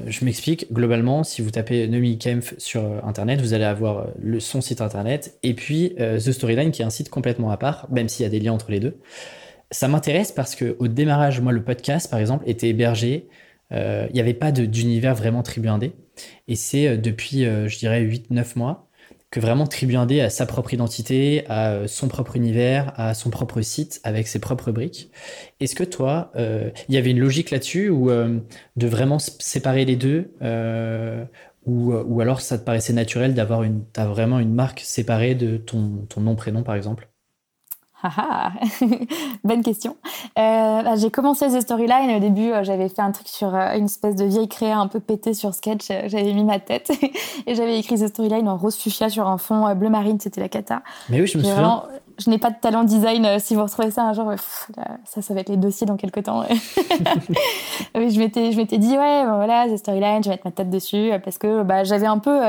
je 0.06 0.24
m'explique. 0.24 0.72
Globalement, 0.72 1.22
si 1.22 1.42
vous 1.42 1.50
tapez 1.50 1.88
Nomi 1.88 2.16
Kempf 2.16 2.54
sur 2.56 2.82
Internet, 3.06 3.42
vous 3.42 3.52
allez 3.52 3.66
avoir 3.66 4.06
le, 4.18 4.40
son 4.40 4.62
site 4.62 4.80
Internet 4.80 5.38
et 5.42 5.52
puis 5.52 5.94
The 5.98 6.32
Storyline, 6.32 6.70
qui 6.70 6.80
est 6.80 6.86
un 6.86 6.90
site 6.90 7.10
complètement 7.10 7.50
à 7.50 7.58
part, 7.58 7.86
même 7.90 8.08
s'il 8.08 8.22
y 8.22 8.26
a 8.26 8.30
des 8.30 8.40
liens 8.40 8.54
entre 8.54 8.70
les 8.70 8.80
deux 8.80 8.98
ça 9.70 9.88
m'intéresse 9.88 10.32
parce 10.32 10.54
que 10.54 10.76
au 10.78 10.88
démarrage, 10.88 11.40
moi, 11.40 11.52
le 11.52 11.64
podcast, 11.64 12.10
par 12.10 12.20
exemple, 12.20 12.44
était 12.48 12.68
hébergé. 12.68 13.28
Euh, 13.72 14.06
il 14.10 14.14
n'y 14.14 14.20
avait 14.20 14.34
pas 14.34 14.52
d'univers 14.52 15.14
vraiment 15.14 15.42
Tribu 15.42 15.68
Indé. 15.68 15.92
Et 16.48 16.56
c'est 16.56 16.88
euh, 16.88 16.96
depuis, 16.96 17.44
euh, 17.44 17.68
je 17.68 17.78
dirais, 17.78 18.02
8-9 18.02 18.56
mois 18.56 18.88
que 19.30 19.40
vraiment 19.40 19.66
Tribu 19.66 19.96
Indé 19.96 20.20
a 20.20 20.30
sa 20.30 20.46
propre 20.46 20.72
identité, 20.72 21.44
a 21.48 21.88
son 21.88 22.08
propre 22.08 22.36
univers, 22.36 22.92
a 22.96 23.12
son 23.12 23.28
propre 23.28 23.60
site 23.60 24.00
avec 24.04 24.28
ses 24.28 24.38
propres 24.38 24.70
briques. 24.70 25.10
Est-ce 25.60 25.74
que 25.74 25.84
toi, 25.84 26.32
il 26.36 26.94
y 26.94 26.96
avait 26.96 27.10
une 27.10 27.18
logique 27.18 27.50
là-dessus 27.50 27.90
ou 27.90 28.08
de 28.08 28.86
vraiment 28.86 29.18
séparer 29.18 29.84
les 29.84 29.96
deux 29.96 30.30
ou, 31.66 31.92
ou, 31.92 32.20
alors 32.20 32.40
ça 32.40 32.56
te 32.56 32.64
paraissait 32.64 32.92
naturel 32.92 33.34
d'avoir 33.34 33.64
une, 33.64 33.84
vraiment 33.96 34.38
une 34.38 34.54
marque 34.54 34.80
séparée 34.80 35.34
de 35.34 35.56
ton, 35.56 36.06
ton 36.08 36.20
nom-prénom, 36.20 36.62
par 36.62 36.76
exemple? 36.76 37.08
Ah, 38.02 38.52
bonne 39.44 39.62
question. 39.62 39.96
Euh, 40.38 40.82
bah, 40.82 40.96
j'ai 40.96 41.10
commencé 41.10 41.48
The 41.48 41.60
Storyline. 41.60 42.16
Au 42.16 42.20
début, 42.20 42.52
euh, 42.52 42.62
j'avais 42.62 42.88
fait 42.88 43.02
un 43.02 43.10
truc 43.10 43.28
sur 43.28 43.54
euh, 43.54 43.76
une 43.76 43.86
espèce 43.86 44.16
de 44.16 44.24
vieille 44.24 44.48
créa 44.48 44.76
un 44.76 44.86
peu 44.86 45.00
pété 45.00 45.32
sur 45.34 45.54
Sketch. 45.54 45.86
J'avais 45.88 46.32
mis 46.32 46.44
ma 46.44 46.58
tête 46.58 46.90
et 47.46 47.54
j'avais 47.54 47.78
écrit 47.78 47.96
The 47.96 48.08
Storyline 48.08 48.48
en 48.48 48.56
rose 48.56 48.76
fuchsia 48.76 49.08
sur 49.08 49.26
un 49.26 49.38
fond 49.38 49.74
bleu 49.74 49.88
marine. 49.88 50.20
C'était 50.20 50.40
la 50.40 50.48
cata. 50.48 50.82
Mais 51.08 51.20
oui, 51.20 51.26
je 51.26 51.38
me 51.38 51.42
souviens. 51.42 51.84
je 52.18 52.28
n'ai 52.28 52.38
pas 52.38 52.50
de 52.50 52.56
talent 52.60 52.84
design. 52.84 53.38
Si 53.38 53.54
vous 53.54 53.62
retrouvez 53.62 53.90
ça 53.90 54.04
un 54.04 54.12
jour, 54.12 54.30
ça, 55.04 55.22
ça 55.22 55.34
va 55.34 55.40
être 55.40 55.48
les 55.48 55.56
dossiers 55.56 55.86
dans 55.86 55.96
quelques 55.96 56.24
temps. 56.24 56.44
je 57.94 58.18
m'étais, 58.18 58.52
je 58.52 58.56
m'étais 58.58 58.78
dit, 58.78 58.96
ouais, 58.96 59.24
voilà, 59.24 59.68
The 59.68 59.78
Storyline, 59.78 60.22
je 60.22 60.28
vais 60.28 60.34
mettre 60.34 60.46
ma 60.46 60.52
tête 60.52 60.70
dessus 60.70 61.12
parce 61.24 61.38
que 61.38 61.62
bah, 61.62 61.84
j'avais 61.84 62.06
un 62.06 62.18
peu 62.18 62.40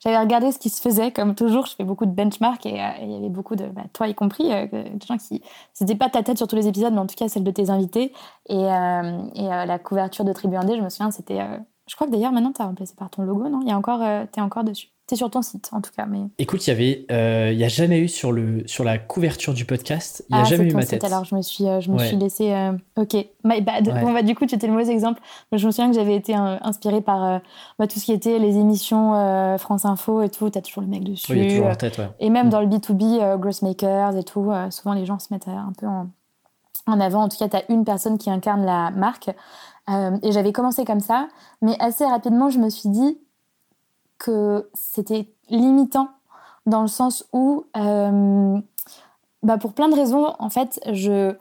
j'avais 0.00 0.18
regardé 0.18 0.52
ce 0.52 0.58
qui 0.58 0.70
se 0.70 0.80
faisait. 0.80 1.12
Comme 1.12 1.34
toujours, 1.34 1.66
je 1.66 1.74
fais 1.74 1.84
beaucoup 1.84 2.06
de 2.06 2.10
benchmark 2.12 2.64
et 2.66 2.80
euh, 2.82 2.88
il 3.02 3.10
y 3.10 3.16
avait 3.16 3.28
beaucoup 3.28 3.56
de, 3.56 3.66
bah, 3.66 3.82
toi 3.92 4.08
y 4.08 4.14
compris, 4.14 4.52
euh, 4.52 4.66
de 4.66 5.02
gens 5.06 5.16
qui. 5.18 5.42
C'était 5.72 5.96
pas 5.96 6.08
ta 6.08 6.22
tête 6.22 6.38
sur 6.38 6.46
tous 6.48 6.56
les 6.56 6.68
épisodes, 6.68 6.92
mais 6.92 7.00
en 7.00 7.06
tout 7.06 7.16
cas 7.16 7.28
celle 7.28 7.44
de 7.44 7.50
tes 7.50 7.70
invités. 7.70 8.12
Et, 8.48 8.56
euh, 8.56 9.22
et 9.34 9.42
la 9.44 9.78
couverture 9.78 10.24
de 10.24 10.32
Tribu 10.32 10.56
Indé, 10.56 10.76
je 10.76 10.82
me 10.82 10.88
souviens, 10.88 11.10
c'était. 11.10 11.40
je 11.88 11.94
crois 11.94 12.06
que 12.06 12.12
d'ailleurs 12.12 12.32
maintenant 12.32 12.52
tu 12.52 12.62
as 12.62 12.66
remplacé 12.66 12.94
par 12.94 13.10
ton 13.10 13.22
logo, 13.22 13.48
non? 13.48 13.60
Il 13.62 13.68
y 13.68 13.72
a 13.72 13.76
encore, 13.78 14.00
t'es 14.32 14.40
encore 14.40 14.64
dessus? 14.64 14.88
C'est 15.08 15.16
sur 15.16 15.30
ton 15.30 15.40
site, 15.40 15.70
en 15.72 15.80
tout 15.80 15.90
cas. 15.96 16.04
Mais... 16.04 16.20
Écoute, 16.36 16.66
il 16.66 16.70
y 16.70 16.72
avait, 16.74 17.06
euh, 17.10 17.48
il 17.50 17.58
y 17.58 17.64
a 17.64 17.68
jamais 17.68 17.98
eu 17.98 18.08
sur 18.08 18.30
le 18.30 18.62
sur 18.66 18.84
la 18.84 18.98
couverture 18.98 19.54
du 19.54 19.64
podcast, 19.64 20.22
il 20.28 20.36
y 20.36 20.38
a 20.38 20.42
ah, 20.42 20.44
jamais 20.44 20.70
eu 20.70 20.74
ma 20.74 20.84
tête. 20.84 21.02
alors 21.02 21.24
je 21.24 21.34
me 21.34 21.40
suis, 21.40 21.66
euh, 21.66 21.80
je 21.80 21.90
me 21.90 21.96
suis 21.96 22.16
laissé. 22.16 22.52
Euh, 22.52 22.72
ok, 22.96 23.14
my 23.42 23.62
bad. 23.62 23.88
Bon 24.02 24.12
bah 24.12 24.20
du 24.20 24.34
coup, 24.34 24.44
tu 24.44 24.54
étais 24.54 24.66
le 24.66 24.74
mauvais 24.74 24.90
exemple. 24.90 25.22
je 25.50 25.66
me 25.66 25.72
souviens 25.72 25.88
que 25.88 25.96
j'avais 25.96 26.14
été 26.14 26.34
inspirée 26.34 27.00
par 27.00 27.40
bah, 27.78 27.86
tout 27.86 27.98
ce 27.98 28.04
qui 28.04 28.12
était 28.12 28.38
les 28.38 28.58
émissions 28.58 29.56
France 29.56 29.86
Info 29.86 30.20
et 30.20 30.28
tout. 30.28 30.50
T'as 30.50 30.60
toujours 30.60 30.82
le 30.82 30.90
mec 30.90 31.04
dessus. 31.04 31.32
Oui, 31.32 31.40
il 31.40 31.48
toujours 31.48 31.68
en 31.68 31.74
tête, 31.74 31.96
ouais. 31.96 32.10
Et 32.20 32.28
même 32.28 32.48
mm. 32.48 32.50
dans 32.50 32.60
le 32.60 32.66
B2B, 32.66 33.38
Grossmakers 33.38 34.14
et 34.14 34.24
tout, 34.24 34.52
souvent 34.68 34.92
les 34.92 35.06
gens 35.06 35.18
se 35.18 35.32
mettent 35.32 35.48
un 35.48 35.72
peu 35.78 35.86
en, 35.86 36.08
en 36.86 37.00
avant. 37.00 37.22
En 37.22 37.28
tout 37.30 37.38
cas, 37.38 37.48
tu 37.48 37.56
as 37.56 37.62
une 37.72 37.86
personne 37.86 38.18
qui 38.18 38.28
incarne 38.28 38.66
la 38.66 38.90
marque. 38.90 39.30
et 39.88 40.32
j'avais 40.32 40.52
commencé 40.52 40.84
comme 40.84 41.00
ça, 41.00 41.28
mais 41.62 41.76
assez 41.80 42.04
rapidement, 42.04 42.50
je 42.50 42.58
me 42.58 42.68
suis 42.68 42.90
dit 42.90 43.16
que 44.18 44.68
c'était 44.74 45.32
limitant 45.48 46.08
dans 46.66 46.82
le 46.82 46.88
sens 46.88 47.26
où, 47.32 47.64
euh, 47.76 48.60
bah 49.42 49.58
pour 49.58 49.72
plein 49.72 49.88
de 49.88 49.94
raisons, 49.94 50.34
en 50.38 50.50
fait, 50.50 50.80
je, 50.92 51.34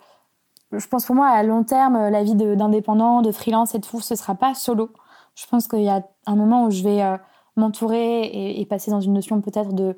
je 0.72 0.88
pense 0.88 1.06
pour 1.06 1.16
moi 1.16 1.28
à 1.28 1.44
long 1.44 1.64
terme, 1.64 2.10
la 2.10 2.24
vie 2.24 2.36
d'indépendant, 2.36 3.22
de, 3.22 3.32
freelance 3.32 3.76
et 3.76 3.82
tout, 3.82 4.02
ce 4.02 4.16
sera 4.16 4.36
pas 4.36 4.54
solo. 4.54 4.92
Je 5.36 5.46
pense 5.48 5.68
qu'il 5.68 5.84
y 5.84 5.90
a 5.90 6.04
un 6.26 6.36
moment 6.36 6.66
où 6.66 6.72
je 6.72 6.84
vais 6.84 7.02
euh, 7.02 7.18
m'entourer 7.56 8.60
et, 8.60 8.66
passer 8.66 8.92
dans 8.92 9.02
une 9.02 9.14
notion 9.14 9.42
peut-être 9.42 9.74
de. 9.74 9.98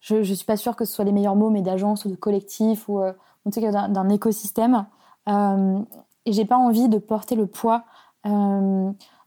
Je 0.00 0.16
ne 0.16 0.22
suis 0.22 0.46
pas 0.46 0.56
sûre 0.56 0.76
que 0.76 0.84
ce 0.84 0.94
soit 0.94 1.04
les 1.04 1.12
meilleurs 1.12 1.36
mots, 1.36 1.50
mais 1.50 1.62
d'agence 1.62 2.04
ou 2.06 2.10
de 2.10 2.16
collectif 2.16 2.88
ou 2.88 3.00
euh, 3.00 3.12
d'un 3.46 4.08
écosystème. 4.08 4.86
Euh, 5.28 5.78
et 6.26 6.32
j'ai 6.32 6.44
pas 6.44 6.56
envie 6.56 6.88
de 6.88 6.98
porter 6.98 7.34
le 7.34 7.46
poids 7.46 7.84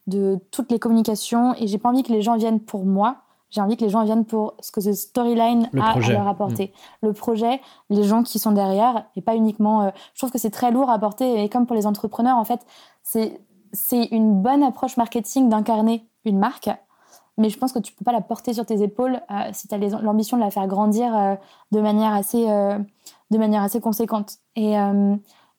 de 0.07 0.39
toutes 0.51 0.71
les 0.71 0.79
communications 0.79 1.53
et 1.55 1.67
j'ai 1.67 1.77
pas 1.77 1.89
envie 1.89 2.03
que 2.03 2.11
les 2.11 2.21
gens 2.21 2.35
viennent 2.35 2.59
pour 2.59 2.85
moi. 2.85 3.17
J'ai 3.49 3.61
envie 3.61 3.77
que 3.77 3.83
les 3.83 3.89
gens 3.89 4.03
viennent 4.03 4.25
pour 4.25 4.55
ce 4.59 4.71
que 4.71 4.81
ce 4.81 4.93
storyline 4.93 5.69
a 5.79 5.91
à 5.91 5.99
leur 5.99 6.27
apporter. 6.27 6.73
Mm. 7.01 7.07
Le 7.07 7.13
projet, 7.13 7.61
les 7.89 8.03
gens 8.03 8.23
qui 8.23 8.39
sont 8.39 8.51
derrière 8.51 9.05
et 9.15 9.21
pas 9.21 9.35
uniquement. 9.35 9.83
Euh, 9.83 9.89
je 10.13 10.19
trouve 10.19 10.31
que 10.31 10.39
c'est 10.39 10.49
très 10.49 10.71
lourd 10.71 10.89
à 10.89 10.97
porter 10.97 11.43
et 11.43 11.49
comme 11.49 11.67
pour 11.67 11.75
les 11.75 11.85
entrepreneurs, 11.85 12.37
en 12.37 12.45
fait, 12.45 12.65
c'est 13.03 13.39
c'est 13.71 14.05
une 14.05 14.41
bonne 14.41 14.61
approche 14.61 14.97
marketing 14.97 15.49
d'incarner 15.49 16.07
une 16.25 16.37
marque. 16.37 16.69
Mais 17.37 17.49
je 17.49 17.57
pense 17.57 17.71
que 17.71 17.79
tu 17.79 17.93
peux 17.93 18.05
pas 18.05 18.11
la 18.11 18.21
porter 18.21 18.53
sur 18.53 18.65
tes 18.65 18.83
épaules 18.83 19.19
euh, 19.31 19.49
si 19.53 19.67
tu 19.67 19.73
as 19.73 19.77
l'ambition 19.77 20.37
de 20.37 20.43
la 20.43 20.51
faire 20.51 20.67
grandir 20.67 21.15
euh, 21.15 21.35
de 21.71 21.81
manière 21.81 22.13
assez 22.13 22.45
de 22.45 23.37
manière 23.37 23.63
assez 23.63 23.81
conséquente. 23.81 24.37
Et 24.55 24.75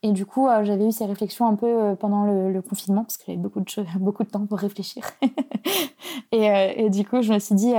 et 0.04 0.12
du 0.12 0.26
coup, 0.26 0.46
euh, 0.48 0.64
j'avais 0.64 0.86
eu 0.86 0.92
ces 0.92 1.06
réflexions 1.06 1.46
un 1.46 1.54
peu 1.54 1.66
euh, 1.66 1.94
pendant 1.96 2.26
le, 2.26 2.60
confinement, 2.60 3.04
parce 3.04 3.16
que 3.16 3.24
j'avais 3.26 3.38
beaucoup 3.38 3.60
de, 3.60 3.66
beaucoup 3.98 4.22
de 4.22 4.28
temps 4.28 4.44
pour 4.44 4.58
réfléchir. 4.58 5.02
et, 6.30 6.50
euh, 6.50 6.72
et, 6.76 6.90
du 6.90 7.06
coup, 7.06 7.22
je 7.22 7.32
me 7.32 7.38
suis 7.38 7.54
dit, 7.54 7.72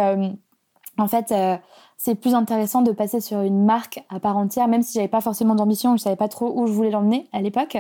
en 0.98 1.08
fait, 1.08 1.32
c'est 1.98 2.16
plus 2.16 2.34
intéressant 2.34 2.82
de 2.82 2.92
passer 2.92 3.22
sur 3.22 3.42
une 3.42 3.64
marque 3.64 4.04
à 4.10 4.20
part 4.20 4.38
entière, 4.38 4.68
même 4.68 4.82
si 4.82 4.94
j'avais 4.94 5.08
pas 5.08 5.22
forcément 5.22 5.54
d'ambition, 5.54 5.98
je 5.98 6.02
savais 6.02 6.16
pas 6.16 6.28
trop 6.28 6.52
où 6.60 6.66
je 6.66 6.72
voulais 6.72 6.90
l'emmener 6.90 7.30
à 7.32 7.42
l'époque, 7.42 7.78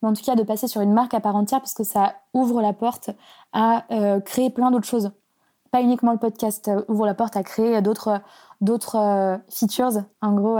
mais 0.00 0.08
en 0.08 0.12
tout 0.12 0.22
cas 0.22 0.36
de 0.36 0.44
passer 0.44 0.68
sur 0.68 0.80
une 0.80 0.92
marque 0.92 1.14
à 1.14 1.20
part 1.20 1.34
entière 1.34 1.58
parce 1.58 1.74
que 1.74 1.82
ça 1.82 2.14
ouvre 2.34 2.62
la 2.62 2.72
porte 2.72 3.10
à 3.52 3.84
créer 4.24 4.50
plein 4.50 4.70
d'autres 4.70 4.86
choses. 4.86 5.10
Pas 5.70 5.82
uniquement 5.82 6.12
le 6.12 6.18
podcast 6.18 6.68
euh, 6.68 6.82
ouvre 6.88 7.06
la 7.06 7.14
porte 7.14 7.36
à 7.36 7.42
créer 7.42 7.80
d'autres 7.82 8.20
d'autres 8.60 8.96
euh, 8.96 9.36
features 9.48 10.02
en 10.20 10.32
gros 10.32 10.58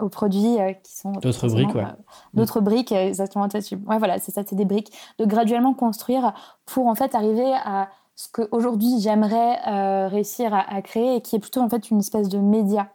aux 0.00 0.08
produits 0.08 0.56
qui 0.84 0.96
sont 0.96 1.10
d'autres 1.12 1.48
briques 1.48 1.74
ouais. 1.74 1.84
d'autres 2.32 2.60
briques 2.60 2.92
exactement 2.92 3.48
ouais 3.48 3.98
voilà 3.98 4.20
c'est 4.20 4.30
ça 4.30 4.42
c'est 4.46 4.54
des 4.54 4.64
briques 4.64 4.92
de 5.18 5.24
graduellement 5.24 5.74
construire 5.74 6.32
pour 6.64 6.86
en 6.86 6.94
fait 6.94 7.16
arriver 7.16 7.52
à 7.64 7.88
ce 8.20 8.28
qu'aujourd'hui 8.30 9.00
j'aimerais 9.00 9.58
euh, 9.66 10.08
réussir 10.08 10.52
à, 10.52 10.82
créer 10.82 11.16
et 11.16 11.20
qui 11.22 11.36
est 11.36 11.38
plutôt 11.38 11.62
en 11.62 11.70
fait 11.70 11.90
une 11.90 12.00
espèce 12.00 12.28
de 12.28 12.38
média. 12.38 12.88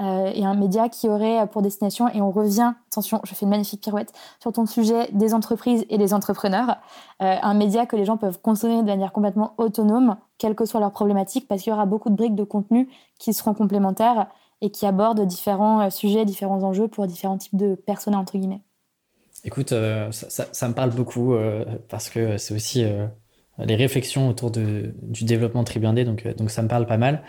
Euh, 0.00 0.32
et 0.34 0.44
un 0.44 0.54
média 0.54 0.88
qui 0.88 1.08
aurait 1.08 1.46
pour 1.48 1.62
destination, 1.62 2.08
et 2.08 2.20
on 2.20 2.30
revient, 2.30 2.72
attention, 2.90 3.20
je 3.24 3.34
fais 3.34 3.44
une 3.44 3.50
magnifique 3.50 3.82
pirouette, 3.82 4.12
sur 4.40 4.52
ton 4.52 4.66
sujet 4.66 5.08
des 5.12 5.34
entreprises 5.34 5.84
et 5.90 5.98
des 5.98 6.14
entrepreneurs, 6.14 6.76
euh, 7.22 7.36
un 7.42 7.54
média 7.54 7.84
que 7.86 7.96
les 7.96 8.04
gens 8.04 8.16
peuvent 8.16 8.40
consommer 8.40 8.78
de 8.78 8.86
manière 8.86 9.12
complètement 9.12 9.54
autonome, 9.58 10.16
quelle 10.38 10.54
que 10.54 10.64
soit 10.64 10.80
leur 10.80 10.92
problématique, 10.92 11.46
parce 11.48 11.62
qu'il 11.62 11.70
y 11.70 11.74
aura 11.74 11.86
beaucoup 11.86 12.08
de 12.08 12.16
briques 12.16 12.34
de 12.34 12.44
contenu 12.44 12.88
qui 13.18 13.34
seront 13.34 13.52
complémentaires 13.52 14.28
et 14.62 14.70
qui 14.70 14.86
abordent 14.86 15.26
différents 15.26 15.90
sujets, 15.90 16.24
différents 16.24 16.62
enjeux 16.62 16.88
pour 16.88 17.06
différents 17.06 17.38
types 17.38 17.56
de 17.56 17.74
personnes, 17.74 18.14
entre 18.14 18.38
guillemets. 18.38 18.62
Écoute, 19.44 19.70
ça, 19.70 20.44
ça, 20.52 20.68
me 20.68 20.74
parle 20.74 20.90
beaucoup 20.90 21.34
parce 21.88 22.10
que 22.10 22.36
c'est 22.36 22.54
aussi 22.54 22.84
les 23.64 23.76
réflexions 23.76 24.28
autour 24.28 24.50
de, 24.50 24.94
du 25.02 25.24
développement 25.24 25.64
Tribiandé, 25.64 26.04
donc, 26.04 26.26
euh, 26.26 26.34
donc 26.34 26.50
ça 26.50 26.62
me 26.62 26.68
parle 26.68 26.86
pas 26.86 26.96
mal. 26.96 27.22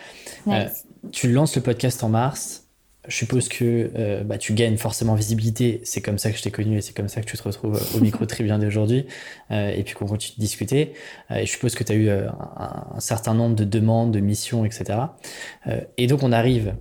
Euh, 0.48 0.66
tu 1.10 1.30
lances 1.30 1.56
le 1.56 1.62
podcast 1.62 2.02
en 2.04 2.08
mars. 2.08 2.61
Je 3.08 3.16
suppose 3.16 3.48
que 3.48 3.90
euh, 3.96 4.22
bah, 4.22 4.38
tu 4.38 4.52
gagnes 4.52 4.76
forcément 4.76 5.14
visibilité. 5.14 5.80
C'est 5.84 6.00
comme 6.00 6.18
ça 6.18 6.30
que 6.30 6.38
je 6.38 6.42
t'ai 6.42 6.50
connu 6.50 6.78
et 6.78 6.80
c'est 6.80 6.94
comme 6.96 7.08
ça 7.08 7.20
que 7.20 7.26
tu 7.26 7.36
te 7.36 7.42
retrouves 7.42 7.80
au 7.96 8.00
micro 8.00 8.20
de 8.20 8.26
Tribiandé 8.26 8.66
aujourd'hui. 8.66 9.06
et 9.50 9.82
puis 9.84 9.94
qu'on 9.94 10.06
continue 10.06 10.36
de 10.36 10.40
discuter. 10.40 10.92
et 11.34 11.46
je 11.46 11.50
suppose 11.50 11.74
que 11.74 11.84
tu 11.84 11.92
as 11.92 11.96
eu 11.96 12.10
un, 12.10 12.34
un, 12.94 13.00
certain 13.00 13.34
nombre 13.34 13.56
de 13.56 13.64
demandes, 13.64 14.12
de 14.12 14.20
missions, 14.20 14.64
etc. 14.64 14.98
et 15.96 16.06
donc 16.06 16.22
on 16.22 16.32
arrive 16.32 16.74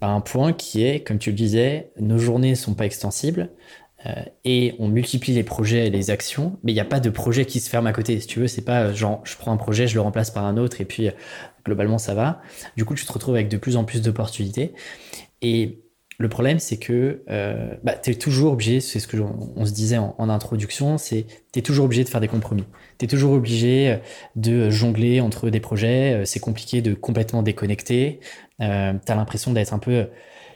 à 0.00 0.08
un 0.08 0.20
point 0.20 0.52
qui 0.52 0.84
est, 0.84 1.00
comme 1.06 1.18
tu 1.18 1.30
le 1.30 1.36
disais, 1.36 1.92
nos 1.98 2.18
journées 2.18 2.54
sont 2.54 2.74
pas 2.74 2.86
extensibles. 2.86 3.50
Euh, 4.06 4.12
et 4.44 4.74
on 4.78 4.88
multiplie 4.88 5.34
les 5.34 5.42
projets 5.42 5.86
et 5.86 5.90
les 5.90 6.10
actions, 6.10 6.58
mais 6.62 6.72
il 6.72 6.74
n'y 6.74 6.80
a 6.80 6.86
pas 6.86 7.00
de 7.00 7.10
projet 7.10 7.44
qui 7.44 7.60
se 7.60 7.68
ferme 7.68 7.86
à 7.86 7.92
côté. 7.92 8.18
Si 8.18 8.26
tu 8.26 8.40
veux, 8.40 8.48
c'est 8.48 8.64
pas 8.64 8.84
euh, 8.84 8.94
genre 8.94 9.20
je 9.24 9.36
prends 9.36 9.52
un 9.52 9.58
projet, 9.58 9.86
je 9.86 9.94
le 9.94 10.00
remplace 10.00 10.30
par 10.30 10.46
un 10.46 10.56
autre 10.56 10.80
et 10.80 10.86
puis 10.86 11.08
euh, 11.08 11.12
globalement 11.66 11.98
ça 11.98 12.14
va. 12.14 12.40
Du 12.78 12.86
coup, 12.86 12.94
tu 12.94 13.04
te 13.04 13.12
retrouves 13.12 13.34
avec 13.34 13.48
de 13.48 13.58
plus 13.58 13.76
en 13.76 13.84
plus 13.84 14.00
d'opportunités. 14.00 14.72
Et 15.42 15.82
le 16.18 16.28
problème, 16.28 16.58
c'est 16.58 16.76
que 16.76 17.22
bah, 17.82 17.94
tu 17.94 18.10
es 18.10 18.14
toujours 18.14 18.52
obligé, 18.52 18.80
c'est 18.80 19.00
ce 19.00 19.06
que 19.06 19.16
on, 19.16 19.64
se 19.64 19.72
disait 19.72 19.96
en, 19.96 20.28
introduction, 20.28 20.98
c'est 20.98 21.26
tu 21.52 21.58
es 21.58 21.62
toujours 21.62 21.86
obligé 21.86 22.04
de 22.04 22.10
faire 22.10 22.20
des 22.20 22.28
compromis. 22.28 22.64
Tu 22.98 23.06
es 23.06 23.08
toujours 23.08 23.32
obligé 23.32 23.98
de 24.36 24.68
jongler 24.68 25.20
entre 25.20 25.48
des 25.48 25.60
projets. 25.60 26.22
C'est 26.26 26.40
compliqué 26.40 26.82
de 26.82 26.92
complètement 26.92 27.42
déconnecter. 27.42 28.20
Euh, 28.60 28.92
tu 29.04 29.12
as 29.12 29.14
l'impression 29.14 29.52
d'être 29.52 29.72
un 29.72 29.78
peu 29.78 30.08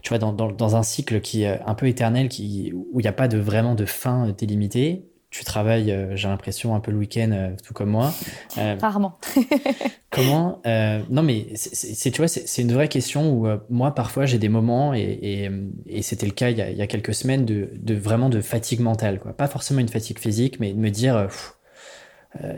tu 0.03 0.11
vois, 0.11 0.18
dans, 0.18 0.35
dans, 0.35 0.53
dans, 0.53 0.76
un 0.76 0.82
cycle 0.82 1.22
qui 1.22 1.45
est 1.45 1.61
un 1.64 1.74
peu 1.74 1.89
éternel, 1.89 2.28
qui, 2.28 2.72
où 2.74 3.01
il 3.01 3.03
n'y 3.03 3.09
a 3.09 3.12
pas 3.12 3.26
de, 3.26 3.39
vraiment 3.39 3.74
de 3.74 3.87
fin 3.87 4.35
délimitée. 4.37 5.07
Tu 5.35 5.43
travailles, 5.43 5.91
euh, 5.91 6.14
j'ai 6.14 6.28
l'impression, 6.28 6.76
un 6.76 6.80
peu 6.80 6.93
le 6.93 6.97
week-end, 6.97 7.30
euh, 7.32 7.51
tout 7.66 7.74
comme 7.74 7.91
moi. 7.91 8.14
Euh, 8.57 8.76
Rarement. 8.80 9.18
comment 10.11 10.62
Non, 11.11 11.24
mais 11.24 11.49
c'est, 11.57 12.12
tu 12.12 12.18
vois, 12.18 12.28
c'est, 12.28 12.62
une 12.62 12.72
vraie 12.72 12.87
question 12.87 13.32
où 13.32 13.49
moi, 13.68 13.97
parfois, 13.97 14.26
j'ai 14.26 14.39
des 14.39 14.49
moments, 14.49 14.95
et, 14.95 15.01
et, 15.01 15.51
et 15.89 16.03
c'était 16.03 16.26
le 16.26 16.32
cas 16.32 16.51
il 16.51 16.59
y, 16.59 16.62
a, 16.62 16.70
il 16.70 16.76
y, 16.76 16.82
a, 16.82 16.87
quelques 16.87 17.14
semaines, 17.14 17.45
de, 17.45 17.70
de, 17.74 17.95
vraiment 17.95 18.28
de 18.28 18.41
fatigue 18.41 18.78
mentale. 18.78 19.18
Quoi. 19.18 19.32
Pas 19.32 19.49
forcément 19.49 19.80
une 19.80 19.89
fatigue 19.89 20.20
physique, 20.20 20.61
mais 20.61 20.72
de 20.72 20.78
me 20.78 20.91
dire, 20.91 21.26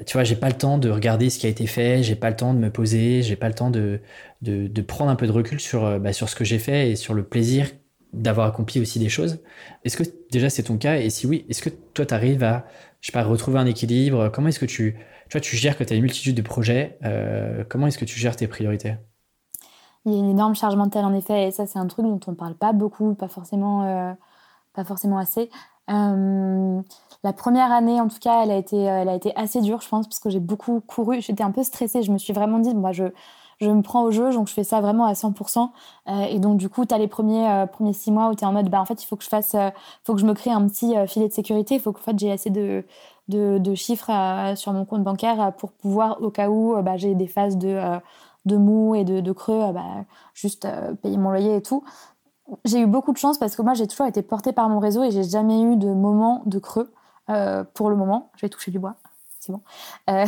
tu 0.05 0.13
vois, 0.13 0.25
j'ai 0.25 0.37
pas 0.37 0.49
le 0.49 0.59
temps 0.59 0.77
de 0.77 0.91
regarder 0.91 1.31
ce 1.31 1.39
qui 1.39 1.47
a 1.47 1.49
été 1.49 1.67
fait, 1.67 2.03
j'ai 2.03 2.15
pas 2.15 2.29
le 2.29 2.37
temps 2.37 2.53
de 2.53 2.59
me 2.59 2.69
poser, 2.69 3.23
j'ai 3.23 3.37
pas 3.37 3.49
le 3.49 3.55
temps 3.55 3.71
de, 3.71 4.01
de, 4.43 4.67
de, 4.67 4.83
prendre 4.83 5.11
un 5.11 5.17
peu 5.17 5.27
de 5.27 5.33
recul 5.33 5.61
sur, 5.61 5.99
bah, 5.99 6.13
sur 6.13 6.29
ce 6.29 6.37
que 6.37 6.45
j'ai 6.45 6.59
fait 6.59 6.91
et 6.91 6.97
sur 6.97 7.15
le 7.15 7.23
plaisir 7.23 7.71
d'avoir 8.17 8.47
accompli 8.47 8.81
aussi 8.81 8.99
des 8.99 9.09
choses. 9.09 9.39
Est-ce 9.85 9.97
que 9.97 10.05
déjà 10.31 10.51
c'est 10.51 10.65
ton 10.65 10.77
cas 10.79 10.97
Et 10.97 11.11
si 11.11 11.27
oui, 11.27 11.45
est-ce 11.49 11.63
que 11.63 11.71
toi 11.71 12.07
tu 12.07 12.15
arrives 12.15 12.43
à, 12.43 12.67
je 13.01 13.07
sais 13.07 13.13
pas, 13.13 13.23
retrouver 13.23 13.59
un 13.59 13.67
équilibre? 13.67 14.31
Comment 14.33 14.49
est-ce 14.49 14.59
que 14.59 14.67
tu, 14.67 14.97
tu 15.29 15.57
gères 15.57 15.77
que 15.77 15.85
tu 15.85 15.93
as 15.93 15.97
une 15.97 16.03
multitude 16.03 16.37
de 16.37 16.43
projets 16.43 16.99
euh, 17.05 17.65
Comment 17.69 17.87
est-ce 17.87 17.99
que 17.99 18.05
tu 18.05 18.19
gères 18.19 18.37
tes 18.37 18.49
priorités? 18.49 18.95
Il 20.05 20.13
y 20.13 20.17
a 20.17 20.19
une 20.19 20.31
énorme 20.31 20.55
charge 20.55 20.77
mentale 20.77 21.05
en 21.05 21.15
effet, 21.15 21.49
et 21.49 21.51
ça 21.51 21.67
c'est 21.67 21.79
un 21.79 21.87
truc 21.87 22.07
dont 22.07 22.21
on 22.27 22.35
parle 22.35 22.55
pas 22.55 22.73
beaucoup, 22.73 23.15
pas 23.15 23.29
forcément, 23.29 24.17
pas 24.73 24.85
forcément 24.85 25.19
assez. 25.19 25.51
Euh, 25.91 26.83
la 27.23 27.33
première 27.33 27.73
année, 27.73 28.01
en 28.01 28.09
tout 28.09 28.19
cas, 28.21 28.43
elle 28.43 28.51
a 28.51 28.57
été, 28.57 28.77
elle 28.77 29.09
a 29.09 29.15
été 29.15 29.35
assez 29.37 29.61
dure, 29.61 29.81
je 29.81 29.89
pense, 29.89 30.07
parce 30.07 30.21
que 30.21 30.31
j'ai 30.31 30.41
beaucoup 30.41 30.81
couru. 30.81 31.21
J'étais 31.21 31.43
un 31.43 31.51
peu 31.51 31.63
stressée. 31.63 32.03
Je 32.03 32.13
me 32.13 32.19
suis 32.19 32.33
vraiment 32.33 32.59
dit, 32.59 32.75
moi, 32.75 32.93
je, 32.93 33.05
je 33.61 33.71
me 33.71 33.83
prends 33.83 34.03
au 34.03 34.11
jeu, 34.11 34.33
donc 34.33 34.49
je 34.49 34.53
fais 34.53 34.65
ça 34.65 34.81
vraiment 34.81 35.07
à 35.07 35.15
100%. 35.15 35.71
Euh, 36.09 36.23
et 36.25 36.39
donc, 36.39 36.59
du 36.59 36.69
coup, 36.69 36.85
tu 36.85 36.95
as 36.95 36.99
les 36.99 37.09
premiers, 37.09 37.49
euh, 37.49 37.67
premiers 37.67 37.93
six 37.95 38.13
mois 38.13 38.29
où 38.29 38.35
tu 38.35 38.45
es 38.45 38.47
en 38.47 38.53
mode, 38.53 38.69
bah, 38.69 38.81
en 38.81 38.85
fait, 38.85 39.03
il 39.03 39.07
faut 39.07 39.17
que 39.17 39.25
je 39.25 39.29
fasse, 39.29 39.55
euh, 39.55 39.71
faut 40.05 40.15
que 40.15 40.21
je 40.21 40.27
me 40.27 40.35
crée 40.35 40.51
un 40.51 40.67
petit 40.69 40.95
filet 41.07 41.29
de 41.29 41.33
sécurité. 41.33 41.75
Il 41.77 41.81
faut 41.81 41.93
que 41.93 42.01
fait, 42.01 42.19
j'ai 42.19 42.31
assez 42.31 42.51
de, 42.51 42.85
de, 43.29 43.75
chiffres 43.75 44.11
sur 44.57 44.73
mon 44.73 44.85
compte 44.85 45.03
bancaire 45.03 45.53
pour 45.59 45.73
pouvoir, 45.73 46.23
au 46.23 46.31
cas 46.31 46.49
où 46.51 46.81
bah, 46.83 46.97
j'ai 46.97 47.15
des 47.15 47.27
phases 47.27 47.57
de, 47.57 47.81
de 48.45 48.57
mou 48.57 48.95
et 48.95 49.05
de, 49.05 49.33
creux, 49.33 49.73
bah, 49.73 50.05
juste 50.35 50.69
payer 51.03 51.17
mon 51.17 51.31
loyer 51.31 51.57
et 51.57 51.63
tout 51.63 51.85
j'ai 52.65 52.79
eu 52.79 52.87
beaucoup 52.87 53.13
de 53.13 53.19
chance 53.19 53.39
parce 53.39 53.57
que 53.57 53.63
moi 53.63 53.75
j'ai 53.75 53.89
toujours 53.89 54.07
été 54.07 54.23
portée 54.23 54.53
par 54.53 54.69
mon 54.69 54.79
réseau 54.79 55.03
et 55.03 55.11
j'ai 55.11 55.25
jamais 55.25 55.63
eu 55.63 55.75
de 55.75 55.89
moment 55.89 56.45
de 56.47 56.61
creux 56.61 56.93
pour 57.75 57.91
le 57.91 57.97
moment. 57.97 58.31
Je 58.37 58.43
vais 58.43 58.49
toucher 58.49 58.71
du 58.71 58.79
bois, 58.79 58.95
euh, 60.11 60.27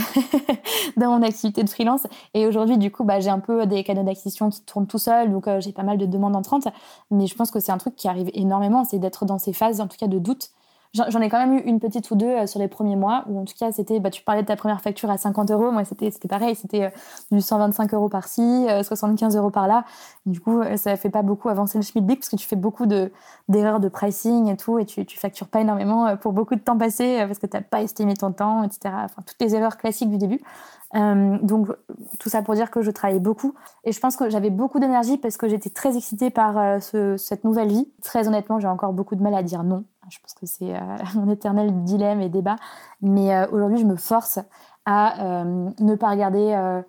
dans 0.96 1.18
mon 1.18 1.22
activité 1.22 1.62
de 1.62 1.68
freelance. 1.68 2.06
Et 2.34 2.46
aujourd'hui, 2.46 2.78
du 2.78 2.90
coup, 2.90 3.04
bah, 3.04 3.20
j'ai 3.20 3.30
un 3.30 3.38
peu 3.38 3.66
des 3.66 3.84
canaux 3.84 4.02
d'acquisition 4.02 4.50
qui 4.50 4.62
tournent 4.62 4.86
tout 4.86 4.98
seuls, 4.98 5.30
donc 5.30 5.48
euh, 5.48 5.60
j'ai 5.60 5.72
pas 5.72 5.82
mal 5.82 5.98
de 5.98 6.06
demandes 6.06 6.36
entrantes. 6.36 6.68
Mais 7.10 7.26
je 7.26 7.34
pense 7.34 7.50
que 7.50 7.60
c'est 7.60 7.72
un 7.72 7.78
truc 7.78 7.96
qui 7.96 8.08
arrive 8.08 8.30
énormément, 8.34 8.84
c'est 8.84 8.98
d'être 8.98 9.24
dans 9.24 9.38
ces 9.38 9.52
phases, 9.52 9.80
en 9.80 9.86
tout 9.86 9.96
cas 9.96 10.08
de 10.08 10.18
doute, 10.18 10.50
J'en 10.94 11.20
ai 11.20 11.28
quand 11.28 11.38
même 11.38 11.58
eu 11.58 11.60
une 11.60 11.80
petite 11.80 12.10
ou 12.10 12.14
deux 12.14 12.26
euh, 12.26 12.46
sur 12.46 12.58
les 12.58 12.68
premiers 12.68 12.96
mois, 12.96 13.24
où 13.28 13.38
en 13.38 13.44
tout 13.44 13.52
cas, 13.58 13.72
c'était, 13.72 14.00
bah, 14.00 14.10
tu 14.10 14.22
parlais 14.22 14.40
de 14.40 14.46
ta 14.46 14.56
première 14.56 14.80
facture 14.80 15.10
à 15.10 15.18
50 15.18 15.50
euros. 15.50 15.70
Moi, 15.70 15.84
c'était 15.84 16.10
pareil, 16.28 16.54
c'était 16.54 16.84
euh, 16.84 16.90
du 17.30 17.42
125 17.42 17.92
euros 17.92 18.08
par-ci, 18.08 18.66
75 18.82 19.36
euh, 19.36 19.40
euros 19.40 19.50
par-là. 19.50 19.84
Du 20.24 20.40
coup, 20.40 20.62
ça 20.76 20.96
fait 20.96 21.10
pas 21.10 21.22
beaucoup 21.22 21.50
avancer 21.50 21.76
le 21.76 21.82
Schmidtblick 21.82 22.20
parce 22.20 22.30
que 22.30 22.36
tu 22.36 22.46
fais 22.46 22.56
beaucoup 22.56 22.86
d'erreurs 22.86 23.80
de, 23.80 23.88
pricing 23.88 24.48
et 24.48 24.56
tout, 24.56 24.78
et 24.78 24.86
tu, 24.86 25.04
tu 25.04 25.18
factures 25.18 25.48
pas 25.48 25.60
énormément 25.60 26.16
pour 26.16 26.32
beaucoup 26.32 26.54
de 26.54 26.60
temps 26.60 26.78
passé 26.78 27.24
parce 27.26 27.38
que 27.38 27.46
tu 27.46 27.56
n'as 27.56 27.62
pas 27.62 27.82
estimé 27.82 28.14
ton 28.14 28.32
temps, 28.32 28.62
etc. 28.62 28.94
Enfin, 29.04 29.22
toutes 29.26 29.40
les 29.40 29.54
erreurs 29.54 29.76
classiques 29.76 30.10
du 30.10 30.18
début. 30.18 30.40
Donc, 30.94 31.68
tout 32.18 32.28
ça 32.28 32.42
pour 32.42 32.54
dire 32.54 32.70
que 32.70 32.82
je 32.82 32.90
travaillais 32.90 33.20
beaucoup. 33.20 33.54
Et 33.84 33.92
je 33.92 34.00
pense 34.00 34.16
que 34.16 34.30
j'avais 34.30 34.50
beaucoup 34.50 34.80
d'énergie 34.80 35.18
parce 35.18 35.36
que 35.36 35.48
j'étais 35.48 35.70
très 35.70 35.96
excitée 35.96 36.30
par 36.30 36.80
cette 36.82 37.44
nouvelle 37.44 37.68
vie. 37.68 37.88
Très 38.02 38.26
honnêtement, 38.26 38.58
j'ai 38.58 38.68
encore 38.68 38.92
beaucoup 38.92 39.14
de 39.14 39.22
mal 39.22 39.34
à 39.34 39.42
dire 39.42 39.64
non 39.64 39.84
je 40.10 40.18
pense 40.20 40.34
que 40.34 40.46
c'est 40.46 40.74
euh, 40.74 40.80
mon 41.14 41.30
éternel 41.30 41.84
dilemme 41.84 42.20
et 42.20 42.28
débat. 42.28 42.56
Mais 43.02 43.34
euh, 43.34 43.46
aujourd'hui, 43.50 43.78
je 43.78 43.86
me 43.86 43.96
force 43.96 44.38
à 44.84 45.42
euh, 45.42 45.70
ne 45.80 45.94
pas 45.94 46.10
regarder 46.10 46.82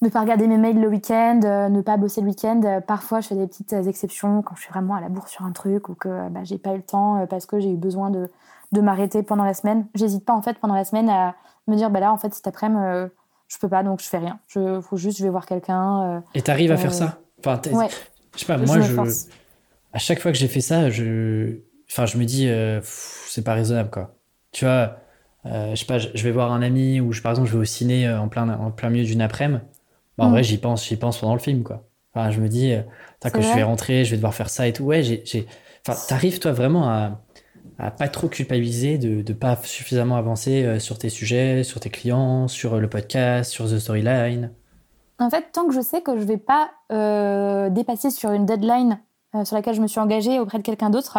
ne 0.00 0.08
pas 0.10 0.20
regarder 0.20 0.46
mes 0.46 0.58
mails 0.58 0.80
le 0.80 0.86
week-end, 0.86 1.40
ne 1.42 1.80
pas 1.80 1.96
bosser 1.96 2.20
le 2.20 2.28
week-end. 2.28 2.80
parfois, 2.86 3.20
je 3.20 3.28
fais 3.28 3.34
des 3.34 3.48
petites 3.48 3.72
exceptions 3.72 4.42
quand 4.42 4.54
je 4.54 4.60
suis 4.60 4.70
vraiment 4.70 4.94
à 4.94 5.00
la 5.00 5.08
bourre 5.08 5.26
sur 5.26 5.44
un 5.44 5.50
truc 5.50 5.88
ou 5.88 5.96
que 5.96 6.28
bah, 6.28 6.44
j'ai 6.44 6.56
pas 6.56 6.74
eu 6.74 6.76
le 6.76 6.82
temps 6.84 7.26
parce 7.28 7.46
que 7.46 7.58
j'ai 7.58 7.72
eu 7.72 7.76
besoin 7.76 8.10
de, 8.10 8.30
de 8.70 8.80
m'arrêter 8.80 9.24
pendant 9.24 9.42
la 9.42 9.54
semaine. 9.54 9.86
J'hésite 9.96 10.24
pas 10.24 10.34
en 10.34 10.42
fait 10.42 10.56
pendant 10.60 10.76
la 10.76 10.84
semaine 10.84 11.10
à 11.10 11.34
me 11.68 11.76
dire 11.76 11.90
bah 11.90 12.00
là 12.00 12.12
en 12.12 12.16
fait 12.16 12.34
cet 12.34 12.46
après-midi 12.46 13.10
je 13.48 13.56
peux 13.58 13.68
pas 13.68 13.82
donc 13.82 14.02
je 14.02 14.06
fais 14.06 14.18
rien. 14.18 14.40
Je 14.46 14.80
faut 14.80 14.96
juste 14.96 15.18
je 15.18 15.24
vais 15.24 15.30
voir 15.30 15.46
quelqu'un. 15.46 16.22
Et 16.34 16.42
tu 16.42 16.50
arrives 16.50 16.72
à 16.72 16.76
faire 16.76 16.92
ça? 16.92 17.18
Enfin, 17.40 17.60
ouais. 17.72 17.88
Je 18.34 18.40
sais 18.40 18.46
pas, 18.46 18.58
moi 18.58 18.80
je, 18.80 18.94
à 19.92 19.98
chaque 19.98 20.20
fois 20.20 20.32
que 20.32 20.38
j'ai 20.38 20.48
fait 20.48 20.60
ça, 20.60 20.90
je 20.90 21.60
Enfin, 21.90 22.06
je 22.06 22.18
me 22.18 22.24
dis, 22.24 22.48
euh, 22.48 22.80
c'est 22.82 23.44
pas 23.44 23.54
raisonnable, 23.54 23.90
quoi. 23.90 24.14
Tu 24.52 24.64
vois, 24.64 24.96
euh, 25.46 25.70
je 25.70 25.76
sais 25.76 25.86
pas, 25.86 25.98
je 25.98 26.22
vais 26.22 26.30
voir 26.30 26.52
un 26.52 26.62
ami 26.62 27.00
ou 27.00 27.12
je, 27.12 27.22
par 27.22 27.32
exemple, 27.32 27.48
je 27.48 27.54
vais 27.54 27.60
au 27.60 27.64
ciné 27.64 28.06
euh, 28.06 28.20
en 28.20 28.28
plein, 28.28 28.48
en 28.48 28.70
plein 28.70 28.90
milieu 28.90 29.04
d'une 29.04 29.22
après-midi. 29.22 29.62
Bah, 30.16 30.24
En 30.24 30.28
mm. 30.28 30.32
vrai, 30.32 30.42
j'y 30.42 30.58
pense, 30.58 30.86
j'y 30.86 30.96
pense 30.96 31.18
pendant 31.18 31.34
le 31.34 31.40
film, 31.40 31.62
quoi. 31.62 31.84
Enfin, 32.14 32.30
je 32.30 32.40
me 32.40 32.48
dis, 32.48 32.74
que 33.22 33.40
je 33.40 33.54
vais 33.54 33.62
rentrer, 33.62 34.04
je 34.04 34.10
vais 34.10 34.16
devoir 34.16 34.34
faire 34.34 34.50
ça 34.50 34.66
et 34.66 34.72
tout. 34.72 34.84
Ouais, 34.84 35.02
j'ai, 35.02 35.46
enfin, 35.86 35.98
t'arrives, 36.08 36.40
toi, 36.40 36.52
vraiment 36.52 36.88
à, 36.88 37.20
à 37.78 37.90
pas 37.90 38.08
trop 38.08 38.28
culpabiliser 38.28 38.98
de, 38.98 39.22
de 39.22 39.32
pas 39.32 39.56
suffisamment 39.62 40.16
avancer 40.16 40.80
sur 40.80 40.98
tes 40.98 41.08
sujets, 41.08 41.62
sur 41.62 41.80
tes 41.80 41.90
clients, 41.90 42.48
sur 42.48 42.80
le 42.80 42.88
podcast, 42.88 43.52
sur 43.52 43.66
The 43.66 43.78
Storyline. 43.78 44.50
En 45.20 45.30
fait, 45.30 45.46
tant 45.52 45.66
que 45.66 45.72
je 45.72 45.80
sais 45.80 46.02
que 46.02 46.18
je 46.18 46.24
vais 46.24 46.38
pas 46.38 46.70
dépasser 47.70 48.10
sur 48.10 48.32
une 48.32 48.46
deadline 48.46 48.98
sur 49.44 49.56
laquelle 49.56 49.74
je 49.74 49.82
me 49.82 49.86
suis 49.86 50.00
engagée 50.00 50.40
auprès 50.40 50.58
de 50.58 50.62
quelqu'un 50.62 50.90
d'autre, 50.90 51.18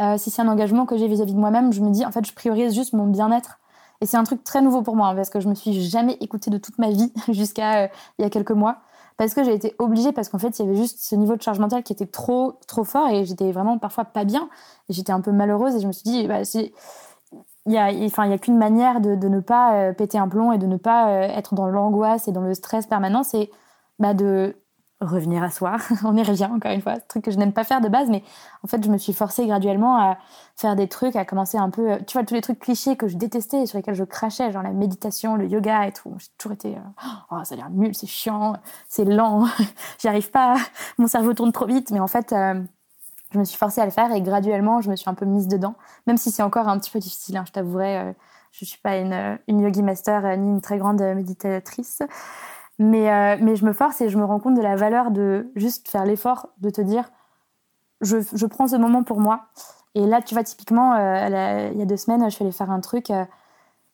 euh, 0.00 0.16
si 0.16 0.30
c'est 0.30 0.40
un 0.40 0.48
engagement 0.48 0.86
que 0.86 0.96
j'ai 0.96 1.08
vis-à-vis 1.08 1.34
de 1.34 1.38
moi-même, 1.38 1.72
je 1.72 1.80
me 1.80 1.90
dis, 1.90 2.04
en 2.06 2.10
fait, 2.10 2.24
je 2.24 2.32
priorise 2.32 2.74
juste 2.74 2.94
mon 2.94 3.06
bien-être. 3.06 3.58
Et 4.00 4.06
c'est 4.06 4.16
un 4.16 4.24
truc 4.24 4.42
très 4.44 4.62
nouveau 4.62 4.80
pour 4.82 4.96
moi, 4.96 5.08
hein, 5.08 5.14
parce 5.14 5.28
que 5.28 5.40
je 5.40 5.48
me 5.48 5.54
suis 5.54 5.82
jamais 5.82 6.16
écoutée 6.20 6.50
de 6.50 6.56
toute 6.56 6.78
ma 6.78 6.90
vie 6.90 7.12
jusqu'à 7.28 7.84
euh, 7.84 7.88
il 8.18 8.22
y 8.22 8.24
a 8.24 8.30
quelques 8.30 8.52
mois. 8.52 8.78
Parce 9.20 9.34
que 9.34 9.44
j'ai 9.44 9.52
été 9.52 9.74
obligée, 9.78 10.12
parce 10.12 10.30
qu'en 10.30 10.38
fait, 10.38 10.58
il 10.58 10.64
y 10.64 10.66
avait 10.66 10.78
juste 10.78 10.98
ce 11.00 11.14
niveau 11.14 11.36
de 11.36 11.42
charge 11.42 11.58
mentale 11.58 11.82
qui 11.82 11.92
était 11.92 12.06
trop, 12.06 12.54
trop 12.66 12.84
fort 12.84 13.06
et 13.10 13.26
j'étais 13.26 13.52
vraiment 13.52 13.76
parfois 13.76 14.06
pas 14.06 14.24
bien. 14.24 14.48
J'étais 14.88 15.12
un 15.12 15.20
peu 15.20 15.30
malheureuse 15.30 15.76
et 15.76 15.80
je 15.80 15.86
me 15.86 15.92
suis 15.92 16.04
dit, 16.04 16.26
bah, 16.26 16.38
il 16.54 16.70
n'y 17.66 17.76
a, 17.76 17.92
y 17.92 18.10
a 18.16 18.38
qu'une 18.38 18.56
manière 18.56 19.02
de, 19.02 19.16
de, 19.16 19.28
ne 19.28 19.40
pas 19.40 19.74
euh, 19.74 19.92
péter 19.92 20.16
un 20.16 20.26
plomb 20.26 20.52
et 20.52 20.58
de 20.58 20.66
ne 20.66 20.78
pas 20.78 21.10
euh, 21.10 21.36
être 21.36 21.54
dans 21.54 21.66
l'angoisse 21.66 22.28
et 22.28 22.32
dans 22.32 22.40
le 22.40 22.54
stress 22.54 22.86
permanent, 22.86 23.22
c'est 23.22 23.50
bah, 23.98 24.14
de 24.14 24.56
revenir 25.00 25.42
à 25.42 25.50
soi. 25.50 25.76
On 26.04 26.16
y 26.16 26.22
revient 26.22 26.48
encore 26.52 26.72
une 26.72 26.82
fois, 26.82 26.96
ce 26.96 27.06
truc 27.08 27.24
que 27.24 27.30
je 27.30 27.38
n'aime 27.38 27.52
pas 27.52 27.64
faire 27.64 27.80
de 27.80 27.88
base, 27.88 28.08
mais 28.08 28.22
en 28.62 28.68
fait, 28.68 28.84
je 28.84 28.90
me 28.90 28.98
suis 28.98 29.12
forcée 29.12 29.46
graduellement 29.46 29.96
à 29.96 30.18
faire 30.56 30.76
des 30.76 30.88
trucs, 30.88 31.16
à 31.16 31.24
commencer 31.24 31.58
un 31.58 31.70
peu, 31.70 31.98
tu 32.06 32.18
vois, 32.18 32.24
tous 32.24 32.34
les 32.34 32.40
trucs 32.40 32.58
clichés 32.58 32.96
que 32.96 33.08
je 33.08 33.16
détestais 33.16 33.62
et 33.62 33.66
sur 33.66 33.78
lesquels 33.78 33.94
je 33.94 34.04
crachais, 34.04 34.52
genre 34.52 34.62
la 34.62 34.72
méditation, 34.72 35.36
le 35.36 35.46
yoga 35.46 35.86
et 35.86 35.92
tout. 35.92 36.14
J'ai 36.18 36.28
toujours 36.36 36.52
été, 36.52 36.76
euh, 36.76 37.04
oh, 37.30 37.36
ça 37.44 37.54
a 37.54 37.56
l'air 37.56 37.70
nul, 37.70 37.94
c'est 37.94 38.06
chiant, 38.06 38.54
c'est 38.88 39.04
lent, 39.04 39.46
j'y 39.98 40.08
arrive 40.08 40.30
pas, 40.30 40.56
mon 40.98 41.06
cerveau 41.06 41.32
tourne 41.34 41.52
trop 41.52 41.66
vite, 41.66 41.90
mais 41.90 42.00
en 42.00 42.08
fait, 42.08 42.32
euh, 42.32 42.62
je 43.32 43.38
me 43.38 43.44
suis 43.44 43.56
forcée 43.56 43.80
à 43.80 43.86
le 43.86 43.90
faire 43.90 44.12
et 44.12 44.20
graduellement, 44.20 44.80
je 44.80 44.90
me 44.90 44.96
suis 44.96 45.08
un 45.08 45.14
peu 45.14 45.24
mise 45.24 45.48
dedans, 45.48 45.74
même 46.06 46.18
si 46.18 46.30
c'est 46.30 46.42
encore 46.42 46.68
un 46.68 46.78
petit 46.78 46.90
peu 46.90 46.98
difficile, 46.98 47.36
hein, 47.36 47.44
je 47.46 47.52
t'avouerai, 47.52 47.98
euh, 47.98 48.12
je 48.52 48.64
suis 48.64 48.80
pas 48.80 48.96
une, 48.96 49.38
une 49.46 49.60
yogi 49.60 49.82
master 49.82 50.36
ni 50.36 50.50
une 50.50 50.60
très 50.60 50.76
grande 50.76 51.00
méditatrice. 51.00 52.02
Mais, 52.80 53.12
euh, 53.12 53.36
mais 53.42 53.56
je 53.56 53.66
me 53.66 53.74
force 53.74 54.00
et 54.00 54.08
je 54.08 54.16
me 54.16 54.24
rends 54.24 54.40
compte 54.40 54.54
de 54.54 54.62
la 54.62 54.74
valeur 54.74 55.10
de 55.10 55.52
juste 55.54 55.86
faire 55.90 56.06
l'effort 56.06 56.48
de 56.60 56.70
te 56.70 56.80
dire 56.80 57.10
je, 58.00 58.16
je, 58.32 58.46
prends 58.46 58.68
ce 58.68 58.76
moment 58.76 59.02
pour 59.02 59.20
moi. 59.20 59.42
Et 59.94 60.06
là, 60.06 60.22
tu 60.22 60.34
vois, 60.34 60.44
typiquement, 60.44 60.94
euh, 60.94 61.70
il 61.74 61.78
y 61.78 61.82
a 61.82 61.84
deux 61.84 61.98
semaines, 61.98 62.24
je 62.24 62.30
suis 62.30 62.42
allée 62.42 62.52
faire 62.52 62.70
un 62.70 62.80
truc. 62.80 63.10
Euh, 63.10 63.26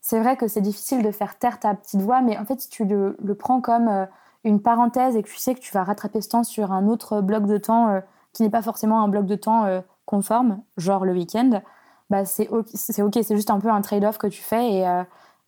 c'est 0.01 0.21
vrai 0.21 0.37
que 0.37 0.47
c'est 0.47 0.61
difficile 0.61 1.03
de 1.03 1.11
faire 1.11 1.37
taire 1.37 1.59
ta 1.59 1.75
petite 1.75 2.01
voix, 2.01 2.21
mais 2.21 2.39
en 2.39 2.45
fait, 2.45 2.61
si 2.61 2.69
tu 2.69 2.85
le, 2.85 3.17
prends 3.37 3.61
comme 3.61 4.07
une 4.45 4.63
parenthèse 4.63 5.17
et 5.17 5.23
que 5.25 5.29
tu 5.29 5.37
sais 5.37 5.57
que 5.57 5.61
tu 5.61 5.73
vas 5.73 5.83
rattraper 5.83 6.21
ce 6.21 6.29
temps 6.29 6.45
sur 6.45 6.71
un 6.71 6.87
autre 6.87 7.23
bloc 7.23 7.47
de 7.47 7.59
temps 7.59 8.01
qui 8.33 8.45
n'est 8.45 8.51
pas 8.51 8.63
forcément 8.63 9.03
un 9.03 9.09
bloc 9.09 9.27
de 9.27 9.35
temps 9.35 9.67
conforme, 10.05 10.61
genre 10.77 11.05
le 11.05 11.13
week-end, 11.13 11.61
bah 12.09 12.25
c'est 12.25 12.49
ok, 12.51 13.19
c'est 13.21 13.35
juste 13.35 13.51
un 13.51 13.59
peu 13.59 13.69
un 13.69 13.81
trade-off 13.81 14.19
que 14.19 14.29
tu 14.29 14.43
fais 14.43 14.85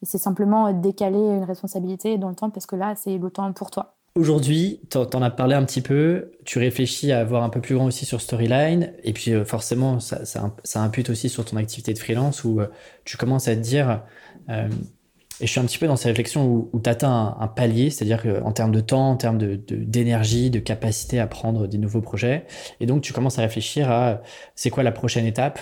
c'est 0.03 0.19
simplement 0.19 0.73
décaler 0.73 1.19
une 1.19 1.45
responsabilité 1.45 2.19
dans 2.19 2.29
le 2.29 2.35
temps 2.35 2.51
parce 2.51 2.67
que 2.67 2.77
là, 2.77 2.95
c'est 2.97 3.19
le 3.19 3.31
temps 3.31 3.53
pour 3.53 3.71
toi. 3.71 3.95
Aujourd'hui, 4.19 4.81
tu 4.91 4.99
en 4.99 5.23
as 5.23 5.31
parlé 5.31 5.55
un 5.55 5.65
petit 5.65 5.81
peu, 5.81 6.33
tu 6.45 6.59
réfléchis 6.59 7.13
à 7.13 7.21
avoir 7.21 7.45
un 7.45 7.51
peu 7.51 7.61
plus 7.61 7.77
grand 7.77 7.85
aussi 7.85 8.05
sur 8.05 8.21
Storyline, 8.21 8.93
et 9.05 9.13
puis 9.13 9.33
euh, 9.33 9.45
forcément, 9.45 10.01
ça, 10.01 10.25
ça, 10.25 10.83
impute 10.83 11.09
aussi 11.11 11.29
sur 11.29 11.45
ton 11.45 11.57
activité 11.57 11.93
de 11.93 11.99
freelance 12.01 12.43
où 12.43 12.61
euh, 12.61 12.67
tu 13.05 13.17
commences 13.17 13.47
à 13.47 13.55
te 13.55 13.61
dire, 13.61 14.03
euh, 14.49 14.69
et 15.41 15.47
je 15.47 15.53
suis 15.53 15.61
un 15.61 15.65
petit 15.65 15.79
peu 15.79 15.87
dans 15.87 15.95
ces 15.95 16.09
réflexions 16.09 16.45
où, 16.47 16.69
où 16.73 16.81
tu 16.81 16.91
atteins 16.91 17.37
un, 17.39 17.47
palier, 17.47 17.91
c'est-à-dire 17.91 18.43
en 18.45 18.51
termes 18.51 18.73
de 18.73 18.81
temps, 18.81 19.11
en 19.11 19.17
termes 19.17 19.39
d'énergie, 19.39 20.51
de, 20.51 20.59
de, 20.59 20.65
capacité 20.65 21.21
à 21.21 21.29
prendre 21.29 21.69
des 21.69 21.79
nouveaux 21.79 22.01
projets, 22.01 22.45
et 22.81 22.87
donc 22.87 23.03
tu 23.03 23.13
commences 23.13 23.39
à 23.39 23.43
réfléchir 23.43 23.89
à 23.89 24.21
c'est 24.57 24.71
quoi 24.71 24.83
la 24.83 24.91
prochaine 24.91 25.27
étape, 25.27 25.61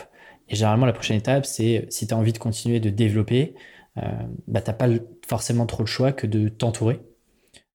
et 0.49 0.55
généralement 0.55 0.87
la 0.87 0.95
prochaine 0.95 1.19
étape, 1.19 1.45
c'est 1.45 1.87
si 1.91 2.07
tu 2.07 2.15
as 2.15 2.17
envie 2.17 2.33
de 2.33 2.39
continuer 2.39 2.81
de 2.81 2.89
développer, 2.89 3.55
euh, 3.55 3.76
bah, 4.47 4.61
t'as 4.61 4.73
pas 4.73 4.89
forcément 5.27 5.67
trop 5.67 5.83
le 5.83 5.89
choix 5.89 6.13
que 6.13 6.27
de 6.27 6.49
t'entourer. 6.49 7.01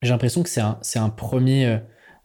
J'ai 0.01 0.09
l'impression 0.09 0.43
que 0.43 0.49
c'est 0.49 0.61
un, 0.61 0.77
c'est 0.81 0.99
un 0.99 1.09
premier. 1.09 1.65
Euh, 1.65 1.77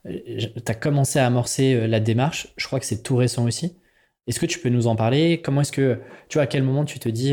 tu 0.05 0.63
as 0.67 0.75
commencé 0.75 1.19
à 1.19 1.27
amorcer 1.27 1.75
euh, 1.75 1.87
la 1.87 2.01
démarche. 2.01 2.49
Je 2.57 2.67
crois 2.67 2.81
que 2.81 2.87
c'est 2.87 3.03
tout 3.03 3.17
récent 3.17 3.45
aussi. 3.45 3.77
Est-ce 4.27 4.41
que 4.41 4.47
tu 4.47 4.59
peux 4.59 4.69
nous 4.71 4.87
en 4.87 4.97
parler? 4.97 5.43
Comment 5.43 5.61
est-ce 5.61 5.73
que, 5.73 6.01
tu 6.29 6.39
vois, 6.39 6.45
à 6.45 6.47
quel 6.47 6.63
moment 6.63 6.85
tu 6.85 6.99
te 6.99 7.09
dis, 7.09 7.33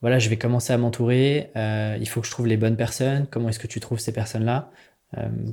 voilà, 0.00 0.20
je 0.20 0.28
vais 0.28 0.36
commencer 0.36 0.72
à 0.72 0.78
m'entourer, 0.78 1.50
il 1.56 2.08
faut 2.08 2.20
que 2.20 2.26
je 2.28 2.30
trouve 2.30 2.46
les 2.46 2.56
bonnes 2.56 2.76
personnes. 2.76 3.26
Comment 3.28 3.48
est-ce 3.48 3.58
que 3.58 3.66
tu 3.66 3.80
trouves 3.80 3.98
ces 3.98 4.12
personnes-là? 4.12 4.70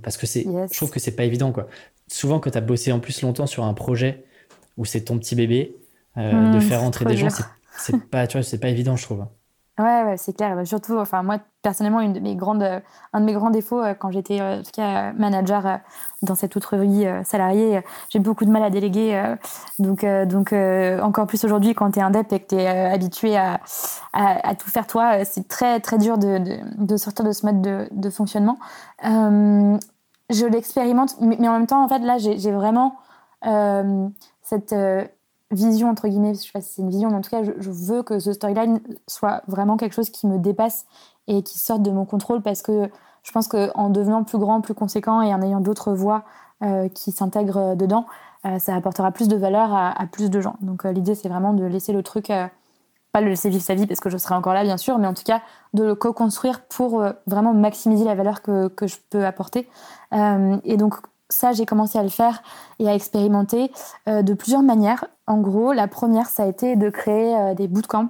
Parce 0.03 0.17
que 0.17 0.27
c'est, 0.27 0.43
je 0.43 0.75
trouve 0.75 0.91
que 0.91 0.99
c'est 0.99 1.15
pas 1.15 1.23
évident, 1.23 1.51
quoi. 1.51 1.67
Souvent, 2.07 2.39
quand 2.39 2.51
tu 2.51 2.59
as 2.59 2.61
bossé 2.61 2.91
en 2.91 2.99
plus 2.99 3.23
longtemps 3.23 3.47
sur 3.47 3.63
un 3.63 3.73
projet 3.73 4.25
où 4.77 4.85
c'est 4.85 5.01
ton 5.01 5.17
petit 5.17 5.33
bébé, 5.33 5.75
de 6.15 6.57
mmh, 6.57 6.61
faire 6.61 6.83
entrer 6.83 7.05
des 7.05 7.17
gens, 7.17 7.31
c'est, 7.31 7.45
c'est 7.79 7.99
pas, 8.11 8.27
tu 8.27 8.37
vois, 8.37 8.43
c'est 8.43 8.59
pas 8.59 8.69
évident, 8.69 8.95
je 8.95 9.03
trouve. 9.03 9.25
Ouais, 9.79 10.15
c'est 10.17 10.35
clair. 10.35 10.65
Surtout, 10.65 10.97
enfin, 10.97 11.21
moi, 11.21 11.37
personnellement, 11.61 12.01
une 12.01 12.13
de 12.13 12.19
mes 12.19 12.35
grandes, 12.35 12.63
euh, 12.63 12.79
un 13.13 13.19
de 13.19 13.25
mes 13.25 13.33
grands 13.33 13.51
défauts 13.51 13.79
euh, 13.79 13.93
quand 13.93 14.09
j'étais 14.09 14.39
euh, 14.41 15.13
manager 15.13 15.79
dans 16.23 16.33
cette 16.33 16.57
autre 16.57 16.77
vie 16.77 17.05
salariée, 17.23 17.81
j'ai 18.09 18.17
beaucoup 18.17 18.43
de 18.43 18.49
mal 18.49 18.63
à 18.63 18.71
déléguer. 18.71 19.35
donc, 19.77 20.03
donc 20.25 20.53
encore 21.03 21.27
plus 21.27 21.43
aujourd'hui, 21.45 21.75
quand 21.75 21.91
tu 21.91 21.99
es 21.99 22.01
indep 22.01 22.33
et 22.33 22.39
que 22.39 22.47
tu 22.47 22.55
es 22.55 22.67
habitué 22.67 23.37
à, 23.37 23.59
à, 24.13 24.55
tout 24.55 24.69
faire 24.69 24.87
toi, 24.87 25.23
c'est 25.25 25.47
très, 25.47 25.79
très 25.79 25.99
dur 25.99 26.17
de, 26.17 26.39
de, 26.39 26.57
de, 26.77 26.97
sortir 26.97 27.23
de 27.23 27.31
ce 27.31 27.45
mode 27.45 27.61
de, 27.61 27.87
de 27.91 28.09
fonctionnement. 28.09 28.57
je 29.03 30.45
l'expérimente, 30.47 31.17
mais, 31.21 31.47
en 31.47 31.53
même 31.53 31.67
temps, 31.67 31.83
en 31.83 31.87
fait, 31.87 31.99
là, 31.99 32.17
j'ai 32.17 32.51
vraiment 32.51 32.95
cette 34.41 34.73
vision 35.51 35.89
entre 35.89 36.07
guillemets, 36.07 36.33
je 36.33 36.41
sais 36.41 36.51
pas 36.53 36.61
si 36.61 36.73
c'est 36.73 36.81
une 36.81 36.89
vision, 36.89 37.09
mais 37.09 37.15
en 37.15 37.21
tout 37.21 37.29
cas, 37.29 37.43
je, 37.43 37.69
veux 37.69 38.03
que 38.03 38.19
ce 38.19 38.33
storyline 38.33 38.79
soit 39.07 39.41
vraiment 39.47 39.77
quelque 39.77 39.93
chose 39.93 40.09
qui 40.09 40.27
me 40.27 40.37
dépasse 40.37 40.85
et 41.27 41.43
qui 41.43 41.57
sorte 41.57 41.81
de 41.81 41.91
mon 41.91 42.05
contrôle 42.05 42.41
parce 42.41 42.61
que 42.61 42.89
je 43.23 43.31
pense 43.31 43.47
qu'en 43.47 43.89
devenant 43.89 44.23
plus 44.23 44.37
grand, 44.37 44.61
plus 44.61 44.73
conséquent 44.73 45.21
et 45.21 45.33
en 45.33 45.41
ayant 45.41 45.59
d'autres 45.59 45.93
voix 45.93 46.23
euh, 46.63 46.89
qui 46.89 47.11
s'intègrent 47.11 47.75
dedans, 47.75 48.05
euh, 48.45 48.59
ça 48.59 48.75
apportera 48.75 49.11
plus 49.11 49.27
de 49.27 49.35
valeur 49.35 49.73
à, 49.73 50.05
plus 50.11 50.29
de 50.29 50.39
gens. 50.41 50.55
Donc 50.61 50.85
euh, 50.85 50.91
l'idée, 50.91 51.15
c'est 51.15 51.29
vraiment 51.29 51.53
de 51.53 51.65
laisser 51.65 51.93
le 51.93 52.03
truc, 52.03 52.27
pas 52.27 53.21
le 53.21 53.29
laisser 53.29 53.49
vivre 53.49 53.63
sa 53.63 53.75
vie 53.75 53.87
parce 53.87 53.99
que 53.99 54.09
je 54.09 54.17
serai 54.17 54.35
encore 54.35 54.53
là, 54.53 54.63
bien 54.63 54.77
sûr, 54.77 54.97
mais 54.97 55.07
en 55.07 55.13
tout 55.13 55.23
cas 55.23 55.41
de 55.73 55.83
le 55.83 55.95
co-construire 55.95 56.65
pour 56.65 57.03
vraiment 57.25 57.53
maximiser 57.53 58.05
la 58.05 58.15
valeur 58.15 58.41
que, 58.41 58.67
que 58.67 58.87
je 58.87 58.97
peux 59.09 59.25
apporter. 59.25 59.67
et 60.11 60.77
donc 60.77 60.95
ça, 61.29 61.51
j'ai 61.53 61.65
commencé 61.65 61.97
à 61.97 62.03
le 62.03 62.09
faire 62.09 62.41
et 62.79 62.87
à 62.87 62.95
expérimenter 62.95 63.71
euh, 64.07 64.21
de 64.21 64.33
plusieurs 64.33 64.63
manières. 64.63 65.05
En 65.27 65.37
gros, 65.37 65.73
la 65.73 65.87
première, 65.87 66.27
ça 66.27 66.43
a 66.43 66.47
été 66.47 66.75
de 66.75 66.89
créer 66.89 67.35
euh, 67.35 67.53
des 67.53 67.67
bootcamps 67.67 68.07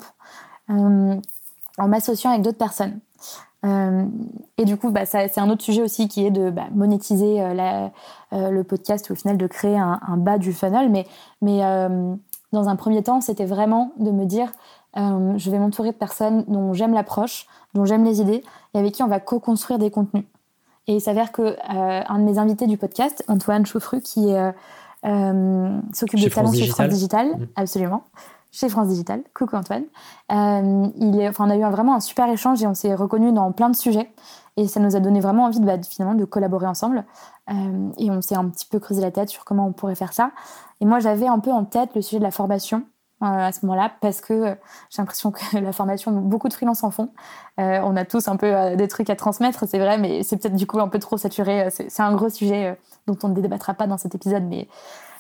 euh, 0.70 1.16
en 1.78 1.88
m'associant 1.88 2.32
avec 2.32 2.44
d'autres 2.44 2.58
personnes. 2.58 3.00
et 4.58 4.66
du 4.66 4.78
coup, 4.78 4.92
bah, 4.92 5.06
c'est 5.06 5.40
un 5.40 5.50
autre 5.50 5.64
sujet 5.64 5.82
aussi 5.82 6.08
qui 6.08 6.26
est 6.26 6.32
de 6.32 6.50
bah, 6.50 6.68
monétiser 6.72 7.42
le 8.32 8.62
podcast 8.62 9.08
et 9.10 9.12
au 9.12 9.16
final 9.16 9.38
de 9.38 9.46
créer 9.46 9.78
un, 9.78 10.18
bas 10.18 10.38
du 10.38 10.54
funnel. 10.54 10.90
Mais, 10.90 11.06
mais 11.42 11.60
dans 12.54 12.70
un 12.70 12.76
premier 12.78 13.04
temps, 13.04 13.20
c'était 13.20 13.46
vraiment 13.46 13.92
de 13.98 14.12
me 14.12 14.26
dire 14.26 14.52
je 14.96 15.52
vais 15.52 15.60
m'entourer 15.60 15.92
de 15.92 15.98
personnes 15.98 16.46
dont 16.48 16.72
j'aime 16.72 16.94
l'approche, 16.94 17.46
dont 17.74 17.84
j'aime 17.84 18.06
les 18.06 18.22
idées 18.22 18.44
et 18.74 18.80
avec 18.80 18.94
qui 18.94 19.04
on 19.04 19.08
va 19.08 19.20
co-construire 19.20 19.80
des 19.80 19.92
contenus. 19.92 20.24
Et 20.88 20.96
il 20.96 21.02
s'avère 21.02 21.32
que 21.32 21.42
euh, 21.42 21.56
un 22.08 22.20
de 22.20 22.24
mes 22.24 22.38
invités 22.38 22.66
du 22.66 22.78
podcast, 22.78 23.24
Antoine 23.28 23.66
Chauffru, 23.66 24.02
qui 24.02 24.34
euh, 24.34 24.48
euh, 24.48 24.52
s'occupe 25.04 26.20
des 26.20 26.30
talents 26.30 26.54
chez 26.54 26.68
France 26.68 26.90
Digital, 26.90 27.28
mmh. 27.28 27.48
absolument, 27.56 28.04
chez 28.52 28.70
France 28.70 28.88
Digital. 28.88 29.22
Coucou 29.34 29.56
Antoine. 29.56 29.84
il 30.30 31.20
est, 31.20 31.30
enfin, 31.30 31.48
on 31.48 31.50
a 31.50 31.56
eu 31.56 31.72
vraiment 31.72 31.96
un 31.96 32.00
super 32.00 32.30
échange 32.30 32.62
et 32.64 32.68
on 32.68 32.74
s'est 32.74 32.96
reconnus 32.96 33.34
dans 33.34 33.52
plein 33.52 33.70
de 33.70 33.76
sujets. 33.76 34.10
Et 34.60 34.68
ça 34.68 34.80
nous 34.80 34.96
a 34.96 35.00
donné 35.00 35.20
vraiment 35.20 35.46
envie 35.46 35.60
de, 35.60 35.66
bah, 35.66 35.78
finalement 35.88 36.16
de 36.16 36.26
collaborer 36.26 36.66
ensemble. 36.66 37.06
et 37.50 38.10
on 38.10 38.22
s'est 38.22 38.36
un 38.36 38.50
petit 38.50 38.66
peu 38.66 38.80
creusé 38.80 39.02
la 39.02 39.12
tête 39.12 39.30
sur 39.30 39.46
comment 39.46 39.68
on 39.68 39.72
pourrait 39.72 39.96
faire 39.96 40.14
ça. 40.14 40.32
Et 40.82 40.86
moi, 40.86 41.00
j'avais 41.00 41.28
un 41.28 41.40
peu 41.40 41.52
en 41.52 41.66
tête 41.66 41.96
le 41.96 42.02
sujet 42.02 42.20
de 42.20 42.24
la 42.24 42.32
formation 42.32 42.78
euh, 42.80 42.84
à 43.22 43.52
ce 43.52 43.66
moment-là 43.66 43.92
parce 44.00 44.22
que 44.22 44.34
euh, 44.34 44.56
j'ai 44.90 45.02
l'impression 45.02 45.32
que 45.32 45.40
la 45.60 45.72
formation, 45.72 46.12
beaucoup 46.12 46.50
de 46.50 46.54
freelance 46.54 46.84
en 46.84 46.92
font. 46.92 47.10
Euh, 47.60 47.80
on 47.84 47.96
a 47.96 48.06
tous 48.06 48.28
un 48.28 48.38
peu 48.38 48.76
des 48.76 48.88
trucs 48.88 49.10
à 49.10 49.16
transmettre, 49.16 49.68
c'est 49.68 49.80
vrai, 49.80 49.98
mais 49.98 50.24
c'est 50.24 50.38
peut-être 50.38 50.56
du 50.56 50.68
coup 50.68 50.80
un 50.80 50.88
peu 50.88 51.00
trop 51.00 51.18
saturé. 51.18 51.70
C'est 51.72 52.02
un 52.02 52.14
gros 52.14 52.30
sujet 52.30 52.78
dont 53.08 53.18
on 53.24 53.30
ne 53.30 53.42
débattra 53.42 53.74
pas 53.74 53.88
dans 53.88 53.98
cet 53.98 54.14
épisode, 54.14 54.44
mais 54.44 54.68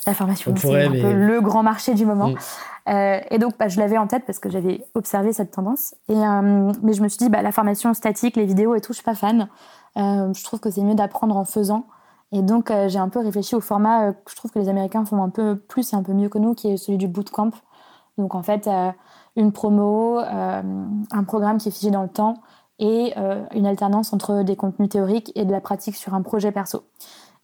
la 0.06 0.14
formation, 0.14 0.54
c'est 0.56 0.86
un 0.86 0.92
peu 0.92 1.14
le 1.14 1.42
grand 1.42 1.64
marché 1.64 1.94
du 1.96 2.06
moment. 2.06 2.30
Mm. 2.30 3.20
et 3.32 3.40
donc, 3.40 3.58
bah, 3.58 3.68
je 3.68 3.80
l'avais 3.80 3.98
en 3.98 4.08
tête 4.08 4.24
parce 4.26 4.40
que 4.40 4.50
j'avais 4.50 4.86
observé 4.94 5.34
cette 5.34 5.52
tendance. 5.52 5.96
Et, 6.08 6.16
mais 6.16 6.94
je 6.94 7.02
me 7.02 7.08
suis 7.08 7.18
dit, 7.18 7.30
bah, 7.30 7.42
la 7.42 7.52
formation 7.52 7.94
statique, 7.96 8.36
les 8.36 8.46
vidéos 8.46 8.76
et 8.76 8.82
tout, 8.82 8.94
je 8.94 8.98
suis 8.98 9.04
pas 9.04 9.16
fan. 9.16 9.50
je 9.96 10.44
trouve 10.44 10.60
que 10.60 10.70
c'est 10.70 10.84
mieux 10.84 10.96
d'apprendre 10.96 11.36
en 11.36 11.46
faisant. 11.46 11.88
Et 12.32 12.42
donc, 12.44 12.72
j'ai 12.88 13.00
un 13.00 13.10
peu 13.10 13.20
réfléchi 13.20 13.56
au 13.56 13.62
format 13.62 14.14
que 14.14 14.32
je 14.32 14.36
trouve 14.36 14.52
que 14.52 14.60
les 14.60 14.70
Américains 14.70 15.04
font 15.04 15.24
un 15.24 15.30
peu 15.30 15.56
plus 15.58 15.92
et 15.92 15.96
un 15.96 16.04
peu 16.04 16.14
mieux 16.14 16.30
que 16.30 16.38
nous, 16.38 16.54
qui 16.54 16.70
est 16.70 16.78
celui 16.78 17.00
du 17.00 17.08
bootcamp. 17.08 17.52
Donc 18.18 18.36
en 18.36 18.44
fait, 18.44 18.68
euh, 18.68 18.92
une 19.36 19.52
promo, 19.52 20.20
euh, 20.20 20.62
un 21.12 21.24
programme 21.24 21.58
qui 21.58 21.70
est 21.70 21.72
figé 21.72 21.92
dans 21.92 22.02
le 22.02 22.10
temps 22.10 22.36
et 22.80 23.14
euh, 23.18 23.44
une 23.54 23.66
alternance 23.66 24.14
entre 24.14 24.44
des 24.44 24.56
contenus 24.56 24.90
théoriques 24.90 25.32
et 25.36 25.46
de 25.46 25.52
la 25.52 25.62
pratique 25.62 25.96
sur 25.96 26.14
un 26.14 26.22
projet 26.22 26.52
perso. 26.52 26.84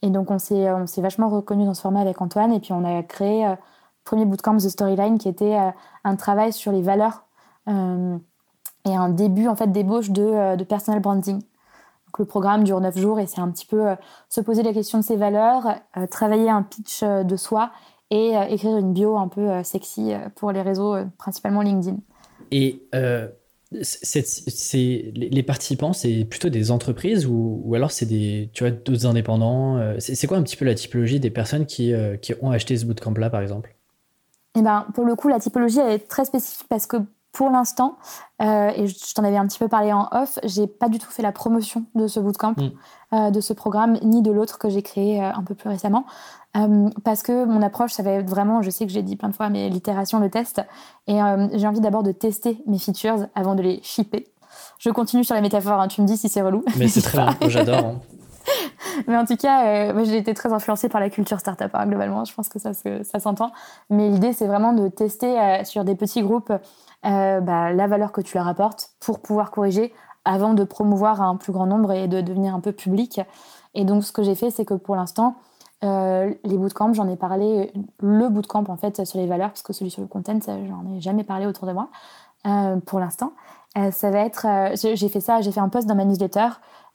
Et 0.02 0.10
donc 0.10 0.32
on 0.32 0.40
s'est, 0.40 0.72
on 0.72 0.88
s'est 0.88 1.02
vachement 1.02 1.30
reconnu 1.30 1.66
dans 1.66 1.74
ce 1.74 1.82
format 1.82 2.02
avec 2.02 2.22
Antoine 2.22 2.52
et 2.52 2.60
puis 2.60 2.74
on 2.74 2.84
a 2.84 3.04
créé 3.04 3.48
le 3.48 3.56
premier 4.04 4.26
bootcamp 4.26 4.58
The 4.58 4.70
Storyline 4.70 5.18
qui 5.18 5.30
était 5.30 5.58
un 6.04 6.16
travail 6.18 6.52
sur 6.52 6.74
les 6.74 6.82
valeurs 6.82 7.24
et 7.68 8.96
un 8.96 9.10
début 9.10 9.48
en 9.48 9.56
fait 9.56 9.72
d'ébauche 9.72 10.10
de, 10.10 10.58
de 10.58 10.64
personal 10.66 11.00
branding. 11.00 11.40
Donc, 11.40 12.20
le 12.20 12.26
programme 12.26 12.66
dure 12.66 12.82
9 12.82 12.98
jours 12.98 13.20
et 13.22 13.28
c'est 13.28 13.40
un 13.40 13.50
petit 13.50 13.66
peu 13.66 13.96
se 14.28 14.42
poser 14.42 14.62
la 14.62 14.74
question 14.74 14.98
de 14.98 15.06
ses 15.06 15.16
valeurs, 15.16 15.76
travailler 16.12 16.50
un 16.50 16.64
pitch 16.64 17.02
de 17.02 17.36
soi 17.38 17.72
et 18.10 18.38
euh, 18.38 18.44
écrire 18.44 18.78
une 18.78 18.94
bio 18.94 19.18
un 19.18 19.28
peu 19.28 19.50
euh, 19.50 19.64
sexy 19.64 20.14
euh, 20.14 20.30
pour 20.36 20.52
les 20.52 20.62
réseaux, 20.62 20.96
principalement 21.18 21.62
LinkedIn. 21.62 21.98
Et 22.52 22.84
c'est, 23.82 25.12
les 25.16 25.44
participants, 25.44 25.94
c'est 25.94 26.26
plutôt 26.26 26.50
des 26.50 26.70
entreprises 26.70 27.26
ou, 27.26 27.74
alors 27.76 27.90
c'est 27.90 28.06
des, 28.06 28.52
tu 28.54 28.64
vois, 28.64 28.72
d'autres 28.72 29.08
indépendants 29.08 29.80
c'est, 29.98 30.28
quoi 30.28 30.38
un 30.38 30.44
petit 30.44 30.58
peu 30.58 30.66
la 30.66 30.76
typologie 30.76 31.20
des 31.20 31.32
personnes 31.32 31.66
qui, 31.66 31.92
qui 32.22 32.34
ont 32.42 32.52
acheté 32.52 32.78
ce 32.78 32.86
bootcamp-là, 32.86 33.32
par 33.32 33.42
exemple? 33.42 33.76
Eh 34.56 34.62
ben, 34.62 34.86
pour 34.94 35.06
le 35.06 35.16
coup, 35.16 35.30
la 35.30 35.40
typologie 35.40 35.80
elle 35.80 35.94
est 35.94 36.08
très 36.08 36.26
spécifique 36.26 36.68
parce 36.70 36.86
que 36.86 36.98
pour 37.32 37.50
l'instant, 37.50 37.98
euh, 38.44 38.70
et 38.76 38.86
je 38.86 39.14
t'en 39.16 39.24
avais 39.24 39.38
un 39.38 39.48
petit 39.48 39.58
peu 39.58 39.68
parlé 39.68 39.92
en 39.92 40.08
off, 40.12 40.38
j'ai 40.44 40.68
pas 40.68 40.88
du 40.88 41.00
tout 41.00 41.10
fait 41.10 41.24
la 41.24 41.32
promotion 41.32 41.86
de 41.96 42.06
ce 42.06 42.20
bootcamp, 42.20 42.54
mm. 43.12 43.32
de 43.32 43.42
ce 43.42 43.54
programme, 43.54 43.98
ni 44.04 44.22
de 44.22 44.32
l'autre 44.32 44.60
que 44.60 44.70
j'ai 44.70 44.84
créé 44.84 45.20
un 45.20 45.42
peu 45.42 45.56
plus 45.56 45.70
récemment. 45.70 46.06
Parce 47.04 47.24
que 47.24 47.46
mon 47.46 47.62
approche, 47.62 47.94
ça 47.94 48.04
va 48.04 48.12
être 48.12 48.30
vraiment, 48.30 48.62
je 48.62 48.70
sais 48.70 48.86
que 48.86 48.92
j'ai 48.92 49.02
dit 49.02 49.16
plein 49.16 49.30
de 49.30 49.36
fois, 49.36 49.50
mais 49.50 49.70
l'itération, 49.70 50.20
le 50.20 50.30
test. 50.30 50.62
Et 51.08 51.18
j'ai 51.54 51.68
envie 51.68 51.82
d'abord 51.82 52.04
de 52.04 52.12
tester 52.12 52.62
mes 52.68 52.78
features 52.78 53.28
avant 53.36 53.56
de 53.56 53.62
les 53.62 53.80
shipper. 53.82 54.28
Je 54.78 54.90
continue 54.90 55.24
sur 55.24 55.36
la 55.36 55.42
métaphore, 55.42 55.80
hein, 55.80 55.88
tu 55.88 56.02
me 56.02 56.08
dis 56.08 56.18
si 56.18 56.30
c'est 56.30 56.42
relou. 56.42 56.64
Mais 56.78 56.88
c'est 56.90 57.02
très 57.02 57.18
bien, 57.18 57.50
j'adore. 57.50 57.86
Hein. 57.86 57.96
Mais 59.08 59.18
en 59.18 59.26
tout 59.26 59.38
cas, 59.38 59.66
euh, 59.66 60.06
j'ai 60.06 60.18
été 60.18 60.34
très 60.34 60.52
influencée 60.52 60.90
par 60.90 61.02
la 61.02 61.10
culture 61.10 61.40
startup, 61.40 61.70
hein, 61.74 61.86
globalement. 61.86 62.26
Je 62.26 62.34
pense 62.34 62.50
que 62.50 62.60
ça, 62.60 62.72
ça 62.74 63.20
s'entend. 63.20 63.52
Mais 63.90 64.10
l'idée, 64.10 64.34
c'est 64.34 64.48
vraiment 64.48 64.74
de 64.74 64.88
tester 64.90 65.40
euh, 65.40 65.64
sur 65.64 65.84
des 65.84 65.96
petits 65.96 66.22
groupes 66.22 66.52
euh, 67.06 67.40
bah, 67.42 67.74
la 67.74 67.88
valeur 67.88 68.12
que 68.12 68.22
tu 68.22 68.38
leur 68.38 68.48
apportes 68.48 68.90
pour 69.00 69.20
pouvoir 69.20 69.52
corriger 69.52 69.94
avant 70.26 70.54
de 70.54 70.64
promouvoir 70.64 71.22
un 71.22 71.36
plus 71.36 71.52
grand 71.52 71.66
nombre 71.66 71.92
et 71.92 72.08
de 72.08 72.22
devenir 72.22 72.56
un 72.56 72.60
peu 72.60 72.72
public. 72.72 73.22
Et 73.74 73.86
donc, 73.86 74.04
ce 74.04 74.12
que 74.12 74.24
j'ai 74.24 74.36
fait, 74.36 74.52
c'est 74.52 74.66
que 74.66 74.74
pour 74.74 74.96
l'instant, 74.96 75.36
les 75.84 76.58
bootcamps, 76.58 76.94
j'en 76.94 77.08
ai 77.08 77.16
parlé, 77.16 77.72
le 78.00 78.30
bootcamp 78.30 78.64
en 78.68 78.78
fait 78.78 79.06
sur 79.06 79.20
les 79.20 79.28
valeurs, 79.28 79.50
parce 79.50 79.64
que 79.64 79.74
celui 79.74 79.92
sur 79.92 80.02
le 80.02 80.08
content, 80.08 80.40
j'en 80.46 80.96
ai 80.96 81.02
jamais 81.02 81.24
parlé 81.24 81.46
autour 81.46 81.68
de 81.68 81.74
moi 81.74 81.90
pour 82.86 83.00
l'instant. 83.00 83.34
ça 83.92 84.10
va 84.10 84.20
être, 84.20 84.48
j'ai 84.76 85.10
fait 85.10 85.20
ça, 85.20 85.42
j'ai 85.42 85.52
fait 85.52 85.60
un 85.60 85.70
post 85.70 85.88
dans 85.88 85.96
ma 85.96 86.06
newsletter, 86.06 86.48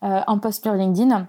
un 0.03 0.39
post 0.39 0.63
sur 0.63 0.73
LinkedIn 0.73 1.27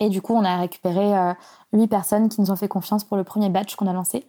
et 0.00 0.08
du 0.08 0.22
coup, 0.22 0.34
on 0.34 0.44
a 0.44 0.56
récupéré 0.56 1.16
euh, 1.16 1.34
huit 1.74 1.86
personnes 1.86 2.28
qui 2.30 2.40
nous 2.40 2.50
ont 2.50 2.56
fait 2.56 2.68
confiance 2.68 3.04
pour 3.04 3.18
le 3.18 3.24
premier 3.24 3.50
batch 3.50 3.76
qu'on 3.76 3.86
a 3.86 3.92
lancé. 3.92 4.26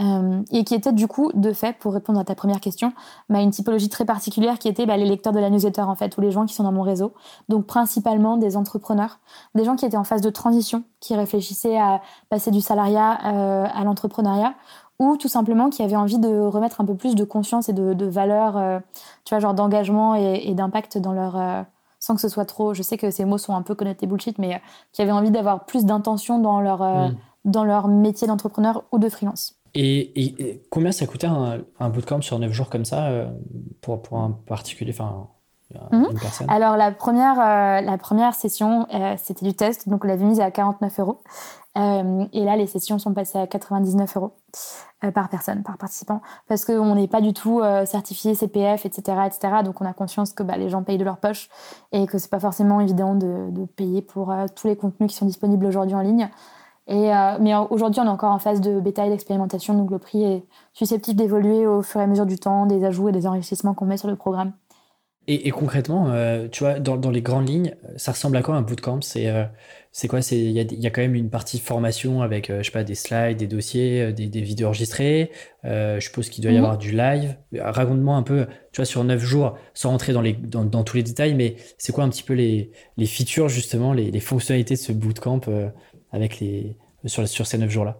Euh, 0.00 0.42
et 0.50 0.64
qui 0.64 0.74
était 0.74 0.92
du 0.92 1.06
coup, 1.06 1.30
de 1.34 1.52
fait, 1.52 1.78
pour 1.78 1.92
répondre 1.92 2.18
à 2.18 2.24
ta 2.24 2.34
première 2.34 2.60
question, 2.60 2.92
bah, 3.28 3.40
une 3.40 3.50
typologie 3.50 3.88
très 3.88 4.04
particulière 4.04 4.58
qui 4.58 4.68
était 4.68 4.86
bah, 4.86 4.96
les 4.96 5.04
lecteurs 5.04 5.32
de 5.32 5.38
la 5.38 5.50
newsletter, 5.50 5.82
en 5.82 5.94
fait, 5.94 6.16
ou 6.16 6.20
les 6.20 6.30
gens 6.30 6.46
qui 6.46 6.54
sont 6.54 6.62
dans 6.62 6.72
mon 6.72 6.82
réseau. 6.82 7.12
Donc, 7.48 7.66
principalement 7.66 8.36
des 8.36 8.56
entrepreneurs, 8.56 9.18
des 9.54 9.64
gens 9.64 9.76
qui 9.76 9.84
étaient 9.84 9.96
en 9.96 10.04
phase 10.04 10.22
de 10.22 10.30
transition, 10.30 10.84
qui 11.00 11.14
réfléchissaient 11.14 11.78
à 11.78 12.00
passer 12.30 12.50
du 12.50 12.60
salariat 12.60 13.18
euh, 13.26 13.66
à 13.72 13.84
l'entrepreneuriat, 13.84 14.54
ou 14.98 15.16
tout 15.16 15.28
simplement 15.28 15.68
qui 15.68 15.82
avaient 15.82 15.96
envie 15.96 16.18
de 16.18 16.38
remettre 16.40 16.80
un 16.80 16.84
peu 16.84 16.94
plus 16.94 17.14
de 17.14 17.24
conscience 17.24 17.68
et 17.68 17.72
de, 17.72 17.92
de 17.92 18.06
valeur, 18.06 18.82
tu 19.24 19.34
vois, 19.34 19.40
genre 19.40 19.54
d'engagement 19.54 20.14
et, 20.14 20.42
et 20.44 20.54
d'impact 20.54 20.98
dans 20.98 21.12
leur 21.12 21.64
sans 22.02 22.16
que 22.16 22.20
ce 22.20 22.28
soit 22.28 22.44
trop. 22.44 22.74
Je 22.74 22.82
sais 22.82 22.98
que 22.98 23.12
ces 23.12 23.24
mots 23.24 23.38
sont 23.38 23.54
un 23.54 23.62
peu 23.62 23.76
connotés 23.76 24.06
bullshit, 24.06 24.36
mais 24.38 24.56
euh, 24.56 24.58
qui 24.92 25.02
avaient 25.02 25.12
envie 25.12 25.30
d'avoir 25.30 25.64
plus 25.64 25.84
d'intention 25.84 26.40
dans 26.40 26.60
leur, 26.60 26.82
euh, 26.82 27.08
mm. 27.08 27.16
dans 27.44 27.64
leur 27.64 27.86
métier 27.86 28.26
d'entrepreneur 28.26 28.82
ou 28.90 28.98
de 28.98 29.08
freelance. 29.08 29.54
Et, 29.74 30.62
combien 30.70 30.92
ça 30.92 31.06
coûtait 31.06 31.26
un, 31.26 31.60
un, 31.80 31.88
bootcamp 31.88 32.20
sur 32.20 32.38
9 32.38 32.52
jours 32.52 32.68
comme 32.68 32.84
ça 32.84 33.06
euh, 33.06 33.26
pour, 33.80 34.02
pour 34.02 34.18
un 34.18 34.30
particulier 34.46 34.92
enfin, 34.92 35.28
une 35.92 36.00
mhm. 36.00 36.18
personne? 36.20 36.50
Alors, 36.50 36.76
la 36.76 36.92
première, 36.92 37.36
la 37.36 37.98
première 37.98 38.34
session, 38.34 38.86
c'était 39.16 39.46
du 39.46 39.54
test, 39.54 39.88
donc 39.88 40.04
on 40.04 40.08
l'avait 40.08 40.24
mise 40.24 40.40
à 40.40 40.50
49 40.50 41.00
euros. 41.00 41.22
Euh, 41.78 42.26
et 42.32 42.44
là, 42.44 42.56
les 42.56 42.66
sessions 42.66 42.98
sont 42.98 43.14
passées 43.14 43.38
à 43.38 43.46
99 43.46 44.16
euros 44.16 44.32
euh, 45.04 45.10
par 45.10 45.30
personne, 45.30 45.62
par 45.62 45.78
participant, 45.78 46.20
parce 46.46 46.66
qu'on 46.66 46.94
n'est 46.94 47.08
pas 47.08 47.22
du 47.22 47.32
tout 47.32 47.60
euh, 47.60 47.86
certifié 47.86 48.34
CPF, 48.34 48.84
etc., 48.84 49.18
etc. 49.26 49.62
Donc, 49.64 49.80
on 49.80 49.86
a 49.86 49.94
conscience 49.94 50.32
que 50.32 50.42
bah, 50.42 50.56
les 50.56 50.68
gens 50.68 50.82
payent 50.82 50.98
de 50.98 51.04
leur 51.04 51.16
poche 51.16 51.48
et 51.92 52.06
que 52.06 52.18
c'est 52.18 52.30
pas 52.30 52.40
forcément 52.40 52.80
évident 52.80 53.14
de, 53.14 53.50
de 53.50 53.64
payer 53.64 54.02
pour 54.02 54.34
tous 54.54 54.66
les 54.66 54.76
contenus 54.76 55.10
qui 55.10 55.16
sont 55.16 55.26
disponibles 55.26 55.64
aujourd'hui 55.64 55.94
en 55.94 56.02
ligne. 56.02 56.28
Et, 56.88 57.10
mais 57.40 57.54
aujourd'hui, 57.70 58.00
on 58.00 58.06
est 58.06 58.08
encore 58.08 58.32
en 58.32 58.40
phase 58.40 58.60
de 58.60 58.80
bêta 58.80 59.06
et 59.06 59.10
d'expérimentation, 59.10 59.74
donc 59.74 59.90
le 59.90 59.98
prix 59.98 60.24
est 60.24 60.44
susceptible 60.72 61.16
d'évoluer 61.16 61.64
au 61.66 61.80
fur 61.80 62.00
et 62.00 62.04
à 62.04 62.06
mesure 62.08 62.26
du 62.26 62.38
temps, 62.38 62.66
des 62.66 62.84
ajouts 62.84 63.08
et 63.08 63.12
des 63.12 63.26
enrichissements 63.26 63.72
qu'on 63.72 63.86
met 63.86 63.96
sur 63.96 64.08
le 64.08 64.16
programme. 64.16 64.52
Et, 65.28 65.46
et 65.46 65.52
concrètement, 65.52 66.08
tu 66.50 66.64
vois, 66.64 66.80
dans, 66.80 66.96
dans, 66.96 67.10
les 67.10 67.22
grandes 67.22 67.48
lignes, 67.48 67.76
ça 67.96 68.10
ressemble 68.10 68.36
à 68.36 68.42
quoi 68.42 68.56
un 68.56 68.62
bootcamp? 68.62 69.00
C'est 69.00 69.30
c'est 69.94 70.08
quoi? 70.08 70.20
Il 70.30 70.50
y 70.52 70.58
a, 70.58 70.62
y 70.62 70.86
a, 70.86 70.90
quand 70.90 71.02
même 71.02 71.14
une 71.14 71.28
partie 71.28 71.58
formation 71.58 72.22
avec, 72.22 72.48
euh, 72.48 72.60
je 72.60 72.64
sais 72.64 72.72
pas, 72.72 72.82
des 72.82 72.94
slides, 72.94 73.36
des 73.36 73.46
dossiers, 73.46 74.00
euh, 74.00 74.12
des, 74.12 74.26
des, 74.26 74.40
vidéos 74.40 74.68
enregistrées. 74.68 75.30
Euh, 75.66 76.00
je 76.00 76.06
suppose 76.06 76.30
qu'il 76.30 76.42
doit 76.42 76.50
y 76.50 76.54
mhm. 76.54 76.64
avoir 76.64 76.78
du 76.78 76.92
live. 76.92 77.36
Raconte-moi 77.54 78.16
un 78.16 78.22
peu, 78.22 78.46
tu 78.72 78.76
vois, 78.76 78.86
sur 78.86 79.04
neuf 79.04 79.20
jours, 79.20 79.58
sans 79.74 79.90
rentrer 79.90 80.14
dans, 80.14 80.22
les, 80.22 80.32
dans, 80.32 80.64
dans 80.64 80.82
tous 80.82 80.96
les 80.96 81.02
détails, 81.02 81.34
mais 81.34 81.56
c'est 81.76 81.92
quoi 81.92 82.04
un 82.04 82.08
petit 82.08 82.22
peu 82.22 82.32
les, 82.32 82.72
les 82.96 83.04
features, 83.04 83.50
justement, 83.50 83.92
les, 83.92 84.10
les 84.10 84.20
fonctionnalités 84.20 84.74
de 84.74 84.80
ce 84.80 84.92
bootcamp 84.92 85.42
les, 86.18 86.76
sur, 87.06 87.46
ces 87.46 87.58
neuf 87.58 87.70
jours-là 87.70 87.96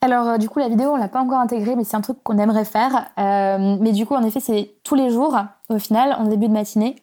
alors 0.00 0.36
du 0.36 0.48
coup 0.48 0.58
la 0.58 0.68
vidéo 0.68 0.90
on 0.90 0.96
l'a 0.96 1.08
pas 1.08 1.20
encore 1.20 1.38
intégrée 1.38 1.76
mais 1.76 1.84
c'est 1.84 1.96
un 1.96 2.00
truc 2.00 2.18
qu'on 2.24 2.38
aimerait 2.38 2.64
faire. 2.64 3.10
mais 3.16 3.92
du 3.92 4.04
coup 4.04 4.14
en 4.14 4.24
effet 4.24 4.40
c'est 4.40 4.74
tous 4.82 4.96
les 4.96 5.10
jours 5.10 5.38
au 5.68 5.78
final 5.78 6.16
en 6.18 6.24
début 6.24 6.48
de 6.48 6.52
matinée 6.52 6.96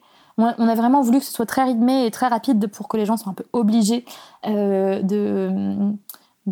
on 0.58 0.68
a 0.68 0.74
vraiment 0.74 1.02
voulu 1.02 1.18
que 1.18 1.24
ce 1.24 1.32
soit 1.32 1.46
très 1.46 1.64
rythmé 1.64 2.06
et 2.06 2.10
très 2.10 2.28
rapide 2.28 2.66
pour 2.68 2.88
que 2.88 2.96
les 2.96 3.06
gens 3.06 3.16
soient 3.16 3.30
un 3.30 3.34
peu 3.34 3.46
obligés 3.52 4.04
euh, 4.46 5.02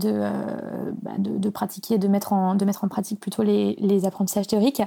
euh, 0.04 0.92
bah, 1.02 1.12
de, 1.18 1.38
de, 1.38 1.50
pratiquer, 1.50 1.98
de 1.98 2.08
mettre, 2.08 2.32
en, 2.32 2.54
de 2.54 2.64
mettre 2.64 2.84
en 2.84 2.88
pratique 2.88 3.20
plutôt 3.20 3.42
les, 3.42 4.04
apprentissages 4.04 4.46
théoriques. 4.46 4.82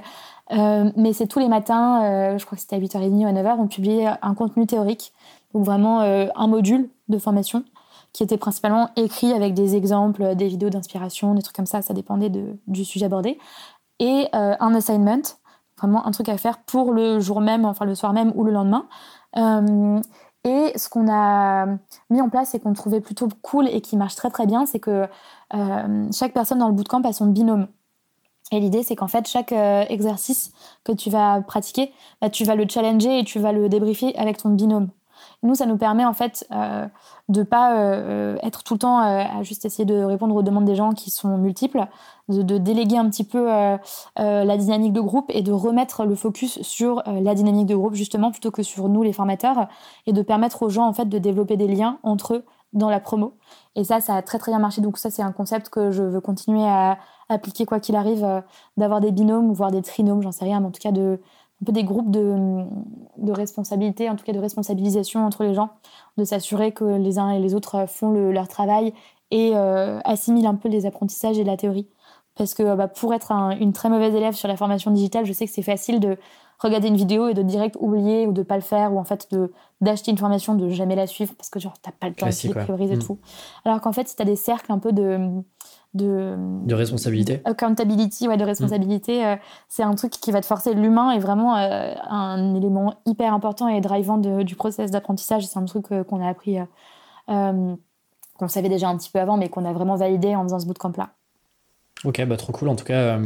Euh, 0.52 0.90
mais 0.96 1.12
c'est 1.12 1.26
tous 1.26 1.38
les 1.38 1.48
matins, 1.48 2.36
je 2.36 2.44
crois 2.44 2.56
que 2.56 2.62
c'était 2.62 2.76
à 2.76 2.80
8h30 2.80 3.24
ou 3.24 3.26
à 3.26 3.32
9h, 3.32 3.56
on 3.58 3.66
publiait 3.66 4.08
un 4.20 4.34
contenu 4.34 4.66
théorique, 4.66 5.12
donc 5.54 5.64
vraiment 5.64 6.00
un 6.00 6.46
module 6.46 6.88
de 7.08 7.18
formation 7.18 7.64
qui 8.12 8.22
était 8.22 8.36
principalement 8.36 8.90
écrit 8.96 9.32
avec 9.32 9.54
des 9.54 9.74
exemples, 9.76 10.34
des 10.34 10.48
vidéos 10.48 10.70
d'inspiration, 10.70 11.34
des 11.34 11.42
trucs 11.42 11.56
comme 11.56 11.66
ça, 11.66 11.82
ça 11.82 11.94
dépendait 11.94 12.30
du 12.66 12.84
sujet 12.84 13.06
abordé, 13.06 13.38
et 13.98 14.28
un 14.32 14.74
assignment 14.74 15.22
vraiment 15.82 16.06
un 16.06 16.10
truc 16.12 16.28
à 16.28 16.38
faire 16.38 16.58
pour 16.58 16.92
le 16.92 17.20
jour 17.20 17.40
même, 17.40 17.64
enfin 17.64 17.84
le 17.84 17.94
soir 17.94 18.12
même 18.12 18.32
ou 18.34 18.44
le 18.44 18.52
lendemain. 18.52 18.86
Euh, 19.36 20.00
et 20.44 20.72
ce 20.76 20.88
qu'on 20.88 21.10
a 21.10 21.66
mis 22.10 22.20
en 22.20 22.28
place 22.28 22.54
et 22.54 22.60
qu'on 22.60 22.72
trouvait 22.72 23.00
plutôt 23.00 23.28
cool 23.42 23.68
et 23.68 23.80
qui 23.80 23.96
marche 23.96 24.14
très 24.14 24.30
très 24.30 24.46
bien, 24.46 24.66
c'est 24.66 24.80
que 24.80 25.06
euh, 25.54 26.08
chaque 26.12 26.32
personne 26.32 26.58
dans 26.58 26.68
le 26.68 26.74
bootcamp 26.74 27.02
a 27.02 27.12
son 27.12 27.26
binôme. 27.26 27.68
Et 28.50 28.60
l'idée, 28.60 28.82
c'est 28.82 28.96
qu'en 28.96 29.08
fait, 29.08 29.26
chaque 29.28 29.52
euh, 29.52 29.84
exercice 29.88 30.52
que 30.84 30.92
tu 30.92 31.10
vas 31.10 31.40
pratiquer, 31.42 31.92
bah, 32.20 32.28
tu 32.28 32.44
vas 32.44 32.54
le 32.54 32.66
challenger 32.68 33.20
et 33.20 33.24
tu 33.24 33.38
vas 33.38 33.52
le 33.52 33.68
débriefer 33.68 34.16
avec 34.16 34.36
ton 34.38 34.50
binôme. 34.50 34.88
Nous, 35.44 35.56
ça 35.56 35.66
nous 35.66 35.76
permet 35.76 36.04
en 36.04 36.12
fait 36.12 36.46
euh, 36.52 36.86
de 37.28 37.42
pas 37.42 37.76
euh, 37.76 38.36
être 38.42 38.62
tout 38.62 38.74
le 38.74 38.78
temps 38.78 39.00
euh, 39.00 39.24
à 39.24 39.42
juste 39.42 39.64
essayer 39.64 39.84
de 39.84 40.00
répondre 40.04 40.36
aux 40.36 40.42
demandes 40.42 40.64
des 40.64 40.76
gens 40.76 40.92
qui 40.92 41.10
sont 41.10 41.36
multiples, 41.36 41.84
de, 42.28 42.58
déléguer 42.58 42.96
un 42.96 43.10
petit 43.10 43.24
peu 43.24 43.48
la 44.16 44.56
dynamique 44.56 44.92
de 44.92 45.00
groupe 45.00 45.26
et 45.30 45.42
de 45.42 45.50
remettre 45.50 46.04
le 46.04 46.14
focus 46.14 46.62
sur 46.62 47.02
la 47.06 47.34
dynamique 47.34 47.66
de 47.66 47.74
groupe 47.74 47.94
justement 47.94 48.30
plutôt 48.30 48.52
que 48.52 48.62
sur 48.62 48.88
nous 48.88 49.02
les 49.02 49.12
formateurs 49.12 49.66
et 50.06 50.12
de 50.12 50.22
permettre 50.22 50.62
aux 50.62 50.70
gens 50.70 50.86
en 50.86 50.92
fait 50.92 51.06
de 51.06 51.18
développer 51.18 51.56
des 51.56 51.66
liens 51.66 51.98
entre 52.04 52.34
eux 52.34 52.44
dans 52.72 52.88
la 52.88 53.00
promo. 53.00 53.34
Et 53.74 53.84
ça, 53.84 54.00
ça 54.00 54.14
a 54.14 54.22
très 54.22 54.38
très 54.38 54.52
bien 54.52 54.60
marché. 54.60 54.80
Donc 54.80 54.96
ça, 54.96 55.10
c'est 55.10 55.22
un 55.22 55.32
concept 55.32 55.68
que 55.68 55.90
je 55.90 56.04
veux 56.04 56.20
continuer 56.20 56.64
à 56.64 56.98
appliquer 57.28 57.66
quoi 57.66 57.80
qu'il 57.80 57.96
arrive, 57.96 58.42
d'avoir 58.76 59.00
des 59.00 59.10
binômes 59.10 59.50
ou 59.50 59.54
voire 59.54 59.72
des 59.72 59.82
trinômes, 59.82 60.22
j'en 60.22 60.32
sais 60.32 60.44
rien, 60.44 60.60
mais 60.60 60.68
en 60.68 60.70
tout 60.70 60.80
cas 60.80 60.92
de 60.92 61.20
un 61.62 61.64
peu 61.64 61.72
des 61.72 61.84
groupes 61.84 62.10
de, 62.10 62.64
de 63.18 63.32
responsabilité, 63.32 64.10
en 64.10 64.16
tout 64.16 64.24
cas 64.24 64.32
de 64.32 64.38
responsabilisation 64.38 65.24
entre 65.24 65.44
les 65.44 65.54
gens, 65.54 65.70
de 66.18 66.24
s'assurer 66.24 66.72
que 66.72 66.84
les 66.84 67.18
uns 67.18 67.30
et 67.30 67.38
les 67.38 67.54
autres 67.54 67.86
font 67.88 68.10
leur 68.10 68.48
travail 68.48 68.92
et 69.30 69.52
euh, 69.54 70.00
assimilent 70.04 70.46
un 70.46 70.56
peu 70.56 70.68
les 70.68 70.86
apprentissages 70.86 71.38
et 71.38 71.44
la 71.44 71.56
théorie. 71.56 71.88
Parce 72.34 72.54
que 72.54 72.74
bah, 72.74 72.88
pour 72.88 73.14
être 73.14 73.30
une 73.60 73.72
très 73.72 73.88
mauvaise 73.88 74.14
élève 74.14 74.34
sur 74.34 74.48
la 74.48 74.56
formation 74.56 74.90
digitale, 74.90 75.24
je 75.24 75.32
sais 75.32 75.46
que 75.46 75.52
c'est 75.52 75.62
facile 75.62 76.00
de 76.00 76.16
regarder 76.62 76.88
une 76.88 76.96
vidéo 76.96 77.28
et 77.28 77.34
de 77.34 77.42
direct 77.42 77.76
oublier 77.78 78.26
ou 78.26 78.32
de 78.32 78.42
pas 78.42 78.56
le 78.56 78.62
faire 78.62 78.92
ou 78.92 78.98
en 78.98 79.04
fait 79.04 79.28
de 79.32 79.52
d'acheter 79.80 80.10
une 80.10 80.18
formation 80.18 80.54
de 80.54 80.68
jamais 80.68 80.96
la 80.96 81.06
suivre 81.06 81.34
parce 81.36 81.50
que 81.50 81.58
genre 81.58 81.74
t'as 81.82 81.92
pas 81.92 82.08
le 82.08 82.14
temps 82.14 82.26
de 82.26 82.52
prioriser 82.52 82.96
mm. 82.96 83.02
tout 83.02 83.18
alors 83.64 83.80
qu'en 83.80 83.92
fait 83.92 84.08
si 84.08 84.16
tu 84.16 84.22
as 84.22 84.24
des 84.24 84.36
cercles 84.36 84.70
un 84.72 84.78
peu 84.78 84.92
de 84.92 85.42
de, 85.94 86.36
de 86.64 86.74
responsabilité. 86.74 87.40
Accountability, 87.44 88.26
ouais, 88.26 88.36
de 88.36 88.44
responsabilité. 88.44 89.26
Euh, 89.26 89.36
c'est 89.68 89.82
un 89.82 89.94
truc 89.94 90.12
qui 90.12 90.32
va 90.32 90.40
te 90.40 90.46
forcer. 90.46 90.74
L'humain 90.74 91.10
est 91.12 91.18
vraiment 91.18 91.56
euh, 91.56 91.94
un 92.08 92.54
élément 92.54 92.94
hyper 93.04 93.34
important 93.34 93.68
et 93.68 93.80
drivant 93.80 94.18
du 94.18 94.56
process 94.56 94.90
d'apprentissage. 94.90 95.46
C'est 95.46 95.58
un 95.58 95.64
truc 95.64 95.86
euh, 95.92 96.02
qu'on 96.04 96.22
a 96.22 96.28
appris, 96.28 96.56
qu'on 97.26 98.48
savait 98.48 98.68
déjà 98.68 98.88
un 98.88 98.96
petit 98.96 99.10
peu 99.10 99.20
avant, 99.20 99.36
mais 99.36 99.48
qu'on 99.48 99.64
a 99.64 99.72
vraiment 99.72 99.96
validé 99.96 100.34
en 100.34 100.44
faisant 100.44 100.58
ce 100.58 100.66
bootcamp-là. 100.66 101.10
Ok, 102.04 102.24
bah 102.24 102.36
trop 102.36 102.52
cool. 102.52 102.68
En 102.68 102.76
tout 102.76 102.84
cas, 102.84 103.18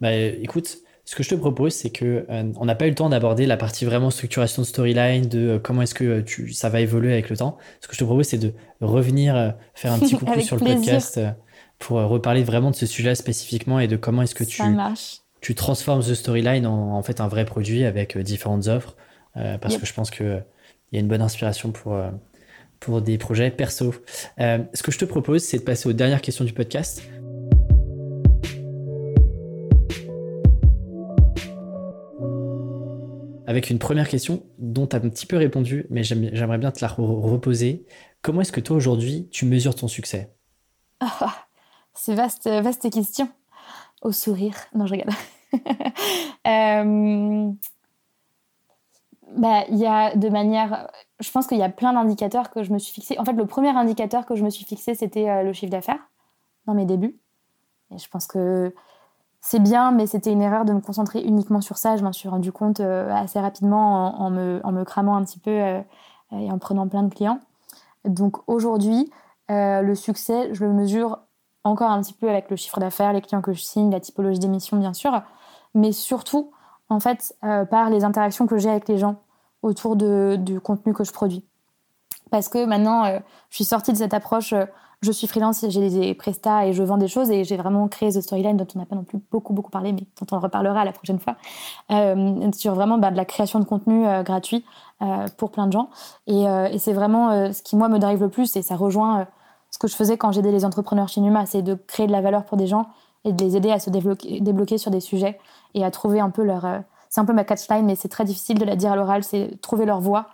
bah, 0.00 0.12
écoute, 0.12 0.78
ce 1.08 1.16
que 1.16 1.22
je 1.22 1.30
te 1.30 1.34
propose, 1.36 1.72
c'est 1.72 1.88
que 1.88 2.26
on 2.28 2.66
n'a 2.66 2.74
pas 2.74 2.84
eu 2.84 2.90
le 2.90 2.94
temps 2.94 3.08
d'aborder 3.08 3.46
la 3.46 3.56
partie 3.56 3.86
vraiment 3.86 4.10
structuration 4.10 4.60
de 4.60 4.66
storyline, 4.66 5.26
de 5.26 5.58
comment 5.62 5.80
est-ce 5.80 5.94
que 5.94 6.20
tu, 6.20 6.52
ça 6.52 6.68
va 6.68 6.82
évoluer 6.82 7.14
avec 7.14 7.30
le 7.30 7.36
temps. 7.38 7.56
Ce 7.80 7.88
que 7.88 7.94
je 7.94 8.00
te 8.00 8.04
propose, 8.04 8.26
c'est 8.26 8.36
de 8.36 8.52
revenir 8.82 9.54
faire 9.72 9.94
un 9.94 10.00
petit 10.00 10.16
coucou 10.18 10.38
sur 10.42 10.56
le 10.56 10.66
podcast 10.66 11.18
pour 11.78 11.98
euh, 11.98 12.04
reparler 12.04 12.42
vraiment 12.44 12.70
de 12.70 12.76
ce 12.76 12.84
sujet 12.84 13.14
spécifiquement 13.14 13.80
et 13.80 13.88
de 13.88 13.96
comment 13.96 14.20
est-ce 14.20 14.34
que 14.34 14.44
tu, 14.44 14.60
tu 15.40 15.54
transformes 15.54 16.02
The 16.02 16.12
Storyline 16.12 16.66
en, 16.66 17.02
fait 17.02 17.22
un 17.22 17.28
vrai 17.28 17.46
produit 17.46 17.86
avec 17.86 18.18
différentes 18.18 18.66
offres, 18.66 18.94
parce 19.32 19.78
que 19.78 19.86
je 19.86 19.94
pense 19.94 20.10
qu'il 20.10 20.44
il 20.92 20.96
y 20.96 20.98
a 20.98 21.00
une 21.00 21.08
bonne 21.08 21.22
inspiration 21.22 21.72
pour, 21.72 21.98
pour 22.80 23.00
des 23.00 23.16
projets 23.16 23.50
perso. 23.50 23.94
ce 24.38 24.82
que 24.82 24.92
je 24.92 24.98
te 24.98 25.06
propose, 25.06 25.42
c'est 25.42 25.56
de 25.56 25.64
passer 25.64 25.88
aux 25.88 25.94
dernières 25.94 26.20
questions 26.20 26.44
du 26.44 26.52
podcast. 26.52 27.02
Avec 33.48 33.70
une 33.70 33.78
première 33.78 34.10
question 34.10 34.42
dont 34.58 34.86
tu 34.86 34.94
as 34.94 34.98
un 34.98 35.08
petit 35.08 35.24
peu 35.24 35.38
répondu, 35.38 35.86
mais 35.88 36.02
j'aimerais 36.02 36.58
bien 36.58 36.70
te 36.70 36.82
la 36.82 36.88
reposer. 36.88 37.86
Comment 38.20 38.42
est-ce 38.42 38.52
que 38.52 38.60
toi 38.60 38.76
aujourd'hui 38.76 39.26
tu 39.30 39.46
mesures 39.46 39.74
ton 39.74 39.88
succès? 39.88 40.34
Ah, 41.00 41.46
C'est 41.94 42.14
vaste, 42.14 42.46
vaste 42.46 42.90
question. 42.90 43.26
Au 44.02 44.12
sourire. 44.12 44.54
Non, 44.74 44.84
je 44.84 44.92
regarde. 44.92 45.12
euh... 46.46 47.50
bah, 49.38 49.64
il 49.70 49.78
y 49.78 49.86
a 49.86 50.14
de 50.14 50.28
manière. 50.28 50.90
Je 51.18 51.30
pense 51.30 51.46
qu'il 51.46 51.56
y 51.56 51.62
a 51.62 51.70
plein 51.70 51.94
d'indicateurs 51.94 52.50
que 52.50 52.62
je 52.62 52.70
me 52.70 52.78
suis 52.78 52.92
fixé. 52.92 53.18
En 53.18 53.24
fait, 53.24 53.32
le 53.32 53.46
premier 53.46 53.70
indicateur 53.70 54.26
que 54.26 54.36
je 54.36 54.44
me 54.44 54.50
suis 54.50 54.66
fixé, 54.66 54.94
c'était 54.94 55.30
euh, 55.30 55.42
le 55.42 55.54
chiffre 55.54 55.72
d'affaires 55.72 56.10
dans 56.66 56.74
mes 56.74 56.84
débuts. 56.84 57.18
Et 57.94 57.98
je 57.98 58.10
pense 58.10 58.26
que 58.26 58.74
c'est 59.50 59.60
bien, 59.60 59.92
mais 59.92 60.06
c'était 60.06 60.30
une 60.30 60.42
erreur 60.42 60.66
de 60.66 60.74
me 60.74 60.80
concentrer 60.80 61.22
uniquement 61.22 61.62
sur 61.62 61.78
ça. 61.78 61.96
Je 61.96 62.04
m'en 62.04 62.12
suis 62.12 62.28
rendu 62.28 62.52
compte 62.52 62.80
euh, 62.80 63.10
assez 63.10 63.40
rapidement 63.40 64.20
en, 64.20 64.28
me, 64.28 64.84
cramant 64.84 65.16
un 65.16 65.24
petit 65.24 65.38
peu 65.38 65.50
euh, 65.50 65.80
et 66.32 66.52
en 66.52 66.58
prenant 66.58 66.86
plein 66.86 67.02
de 67.02 67.14
clients. 67.14 67.40
Donc 68.04 68.36
aujourd'hui, 68.46 69.10
euh, 69.50 69.80
le 69.80 69.94
succès, 69.94 70.50
je 70.52 70.66
le 70.66 70.74
mesure 70.74 71.20
encore 71.64 71.90
un 71.90 72.02
petit 72.02 72.12
peu 72.12 72.28
avec 72.28 72.50
le 72.50 72.56
chiffre 72.56 72.78
d'affaires, 72.78 73.14
les 73.14 73.22
clients 73.22 73.40
que 73.40 73.54
je 73.54 73.62
signe, 73.62 73.90
la 73.90 74.00
typologie 74.00 74.38
d'émission, 74.38 74.76
bien 74.76 74.92
sûr, 74.92 75.22
mais 75.74 75.92
surtout, 75.92 76.50
en 76.90 77.00
fait, 77.00 77.34
par 77.70 77.88
les 77.88 78.04
interactions 78.04 78.46
que 78.46 78.58
j'ai 78.58 78.68
avec 78.68 78.86
les 78.86 78.98
gens 78.98 79.16
autour 79.62 79.96
du 79.96 80.60
contenu 80.60 80.92
que 80.92 81.04
je 81.04 81.12
produis. 81.12 81.46
Parce 82.30 82.50
que 82.50 82.66
maintenant, 82.66 83.06
je 83.48 83.54
suis 83.56 83.64
sortie 83.64 83.92
de 83.92 83.98
cette 83.98 84.12
approche 84.12 84.52
je 85.00 85.12
suis 85.12 85.28
freelance, 85.28 85.64
j'ai 85.68 85.90
des 85.90 86.14
prestats 86.14 86.66
et 86.66 86.72
je 86.72 86.82
vends 86.82 86.96
des 86.96 87.06
choses 87.06 87.30
et 87.30 87.44
j'ai 87.44 87.56
vraiment 87.56 87.86
créé 87.86 88.10
The 88.10 88.20
Storyline 88.20 88.56
dont 88.56 88.66
on 88.74 88.78
n'a 88.80 88.86
pas 88.86 88.96
non 88.96 89.04
plus 89.04 89.18
beaucoup 89.30 89.52
beaucoup 89.52 89.70
parlé, 89.70 89.92
mais 89.92 90.00
dont 90.20 90.36
on 90.36 90.40
reparlera 90.40 90.84
la 90.84 90.92
prochaine 90.92 91.20
fois, 91.20 91.36
euh, 91.92 92.50
sur 92.52 92.74
vraiment 92.74 92.98
bah, 92.98 93.10
de 93.10 93.16
la 93.16 93.24
création 93.24 93.60
de 93.60 93.64
contenu 93.64 94.06
euh, 94.06 94.24
gratuit 94.24 94.64
euh, 95.02 95.26
pour 95.36 95.52
plein 95.52 95.68
de 95.68 95.72
gens. 95.72 95.90
Et, 96.26 96.44
c'est 96.78 96.92
vraiment 96.92 97.52
ce 97.52 97.62
qui 97.62 97.76
moi 97.76 97.88
me 97.88 97.98
drive 97.98 98.20
le 98.20 98.28
plus 98.28 98.56
et 98.56 98.62
ça 98.62 98.76
rejoint 98.76 99.26
ce 99.70 99.78
que 99.78 99.86
je 99.86 99.94
faisais 99.94 100.16
quand 100.16 100.32
j'aidais 100.32 100.52
les 100.52 100.64
entrepreneurs 100.64 101.08
chez 101.08 101.20
Numa, 101.20 101.46
c'est 101.46 101.62
de 101.62 101.74
créer 101.74 102.06
de 102.06 102.12
la 102.12 102.20
valeur 102.20 102.44
pour 102.44 102.56
des 102.56 102.66
gens 102.66 102.86
et 103.24 103.32
de 103.32 103.44
les 103.44 103.56
aider 103.56 103.70
à 103.70 103.78
se 103.78 103.90
débloquer, 103.90 104.40
débloquer 104.40 104.78
sur 104.78 104.90
des 104.90 105.00
sujets 105.00 105.38
et 105.74 105.84
à 105.84 105.90
trouver 105.90 106.20
un 106.20 106.30
peu 106.30 106.42
leur... 106.42 106.66
c'est 107.08 107.20
un 107.20 107.24
peu 107.24 107.32
ma 107.32 107.44
catchline, 107.44 107.84
mais 107.84 107.94
c'est 107.94 108.08
très 108.08 108.24
difficile 108.24 108.58
de 108.58 108.64
la 108.64 108.76
dire 108.76 108.92
à 108.92 108.96
l'oral, 108.96 109.24
c'est 109.24 109.60
trouver 109.60 109.84
leur 109.84 110.00
voix, 110.00 110.26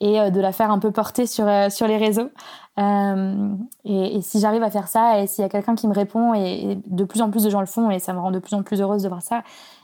Et 0.00 0.20
euh, 0.20 0.30
de 0.30 0.40
la 0.40 0.52
faire 0.52 0.70
un 0.70 0.78
peu 0.78 0.90
porter 0.90 1.26
sur, 1.26 1.46
euh, 1.46 1.68
sur 1.70 1.86
les 1.86 1.96
réseaux. 1.96 2.30
Euh, 2.78 3.54
et, 3.84 4.20
si 4.22 4.40
j'arrive 4.40 4.62
à 4.62 4.70
faire 4.70 4.88
ça, 4.88 5.20
et 5.20 5.26
s'il 5.26 5.42
y 5.42 5.44
a 5.44 5.48
quelqu'un 5.48 5.74
qui 5.74 5.88
me 5.88 5.94
répond, 5.94 6.34
et, 6.34 6.78
de 6.86 7.04
plus 7.04 7.22
en 7.22 7.30
plus 7.30 7.44
de 7.44 7.50
gens 7.50 7.60
le 7.60 7.66
font, 7.66 7.90
et 7.90 7.98
ça 7.98 8.12
me 8.12 8.20
rend 8.20 8.30
de 8.30 8.38
plus 8.38 8.54
en 8.54 8.62
plus 8.62 8.80
heureuse 8.80 9.02
de 9.02 9.08
voir 9.08 9.22
ça, 9.22 9.42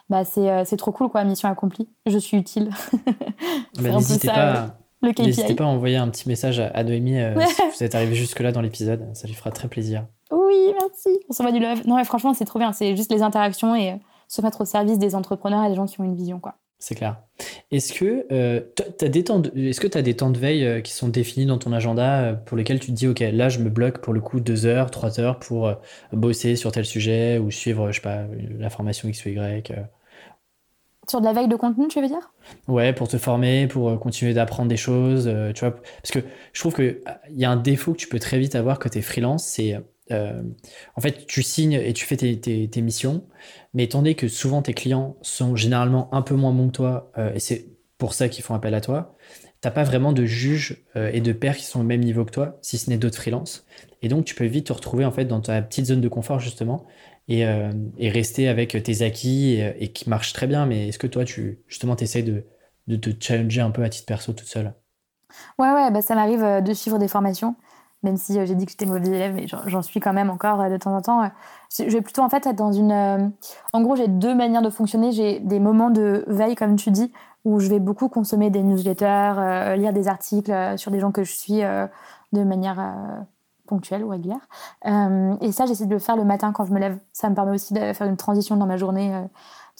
bah 0.08 0.24
c'est 0.24 0.76
trop 0.76 0.90
cool, 0.90 1.08
quoi, 1.08 1.22
mission 1.24 1.48
accomplie. 1.48 1.88
Je 2.06 2.18
suis 2.18 2.36
utile. 2.36 2.70
Bah, 3.80 3.88
n'hésitez 3.92 4.26
pas, 4.26 4.76
pas 5.56 5.64
à 5.64 5.66
envoyer 5.66 5.96
un 5.96 6.08
petit 6.10 6.28
message 6.28 6.60
à 6.60 6.84
Noémie 6.84 7.18
si 7.38 7.62
vous 7.78 7.84
êtes 7.84 7.94
arrivé 7.94 8.14
jusque-là 8.14 8.52
dans 8.52 8.60
l'épisode. 8.60 9.08
Ça 9.14 9.26
lui 9.26 9.32
fera 9.32 9.50
très 9.50 9.66
plaisir. 9.66 10.04
Oui, 10.30 10.74
merci. 10.78 11.18
On 11.30 11.32
s'en 11.32 11.44
va 11.44 11.52
du 11.52 11.58
love. 11.58 11.86
Non, 11.86 11.96
mais 11.96 12.04
franchement, 12.04 12.34
c'est 12.34 12.44
trop 12.44 12.58
bien. 12.58 12.72
C'est 12.74 12.94
juste 12.96 13.10
les 13.10 13.22
interactions 13.22 13.74
et 13.74 13.98
se 14.28 14.42
mettre 14.42 14.60
au 14.60 14.64
service 14.66 14.98
des 14.98 15.14
entrepreneurs 15.14 15.64
et 15.64 15.70
des 15.70 15.74
gens 15.74 15.86
qui 15.86 16.00
ont 16.02 16.04
une 16.04 16.14
vision, 16.14 16.38
quoi. 16.38 16.56
C'est 16.80 16.94
clair. 16.94 17.22
Est-ce 17.70 17.92
que 17.92 18.26
euh, 18.32 18.62
tu 18.74 19.04
as 19.04 19.08
des 19.10 19.22
temps 19.22 19.38
de, 19.38 19.52
est-ce 19.54 19.80
que 19.80 19.98
as 19.98 20.00
des 20.00 20.16
temps 20.16 20.30
de 20.30 20.38
veille 20.38 20.64
euh, 20.64 20.80
qui 20.80 20.92
sont 20.92 21.08
définis 21.08 21.44
dans 21.44 21.58
ton 21.58 21.74
agenda 21.74 22.22
euh, 22.22 22.32
pour 22.32 22.56
lesquels 22.56 22.80
tu 22.80 22.86
te 22.86 22.92
dis 22.92 23.06
OK, 23.06 23.20
là 23.20 23.50
je 23.50 23.58
me 23.58 23.68
bloque 23.68 23.98
pour 23.98 24.14
le 24.14 24.20
coup 24.22 24.40
deux 24.40 24.64
heures, 24.64 24.90
trois 24.90 25.20
heures 25.20 25.38
pour 25.38 25.70
bosser 26.14 26.56
sur 26.56 26.72
tel 26.72 26.86
sujet 26.86 27.38
ou 27.38 27.50
suivre 27.50 27.92
je 27.92 27.96
sais 27.96 28.02
pas 28.02 28.24
la 28.58 28.70
formation 28.70 29.10
X 29.10 29.26
ou 29.26 29.28
Y 29.28 29.74
Sur 31.06 31.20
de 31.20 31.26
la 31.26 31.34
veille 31.34 31.48
de 31.48 31.56
contenu, 31.56 31.86
tu 31.88 32.00
veux 32.00 32.08
dire? 32.08 32.32
Ouais, 32.66 32.94
pour 32.94 33.08
te 33.08 33.18
former, 33.18 33.66
pour 33.66 34.00
continuer 34.00 34.32
d'apprendre 34.32 34.70
des 34.70 34.78
choses, 34.78 35.30
tu 35.54 35.60
vois 35.60 35.72
parce 35.72 36.12
que 36.12 36.20
je 36.54 36.60
trouve 36.60 36.72
que 36.72 37.02
il 37.28 37.38
y 37.38 37.44
a 37.44 37.50
un 37.50 37.56
défaut 37.56 37.92
que 37.92 37.98
tu 37.98 38.08
peux 38.08 38.18
très 38.18 38.38
vite 38.38 38.54
avoir 38.54 38.78
quand 38.78 38.88
tu 38.88 38.98
es 38.98 39.02
freelance, 39.02 39.44
c'est 39.44 39.76
euh, 40.10 40.42
en 40.96 41.00
fait, 41.00 41.26
tu 41.26 41.42
signes 41.42 41.74
et 41.74 41.92
tu 41.92 42.04
fais 42.04 42.16
tes, 42.16 42.82
missions, 42.82 43.24
mais 43.74 43.84
étant 43.84 43.98
donné 43.98 44.14
que 44.14 44.28
souvent 44.28 44.62
tes 44.62 44.74
clients 44.74 45.16
sont 45.22 45.56
généralement 45.56 46.12
un 46.14 46.22
peu 46.22 46.34
moins 46.34 46.52
bons 46.52 46.68
que 46.68 46.72
toi, 46.72 47.12
euh, 47.18 47.32
et 47.34 47.40
c'est 47.40 47.66
pour 47.98 48.14
ça 48.14 48.28
qu'ils 48.28 48.44
font 48.44 48.54
appel 48.54 48.74
à 48.74 48.80
toi, 48.80 49.16
t'as 49.60 49.70
pas 49.70 49.84
vraiment 49.84 50.12
de 50.12 50.24
juges 50.24 50.84
euh, 50.96 51.10
et 51.12 51.20
de 51.20 51.32
pairs 51.32 51.56
qui 51.56 51.64
sont 51.64 51.80
au 51.80 51.84
même 51.84 52.00
niveau 52.00 52.24
que 52.24 52.30
toi, 52.30 52.58
si 52.62 52.78
ce 52.78 52.90
n'est 52.90 52.98
d'autres 52.98 53.18
freelances. 53.18 53.66
Et 54.02 54.08
donc, 54.08 54.24
tu 54.24 54.34
peux 54.34 54.46
vite 54.46 54.66
te 54.66 54.72
retrouver 54.72 55.04
en 55.04 55.12
fait 55.12 55.26
dans 55.26 55.40
ta 55.40 55.60
petite 55.62 55.86
zone 55.86 56.00
de 56.00 56.08
confort 56.08 56.40
justement 56.40 56.86
et, 57.28 57.44
rester 58.08 58.48
avec 58.48 58.82
tes 58.82 59.02
acquis 59.02 59.60
et, 59.78 59.92
qui 59.92 60.08
marchent 60.08 60.32
très 60.32 60.46
bien. 60.46 60.66
Mais 60.66 60.88
est-ce 60.88 60.98
que 60.98 61.06
toi, 61.06 61.24
tu 61.24 61.60
justement, 61.68 61.94
t'essayes 61.94 62.24
de, 62.24 62.44
de 62.88 62.96
te 62.96 63.10
challenger 63.22 63.60
un 63.60 63.70
peu 63.70 63.84
à 63.84 63.88
titre 63.88 64.06
perso 64.06 64.32
toute 64.32 64.48
seule? 64.48 64.72
Ouais, 65.58 65.70
ouais, 65.70 65.90
bah, 65.92 66.02
ça 66.02 66.14
m'arrive 66.16 66.64
de 66.64 66.74
suivre 66.74 66.98
des 66.98 67.06
formations 67.06 67.54
même 68.02 68.16
si 68.16 68.38
euh, 68.38 68.46
j'ai 68.46 68.54
dit 68.54 68.64
que 68.64 68.72
j'étais 68.72 68.86
mauvaise 68.86 69.08
élève, 69.08 69.34
mais 69.34 69.46
j'en 69.46 69.82
suis 69.82 70.00
quand 70.00 70.12
même 70.12 70.30
encore 70.30 70.60
euh, 70.60 70.70
de 70.70 70.76
temps 70.76 70.94
en 70.94 71.02
temps. 71.02 71.30
Euh, 71.78 71.84
je 71.86 71.92
vais 71.92 72.00
plutôt 72.00 72.22
en 72.22 72.28
fait 72.28 72.46
être 72.46 72.56
dans 72.56 72.72
une. 72.72 73.32
En 73.72 73.82
gros, 73.82 73.96
j'ai 73.96 74.08
deux 74.08 74.34
manières 74.34 74.62
de 74.62 74.70
fonctionner. 74.70 75.12
J'ai 75.12 75.40
des 75.40 75.60
moments 75.60 75.90
de 75.90 76.24
veille, 76.26 76.54
comme 76.54 76.76
tu 76.76 76.90
dis, 76.90 77.12
où 77.44 77.60
je 77.60 77.68
vais 77.68 77.80
beaucoup 77.80 78.08
consommer 78.08 78.50
des 78.50 78.62
newsletters, 78.62 79.76
lire 79.76 79.92
des 79.92 80.08
articles 80.08 80.52
sur 80.76 80.90
des 80.90 81.00
gens 81.00 81.12
que 81.12 81.24
je 81.24 81.32
suis 81.32 81.60
de 82.32 82.44
manière 82.44 83.26
ponctuelle 83.66 84.04
ou 84.04 84.08
régulière. 84.08 84.48
et 84.84 85.52
ça, 85.52 85.66
j'essaie 85.66 85.86
de 85.86 85.92
le 85.92 86.00
faire 86.00 86.16
le 86.16 86.24
matin 86.24 86.52
quand 86.52 86.64
je 86.64 86.72
me 86.72 86.80
lève. 86.80 86.98
Ça 87.12 87.30
me 87.30 87.34
permet 87.34 87.52
aussi 87.52 87.72
de 87.72 87.92
faire 87.92 88.06
une 88.06 88.16
transition 88.16 88.56
dans 88.56 88.66
ma 88.66 88.76
journée 88.76 89.28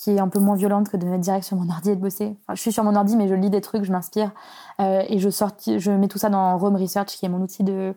qui 0.00 0.10
est 0.12 0.20
un 0.20 0.28
peu 0.28 0.38
moins 0.38 0.56
violente 0.56 0.88
que 0.88 0.96
de 0.96 1.04
mettre 1.04 1.20
direct 1.20 1.44
sur 1.44 1.56
mon 1.56 1.68
ordi 1.68 1.90
et 1.90 1.96
de 1.96 2.00
bosser. 2.00 2.34
Je 2.48 2.60
suis 2.60 2.72
sur 2.72 2.84
mon 2.84 2.96
ordi, 2.96 3.16
mais 3.16 3.28
je 3.28 3.34
lis 3.34 3.50
des 3.50 3.60
trucs, 3.60 3.84
je 3.84 3.92
m'inspire 3.92 4.30
euh, 4.80 5.02
et 5.06 5.18
je, 5.18 5.28
sorti, 5.28 5.78
je 5.78 5.90
mets 5.90 6.08
tout 6.08 6.18
ça 6.18 6.30
dans 6.30 6.56
Rome 6.56 6.76
Research, 6.76 7.08
qui 7.08 7.26
est 7.26 7.28
mon 7.28 7.42
outil 7.42 7.64
euh, 7.68 7.92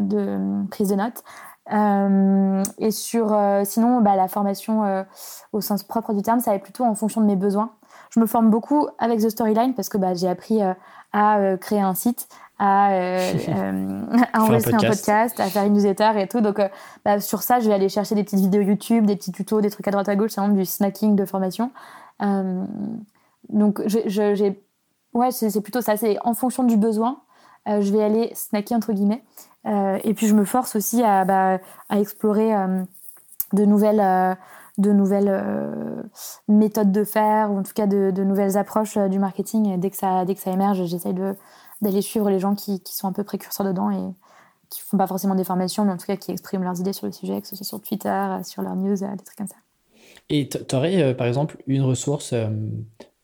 de 0.00 0.66
prise 0.70 0.88
de 0.88 0.94
notes. 0.94 1.22
Euh, 1.72 2.62
et 2.78 2.90
sur, 2.90 3.36
sinon, 3.64 4.00
bah, 4.00 4.16
la 4.16 4.28
formation 4.28 5.04
au 5.52 5.60
sens 5.60 5.82
propre 5.82 6.12
du 6.12 6.22
terme, 6.22 6.40
ça 6.40 6.50
va 6.50 6.56
être 6.56 6.62
plutôt 6.62 6.84
en 6.84 6.94
fonction 6.94 7.20
de 7.20 7.26
mes 7.26 7.36
besoins. 7.36 7.72
Je 8.10 8.20
me 8.20 8.26
forme 8.26 8.50
beaucoup 8.50 8.86
avec 8.98 9.20
The 9.20 9.30
Storyline 9.30 9.74
parce 9.74 9.88
que 9.88 9.98
bah, 9.98 10.14
j'ai 10.14 10.28
appris 10.28 10.60
à 11.12 11.56
créer 11.58 11.80
un 11.80 11.94
site, 11.94 12.28
à, 12.58 12.92
euh, 12.92 13.32
euh 13.48 14.00
enregistrer 14.34 14.74
un 14.74 14.78
podcast. 14.78 15.40
à 15.40 15.46
faire 15.46 15.64
une 15.64 15.74
newsletter 15.74 16.12
et 16.16 16.26
tout. 16.26 16.40
Donc, 16.40 16.58
euh, 16.58 16.68
bah, 17.04 17.20
sur 17.20 17.42
ça, 17.42 17.60
je 17.60 17.68
vais 17.68 17.74
aller 17.74 17.88
chercher 17.88 18.14
des 18.14 18.24
petites 18.24 18.40
vidéos 18.40 18.62
YouTube, 18.62 19.06
des 19.06 19.16
petits 19.16 19.32
tutos, 19.32 19.60
des 19.60 19.70
trucs 19.70 19.86
à 19.88 19.90
droite 19.90 20.08
à 20.08 20.16
gauche, 20.16 20.32
c'est 20.32 20.52
du 20.52 20.64
snacking 20.64 21.16
de 21.16 21.24
formation. 21.24 21.70
Euh, 22.22 22.64
donc, 23.48 23.82
j'ai, 23.86 24.62
ouais, 25.14 25.30
c'est 25.30 25.60
plutôt 25.60 25.80
ça. 25.80 25.96
C'est 25.96 26.18
en 26.24 26.34
fonction 26.34 26.64
du 26.64 26.76
besoin, 26.76 27.18
je 27.66 27.92
vais 27.92 28.02
aller 28.02 28.30
snacker 28.34 28.74
entre 28.74 28.92
guillemets. 28.92 29.22
et 29.66 30.14
puis, 30.14 30.26
je 30.26 30.34
me 30.34 30.44
force 30.44 30.76
aussi 30.76 31.02
à, 31.02 31.24
bah, 31.24 31.58
explorer 31.90 32.52
de 33.52 33.64
nouvelles 33.64 34.36
de 34.78 34.92
nouvelles 34.92 36.04
méthodes 36.48 36.92
de 36.92 37.04
faire 37.04 37.50
ou 37.50 37.58
en 37.58 37.62
tout 37.62 37.72
cas 37.74 37.86
de, 37.86 38.22
nouvelles 38.22 38.56
approches 38.58 38.98
du 38.98 39.18
marketing. 39.18 39.80
dès 39.80 39.90
que 39.90 39.96
ça, 39.96 40.24
dès 40.24 40.34
que 40.34 40.40
ça 40.40 40.50
émerge, 40.50 40.84
j'essaye 40.84 41.14
d'aller 41.80 42.02
suivre 42.02 42.30
les 42.30 42.38
gens 42.38 42.54
qui, 42.54 42.80
sont 42.84 43.08
un 43.08 43.12
peu 43.12 43.24
précurseurs 43.24 43.66
dedans 43.66 43.90
et 43.90 44.14
qui 44.68 44.82
font 44.82 44.96
pas 44.96 45.06
forcément 45.06 45.34
des 45.34 45.44
formations, 45.44 45.84
mais 45.84 45.92
en 45.92 45.96
tout 45.96 46.06
cas 46.06 46.16
qui 46.16 46.30
expriment 46.30 46.64
leurs 46.64 46.80
idées 46.80 46.92
sur 46.92 47.06
le 47.06 47.12
sujet, 47.12 47.40
que 47.40 47.48
ce 47.48 47.56
soit 47.56 47.66
sur 47.66 47.80
Twitter, 47.80 48.38
sur 48.44 48.62
leurs 48.62 48.76
news, 48.76 48.96
des 48.96 49.24
trucs 49.24 49.38
comme 49.38 49.46
ça. 49.46 49.56
Et 50.28 50.48
tu 50.48 50.74
aurais, 50.74 51.02
euh, 51.02 51.14
par 51.14 51.26
exemple, 51.26 51.56
une 51.66 51.82
ressource 51.82 52.32
euh, 52.32 52.48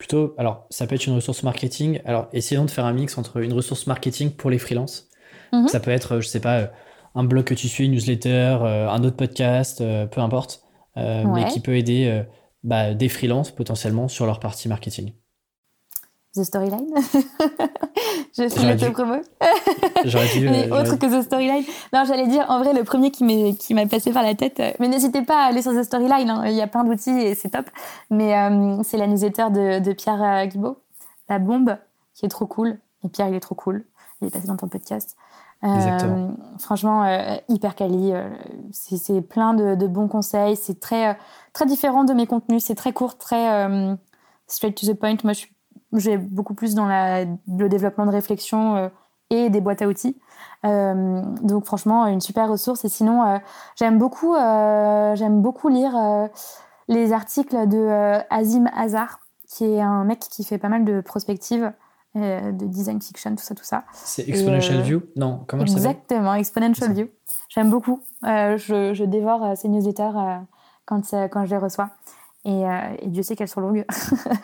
plutôt. 0.03 0.33
Alors, 0.37 0.67
ça 0.69 0.85
peut 0.85 0.95
être 0.95 1.07
une 1.07 1.15
ressource 1.15 1.43
marketing. 1.43 2.01
Alors, 2.03 2.27
essayons 2.33 2.65
de 2.65 2.69
faire 2.69 2.83
un 2.83 2.91
mix 2.91 3.17
entre 3.17 3.37
une 3.37 3.53
ressource 3.53 3.87
marketing 3.87 4.31
pour 4.31 4.49
les 4.49 4.59
freelances. 4.59 5.07
Mhm. 5.53 5.69
Ça 5.69 5.79
peut 5.79 5.91
être, 5.91 6.19
je 6.19 6.27
sais 6.27 6.41
pas, 6.41 6.71
un 7.15 7.23
blog 7.23 7.45
que 7.45 7.53
tu 7.53 7.69
suis, 7.69 7.85
une 7.85 7.93
newsletter, 7.93 8.57
euh, 8.61 8.89
un 8.89 9.01
autre 9.05 9.15
podcast, 9.15 9.81
peu 10.11 10.19
importe, 10.19 10.61
mais 10.97 11.47
qui 11.53 11.61
peut 11.61 11.77
aider 11.77 12.23
bah, 12.65 12.93
des 12.93 13.07
freelances 13.07 13.51
potentiellement 13.51 14.09
sur 14.09 14.25
leur 14.25 14.41
partie 14.41 14.67
marketing. 14.67 15.13
The 16.35 16.43
Storyline. 16.43 16.89
je 18.35 18.47
suis 18.49 18.65
le 18.65 18.91
promo. 18.91 19.15
J'aurais 20.05 20.27
dit. 20.27 20.39
mais 20.41 20.71
euh, 20.71 20.81
autre 20.81 20.95
que 20.97 21.05
The 21.05 21.23
Storyline. 21.23 21.63
Non, 21.93 22.03
j'allais 22.05 22.27
dire, 22.27 22.45
en 22.49 22.59
vrai, 22.59 22.73
le 22.73 22.83
premier 22.83 23.11
qui 23.11 23.73
m'a 23.73 23.85
passé 23.85 24.11
par 24.11 24.23
la 24.23 24.33
tête. 24.33 24.59
Euh, 24.59 24.71
mais 24.79 24.87
n'hésitez 24.87 25.21
pas 25.21 25.43
à 25.43 25.45
aller 25.47 25.61
sur 25.61 25.71
The 25.71 25.83
Storyline. 25.83 26.29
Hein, 26.29 26.43
il 26.47 26.53
y 26.53 26.61
a 26.61 26.67
plein 26.67 26.83
d'outils 26.83 27.11
et 27.11 27.35
c'est 27.35 27.49
top. 27.49 27.69
Mais 28.09 28.35
euh, 28.35 28.81
c'est 28.83 28.97
la 28.97 29.05
newsletter 29.05 29.51
de, 29.51 29.79
de 29.79 29.93
Pierre 29.93 30.47
Guibaud, 30.47 30.77
La 31.29 31.37
Bombe, 31.37 31.77
qui 32.15 32.25
est 32.25 32.29
trop 32.29 32.47
cool. 32.47 32.79
Et 33.03 33.09
Pierre, 33.09 33.27
il 33.27 33.35
est 33.35 33.39
trop 33.39 33.55
cool. 33.55 33.85
Il 34.21 34.27
est 34.27 34.31
passé 34.31 34.47
dans 34.47 34.57
ton 34.57 34.67
podcast. 34.67 35.15
franchement, 36.57 37.05
hyper 37.49 37.75
quali. 37.75 38.13
c'est 38.71 39.21
plein 39.21 39.53
de, 39.53 39.87
bons 39.87 40.07
conseils. 40.07 40.55
C'est 40.55 40.79
très, 40.79 41.19
très 41.51 41.67
différent 41.67 42.03
de 42.03 42.13
mes 42.13 42.25
contenus. 42.25 42.63
C'est 42.63 42.75
très 42.75 42.93
court, 42.93 43.17
très 43.17 43.95
straight 44.47 44.75
to 44.75 44.91
the 44.91 44.97
point. 44.97 45.17
Moi, 45.23 45.33
j'ai 45.93 46.17
beaucoup 46.17 46.53
plus 46.53 46.75
dans 46.75 46.85
la, 46.85 47.25
le 47.25 47.69
développement 47.69 48.05
de 48.05 48.11
réflexion 48.11 48.91
et 49.29 49.49
des 49.49 49.61
boîtes 49.61 49.81
à 49.81 49.87
outils. 49.87 50.17
donc, 50.63 51.65
franchement, 51.65 52.05
une 52.07 52.21
super 52.21 52.49
ressource. 52.49 52.85
Et 52.85 52.89
sinon, 52.89 53.39
j'aime 53.75 53.97
beaucoup, 53.97 54.35
j'aime 54.35 55.41
beaucoup 55.41 55.69
lire 55.69 55.95
les 56.87 57.13
articles 57.13 57.67
de 57.67 58.19
Azim 58.29 58.65
Azar, 58.75 59.19
qui 59.47 59.65
est 59.65 59.81
un 59.81 60.03
mec 60.03 60.19
qui 60.19 60.43
fait 60.43 60.57
pas 60.57 60.69
mal 60.69 60.85
de 60.85 61.01
prospectives 61.01 61.71
euh, 62.15 62.51
de 62.51 62.67
design 62.67 63.01
fiction, 63.01 63.35
tout 63.35 63.43
ça, 63.43 63.55
tout 63.55 63.63
ça. 63.63 63.85
C'est 63.91 64.29
Exponential 64.29 64.77
euh, 64.77 64.81
View? 64.83 65.01
Non, 65.15 65.43
comment 65.47 65.65
ça 65.65 65.73
Exactement, 65.73 66.35
Exponential 66.35 66.93
View. 66.93 67.07
J'aime 67.49 67.71
beaucoup. 67.71 68.03
Euh, 68.23 68.55
je, 68.55 68.93
je, 68.93 69.03
dévore 69.03 69.57
ces 69.57 69.67
newsletters 69.67 70.11
quand, 70.85 71.01
quand 71.31 71.45
je 71.45 71.49
les 71.49 71.57
reçois. 71.57 71.89
Et, 72.45 72.63
Dieu 73.05 73.23
sait 73.23 73.35
qu'elles 73.35 73.47
sont 73.47 73.61
longues. 73.61 73.85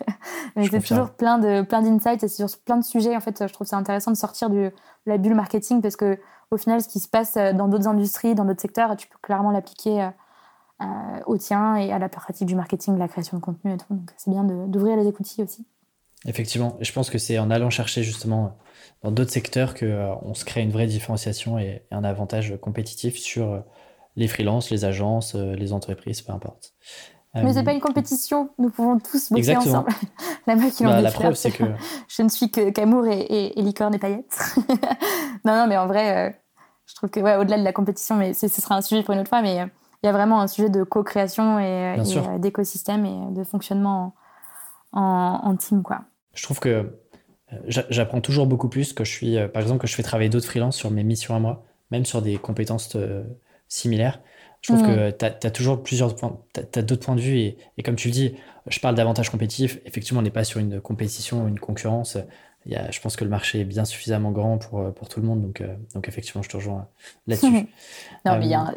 Mais 0.55 0.67
c'est 0.69 0.79
toujours 0.79 1.11
plein 1.11 1.37
de 1.37 1.61
plein 1.63 1.81
d'insights 1.81 2.23
et 2.23 2.27
c'est 2.27 2.47
sur 2.47 2.57
plein 2.59 2.77
de 2.77 2.83
sujets. 2.83 3.15
En 3.15 3.19
fait, 3.19 3.47
je 3.47 3.53
trouve 3.53 3.67
ça 3.67 3.77
intéressant 3.77 4.11
de 4.11 4.17
sortir 4.17 4.49
de 4.49 4.71
la 5.05 5.17
bulle 5.17 5.35
marketing 5.35 5.81
parce 5.81 5.95
que 5.95 6.17
au 6.51 6.57
final, 6.57 6.81
ce 6.81 6.87
qui 6.87 6.99
se 6.99 7.07
passe 7.07 7.35
dans 7.35 7.67
d'autres 7.67 7.87
industries, 7.87 8.35
dans 8.35 8.45
d'autres 8.45 8.61
secteurs, 8.61 8.95
tu 8.95 9.07
peux 9.07 9.17
clairement 9.21 9.51
l'appliquer 9.51 10.09
au 11.25 11.37
tien 11.37 11.75
et 11.75 11.91
à 11.91 11.99
la 11.99 12.09
pratique 12.09 12.47
du 12.47 12.55
marketing, 12.55 12.95
de 12.95 12.99
la 12.99 13.07
création 13.07 13.37
de 13.37 13.41
contenu 13.41 13.73
et 13.73 13.77
tout. 13.77 13.93
Donc, 13.93 14.11
c'est 14.17 14.31
bien 14.31 14.43
d'ouvrir 14.43 14.95
les 14.95 15.07
écoutilles 15.07 15.43
aussi. 15.43 15.65
Effectivement, 16.25 16.75
et 16.79 16.83
je 16.83 16.91
pense 16.91 17.09
que 17.09 17.17
c'est 17.17 17.39
en 17.39 17.49
allant 17.49 17.69
chercher 17.69 18.03
justement 18.03 18.57
dans 19.03 19.11
d'autres 19.11 19.31
secteurs 19.31 19.73
qu'on 19.73 19.85
euh, 19.85 20.13
on 20.21 20.33
se 20.33 20.43
crée 20.43 20.61
une 20.61 20.71
vraie 20.71 20.87
différenciation 20.87 21.57
et, 21.57 21.83
un 21.91 22.03
avantage 22.03 22.57
compétitif 22.59 23.17
sur 23.17 23.53
euh, 23.53 23.59
les 24.17 24.27
freelances, 24.27 24.69
les 24.69 24.83
agences, 24.83 25.35
euh, 25.35 25.55
les 25.55 25.71
entreprises, 25.71 26.21
peu 26.21 26.33
importe. 26.33 26.73
Mais 27.35 27.53
c'est 27.53 27.63
pas 27.63 27.73
une 27.73 27.79
compétition, 27.79 28.49
nous 28.57 28.69
pouvons 28.69 28.97
tous 28.99 29.31
bosser 29.31 29.55
ensemble. 29.55 29.91
la 30.47 30.55
qui 30.55 30.83
bah, 30.83 30.99
La 31.01 31.11
preuve, 31.11 31.35
c'est 31.35 31.51
que 31.51 31.63
je 32.07 32.23
ne 32.23 32.29
suis 32.29 32.49
que 32.49 32.71
qu'amour 32.71 33.05
et, 33.07 33.53
et, 33.55 33.61
licorne 33.61 33.93
et 33.93 33.99
paillettes. 33.99 34.55
non, 35.45 35.55
non, 35.55 35.67
mais 35.67 35.77
en 35.77 35.85
vrai, 35.85 36.41
je 36.87 36.95
trouve 36.95 37.09
que 37.09 37.19
ouais, 37.19 37.35
au-delà 37.35 37.57
de 37.57 37.63
la 37.63 37.73
compétition, 37.73 38.15
mais 38.15 38.33
ce 38.33 38.47
sera 38.47 38.75
un 38.75 38.81
sujet 38.81 39.03
pour 39.03 39.13
une 39.13 39.19
autre 39.19 39.29
fois, 39.29 39.43
mais 39.43 39.55
il 40.03 40.05
y 40.07 40.09
a 40.09 40.11
vraiment 40.11 40.41
un 40.41 40.47
sujet 40.47 40.69
de 40.69 40.83
co-création 40.83 41.59
et, 41.59 41.97
d'écosystème 42.39 43.05
et 43.05 43.31
de 43.31 43.43
fonctionnement 43.43 44.15
en, 44.91 45.39
en 45.43 45.55
team, 45.55 45.83
quoi 45.83 46.01
je 46.39 46.43
trouve 46.43 46.59
que 46.59 46.69
euh, 47.53 47.57
j'apprends 47.67 48.21
toujours 48.21 48.47
beaucoup 48.47 48.69
plus 48.69 48.93
que 48.93 49.03
je 49.03 49.11
suis, 49.11 49.37
euh, 49.37 49.47
par 49.47 49.61
exemple, 49.61 49.81
que 49.81 49.87
je 49.87 49.95
fais 49.95 50.03
travailler 50.03 50.29
d'autres 50.29 50.47
freelances 50.47 50.77
sur 50.77 50.91
mes 50.91 51.03
missions 51.03 51.35
à 51.35 51.39
moi, 51.39 51.65
même 51.91 52.05
sur 52.05 52.21
des 52.21 52.37
compétences 52.37 52.95
euh, 52.95 53.23
similaires. 53.67 54.21
Je 54.61 54.73
trouve 54.73 54.85
que 54.85 55.11
tu 55.11 55.25
as, 55.25 55.51
toujours 55.51 55.81
plusieurs 55.81 56.15
points, 56.15 56.37
tu 56.53 56.79
as, 56.79 56.81
d'autres 56.81 57.05
points 57.05 57.15
de 57.15 57.21
vue 57.21 57.37
et, 57.37 57.83
comme 57.83 57.95
tu 57.95 58.09
le 58.09 58.13
dis, 58.13 58.35
je 58.67 58.79
parle 58.79 58.95
d'avantages 58.95 59.29
compétitifs. 59.29 59.79
Effectivement, 59.85 60.19
on 60.19 60.23
n'est 60.23 60.31
pas 60.31 60.43
sur 60.43 60.59
une 60.59 60.81
compétition, 60.81 61.47
une 61.47 61.59
concurrence. 61.59 62.17
Il 62.65 62.73
y 62.73 62.75
a, 62.75 62.91
je 62.91 62.99
pense 62.99 63.15
que 63.15 63.23
le 63.23 63.29
marché 63.29 63.61
est 63.61 63.65
bien 63.65 63.85
suffisamment 63.85 64.31
grand 64.31 64.57
pour, 64.57 64.93
pour 64.93 65.07
tout 65.07 65.21
le 65.21 65.27
monde, 65.27 65.41
donc, 65.41 65.63
donc 65.93 66.07
effectivement, 66.09 66.41
je 66.41 66.49
te 66.49 66.57
rejoins 66.57 66.87
là-dessus. 67.25 67.47
non, 68.25 68.37
mais 68.37 68.45
il 68.45 68.51
y, 68.51 68.53
a, 68.53 68.73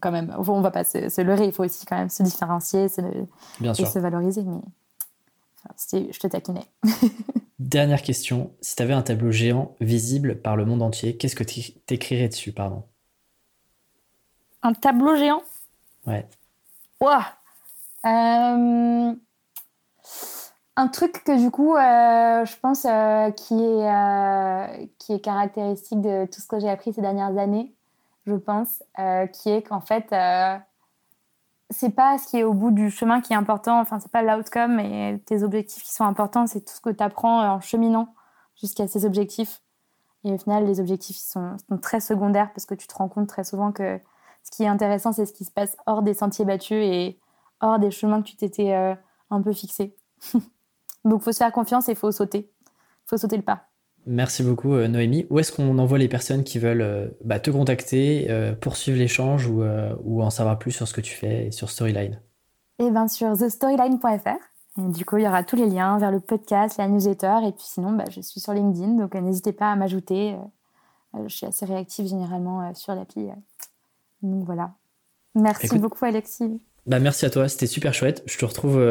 quand 0.00 0.10
même, 0.10 0.34
on 0.36 0.60
va 0.60 0.72
pas 0.72 0.82
se, 0.84 1.20
leurrer, 1.22 1.44
il 1.44 1.52
faut 1.52 1.64
aussi 1.64 1.86
quand 1.86 1.96
même 1.96 2.10
se 2.10 2.24
différencier 2.24 2.84
et 2.84 2.88
se 2.88 3.98
valoriser. 3.98 4.42
Mais 4.42 4.60
je 5.92 6.18
te 6.18 6.26
taquinais. 6.26 6.66
Dernière 7.58 8.02
question. 8.02 8.52
Si 8.60 8.74
tu 8.74 8.82
avais 8.82 8.94
un 8.94 9.02
tableau 9.02 9.30
géant 9.30 9.74
visible 9.80 10.40
par 10.40 10.56
le 10.56 10.64
monde 10.64 10.82
entier, 10.82 11.16
qu'est-ce 11.16 11.36
que 11.36 11.44
tu 11.44 11.72
écrirais 11.88 12.28
dessus, 12.28 12.52
pardon? 12.52 12.84
Un 14.62 14.72
tableau 14.72 15.16
géant 15.16 15.42
Ouais. 16.06 16.26
Ouah 17.00 17.24
euh, 18.06 19.14
Un 20.76 20.88
truc 20.88 21.24
que 21.24 21.38
du 21.38 21.50
coup, 21.50 21.76
euh, 21.76 22.44
je 22.44 22.56
pense 22.58 22.84
euh, 22.84 23.30
qui, 23.30 23.54
est, 23.54 24.90
qui 24.98 25.12
est 25.14 25.20
caractéristique 25.20 26.00
de 26.00 26.26
tout 26.26 26.40
ce 26.40 26.46
que 26.46 26.60
j'ai 26.60 26.70
appris 26.70 26.92
ces 26.92 27.00
dernières 27.00 27.36
années, 27.38 27.74
je 28.26 28.34
pense, 28.34 28.82
qui 29.32 29.50
est 29.50 29.62
qu'en 29.62 29.80
fait, 29.80 30.14
c'est 31.70 31.94
pas 31.94 32.18
ce 32.18 32.26
qui 32.28 32.38
est 32.38 32.44
au 32.44 32.52
bout 32.52 32.70
du 32.70 32.90
chemin 32.90 33.20
qui 33.20 33.32
est 33.32 33.36
important, 33.36 33.80
enfin, 33.80 34.00
c'est 34.00 34.10
pas 34.10 34.22
l'outcome 34.22 34.80
et 34.80 35.22
tes 35.24 35.42
objectifs 35.42 35.84
qui 35.84 35.92
sont 35.92 36.04
importants, 36.04 36.46
c'est 36.46 36.60
tout 36.60 36.74
ce 36.74 36.80
que 36.80 36.90
tu 36.90 37.02
apprends 37.02 37.48
en 37.48 37.60
cheminant 37.60 38.14
jusqu'à 38.56 38.88
ces 38.88 39.04
objectifs. 39.04 39.62
Et 40.24 40.32
au 40.32 40.38
final, 40.38 40.66
les 40.66 40.80
objectifs 40.80 41.16
sont, 41.16 41.56
très 41.80 42.00
secondaires 42.00 42.52
parce 42.52 42.66
que 42.66 42.74
tu 42.74 42.86
te 42.86 42.94
rends 42.94 43.08
compte 43.08 43.28
très 43.28 43.44
souvent 43.44 43.72
que 43.72 43.98
ce 44.42 44.50
qui 44.50 44.62
est 44.64 44.68
intéressant, 44.68 45.12
c'est 45.12 45.26
ce 45.26 45.32
qui 45.32 45.44
se 45.44 45.50
passe 45.50 45.76
hors 45.86 46.02
des 46.02 46.14
sentiers 46.14 46.44
battus 46.44 46.82
et 46.82 47.18
hors 47.60 47.78
des 47.78 47.90
chemins 47.90 48.22
que 48.22 48.28
tu 48.28 48.36
t'étais 48.36 48.72
euh, 48.74 48.94
un 49.30 49.42
peu 49.42 49.52
fixé. 49.52 49.96
Donc, 51.04 51.22
faut 51.22 51.32
se 51.32 51.38
faire 51.38 51.52
confiance 51.52 51.88
et 51.88 51.94
faut 51.94 52.12
sauter. 52.12 52.50
faut 53.06 53.16
sauter 53.16 53.36
le 53.36 53.42
pas. 53.42 53.70
Merci 54.06 54.42
beaucoup 54.42 54.74
euh, 54.74 54.88
Noémie. 54.88 55.26
Où 55.30 55.38
est-ce 55.38 55.52
qu'on 55.52 55.78
envoie 55.78 55.98
les 55.98 56.08
personnes 56.08 56.42
qui 56.42 56.58
veulent 56.58 56.80
euh, 56.80 57.08
bah, 57.24 57.38
te 57.38 57.50
contacter, 57.50 58.30
euh, 58.30 58.54
poursuivre 58.54 58.98
l'échange 58.98 59.46
ou, 59.46 59.62
ou, 60.04 60.22
en 60.22 60.30
savoir 60.30 60.58
plus 60.58 60.72
sur 60.72 60.88
ce 60.88 60.94
que 60.94 61.00
tu 61.00 61.14
fais 61.14 61.46
et 61.46 61.50
sur 61.50 61.70
Storyline? 61.70 62.20
Eh 62.78 62.90
bien 62.90 63.08
sur 63.08 63.36
thestoryline.fr. 63.36 64.78
du 64.78 65.04
coup, 65.04 65.18
il 65.18 65.24
y 65.24 65.28
aura 65.28 65.44
tous 65.44 65.56
les 65.56 65.66
liens 65.66 65.98
vers 65.98 66.10
le 66.10 66.20
podcast, 66.20 66.78
la 66.78 66.88
newsletter. 66.88 67.40
Et 67.46 67.52
puis 67.52 67.64
sinon, 67.64 67.92
bah, 67.92 68.04
je 68.10 68.20
suis 68.20 68.40
sur 68.40 68.54
LinkedIn, 68.54 68.94
donc 68.94 69.14
n'hésitez 69.14 69.52
pas 69.52 69.70
à 69.70 69.76
m'ajouter. 69.76 70.36
je 71.26 71.34
suis 71.34 71.46
assez 71.46 71.66
réactive 71.66 72.06
généralement 72.06 72.72
sur 72.74 72.94
l'appli. 72.94 73.28
Donc 74.22 74.44
voilà. 74.44 74.74
Merci 75.34 75.78
beaucoup 75.78 76.04
Alexis. 76.04 76.60
Bah, 76.86 76.98
merci 76.98 77.24
à 77.26 77.30
toi, 77.30 77.48
c'était 77.48 77.66
super 77.66 77.94
chouette. 77.94 78.22
Je 78.26 78.38
te 78.38 78.44
retrouve, 78.44 78.82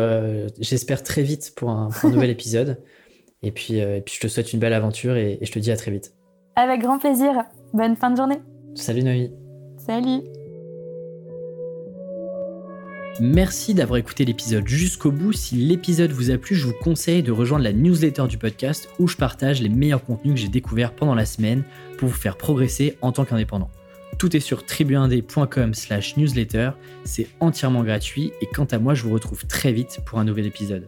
j'espère, 0.60 1.04
très 1.04 1.24
vite 1.24 1.54
pour 1.56 1.70
un 1.70 1.90
nouvel 2.04 2.30
épisode. 2.30 2.82
Et 3.42 3.52
puis, 3.52 3.82
euh, 3.82 3.98
et 3.98 4.02
puis 4.02 4.16
je 4.16 4.20
te 4.20 4.28
souhaite 4.28 4.52
une 4.54 4.60
belle 4.60 4.74
aventure 4.74 5.16
et, 5.16 5.40
je 5.42 5.52
te 5.52 5.60
dis 5.60 5.72
à 5.72 5.78
très 5.78 5.92
vite. 5.92 6.14
Avec 6.56 6.82
grand 6.82 7.00
plaisir. 7.00 7.34
Bonne 7.74 7.96
fin 7.96 8.12
de 8.12 8.18
journée. 8.18 8.40
Salut 8.76 9.04
Noémie. 9.04 9.32
Salut. 9.78 10.22
Merci 13.22 13.74
d'avoir 13.74 13.98
écouté 13.98 14.24
l'épisode 14.24 14.68
jusqu'au 14.68 15.12
bout. 15.12 15.34
Si 15.34 15.56
l'épisode 15.56 16.12
vous 16.12 16.32
a 16.32 16.38
plu, 16.38 16.56
je 16.56 16.68
vous 16.68 16.74
conseille 16.82 17.22
de 17.22 17.32
rejoindre 17.32 17.64
la 17.64 17.74
newsletter 17.74 18.28
du 18.28 18.38
podcast 18.38 18.90
où 18.98 19.08
je 19.08 19.18
partage 19.18 19.62
les 19.62 19.70
meilleurs 19.70 20.04
contenus 20.04 20.36
que 20.36 20.40
j'ai 20.40 20.48
découverts 20.48 20.94
pendant 20.94 21.16
la 21.16 21.26
semaine 21.26 21.64
pour 21.98 22.08
vous 22.08 22.16
faire 22.16 22.38
progresser 22.38 22.98
en 23.02 23.12
tant 23.12 23.26
qu'indépendant. 23.26 23.70
Tout 24.18 24.36
est 24.36 24.42
sur 24.42 24.66
tribuindé.com 24.66 25.74
slash 25.74 26.18
newsletter, 26.18 26.72
c'est 27.04 27.28
entièrement 27.40 27.84
gratuit 27.84 28.34
et 28.42 28.48
quant 28.48 28.66
à 28.66 28.80
moi 28.80 28.94
je 28.94 29.04
vous 29.04 29.12
retrouve 29.12 29.46
très 29.46 29.72
vite 29.72 30.00
pour 30.06 30.20
un 30.20 30.26
nouvel 30.26 30.46
épisode. 30.46 30.88